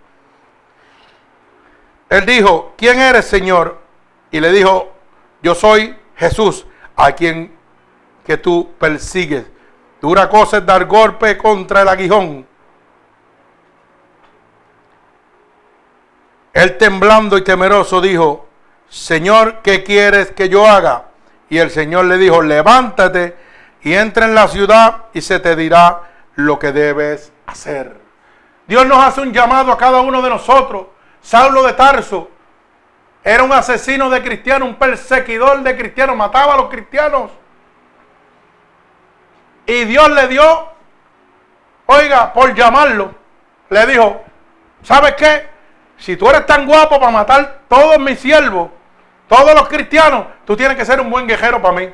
Él 2.08 2.24
dijo, 2.24 2.72
¿quién 2.76 3.00
eres, 3.00 3.26
Señor? 3.26 3.78
Y 4.30 4.40
le 4.40 4.52
dijo, 4.52 4.92
yo 5.42 5.54
soy 5.54 5.96
Jesús, 6.16 6.66
a 6.94 7.12
quien 7.12 7.56
que 8.24 8.36
tú 8.36 8.72
persigues. 8.78 9.46
Dura 10.00 10.28
cosa 10.28 10.58
es 10.58 10.66
dar 10.66 10.84
golpe 10.84 11.36
contra 11.36 11.82
el 11.82 11.88
aguijón. 11.88 12.46
Él 16.52 16.78
temblando 16.78 17.36
y 17.36 17.42
temeroso 17.44 18.00
dijo, 18.00 18.45
Señor, 18.88 19.62
¿qué 19.62 19.82
quieres 19.82 20.30
que 20.32 20.48
yo 20.48 20.66
haga? 20.66 21.06
Y 21.48 21.58
el 21.58 21.70
Señor 21.70 22.06
le 22.06 22.18
dijo, 22.18 22.42
levántate 22.42 23.36
y 23.82 23.94
entra 23.94 24.26
en 24.26 24.34
la 24.34 24.48
ciudad 24.48 25.04
y 25.12 25.20
se 25.20 25.38
te 25.38 25.54
dirá 25.54 26.02
lo 26.34 26.58
que 26.58 26.72
debes 26.72 27.32
hacer. 27.46 27.96
Dios 28.66 28.86
nos 28.86 28.98
hace 28.98 29.20
un 29.20 29.32
llamado 29.32 29.70
a 29.72 29.78
cada 29.78 30.00
uno 30.00 30.22
de 30.22 30.30
nosotros. 30.30 30.86
Saulo 31.20 31.62
de 31.62 31.72
Tarso 31.72 32.30
era 33.22 33.42
un 33.42 33.52
asesino 33.52 34.08
de 34.10 34.22
cristianos, 34.22 34.68
un 34.68 34.76
perseguidor 34.76 35.62
de 35.62 35.76
cristianos, 35.76 36.16
mataba 36.16 36.54
a 36.54 36.56
los 36.56 36.68
cristianos. 36.68 37.30
Y 39.66 39.84
Dios 39.84 40.08
le 40.10 40.28
dio, 40.28 40.68
oiga, 41.86 42.32
por 42.32 42.54
llamarlo, 42.54 43.12
le 43.68 43.86
dijo, 43.86 44.22
¿sabes 44.82 45.14
qué? 45.14 45.48
Si 45.98 46.16
tú 46.16 46.28
eres 46.28 46.46
tan 46.46 46.66
guapo 46.66 47.00
para 47.00 47.10
matar 47.10 47.62
todos 47.68 47.98
mis 47.98 48.20
siervos, 48.20 48.70
todos 49.28 49.54
los 49.54 49.68
cristianos, 49.68 50.26
tú 50.44 50.56
tienes 50.56 50.76
que 50.76 50.84
ser 50.84 51.00
un 51.00 51.10
buen 51.10 51.26
guerrero 51.26 51.60
para 51.60 51.74
mí. 51.74 51.92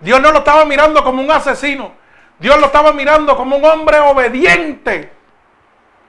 Dios 0.00 0.20
no 0.20 0.32
lo 0.32 0.38
estaba 0.38 0.64
mirando 0.64 1.02
como 1.04 1.22
un 1.22 1.30
asesino. 1.30 1.92
Dios 2.38 2.58
lo 2.58 2.66
estaba 2.66 2.92
mirando 2.92 3.36
como 3.36 3.56
un 3.56 3.64
hombre 3.64 3.98
obediente 4.00 5.12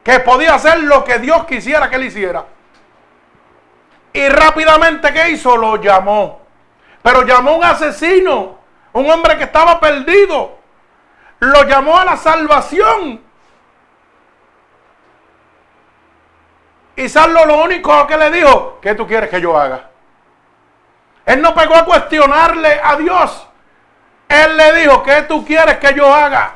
que 0.04 0.20
podía 0.20 0.56
hacer 0.56 0.82
lo 0.84 1.04
que 1.04 1.20
Dios 1.20 1.46
quisiera 1.46 1.90
que 1.90 1.98
él 1.98 2.06
hiciera. 2.06 2.46
Y 4.14 4.28
rápidamente, 4.30 5.14
¿qué 5.14 5.30
hizo? 5.32 5.56
Lo 5.58 5.78
llamó. 5.78 6.42
Pero 7.04 7.24
llamó 7.24 7.56
un 7.56 7.64
asesino, 7.64 8.60
un 8.94 9.10
hombre 9.10 9.38
que 9.38 9.44
estaba 9.44 9.80
perdido. 9.80 10.58
Lo 11.40 11.64
llamó 11.64 11.98
a 11.98 12.06
la 12.06 12.18
salvación. 12.18 13.22
Y 16.96 17.10
Saulo 17.10 17.46
lo 17.46 17.64
único 17.64 18.06
que 18.06 18.18
le 18.18 18.32
dijo, 18.32 18.80
¿qué 18.82 18.96
tú 18.96 19.08
quieres 19.08 19.30
que 19.30 19.42
yo 19.42 19.58
haga? 19.58 19.91
Él 21.32 21.42
no 21.42 21.54
pegó 21.54 21.76
a 21.76 21.86
cuestionarle 21.86 22.82
a 22.84 22.96
Dios. 22.98 23.48
Él 24.28 24.58
le 24.58 24.74
dijo, 24.74 25.02
¿qué 25.04 25.24
tú 25.24 25.46
quieres 25.46 25.78
que 25.78 25.94
yo 25.94 26.14
haga? 26.14 26.56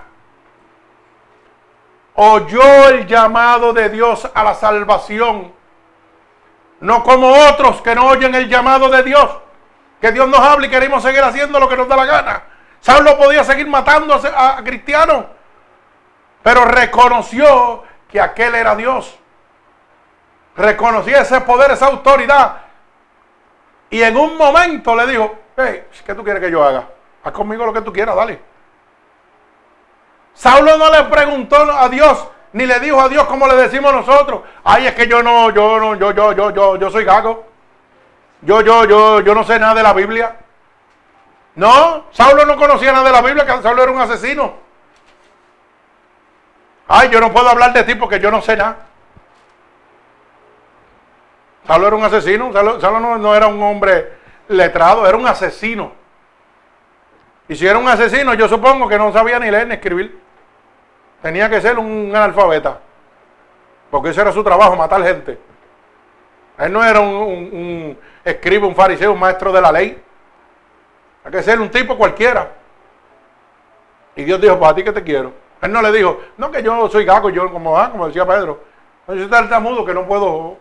Oyó 2.15 2.89
el 2.89 3.07
llamado 3.07 3.73
de 3.73 3.89
Dios 3.89 4.29
a 4.33 4.43
la 4.43 4.53
salvación. 4.53 5.53
No 6.81 7.03
como 7.03 7.31
otros 7.49 7.81
que 7.81 7.95
no 7.95 8.05
oyen 8.07 8.35
el 8.35 8.49
llamado 8.49 8.89
de 8.89 9.03
Dios. 9.03 9.29
Que 10.01 10.11
Dios 10.11 10.27
nos 10.27 10.39
hable 10.39 10.67
y 10.67 10.69
queremos 10.69 11.01
seguir 11.01 11.23
haciendo 11.23 11.59
lo 11.59 11.69
que 11.69 11.77
nos 11.77 11.87
da 11.87 11.95
la 11.95 12.05
gana. 12.05 12.43
Saulo 12.81 13.17
podía 13.17 13.43
seguir 13.43 13.67
matando 13.67 14.13
a, 14.13 14.57
a 14.57 14.63
cristianos. 14.63 15.25
Pero 16.43 16.65
reconoció 16.65 17.83
que 18.09 18.19
aquel 18.19 18.55
era 18.55 18.75
Dios 18.75 19.17
reconocía 20.55 21.21
ese 21.21 21.41
poder, 21.41 21.71
esa 21.71 21.87
autoridad. 21.87 22.64
Y 23.89 24.01
en 24.01 24.17
un 24.17 24.37
momento 24.37 24.95
le 24.95 25.07
dijo, 25.07 25.35
hey, 25.57 25.85
¿qué 26.05 26.13
tú 26.13 26.23
quieres 26.23 26.41
que 26.41 26.51
yo 26.51 26.63
haga? 26.63 26.87
Haz 27.23 27.31
conmigo 27.31 27.65
lo 27.65 27.73
que 27.73 27.81
tú 27.81 27.93
quieras, 27.93 28.15
dale. 28.15 28.39
Saulo 30.33 30.77
no 30.77 30.91
le 30.91 31.03
preguntó 31.05 31.55
a 31.55 31.87
Dios, 31.89 32.27
ni 32.53 32.65
le 32.65 32.79
dijo 32.79 32.99
a 32.99 33.07
Dios 33.07 33.23
como 33.25 33.47
le 33.47 33.55
decimos 33.55 33.93
nosotros. 33.93 34.41
Ay, 34.63 34.87
es 34.87 34.93
que 34.93 35.07
yo 35.07 35.23
no, 35.23 35.49
yo 35.51 35.79
no, 35.79 35.95
yo, 35.95 36.11
yo, 36.11 36.33
yo, 36.33 36.51
yo, 36.51 36.75
yo 36.75 36.89
soy 36.89 37.05
gago. 37.05 37.45
Yo, 38.41 38.61
yo, 38.61 38.85
yo, 38.85 39.21
yo 39.21 39.33
no 39.33 39.43
sé 39.43 39.57
nada 39.57 39.73
de 39.73 39.83
la 39.83 39.93
Biblia. 39.93 40.35
No, 41.55 42.05
Saulo 42.11 42.45
no 42.45 42.57
conocía 42.57 42.91
nada 42.91 43.05
de 43.05 43.11
la 43.11 43.21
Biblia, 43.21 43.45
que 43.45 43.61
Saulo 43.61 43.81
era 43.81 43.91
un 43.91 44.01
asesino. 44.01 44.53
Ay, 46.87 47.09
yo 47.09 47.19
no 47.19 47.31
puedo 47.31 47.49
hablar 47.49 47.73
de 47.73 47.83
ti 47.83 47.95
porque 47.95 48.19
yo 48.19 48.29
no 48.29 48.41
sé 48.41 48.55
nada. 48.57 48.75
Saulo 51.67 51.87
era 51.87 51.95
un 51.95 52.03
asesino, 52.03 52.51
Saulo, 52.53 53.17
no, 53.17 53.35
era 53.35 53.47
un 53.47 53.61
hombre 53.61 54.13
letrado, 54.47 55.07
era 55.07 55.17
un 55.17 55.25
asesino. 55.25 55.91
Y 57.47 57.55
si 57.55 57.65
era 57.65 57.79
un 57.79 57.87
asesino, 57.87 58.33
yo 58.33 58.47
supongo 58.47 58.87
que 58.87 58.97
no 58.97 59.11
sabía 59.11 59.39
ni 59.39 59.49
leer 59.49 59.67
ni 59.67 59.73
escribir. 59.75 60.19
Tenía 61.21 61.49
que 61.49 61.61
ser 61.61 61.79
un 61.79 62.11
analfabeta. 62.15 62.79
Porque 63.89 64.09
ese 64.09 64.21
era 64.21 64.31
su 64.31 64.43
trabajo, 64.43 64.75
matar 64.75 65.03
gente. 65.03 65.39
Él 66.57 66.71
no 66.71 66.83
era 66.83 66.99
un, 66.99 67.15
un, 67.15 67.99
escriba, 68.23 68.67
un 68.67 68.75
fariseo, 68.75 69.13
un 69.13 69.19
maestro 69.19 69.51
de 69.51 69.61
la 69.61 69.71
ley. 69.71 70.01
Hay 71.23 71.31
que 71.31 71.43
ser 71.43 71.59
un 71.59 71.69
tipo 71.69 71.97
cualquiera. 71.97 72.51
Y 74.15 74.23
Dios 74.23 74.39
dijo, 74.39 74.59
para 74.59 74.73
pues, 74.73 74.83
ti 74.83 74.91
que 74.91 74.99
te 74.99 75.03
quiero. 75.03 75.33
Él 75.61 75.71
no 75.71 75.81
le 75.81 75.91
dijo, 75.91 76.21
no 76.37 76.51
que 76.51 76.61
yo 76.61 76.89
soy 76.89 77.05
gago, 77.05 77.29
yo 77.29 77.51
como, 77.51 77.77
ah, 77.77 77.91
como 77.91 78.07
decía 78.07 78.25
Pedro. 78.25 78.63
Yo 79.07 79.15
soy 79.15 79.27
tan 79.27 79.63
mudo 79.63 79.85
que 79.85 79.93
no 79.93 80.05
puedo 80.05 80.57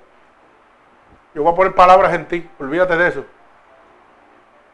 yo 1.34 1.42
voy 1.42 1.52
a 1.52 1.56
poner 1.56 1.74
palabras 1.74 2.14
en 2.14 2.26
ti, 2.26 2.48
olvídate 2.58 2.96
de 2.96 3.08
eso. 3.08 3.24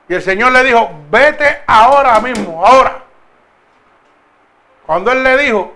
Y 0.08 0.14
el 0.14 0.22
Señor 0.22 0.52
le 0.52 0.64
dijo, 0.64 0.90
vete 1.08 1.62
ahora 1.66 2.20
mismo, 2.20 2.64
ahora. 2.64 3.04
Cuando 4.84 5.12
Él 5.12 5.22
le 5.22 5.38
dijo, 5.38 5.72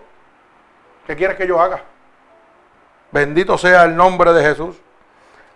¿qué 1.07 1.17
quieres 1.17 1.37
que 1.37 1.47
yo 1.47 1.61
haga? 1.61 1.83
Bendito 3.13 3.57
sea 3.57 3.85
el 3.85 3.97
nombre 3.97 4.33
de 4.33 4.43
Jesús. 4.43 4.77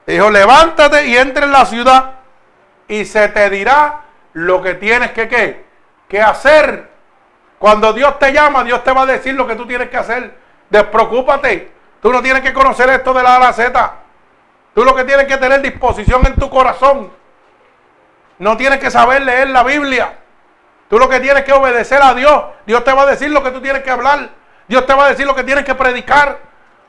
Le 0.07 0.15
dijo, 0.15 0.31
levántate 0.31 1.07
y 1.09 1.17
entre 1.17 1.45
en 1.45 1.53
la 1.53 1.67
ciudad 1.67 2.13
y 2.87 3.05
se 3.05 3.29
te 3.29 3.51
dirá 3.51 4.03
lo 4.33 4.63
que 4.63 4.75
tienes 4.75 5.11
que, 5.11 5.65
que 6.09 6.23
hacer. 6.23 6.89
Cuando 7.59 7.93
Dios 7.93 8.19
te 8.19 8.33
llama, 8.33 8.65
Dios 8.65 8.83
te 8.85 8.93
va 8.93 9.03
a 9.03 9.07
decir 9.07 9.35
lo 9.35 9.47
que 9.47 9.57
tú 9.57 9.67
tienes 9.67 9.91
que 9.91 9.97
hacer. 9.97 10.35
Despreocúpate. 10.71 11.73
Tú 12.01 12.13
no 12.13 12.23
tienes 12.23 12.43
que 12.43 12.53
conocer 12.53 12.89
esto 12.91 13.13
de 13.13 13.23
la 13.23 13.37
A 13.37 13.39
la 13.41 13.53
Z. 13.53 13.95
Tú 14.79 14.85
lo 14.85 14.95
que 14.95 15.03
tienes 15.03 15.27
que 15.27 15.37
tener 15.39 15.61
disposición 15.61 16.25
en 16.25 16.37
tu 16.37 16.49
corazón. 16.49 17.11
No 18.39 18.57
tienes 18.57 18.79
que 18.79 18.93
saber 18.93 19.23
leer 19.23 19.51
la 19.51 19.65
Biblia. 19.65 20.21
Tú 20.89 21.01
lo 21.01 21.09
que 21.09 21.19
tienes 21.19 21.43
que 21.43 21.53
obedecer 21.53 22.01
a 22.01 22.15
Dios. 22.15 22.45
Dios 22.65 22.85
te 22.85 22.93
va 22.93 23.03
a 23.03 23.07
decir 23.07 23.29
lo 23.29 23.43
que 23.43 23.51
tú 23.51 23.61
tienes 23.61 23.83
que 23.83 23.91
hablar. 23.91 24.31
Dios 24.69 24.87
te 24.87 24.95
va 24.95 25.07
a 25.07 25.09
decir 25.09 25.27
lo 25.27 25.35
que 25.35 25.43
tienes 25.43 25.65
que 25.65 25.75
predicar. 25.75 26.39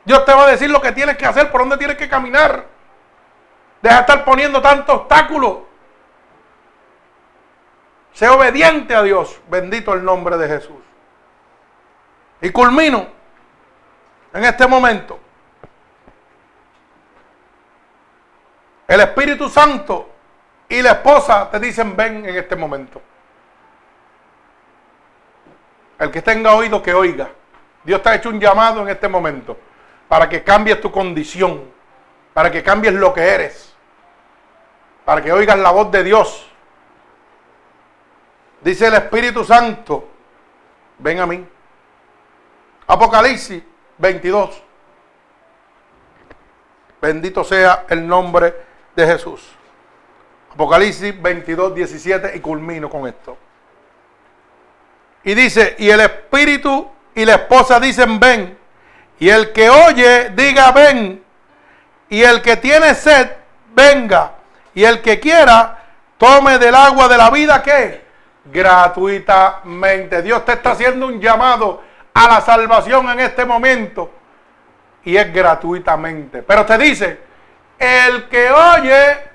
Dios 0.05 0.23
te 0.23 0.31
va 0.35 0.43
a 0.43 0.47
decir 0.51 0.69
lo 0.69 0.79
que 0.79 0.91
tienes 0.91 1.17
que 1.17 1.25
hacer, 1.25 1.49
por 1.49 1.61
dónde 1.61 1.77
tienes 1.77 1.97
que 1.97 2.07
caminar. 2.07 2.67
Deja 3.81 3.95
de 3.95 4.01
estar 4.01 4.23
poniendo 4.23 4.61
tanto 4.61 4.93
obstáculo. 4.93 5.65
Sé 8.13 8.29
obediente 8.29 8.93
a 8.93 9.01
Dios. 9.01 9.41
Bendito 9.49 9.95
el 9.95 10.05
nombre 10.05 10.37
de 10.37 10.47
Jesús. 10.47 10.83
Y 12.39 12.51
culmino 12.51 13.07
en 14.31 14.45
este 14.45 14.67
momento. 14.67 15.19
El 18.89 19.01
Espíritu 19.01 19.47
Santo 19.47 20.09
y 20.67 20.81
la 20.81 20.93
esposa 20.93 21.47
te 21.51 21.59
dicen 21.59 21.95
ven 21.95 22.25
en 22.25 22.35
este 22.35 22.55
momento. 22.55 22.99
El 25.99 26.09
que 26.09 26.23
tenga 26.23 26.55
oído 26.55 26.81
que 26.81 26.95
oiga. 26.95 27.29
Dios 27.83 28.01
te 28.01 28.09
ha 28.09 28.15
hecho 28.15 28.29
un 28.29 28.39
llamado 28.39 28.81
en 28.81 28.89
este 28.89 29.07
momento 29.07 29.55
para 30.07 30.27
que 30.27 30.43
cambies 30.43 30.81
tu 30.81 30.91
condición, 30.91 31.71
para 32.33 32.49
que 32.49 32.63
cambies 32.63 32.95
lo 32.95 33.13
que 33.13 33.21
eres, 33.21 33.75
para 35.05 35.21
que 35.21 35.31
oigas 35.31 35.59
la 35.59 35.69
voz 35.69 35.91
de 35.91 36.03
Dios. 36.03 36.49
Dice 38.61 38.87
el 38.87 38.95
Espíritu 38.95 39.43
Santo, 39.43 40.09
ven 40.97 41.19
a 41.19 41.27
mí. 41.27 41.47
Apocalipsis 42.87 43.61
22. 43.99 44.63
Bendito 46.99 47.43
sea 47.43 47.85
el 47.87 48.07
nombre 48.07 48.68
de 48.95 49.05
Jesús. 49.05 49.55
Apocalipsis 50.53 51.21
22, 51.21 51.75
17 51.75 52.35
y 52.35 52.39
culmino 52.39 52.89
con 52.89 53.07
esto. 53.07 53.37
Y 55.23 55.33
dice, 55.33 55.75
y 55.77 55.89
el 55.89 55.99
espíritu 55.99 56.89
y 57.15 57.25
la 57.25 57.35
esposa 57.35 57.79
dicen 57.79 58.19
ven. 58.19 58.57
Y 59.19 59.29
el 59.29 59.51
que 59.51 59.69
oye 59.69 60.29
diga 60.29 60.71
ven. 60.71 61.23
Y 62.09 62.21
el 62.23 62.41
que 62.41 62.57
tiene 62.57 62.95
sed, 62.95 63.29
venga. 63.73 64.33
Y 64.73 64.83
el 64.83 65.01
que 65.01 65.19
quiera, 65.19 65.77
tome 66.17 66.57
del 66.57 66.73
agua 66.73 67.07
de 67.07 67.17
la 67.17 67.29
vida 67.29 67.61
que 67.61 68.03
gratuitamente. 68.45 70.21
Dios 70.21 70.43
te 70.45 70.53
está 70.53 70.71
haciendo 70.71 71.07
un 71.07 71.19
llamado 71.19 71.83
a 72.13 72.27
la 72.27 72.41
salvación 72.41 73.09
en 73.09 73.19
este 73.19 73.45
momento. 73.45 74.11
Y 75.03 75.17
es 75.17 75.31
gratuitamente. 75.33 76.41
Pero 76.41 76.65
te 76.65 76.77
dice, 76.77 77.28
el 77.79 78.27
que 78.27 78.51
oye, 78.51 79.29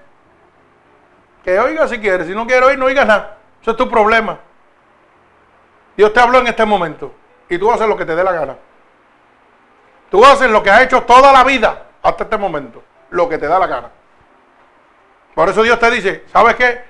que 1.42 1.58
oiga 1.58 1.88
si 1.88 1.98
quiere. 1.98 2.24
Si 2.24 2.34
no 2.34 2.46
quiere 2.46 2.66
oír, 2.66 2.78
no 2.78 2.86
oiga 2.86 3.04
nada. 3.04 3.38
Eso 3.60 3.70
es 3.72 3.76
tu 3.76 3.88
problema. 3.88 4.38
Dios 5.96 6.12
te 6.12 6.20
habló 6.20 6.38
en 6.38 6.46
este 6.48 6.64
momento. 6.64 7.14
Y 7.48 7.58
tú 7.58 7.70
haces 7.72 7.88
lo 7.88 7.96
que 7.96 8.04
te 8.04 8.14
dé 8.14 8.22
la 8.22 8.32
gana. 8.32 8.56
Tú 10.10 10.24
haces 10.24 10.50
lo 10.50 10.62
que 10.62 10.70
has 10.70 10.82
hecho 10.82 11.02
toda 11.02 11.32
la 11.32 11.44
vida 11.44 11.86
hasta 12.02 12.24
este 12.24 12.36
momento. 12.36 12.82
Lo 13.10 13.28
que 13.28 13.38
te 13.38 13.46
da 13.46 13.58
la 13.58 13.66
gana. 13.66 13.90
Por 15.34 15.48
eso 15.48 15.62
Dios 15.62 15.78
te 15.78 15.90
dice, 15.90 16.24
¿sabes 16.32 16.54
qué? 16.56 16.84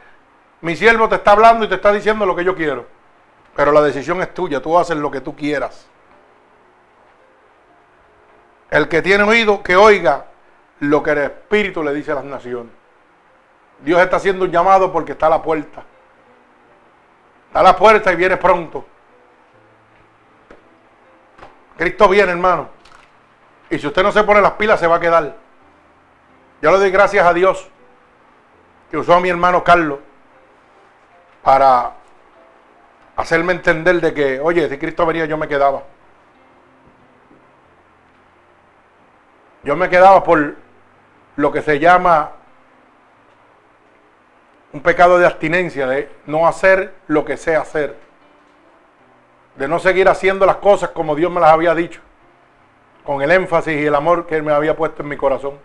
Mi 0.61 0.77
siervo 0.77 1.09
te 1.09 1.17
está 1.17 1.33
hablando 1.33 1.65
y 1.65 1.69
te 1.69 1.77
está 1.77 1.93
diciendo 1.93 2.27
lo 2.27 2.37
que 2.37 2.45
yo 2.45 2.55
quiero. 2.55 2.87
Pero 3.55 3.73
la 3.73 3.81
decisión 3.83 4.21
es 4.23 4.35
tuya. 4.35 4.61
Tú 4.61 4.79
haces 4.79 4.97
lo 4.97 5.11
que 5.11 5.21
tú 5.21 5.37
quieras. 5.37 5.89
El 8.71 8.89
que 8.89 9.03
tiene 9.03 9.23
oído, 9.25 9.63
que 9.63 9.77
oiga 9.77 10.27
lo 10.89 11.03
que 11.03 11.11
el 11.11 11.19
Espíritu 11.19 11.83
le 11.83 11.93
dice 11.93 12.13
a 12.13 12.17
las 12.17 12.25
naciones. 12.25 12.73
Dios 13.81 14.01
está 14.01 14.17
haciendo 14.17 14.45
un 14.45 14.51
llamado 14.51 14.93
porque 14.93 15.13
está 15.13 15.27
a 15.27 15.31
la 15.31 15.43
puerta. 15.43 15.83
Está 17.49 17.61
a 17.61 17.63
la 17.63 17.77
puerta 17.77 18.13
y 18.13 18.17
viene 18.17 18.37
pronto. 18.37 18.85
Cristo 21.77 22.09
viene, 22.09 22.33
hermano. 22.33 22.69
Y 23.71 23.79
si 23.79 23.87
usted 23.87 24.03
no 24.03 24.13
se 24.13 24.23
pone 24.25 24.41
las 24.41 24.53
pilas, 24.53 24.79
se 24.79 24.87
va 24.87 24.97
a 24.97 25.01
quedar. 25.01 25.37
Yo 26.63 26.71
le 26.71 26.79
doy 26.79 26.91
gracias 26.91 27.27
a 27.27 27.33
Dios 27.33 27.69
que 28.91 28.97
usó 28.97 29.15
a 29.15 29.21
mi 29.21 29.29
hermano 29.29 29.65
Carlos 29.65 29.99
para 31.43 31.93
hacerme 33.17 33.53
entender 33.53 34.01
de 34.01 34.15
que, 34.15 34.41
oye, 34.41 34.69
si 34.69 34.79
Cristo 34.79 35.05
venía, 35.05 35.27
yo 35.27 35.37
me 35.37 35.49
quedaba. 35.49 35.83
Yo 39.63 39.77
me 39.77 39.89
quedaba 39.89 40.23
por 40.23 40.57
lo 41.37 41.53
que 41.53 41.63
se 41.63 41.79
llama 41.79 42.33
Un 44.73 44.81
pecado 44.81 45.19
de 45.19 45.27
abstinencia, 45.27 45.87
de 45.87 46.11
no 46.27 46.47
hacer 46.47 46.95
lo 47.07 47.25
que 47.25 47.37
sé 47.37 47.57
hacer. 47.57 47.97
De 49.57 49.69
no 49.69 49.79
seguir 49.79 50.09
haciendo 50.09 50.47
las 50.47 50.57
cosas 50.57 50.91
como 50.91 51.15
Dios 51.15 51.31
me 51.31 51.41
las 51.41 51.51
había 51.51 51.75
dicho. 51.75 52.01
Con 53.05 53.23
el 53.23 53.31
énfasis 53.31 53.81
y 53.81 53.87
el 53.87 53.95
amor 53.95 54.27
que 54.27 54.37
Él 54.37 54.43
me 54.43 54.53
había 54.53 54.77
puesto 54.77 55.03
en 55.03 55.09
mi 55.09 55.17
corazón. 55.17 55.59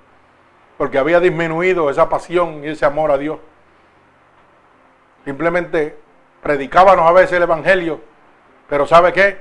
Porque 0.77 0.97
había 0.97 1.19
disminuido 1.19 1.89
esa 1.89 2.07
pasión 2.07 2.63
y 2.63 2.67
ese 2.67 2.85
amor 2.85 3.11
a 3.11 3.17
Dios. 3.17 3.39
Simplemente 5.25 5.97
predicábamos 6.41 7.07
a 7.07 7.11
veces 7.11 7.33
el 7.33 7.43
Evangelio. 7.43 8.01
Pero 8.67 8.85
¿sabe 8.85 9.11
qué? 9.11 9.39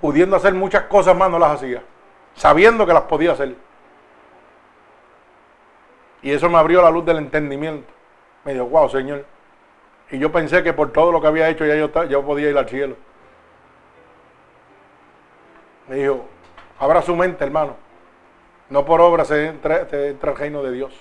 Pudiendo 0.00 0.36
hacer 0.36 0.54
muchas 0.54 0.84
cosas 0.84 1.14
más 1.14 1.30
no 1.30 1.38
las 1.38 1.52
hacía. 1.52 1.82
Sabiendo 2.34 2.86
que 2.86 2.94
las 2.94 3.02
podía 3.02 3.32
hacer. 3.32 3.54
Y 6.22 6.32
eso 6.32 6.48
me 6.48 6.58
abrió 6.58 6.82
la 6.82 6.90
luz 6.90 7.04
del 7.04 7.18
entendimiento. 7.18 7.92
Me 8.44 8.52
dijo, 8.52 8.66
wow, 8.66 8.88
Señor. 8.88 9.24
Y 10.10 10.18
yo 10.18 10.32
pensé 10.32 10.62
que 10.62 10.72
por 10.72 10.92
todo 10.92 11.12
lo 11.12 11.20
que 11.20 11.26
había 11.26 11.48
hecho 11.48 11.64
ya 11.64 11.76
yo, 11.76 12.04
yo 12.04 12.24
podía 12.24 12.50
ir 12.50 12.58
al 12.58 12.68
cielo. 12.68 12.96
Me 15.88 15.96
dijo, 15.96 16.26
abra 16.78 17.02
su 17.02 17.14
mente, 17.14 17.44
hermano. 17.44 17.76
No 18.70 18.84
por 18.84 19.00
obra 19.00 19.24
se 19.24 19.46
entra, 19.46 19.88
se 19.88 20.08
entra 20.08 20.32
al 20.32 20.36
reino 20.36 20.62
de 20.62 20.72
Dios. 20.72 20.92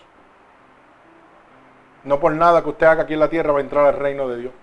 No 2.04 2.20
por 2.20 2.32
nada 2.34 2.64
que 2.64 2.70
usted 2.70 2.86
haga 2.86 3.04
aquí 3.04 3.14
en 3.14 3.20
la 3.20 3.30
tierra 3.30 3.52
va 3.52 3.60
a 3.60 3.62
entrar 3.62 3.86
al 3.86 3.96
reino 3.96 4.30
de 4.30 4.38
Dios, 4.38 4.54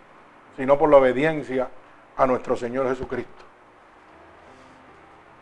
sino 0.56 0.78
por 0.78 0.88
la 0.88 0.96
obediencia 0.96 1.68
a 2.16 2.26
nuestro 2.26 2.56
Señor 2.56 2.88
Jesucristo. 2.88 3.44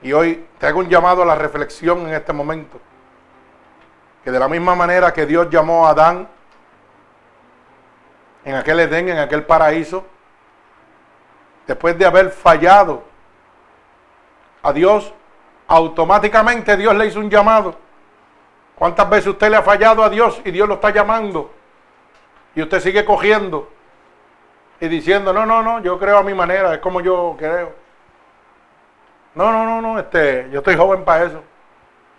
Y 0.02 0.12
hoy 0.12 0.46
te 0.58 0.66
hago 0.66 0.80
un 0.80 0.88
llamado 0.88 1.22
a 1.22 1.26
la 1.26 1.36
reflexión 1.36 2.08
en 2.08 2.14
este 2.14 2.32
momento 2.32 2.80
que 4.24 4.30
de 4.30 4.38
la 4.38 4.48
misma 4.48 4.74
manera 4.74 5.12
que 5.12 5.26
Dios 5.26 5.48
llamó 5.50 5.86
a 5.86 5.90
Adán 5.90 6.28
en 8.44 8.54
aquel 8.54 8.80
Edén, 8.80 9.08
en 9.08 9.18
aquel 9.18 9.44
paraíso, 9.44 10.04
después 11.66 11.96
de 11.98 12.06
haber 12.06 12.30
fallado 12.30 13.02
a 14.62 14.72
Dios, 14.72 15.12
automáticamente 15.68 16.76
Dios 16.76 16.94
le 16.94 17.06
hizo 17.06 17.20
un 17.20 17.30
llamado. 17.30 17.76
¿Cuántas 18.76 19.08
veces 19.08 19.28
usted 19.28 19.50
le 19.50 19.56
ha 19.56 19.62
fallado 19.62 20.02
a 20.02 20.08
Dios 20.08 20.40
y 20.44 20.50
Dios 20.50 20.68
lo 20.68 20.74
está 20.74 20.90
llamando? 20.90 21.52
Y 22.54 22.62
usted 22.62 22.80
sigue 22.80 23.04
cogiendo 23.04 23.70
y 24.80 24.88
diciendo, 24.88 25.32
no, 25.32 25.46
no, 25.46 25.62
no, 25.62 25.80
yo 25.80 25.98
creo 25.98 26.18
a 26.18 26.22
mi 26.22 26.34
manera, 26.34 26.74
es 26.74 26.80
como 26.80 27.00
yo 27.00 27.36
creo. 27.38 27.72
No, 29.34 29.52
no, 29.52 29.64
no, 29.64 29.80
no, 29.80 29.98
este, 29.98 30.48
yo 30.50 30.58
estoy 30.58 30.76
joven 30.76 31.04
para 31.04 31.24
eso. 31.24 31.42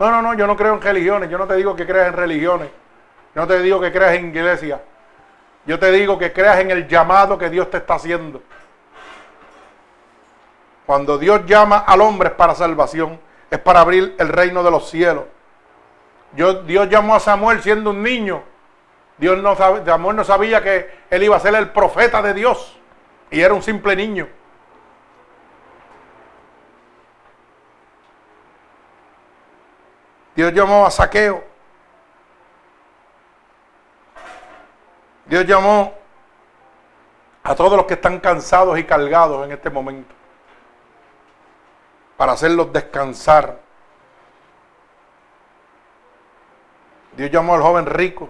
No, 0.04 0.12
no, 0.12 0.22
no, 0.22 0.34
yo 0.34 0.46
no 0.46 0.58
creo 0.58 0.74
en 0.74 0.82
religiones. 0.82 1.30
Yo 1.30 1.38
no 1.38 1.48
te 1.48 1.56
digo 1.56 1.78
que 1.78 1.86
creas 1.86 2.10
en 2.10 2.14
religiones. 2.14 2.68
no 3.36 3.48
te 3.48 3.62
digo 3.62 3.80
que 3.80 3.90
creas 3.90 4.16
en 4.16 4.36
iglesia. 4.36 4.82
Yo 5.66 5.80
te 5.80 5.90
digo 5.94 6.20
que 6.20 6.34
creas 6.34 6.60
en 6.60 6.72
el 6.72 6.90
llamado 6.90 7.38
que 7.38 7.50
Dios 7.50 7.72
te 7.72 7.78
está 7.78 7.94
haciendo. 7.94 8.44
Cuando 10.86 11.18
Dios 11.18 11.46
llama 11.46 11.86
al 11.88 12.02
hombre 12.02 12.28
es 12.28 12.36
para 12.36 12.54
salvación, 12.54 13.18
es 13.50 13.60
para 13.60 13.80
abrir 13.80 14.14
el 14.20 14.28
reino 14.28 14.62
de 14.62 14.72
los 14.72 14.90
cielos. 14.90 15.24
Dios 16.34 16.90
llamó 16.90 17.16
a 17.16 17.22
Samuel 17.22 17.62
siendo 17.62 17.92
un 17.92 18.04
niño. 18.04 18.44
Dios 19.18 19.38
no, 19.38 19.56
Samuel 19.56 20.18
no 20.18 20.26
sabía 20.26 20.62
que 20.62 20.90
él 21.12 21.24
iba 21.24 21.38
a 21.38 21.40
ser 21.40 21.56
el 21.56 21.70
profeta 21.70 22.22
de 22.22 22.34
Dios 22.34 22.78
y 23.32 23.40
era 23.40 23.54
un 23.54 23.64
simple 23.64 23.96
niño. 23.96 24.28
Dios 30.36 30.52
llamó 30.54 30.86
a 30.86 30.92
Saqueo. 30.92 31.44
Dios 35.26 35.46
llamó 35.46 35.94
a 37.44 37.56
todos 37.56 37.78
los 37.78 37.86
que 37.86 37.94
están 37.94 38.20
cansados 38.20 38.78
y 38.80 38.84
cargados 38.84 39.46
en 39.46 39.52
este 39.52 39.70
momento 39.70 40.14
para 42.18 42.34
hacerlos 42.34 42.72
descansar. 42.74 43.60
Dios 47.16 47.30
llamó 47.30 47.54
al 47.54 47.62
joven 47.62 47.86
rico 47.86 48.30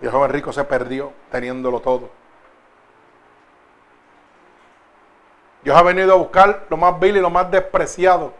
y 0.00 0.06
el 0.06 0.10
joven 0.10 0.30
rico 0.30 0.52
se 0.52 0.64
perdió 0.64 1.12
teniéndolo 1.30 1.80
todo. 1.80 2.10
Dios 5.62 5.76
ha 5.76 5.82
venido 5.82 6.12
a 6.12 6.16
buscar 6.16 6.66
lo 6.68 6.76
más 6.76 6.98
vil 6.98 7.16
y 7.16 7.20
lo 7.20 7.30
más 7.30 7.50
despreciado 7.50 8.32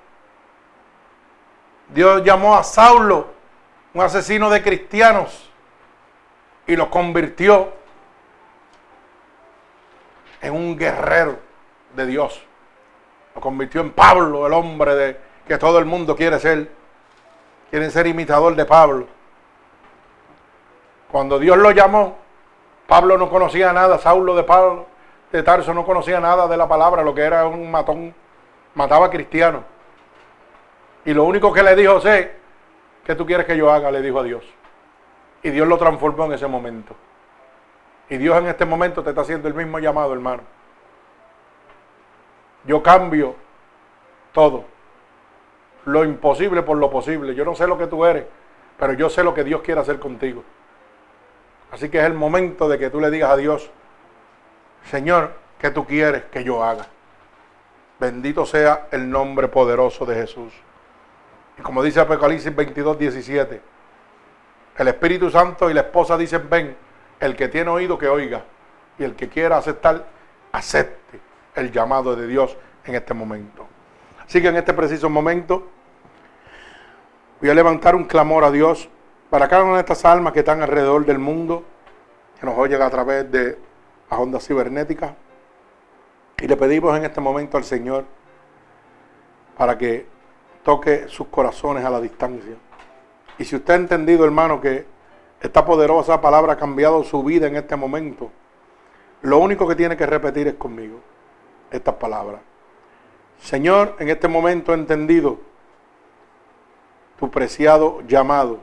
Dios 1.89 2.23
llamó 2.25 2.57
a 2.57 2.65
Saulo, 2.65 3.29
un 3.95 4.03
asesino 4.03 4.51
de 4.51 4.63
cristianos, 4.63 5.51
y 6.67 6.77
lo 6.77 6.91
convirtió 6.91 7.73
en 10.41 10.55
un 10.55 10.77
guerrero 10.77 11.39
de 11.95 12.07
Dios. 12.07 12.43
Lo 13.35 13.41
convirtió 13.41 13.81
en 13.81 13.93
Pablo, 13.93 14.47
el 14.47 14.53
hombre 14.53 14.95
de, 14.95 15.21
que 15.47 15.59
todo 15.59 15.79
el 15.79 15.87
mundo 15.87 16.15
quiere 16.15 16.39
ser. 16.39 16.71
Quieren 17.71 17.91
ser 17.91 18.07
imitador 18.07 18.55
de 18.55 18.65
Pablo. 18.65 19.07
Cuando 21.11 21.39
Dios 21.39 21.57
lo 21.59 21.71
llamó, 21.71 22.17
Pablo 22.87 23.19
no 23.19 23.29
conocía 23.29 23.73
nada, 23.73 23.99
Saulo 23.99 24.35
de 24.35 24.43
Pablo 24.43 24.87
de 25.33 25.43
Tarso 25.43 25.75
no 25.75 25.85
conocía 25.85 26.21
nada 26.21 26.49
de 26.49 26.57
la 26.57 26.67
palabra, 26.67 27.03
lo 27.03 27.15
que 27.15 27.23
era 27.23 27.47
un 27.47 27.71
matón, 27.71 28.15
mataba 28.75 29.11
cristianos. 29.11 29.63
Y 31.09 31.15
lo 31.15 31.25
único 31.25 31.55
que 31.55 31.63
le 31.63 31.75
dijo, 31.75 32.03
sé, 32.03 32.33
¿qué 33.03 33.15
tú 33.15 33.25
quieres 33.25 33.47
que 33.47 33.57
yo 33.57 33.73
haga? 33.73 33.91
Le 33.91 34.03
dijo 34.03 34.21
a 34.21 34.23
Dios. 34.23 34.45
Y 35.43 35.49
Dios 35.49 35.67
lo 35.67 35.79
transformó 35.79 36.27
en 36.27 36.33
ese 36.33 36.47
momento. 36.47 36.95
Y 38.11 38.19
Dios 38.19 38.37
en 38.37 38.47
este 38.47 38.67
momento 38.67 39.03
te 39.03 39.09
está 39.09 39.23
haciendo 39.23 39.49
el 39.49 39.55
mismo 39.55 39.79
llamado, 39.79 40.13
hermano. 40.13 40.43
Yo 42.65 42.83
cambio 42.83 43.37
todo. 44.33 44.67
Lo 45.87 46.05
imposible 46.05 46.63
por 46.63 46.77
lo 46.77 46.91
posible. 46.91 47.35
Yo 47.35 47.47
no 47.47 47.55
sé 47.55 47.67
lo 47.67 47.79
que 47.79 47.87
tú 47.87 48.05
eres, 48.05 48.27
pero 48.79 48.93
yo 48.93 49.09
sé 49.09 49.25
lo 49.25 49.33
que 49.33 49.45
Dios 49.45 49.63
quiere 49.63 49.81
hacer 49.81 49.99
contigo. 49.99 50.45
Así 51.71 51.89
que 51.89 52.01
es 52.01 52.05
el 52.05 52.13
momento 52.13 52.69
de 52.69 52.79
que 52.79 52.91
tú 52.91 53.01
le 53.01 53.11
digas 53.11 53.31
a 53.31 53.37
Dios, 53.39 53.71
Señor, 54.85 55.33
¿qué 55.59 55.71
tú 55.71 55.87
quieres 55.87 56.25
que 56.25 56.45
yo 56.45 56.63
haga? 56.63 56.87
Bendito 57.99 58.45
sea 58.45 58.89
el 58.91 59.09
nombre 59.09 59.49
poderoso 59.49 60.05
de 60.05 60.15
Jesús. 60.15 60.68
Y 61.59 61.63
como 61.63 61.83
dice 61.83 62.01
Apocalipsis 62.01 62.55
22, 62.55 62.99
17, 62.99 63.61
el 64.79 64.89
Espíritu 64.89 65.31
Santo 65.31 65.69
y 65.71 65.75
la 65.75 65.81
esposa 65.81 66.17
dicen, 66.17 66.49
ven, 66.49 66.77
el 67.19 67.35
que 67.35 67.49
tiene 67.49 67.71
oído 67.71 67.99
que 67.99 68.09
oiga, 68.09 68.45
y 68.99 69.05
el 69.05 69.15
que 69.17 69.29
quiera 69.29 69.57
aceptar, 69.57 70.07
acepte 70.53 71.21
el 71.57 71.73
llamado 71.73 72.15
de 72.15 72.27
Dios 72.27 72.57
en 72.85 72.95
este 72.95 73.13
momento. 73.13 73.67
Así 74.25 74.41
que 74.41 74.49
en 74.49 74.57
este 74.57 74.73
preciso 74.73 75.11
momento 75.11 75.67
voy 77.41 77.51
a 77.51 77.55
levantar 77.55 77.97
un 77.97 78.05
clamor 78.05 78.45
a 78.45 78.51
Dios 78.51 78.89
para 79.31 79.49
cada 79.49 79.65
una 79.65 79.75
de 79.75 79.81
estas 79.81 80.05
almas 80.05 80.33
que 80.33 80.41
están 80.41 80.63
alrededor 80.63 81.05
del 81.05 81.19
mundo, 81.19 81.65
que 82.39 82.47
nos 82.47 82.57
oyen 82.57 82.81
a 82.83 82.91
través 82.91 83.31
de 83.31 83.59
las 84.11 84.21
ondas 84.21 84.47
cibernéticas. 84.47 85.13
Y 86.41 86.47
le 86.47 86.57
pedimos 86.57 86.97
en 86.97 87.05
este 87.05 87.21
momento 87.21 87.57
al 87.57 87.65
Señor 87.65 88.05
para 89.57 89.77
que 89.77 90.07
toque 90.69 91.09
sus 91.09 91.29
corazones 91.29 91.83
a 91.83 91.89
la 91.89 91.99
distancia. 91.99 92.55
Y 93.39 93.45
si 93.47 93.57
usted 93.57 93.73
ha 93.73 93.77
entendido, 93.77 94.27
hermano, 94.27 94.61
que 94.61 94.85
esta 95.41 95.65
poderosa 95.65 96.21
palabra 96.21 96.53
ha 96.53 96.57
cambiado 96.59 97.03
su 97.05 97.23
vida 97.23 97.47
en 97.47 97.57
este 97.57 97.75
momento, 97.75 98.31
lo 99.23 99.39
único 99.39 99.67
que 99.67 99.75
tiene 99.75 99.97
que 99.97 100.05
repetir 100.05 100.47
es 100.47 100.57
conmigo 100.57 101.01
estas 101.71 101.95
palabras. 101.95 102.43
Señor, 103.41 103.97
en 103.99 104.11
este 104.11 104.29
momento 104.29 104.73
he 104.73 104.75
entendido 104.75 105.39
tu 107.19 107.31
preciado 107.31 108.03
llamado. 108.07 108.59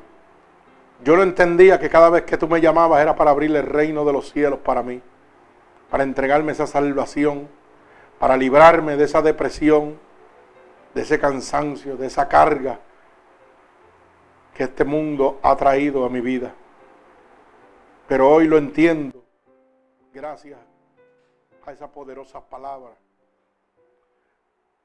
Yo 1.03 1.15
lo 1.15 1.23
entendía 1.23 1.79
que 1.79 1.89
cada 1.89 2.11
vez 2.11 2.21
que 2.21 2.37
tú 2.37 2.47
me 2.47 2.61
llamabas 2.61 3.01
era 3.01 3.15
para 3.15 3.31
abrir 3.31 3.55
el 3.55 3.65
reino 3.65 4.05
de 4.05 4.13
los 4.13 4.31
cielos 4.31 4.59
para 4.59 4.83
mí, 4.83 5.01
para 5.89 6.03
entregarme 6.03 6.51
esa 6.51 6.67
salvación, 6.67 7.47
para 8.19 8.37
librarme 8.37 8.95
de 8.95 9.05
esa 9.05 9.23
depresión, 9.23 10.04
de 10.95 11.01
ese 11.01 11.19
cansancio, 11.19 11.97
de 11.97 12.07
esa 12.07 12.27
carga 12.29 12.79
que 14.53 14.63
este 14.63 14.85
mundo 14.85 15.39
ha 15.43 15.53
traído 15.57 16.05
a 16.05 16.09
mi 16.09 16.21
vida. 16.21 16.55
Pero 18.07 18.29
hoy 18.29 18.47
lo 18.47 18.57
entiendo 18.57 19.21
gracias 20.13 20.57
a 21.65 21.71
esa 21.73 21.91
poderosa 21.91 22.39
palabra. 22.39 22.95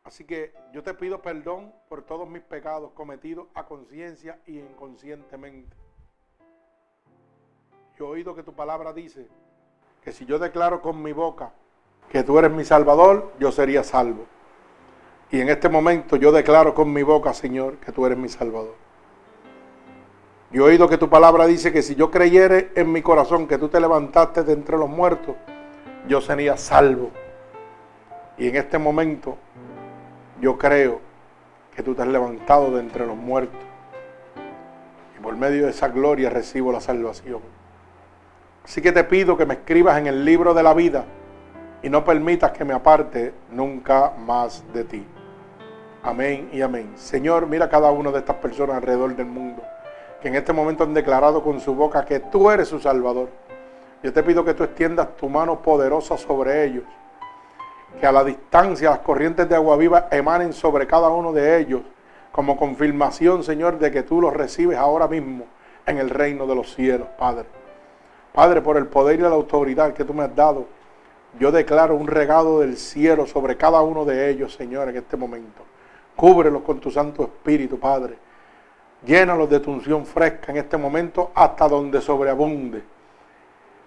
Así 0.03 0.24
que 0.24 0.53
yo 0.73 0.82
te 0.82 0.95
pido 0.95 1.23
perdón 1.23 1.73
por 1.89 2.03
todos 2.03 2.28
mis 2.28 2.43
pecados 2.43 2.91
cometidos 2.91 3.47
a 3.55 3.66
conciencia 3.66 4.41
y 4.47 4.59
inconscientemente. 4.59 5.77
Yo 7.97 8.07
he 8.07 8.11
oído 8.11 8.35
que 8.35 8.43
tu 8.43 8.53
palabra 8.53 8.93
dice 8.93 9.28
que 10.03 10.11
si 10.11 10.27
yo 10.27 10.41
declaro 10.41 10.82
con 10.82 11.01
mi 11.01 11.12
boca 11.12 11.53
que 12.09 12.24
tú 12.24 12.37
eres 12.37 12.51
mi 12.51 12.65
salvador, 12.65 13.32
yo 13.39 13.53
sería 13.53 13.85
salvo. 13.85 14.27
Y 15.32 15.40
en 15.40 15.48
este 15.48 15.69
momento 15.69 16.16
yo 16.16 16.32
declaro 16.32 16.74
con 16.74 16.93
mi 16.93 17.02
boca, 17.02 17.32
Señor, 17.32 17.77
que 17.77 17.93
tú 17.93 18.05
eres 18.05 18.19
mi 18.19 18.28
Salvador. 18.28 18.74
Yo 20.51 20.66
he 20.66 20.70
oído 20.70 20.89
que 20.89 20.98
tu 20.98 21.09
palabra 21.09 21.47
dice 21.47 21.73
que 21.73 21.82
si 21.82 21.94
yo 21.94 22.11
creyere 22.11 22.73
en 22.74 22.90
mi 22.90 23.02
corazón 23.02 23.47
que 23.47 23.57
tú 23.57 23.69
te 23.69 23.78
levantaste 23.78 24.43
de 24.43 24.52
entre 24.52 24.77
los 24.77 24.89
muertos, 24.89 25.36
yo 26.09 26.20
sería 26.20 26.57
salvo. 26.57 27.11
Y 28.36 28.48
en 28.48 28.57
este 28.57 28.78
momento 28.78 29.39
yo 30.40 30.59
creo 30.59 31.01
que 31.77 31.85
tú 31.85 31.94
te 31.94 32.02
has 32.02 32.09
levantado 32.09 32.73
de 32.73 32.81
entre 32.81 33.07
los 33.07 33.16
muertos. 33.16 33.61
Y 35.16 35.23
por 35.23 35.36
medio 35.36 35.66
de 35.66 35.70
esa 35.70 35.86
gloria 35.89 36.31
recibo 36.31 36.73
la 36.73 36.81
salvación. 36.81 37.40
Así 38.65 38.82
que 38.82 38.90
te 38.90 39.05
pido 39.05 39.36
que 39.36 39.47
me 39.47 39.55
escribas 39.55 39.97
en 39.98 40.09
el 40.09 40.24
libro 40.24 40.55
de 40.55 40.65
la 40.65 40.74
vida 40.74 41.05
y 41.85 41.89
no 41.89 42.05
permitas 42.05 42.51
que 42.51 42.65
me 42.65 42.74
aparte 42.74 43.32
nunca 43.52 44.12
más 44.19 44.65
de 44.73 44.85
ti. 44.85 45.07
Amén 46.02 46.48
y 46.52 46.62
amén. 46.62 46.93
Señor, 46.97 47.47
mira 47.47 47.68
cada 47.68 47.90
una 47.90 48.10
de 48.10 48.20
estas 48.20 48.36
personas 48.36 48.77
alrededor 48.77 49.14
del 49.14 49.27
mundo 49.27 49.62
que 50.20 50.28
en 50.28 50.35
este 50.35 50.52
momento 50.52 50.85
han 50.85 50.94
declarado 50.94 51.43
con 51.43 51.60
su 51.60 51.74
boca 51.74 52.05
que 52.05 52.20
tú 52.20 52.51
eres 52.51 52.68
su 52.68 52.78
Salvador. 52.78 53.28
Yo 54.02 54.12
te 54.12 54.22
pido 54.22 54.44
que 54.44 54.55
tú 54.55 54.64
extiendas 54.64 55.16
tu 55.16 55.28
mano 55.28 55.60
poderosa 55.60 56.16
sobre 56.16 56.64
ellos. 56.64 56.85
Que 57.98 58.06
a 58.06 58.12
la 58.12 58.22
distancia 58.22 58.90
las 58.90 59.01
corrientes 59.01 59.48
de 59.48 59.55
agua 59.55 59.77
viva 59.77 60.09
emanen 60.10 60.52
sobre 60.52 60.86
cada 60.86 61.09
uno 61.09 61.32
de 61.32 61.59
ellos 61.59 61.82
como 62.32 62.56
confirmación, 62.56 63.43
Señor, 63.43 63.78
de 63.78 63.90
que 63.90 64.02
tú 64.02 64.20
los 64.20 64.32
recibes 64.32 64.78
ahora 64.78 65.09
mismo 65.09 65.47
en 65.86 65.98
el 65.98 66.10
reino 66.10 66.47
de 66.47 66.55
los 66.55 66.74
cielos, 66.74 67.09
Padre. 67.18 67.47
Padre, 68.32 68.62
por 68.62 68.77
el 68.77 68.86
poder 68.86 69.18
y 69.18 69.22
la 69.22 69.28
autoridad 69.31 69.93
que 69.93 70.05
tú 70.05 70.14
me 70.14 70.22
has 70.22 70.35
dado, 70.35 70.66
yo 71.39 71.51
declaro 71.51 71.97
un 71.97 72.06
regalo 72.06 72.60
del 72.60 72.77
cielo 72.77 73.27
sobre 73.27 73.56
cada 73.56 73.81
uno 73.81 74.05
de 74.05 74.31
ellos, 74.31 74.55
Señor, 74.55 74.89
en 74.89 74.97
este 74.97 75.16
momento. 75.16 75.62
Cúbrelos 76.21 76.61
con 76.61 76.79
tu 76.79 76.91
Santo 76.91 77.23
Espíritu, 77.23 77.81
Padre. 77.81 78.19
Llénalos 79.07 79.49
de 79.49 79.59
tu 79.59 79.73
unción 79.73 80.05
fresca 80.05 80.53
en 80.53 80.59
este 80.59 80.77
momento 80.77 81.31
hasta 81.35 81.67
donde 81.67 81.99
sobreabunde. 82.03 82.83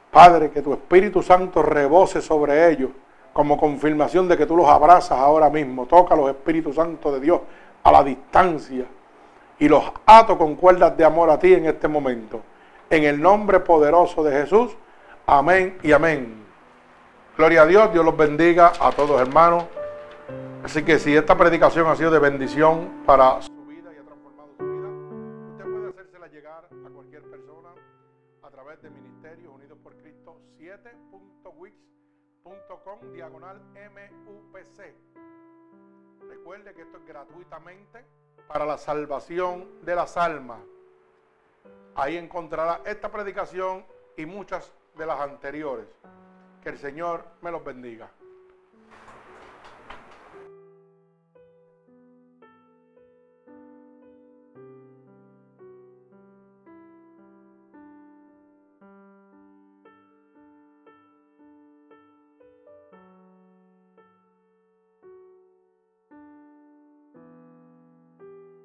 Padre, 0.09 0.49
que 0.49 0.63
tu 0.63 0.73
Espíritu 0.73 1.21
Santo 1.21 1.61
rebose 1.61 2.23
sobre 2.23 2.71
ellos 2.71 2.89
como 3.33 3.55
confirmación 3.55 4.27
de 4.27 4.35
que 4.35 4.47
tú 4.47 4.57
los 4.57 4.67
abrazas 4.67 5.19
ahora 5.19 5.47
mismo. 5.51 5.85
Toca 5.85 6.15
los 6.15 6.27
Espíritus 6.27 6.73
Santos 6.73 7.13
de 7.13 7.19
Dios 7.19 7.39
a 7.83 7.91
la 7.91 8.03
distancia 8.03 8.87
y 9.59 9.69
los 9.69 9.83
ato 10.03 10.35
con 10.35 10.55
cuerdas 10.55 10.97
de 10.97 11.05
amor 11.05 11.29
a 11.29 11.37
ti 11.37 11.53
en 11.53 11.67
este 11.67 11.87
momento. 11.87 12.41
En 12.89 13.03
el 13.03 13.21
nombre 13.21 13.59
poderoso 13.59 14.23
de 14.23 14.41
Jesús. 14.41 14.75
Amén 15.27 15.77
y 15.83 15.91
amén. 15.91 16.43
Gloria 17.37 17.61
a 17.61 17.65
Dios, 17.67 17.93
Dios 17.93 18.03
los 18.03 18.17
bendiga 18.17 18.73
a 18.79 18.91
todos 18.91 19.21
hermanos. 19.21 19.65
Así 20.63 20.83
que 20.83 20.97
si 20.97 21.13
esta 21.13 21.37
predicación 21.37 21.85
ha 21.87 21.95
sido 21.97 22.09
de 22.09 22.19
bendición 22.19 23.03
para 23.05 23.41
su 23.41 23.51
vida 23.65 23.93
y 23.93 23.97
ha 23.97 24.03
transformado 24.03 24.49
su 24.57 24.63
vida, 24.63 24.87
usted 25.51 25.65
puede 25.65 25.89
hacérsela 25.89 26.27
llegar 26.27 26.65
a 26.65 26.89
cualquier 26.89 27.23
persona 27.23 27.75
a 28.41 28.49
través 28.49 28.81
de 28.81 28.89
Ministerios 28.89 29.53
Unidos 29.53 29.77
por 29.83 29.93
Cristo 29.97 30.39
7.wix.com 30.57 33.11
diagonal 33.11 33.61
MUPC. 33.73 34.95
Recuerde 36.29 36.73
que 36.73 36.83
esto 36.83 36.97
es 36.97 37.05
gratuitamente 37.05 38.05
para 38.47 38.65
la 38.65 38.77
salvación 38.77 39.81
de 39.81 39.95
las 39.95 40.15
almas. 40.15 40.61
Ahí 41.93 42.15
encontrará 42.15 42.79
esta 42.85 43.11
predicación 43.11 43.85
y 44.15 44.25
muchas 44.25 44.71
de 44.95 45.05
las 45.05 45.19
anteriores. 45.19 45.87
Que 46.61 46.69
el 46.69 46.77
Señor 46.77 47.25
me 47.41 47.51
los 47.51 47.65
bendiga. 47.65 48.09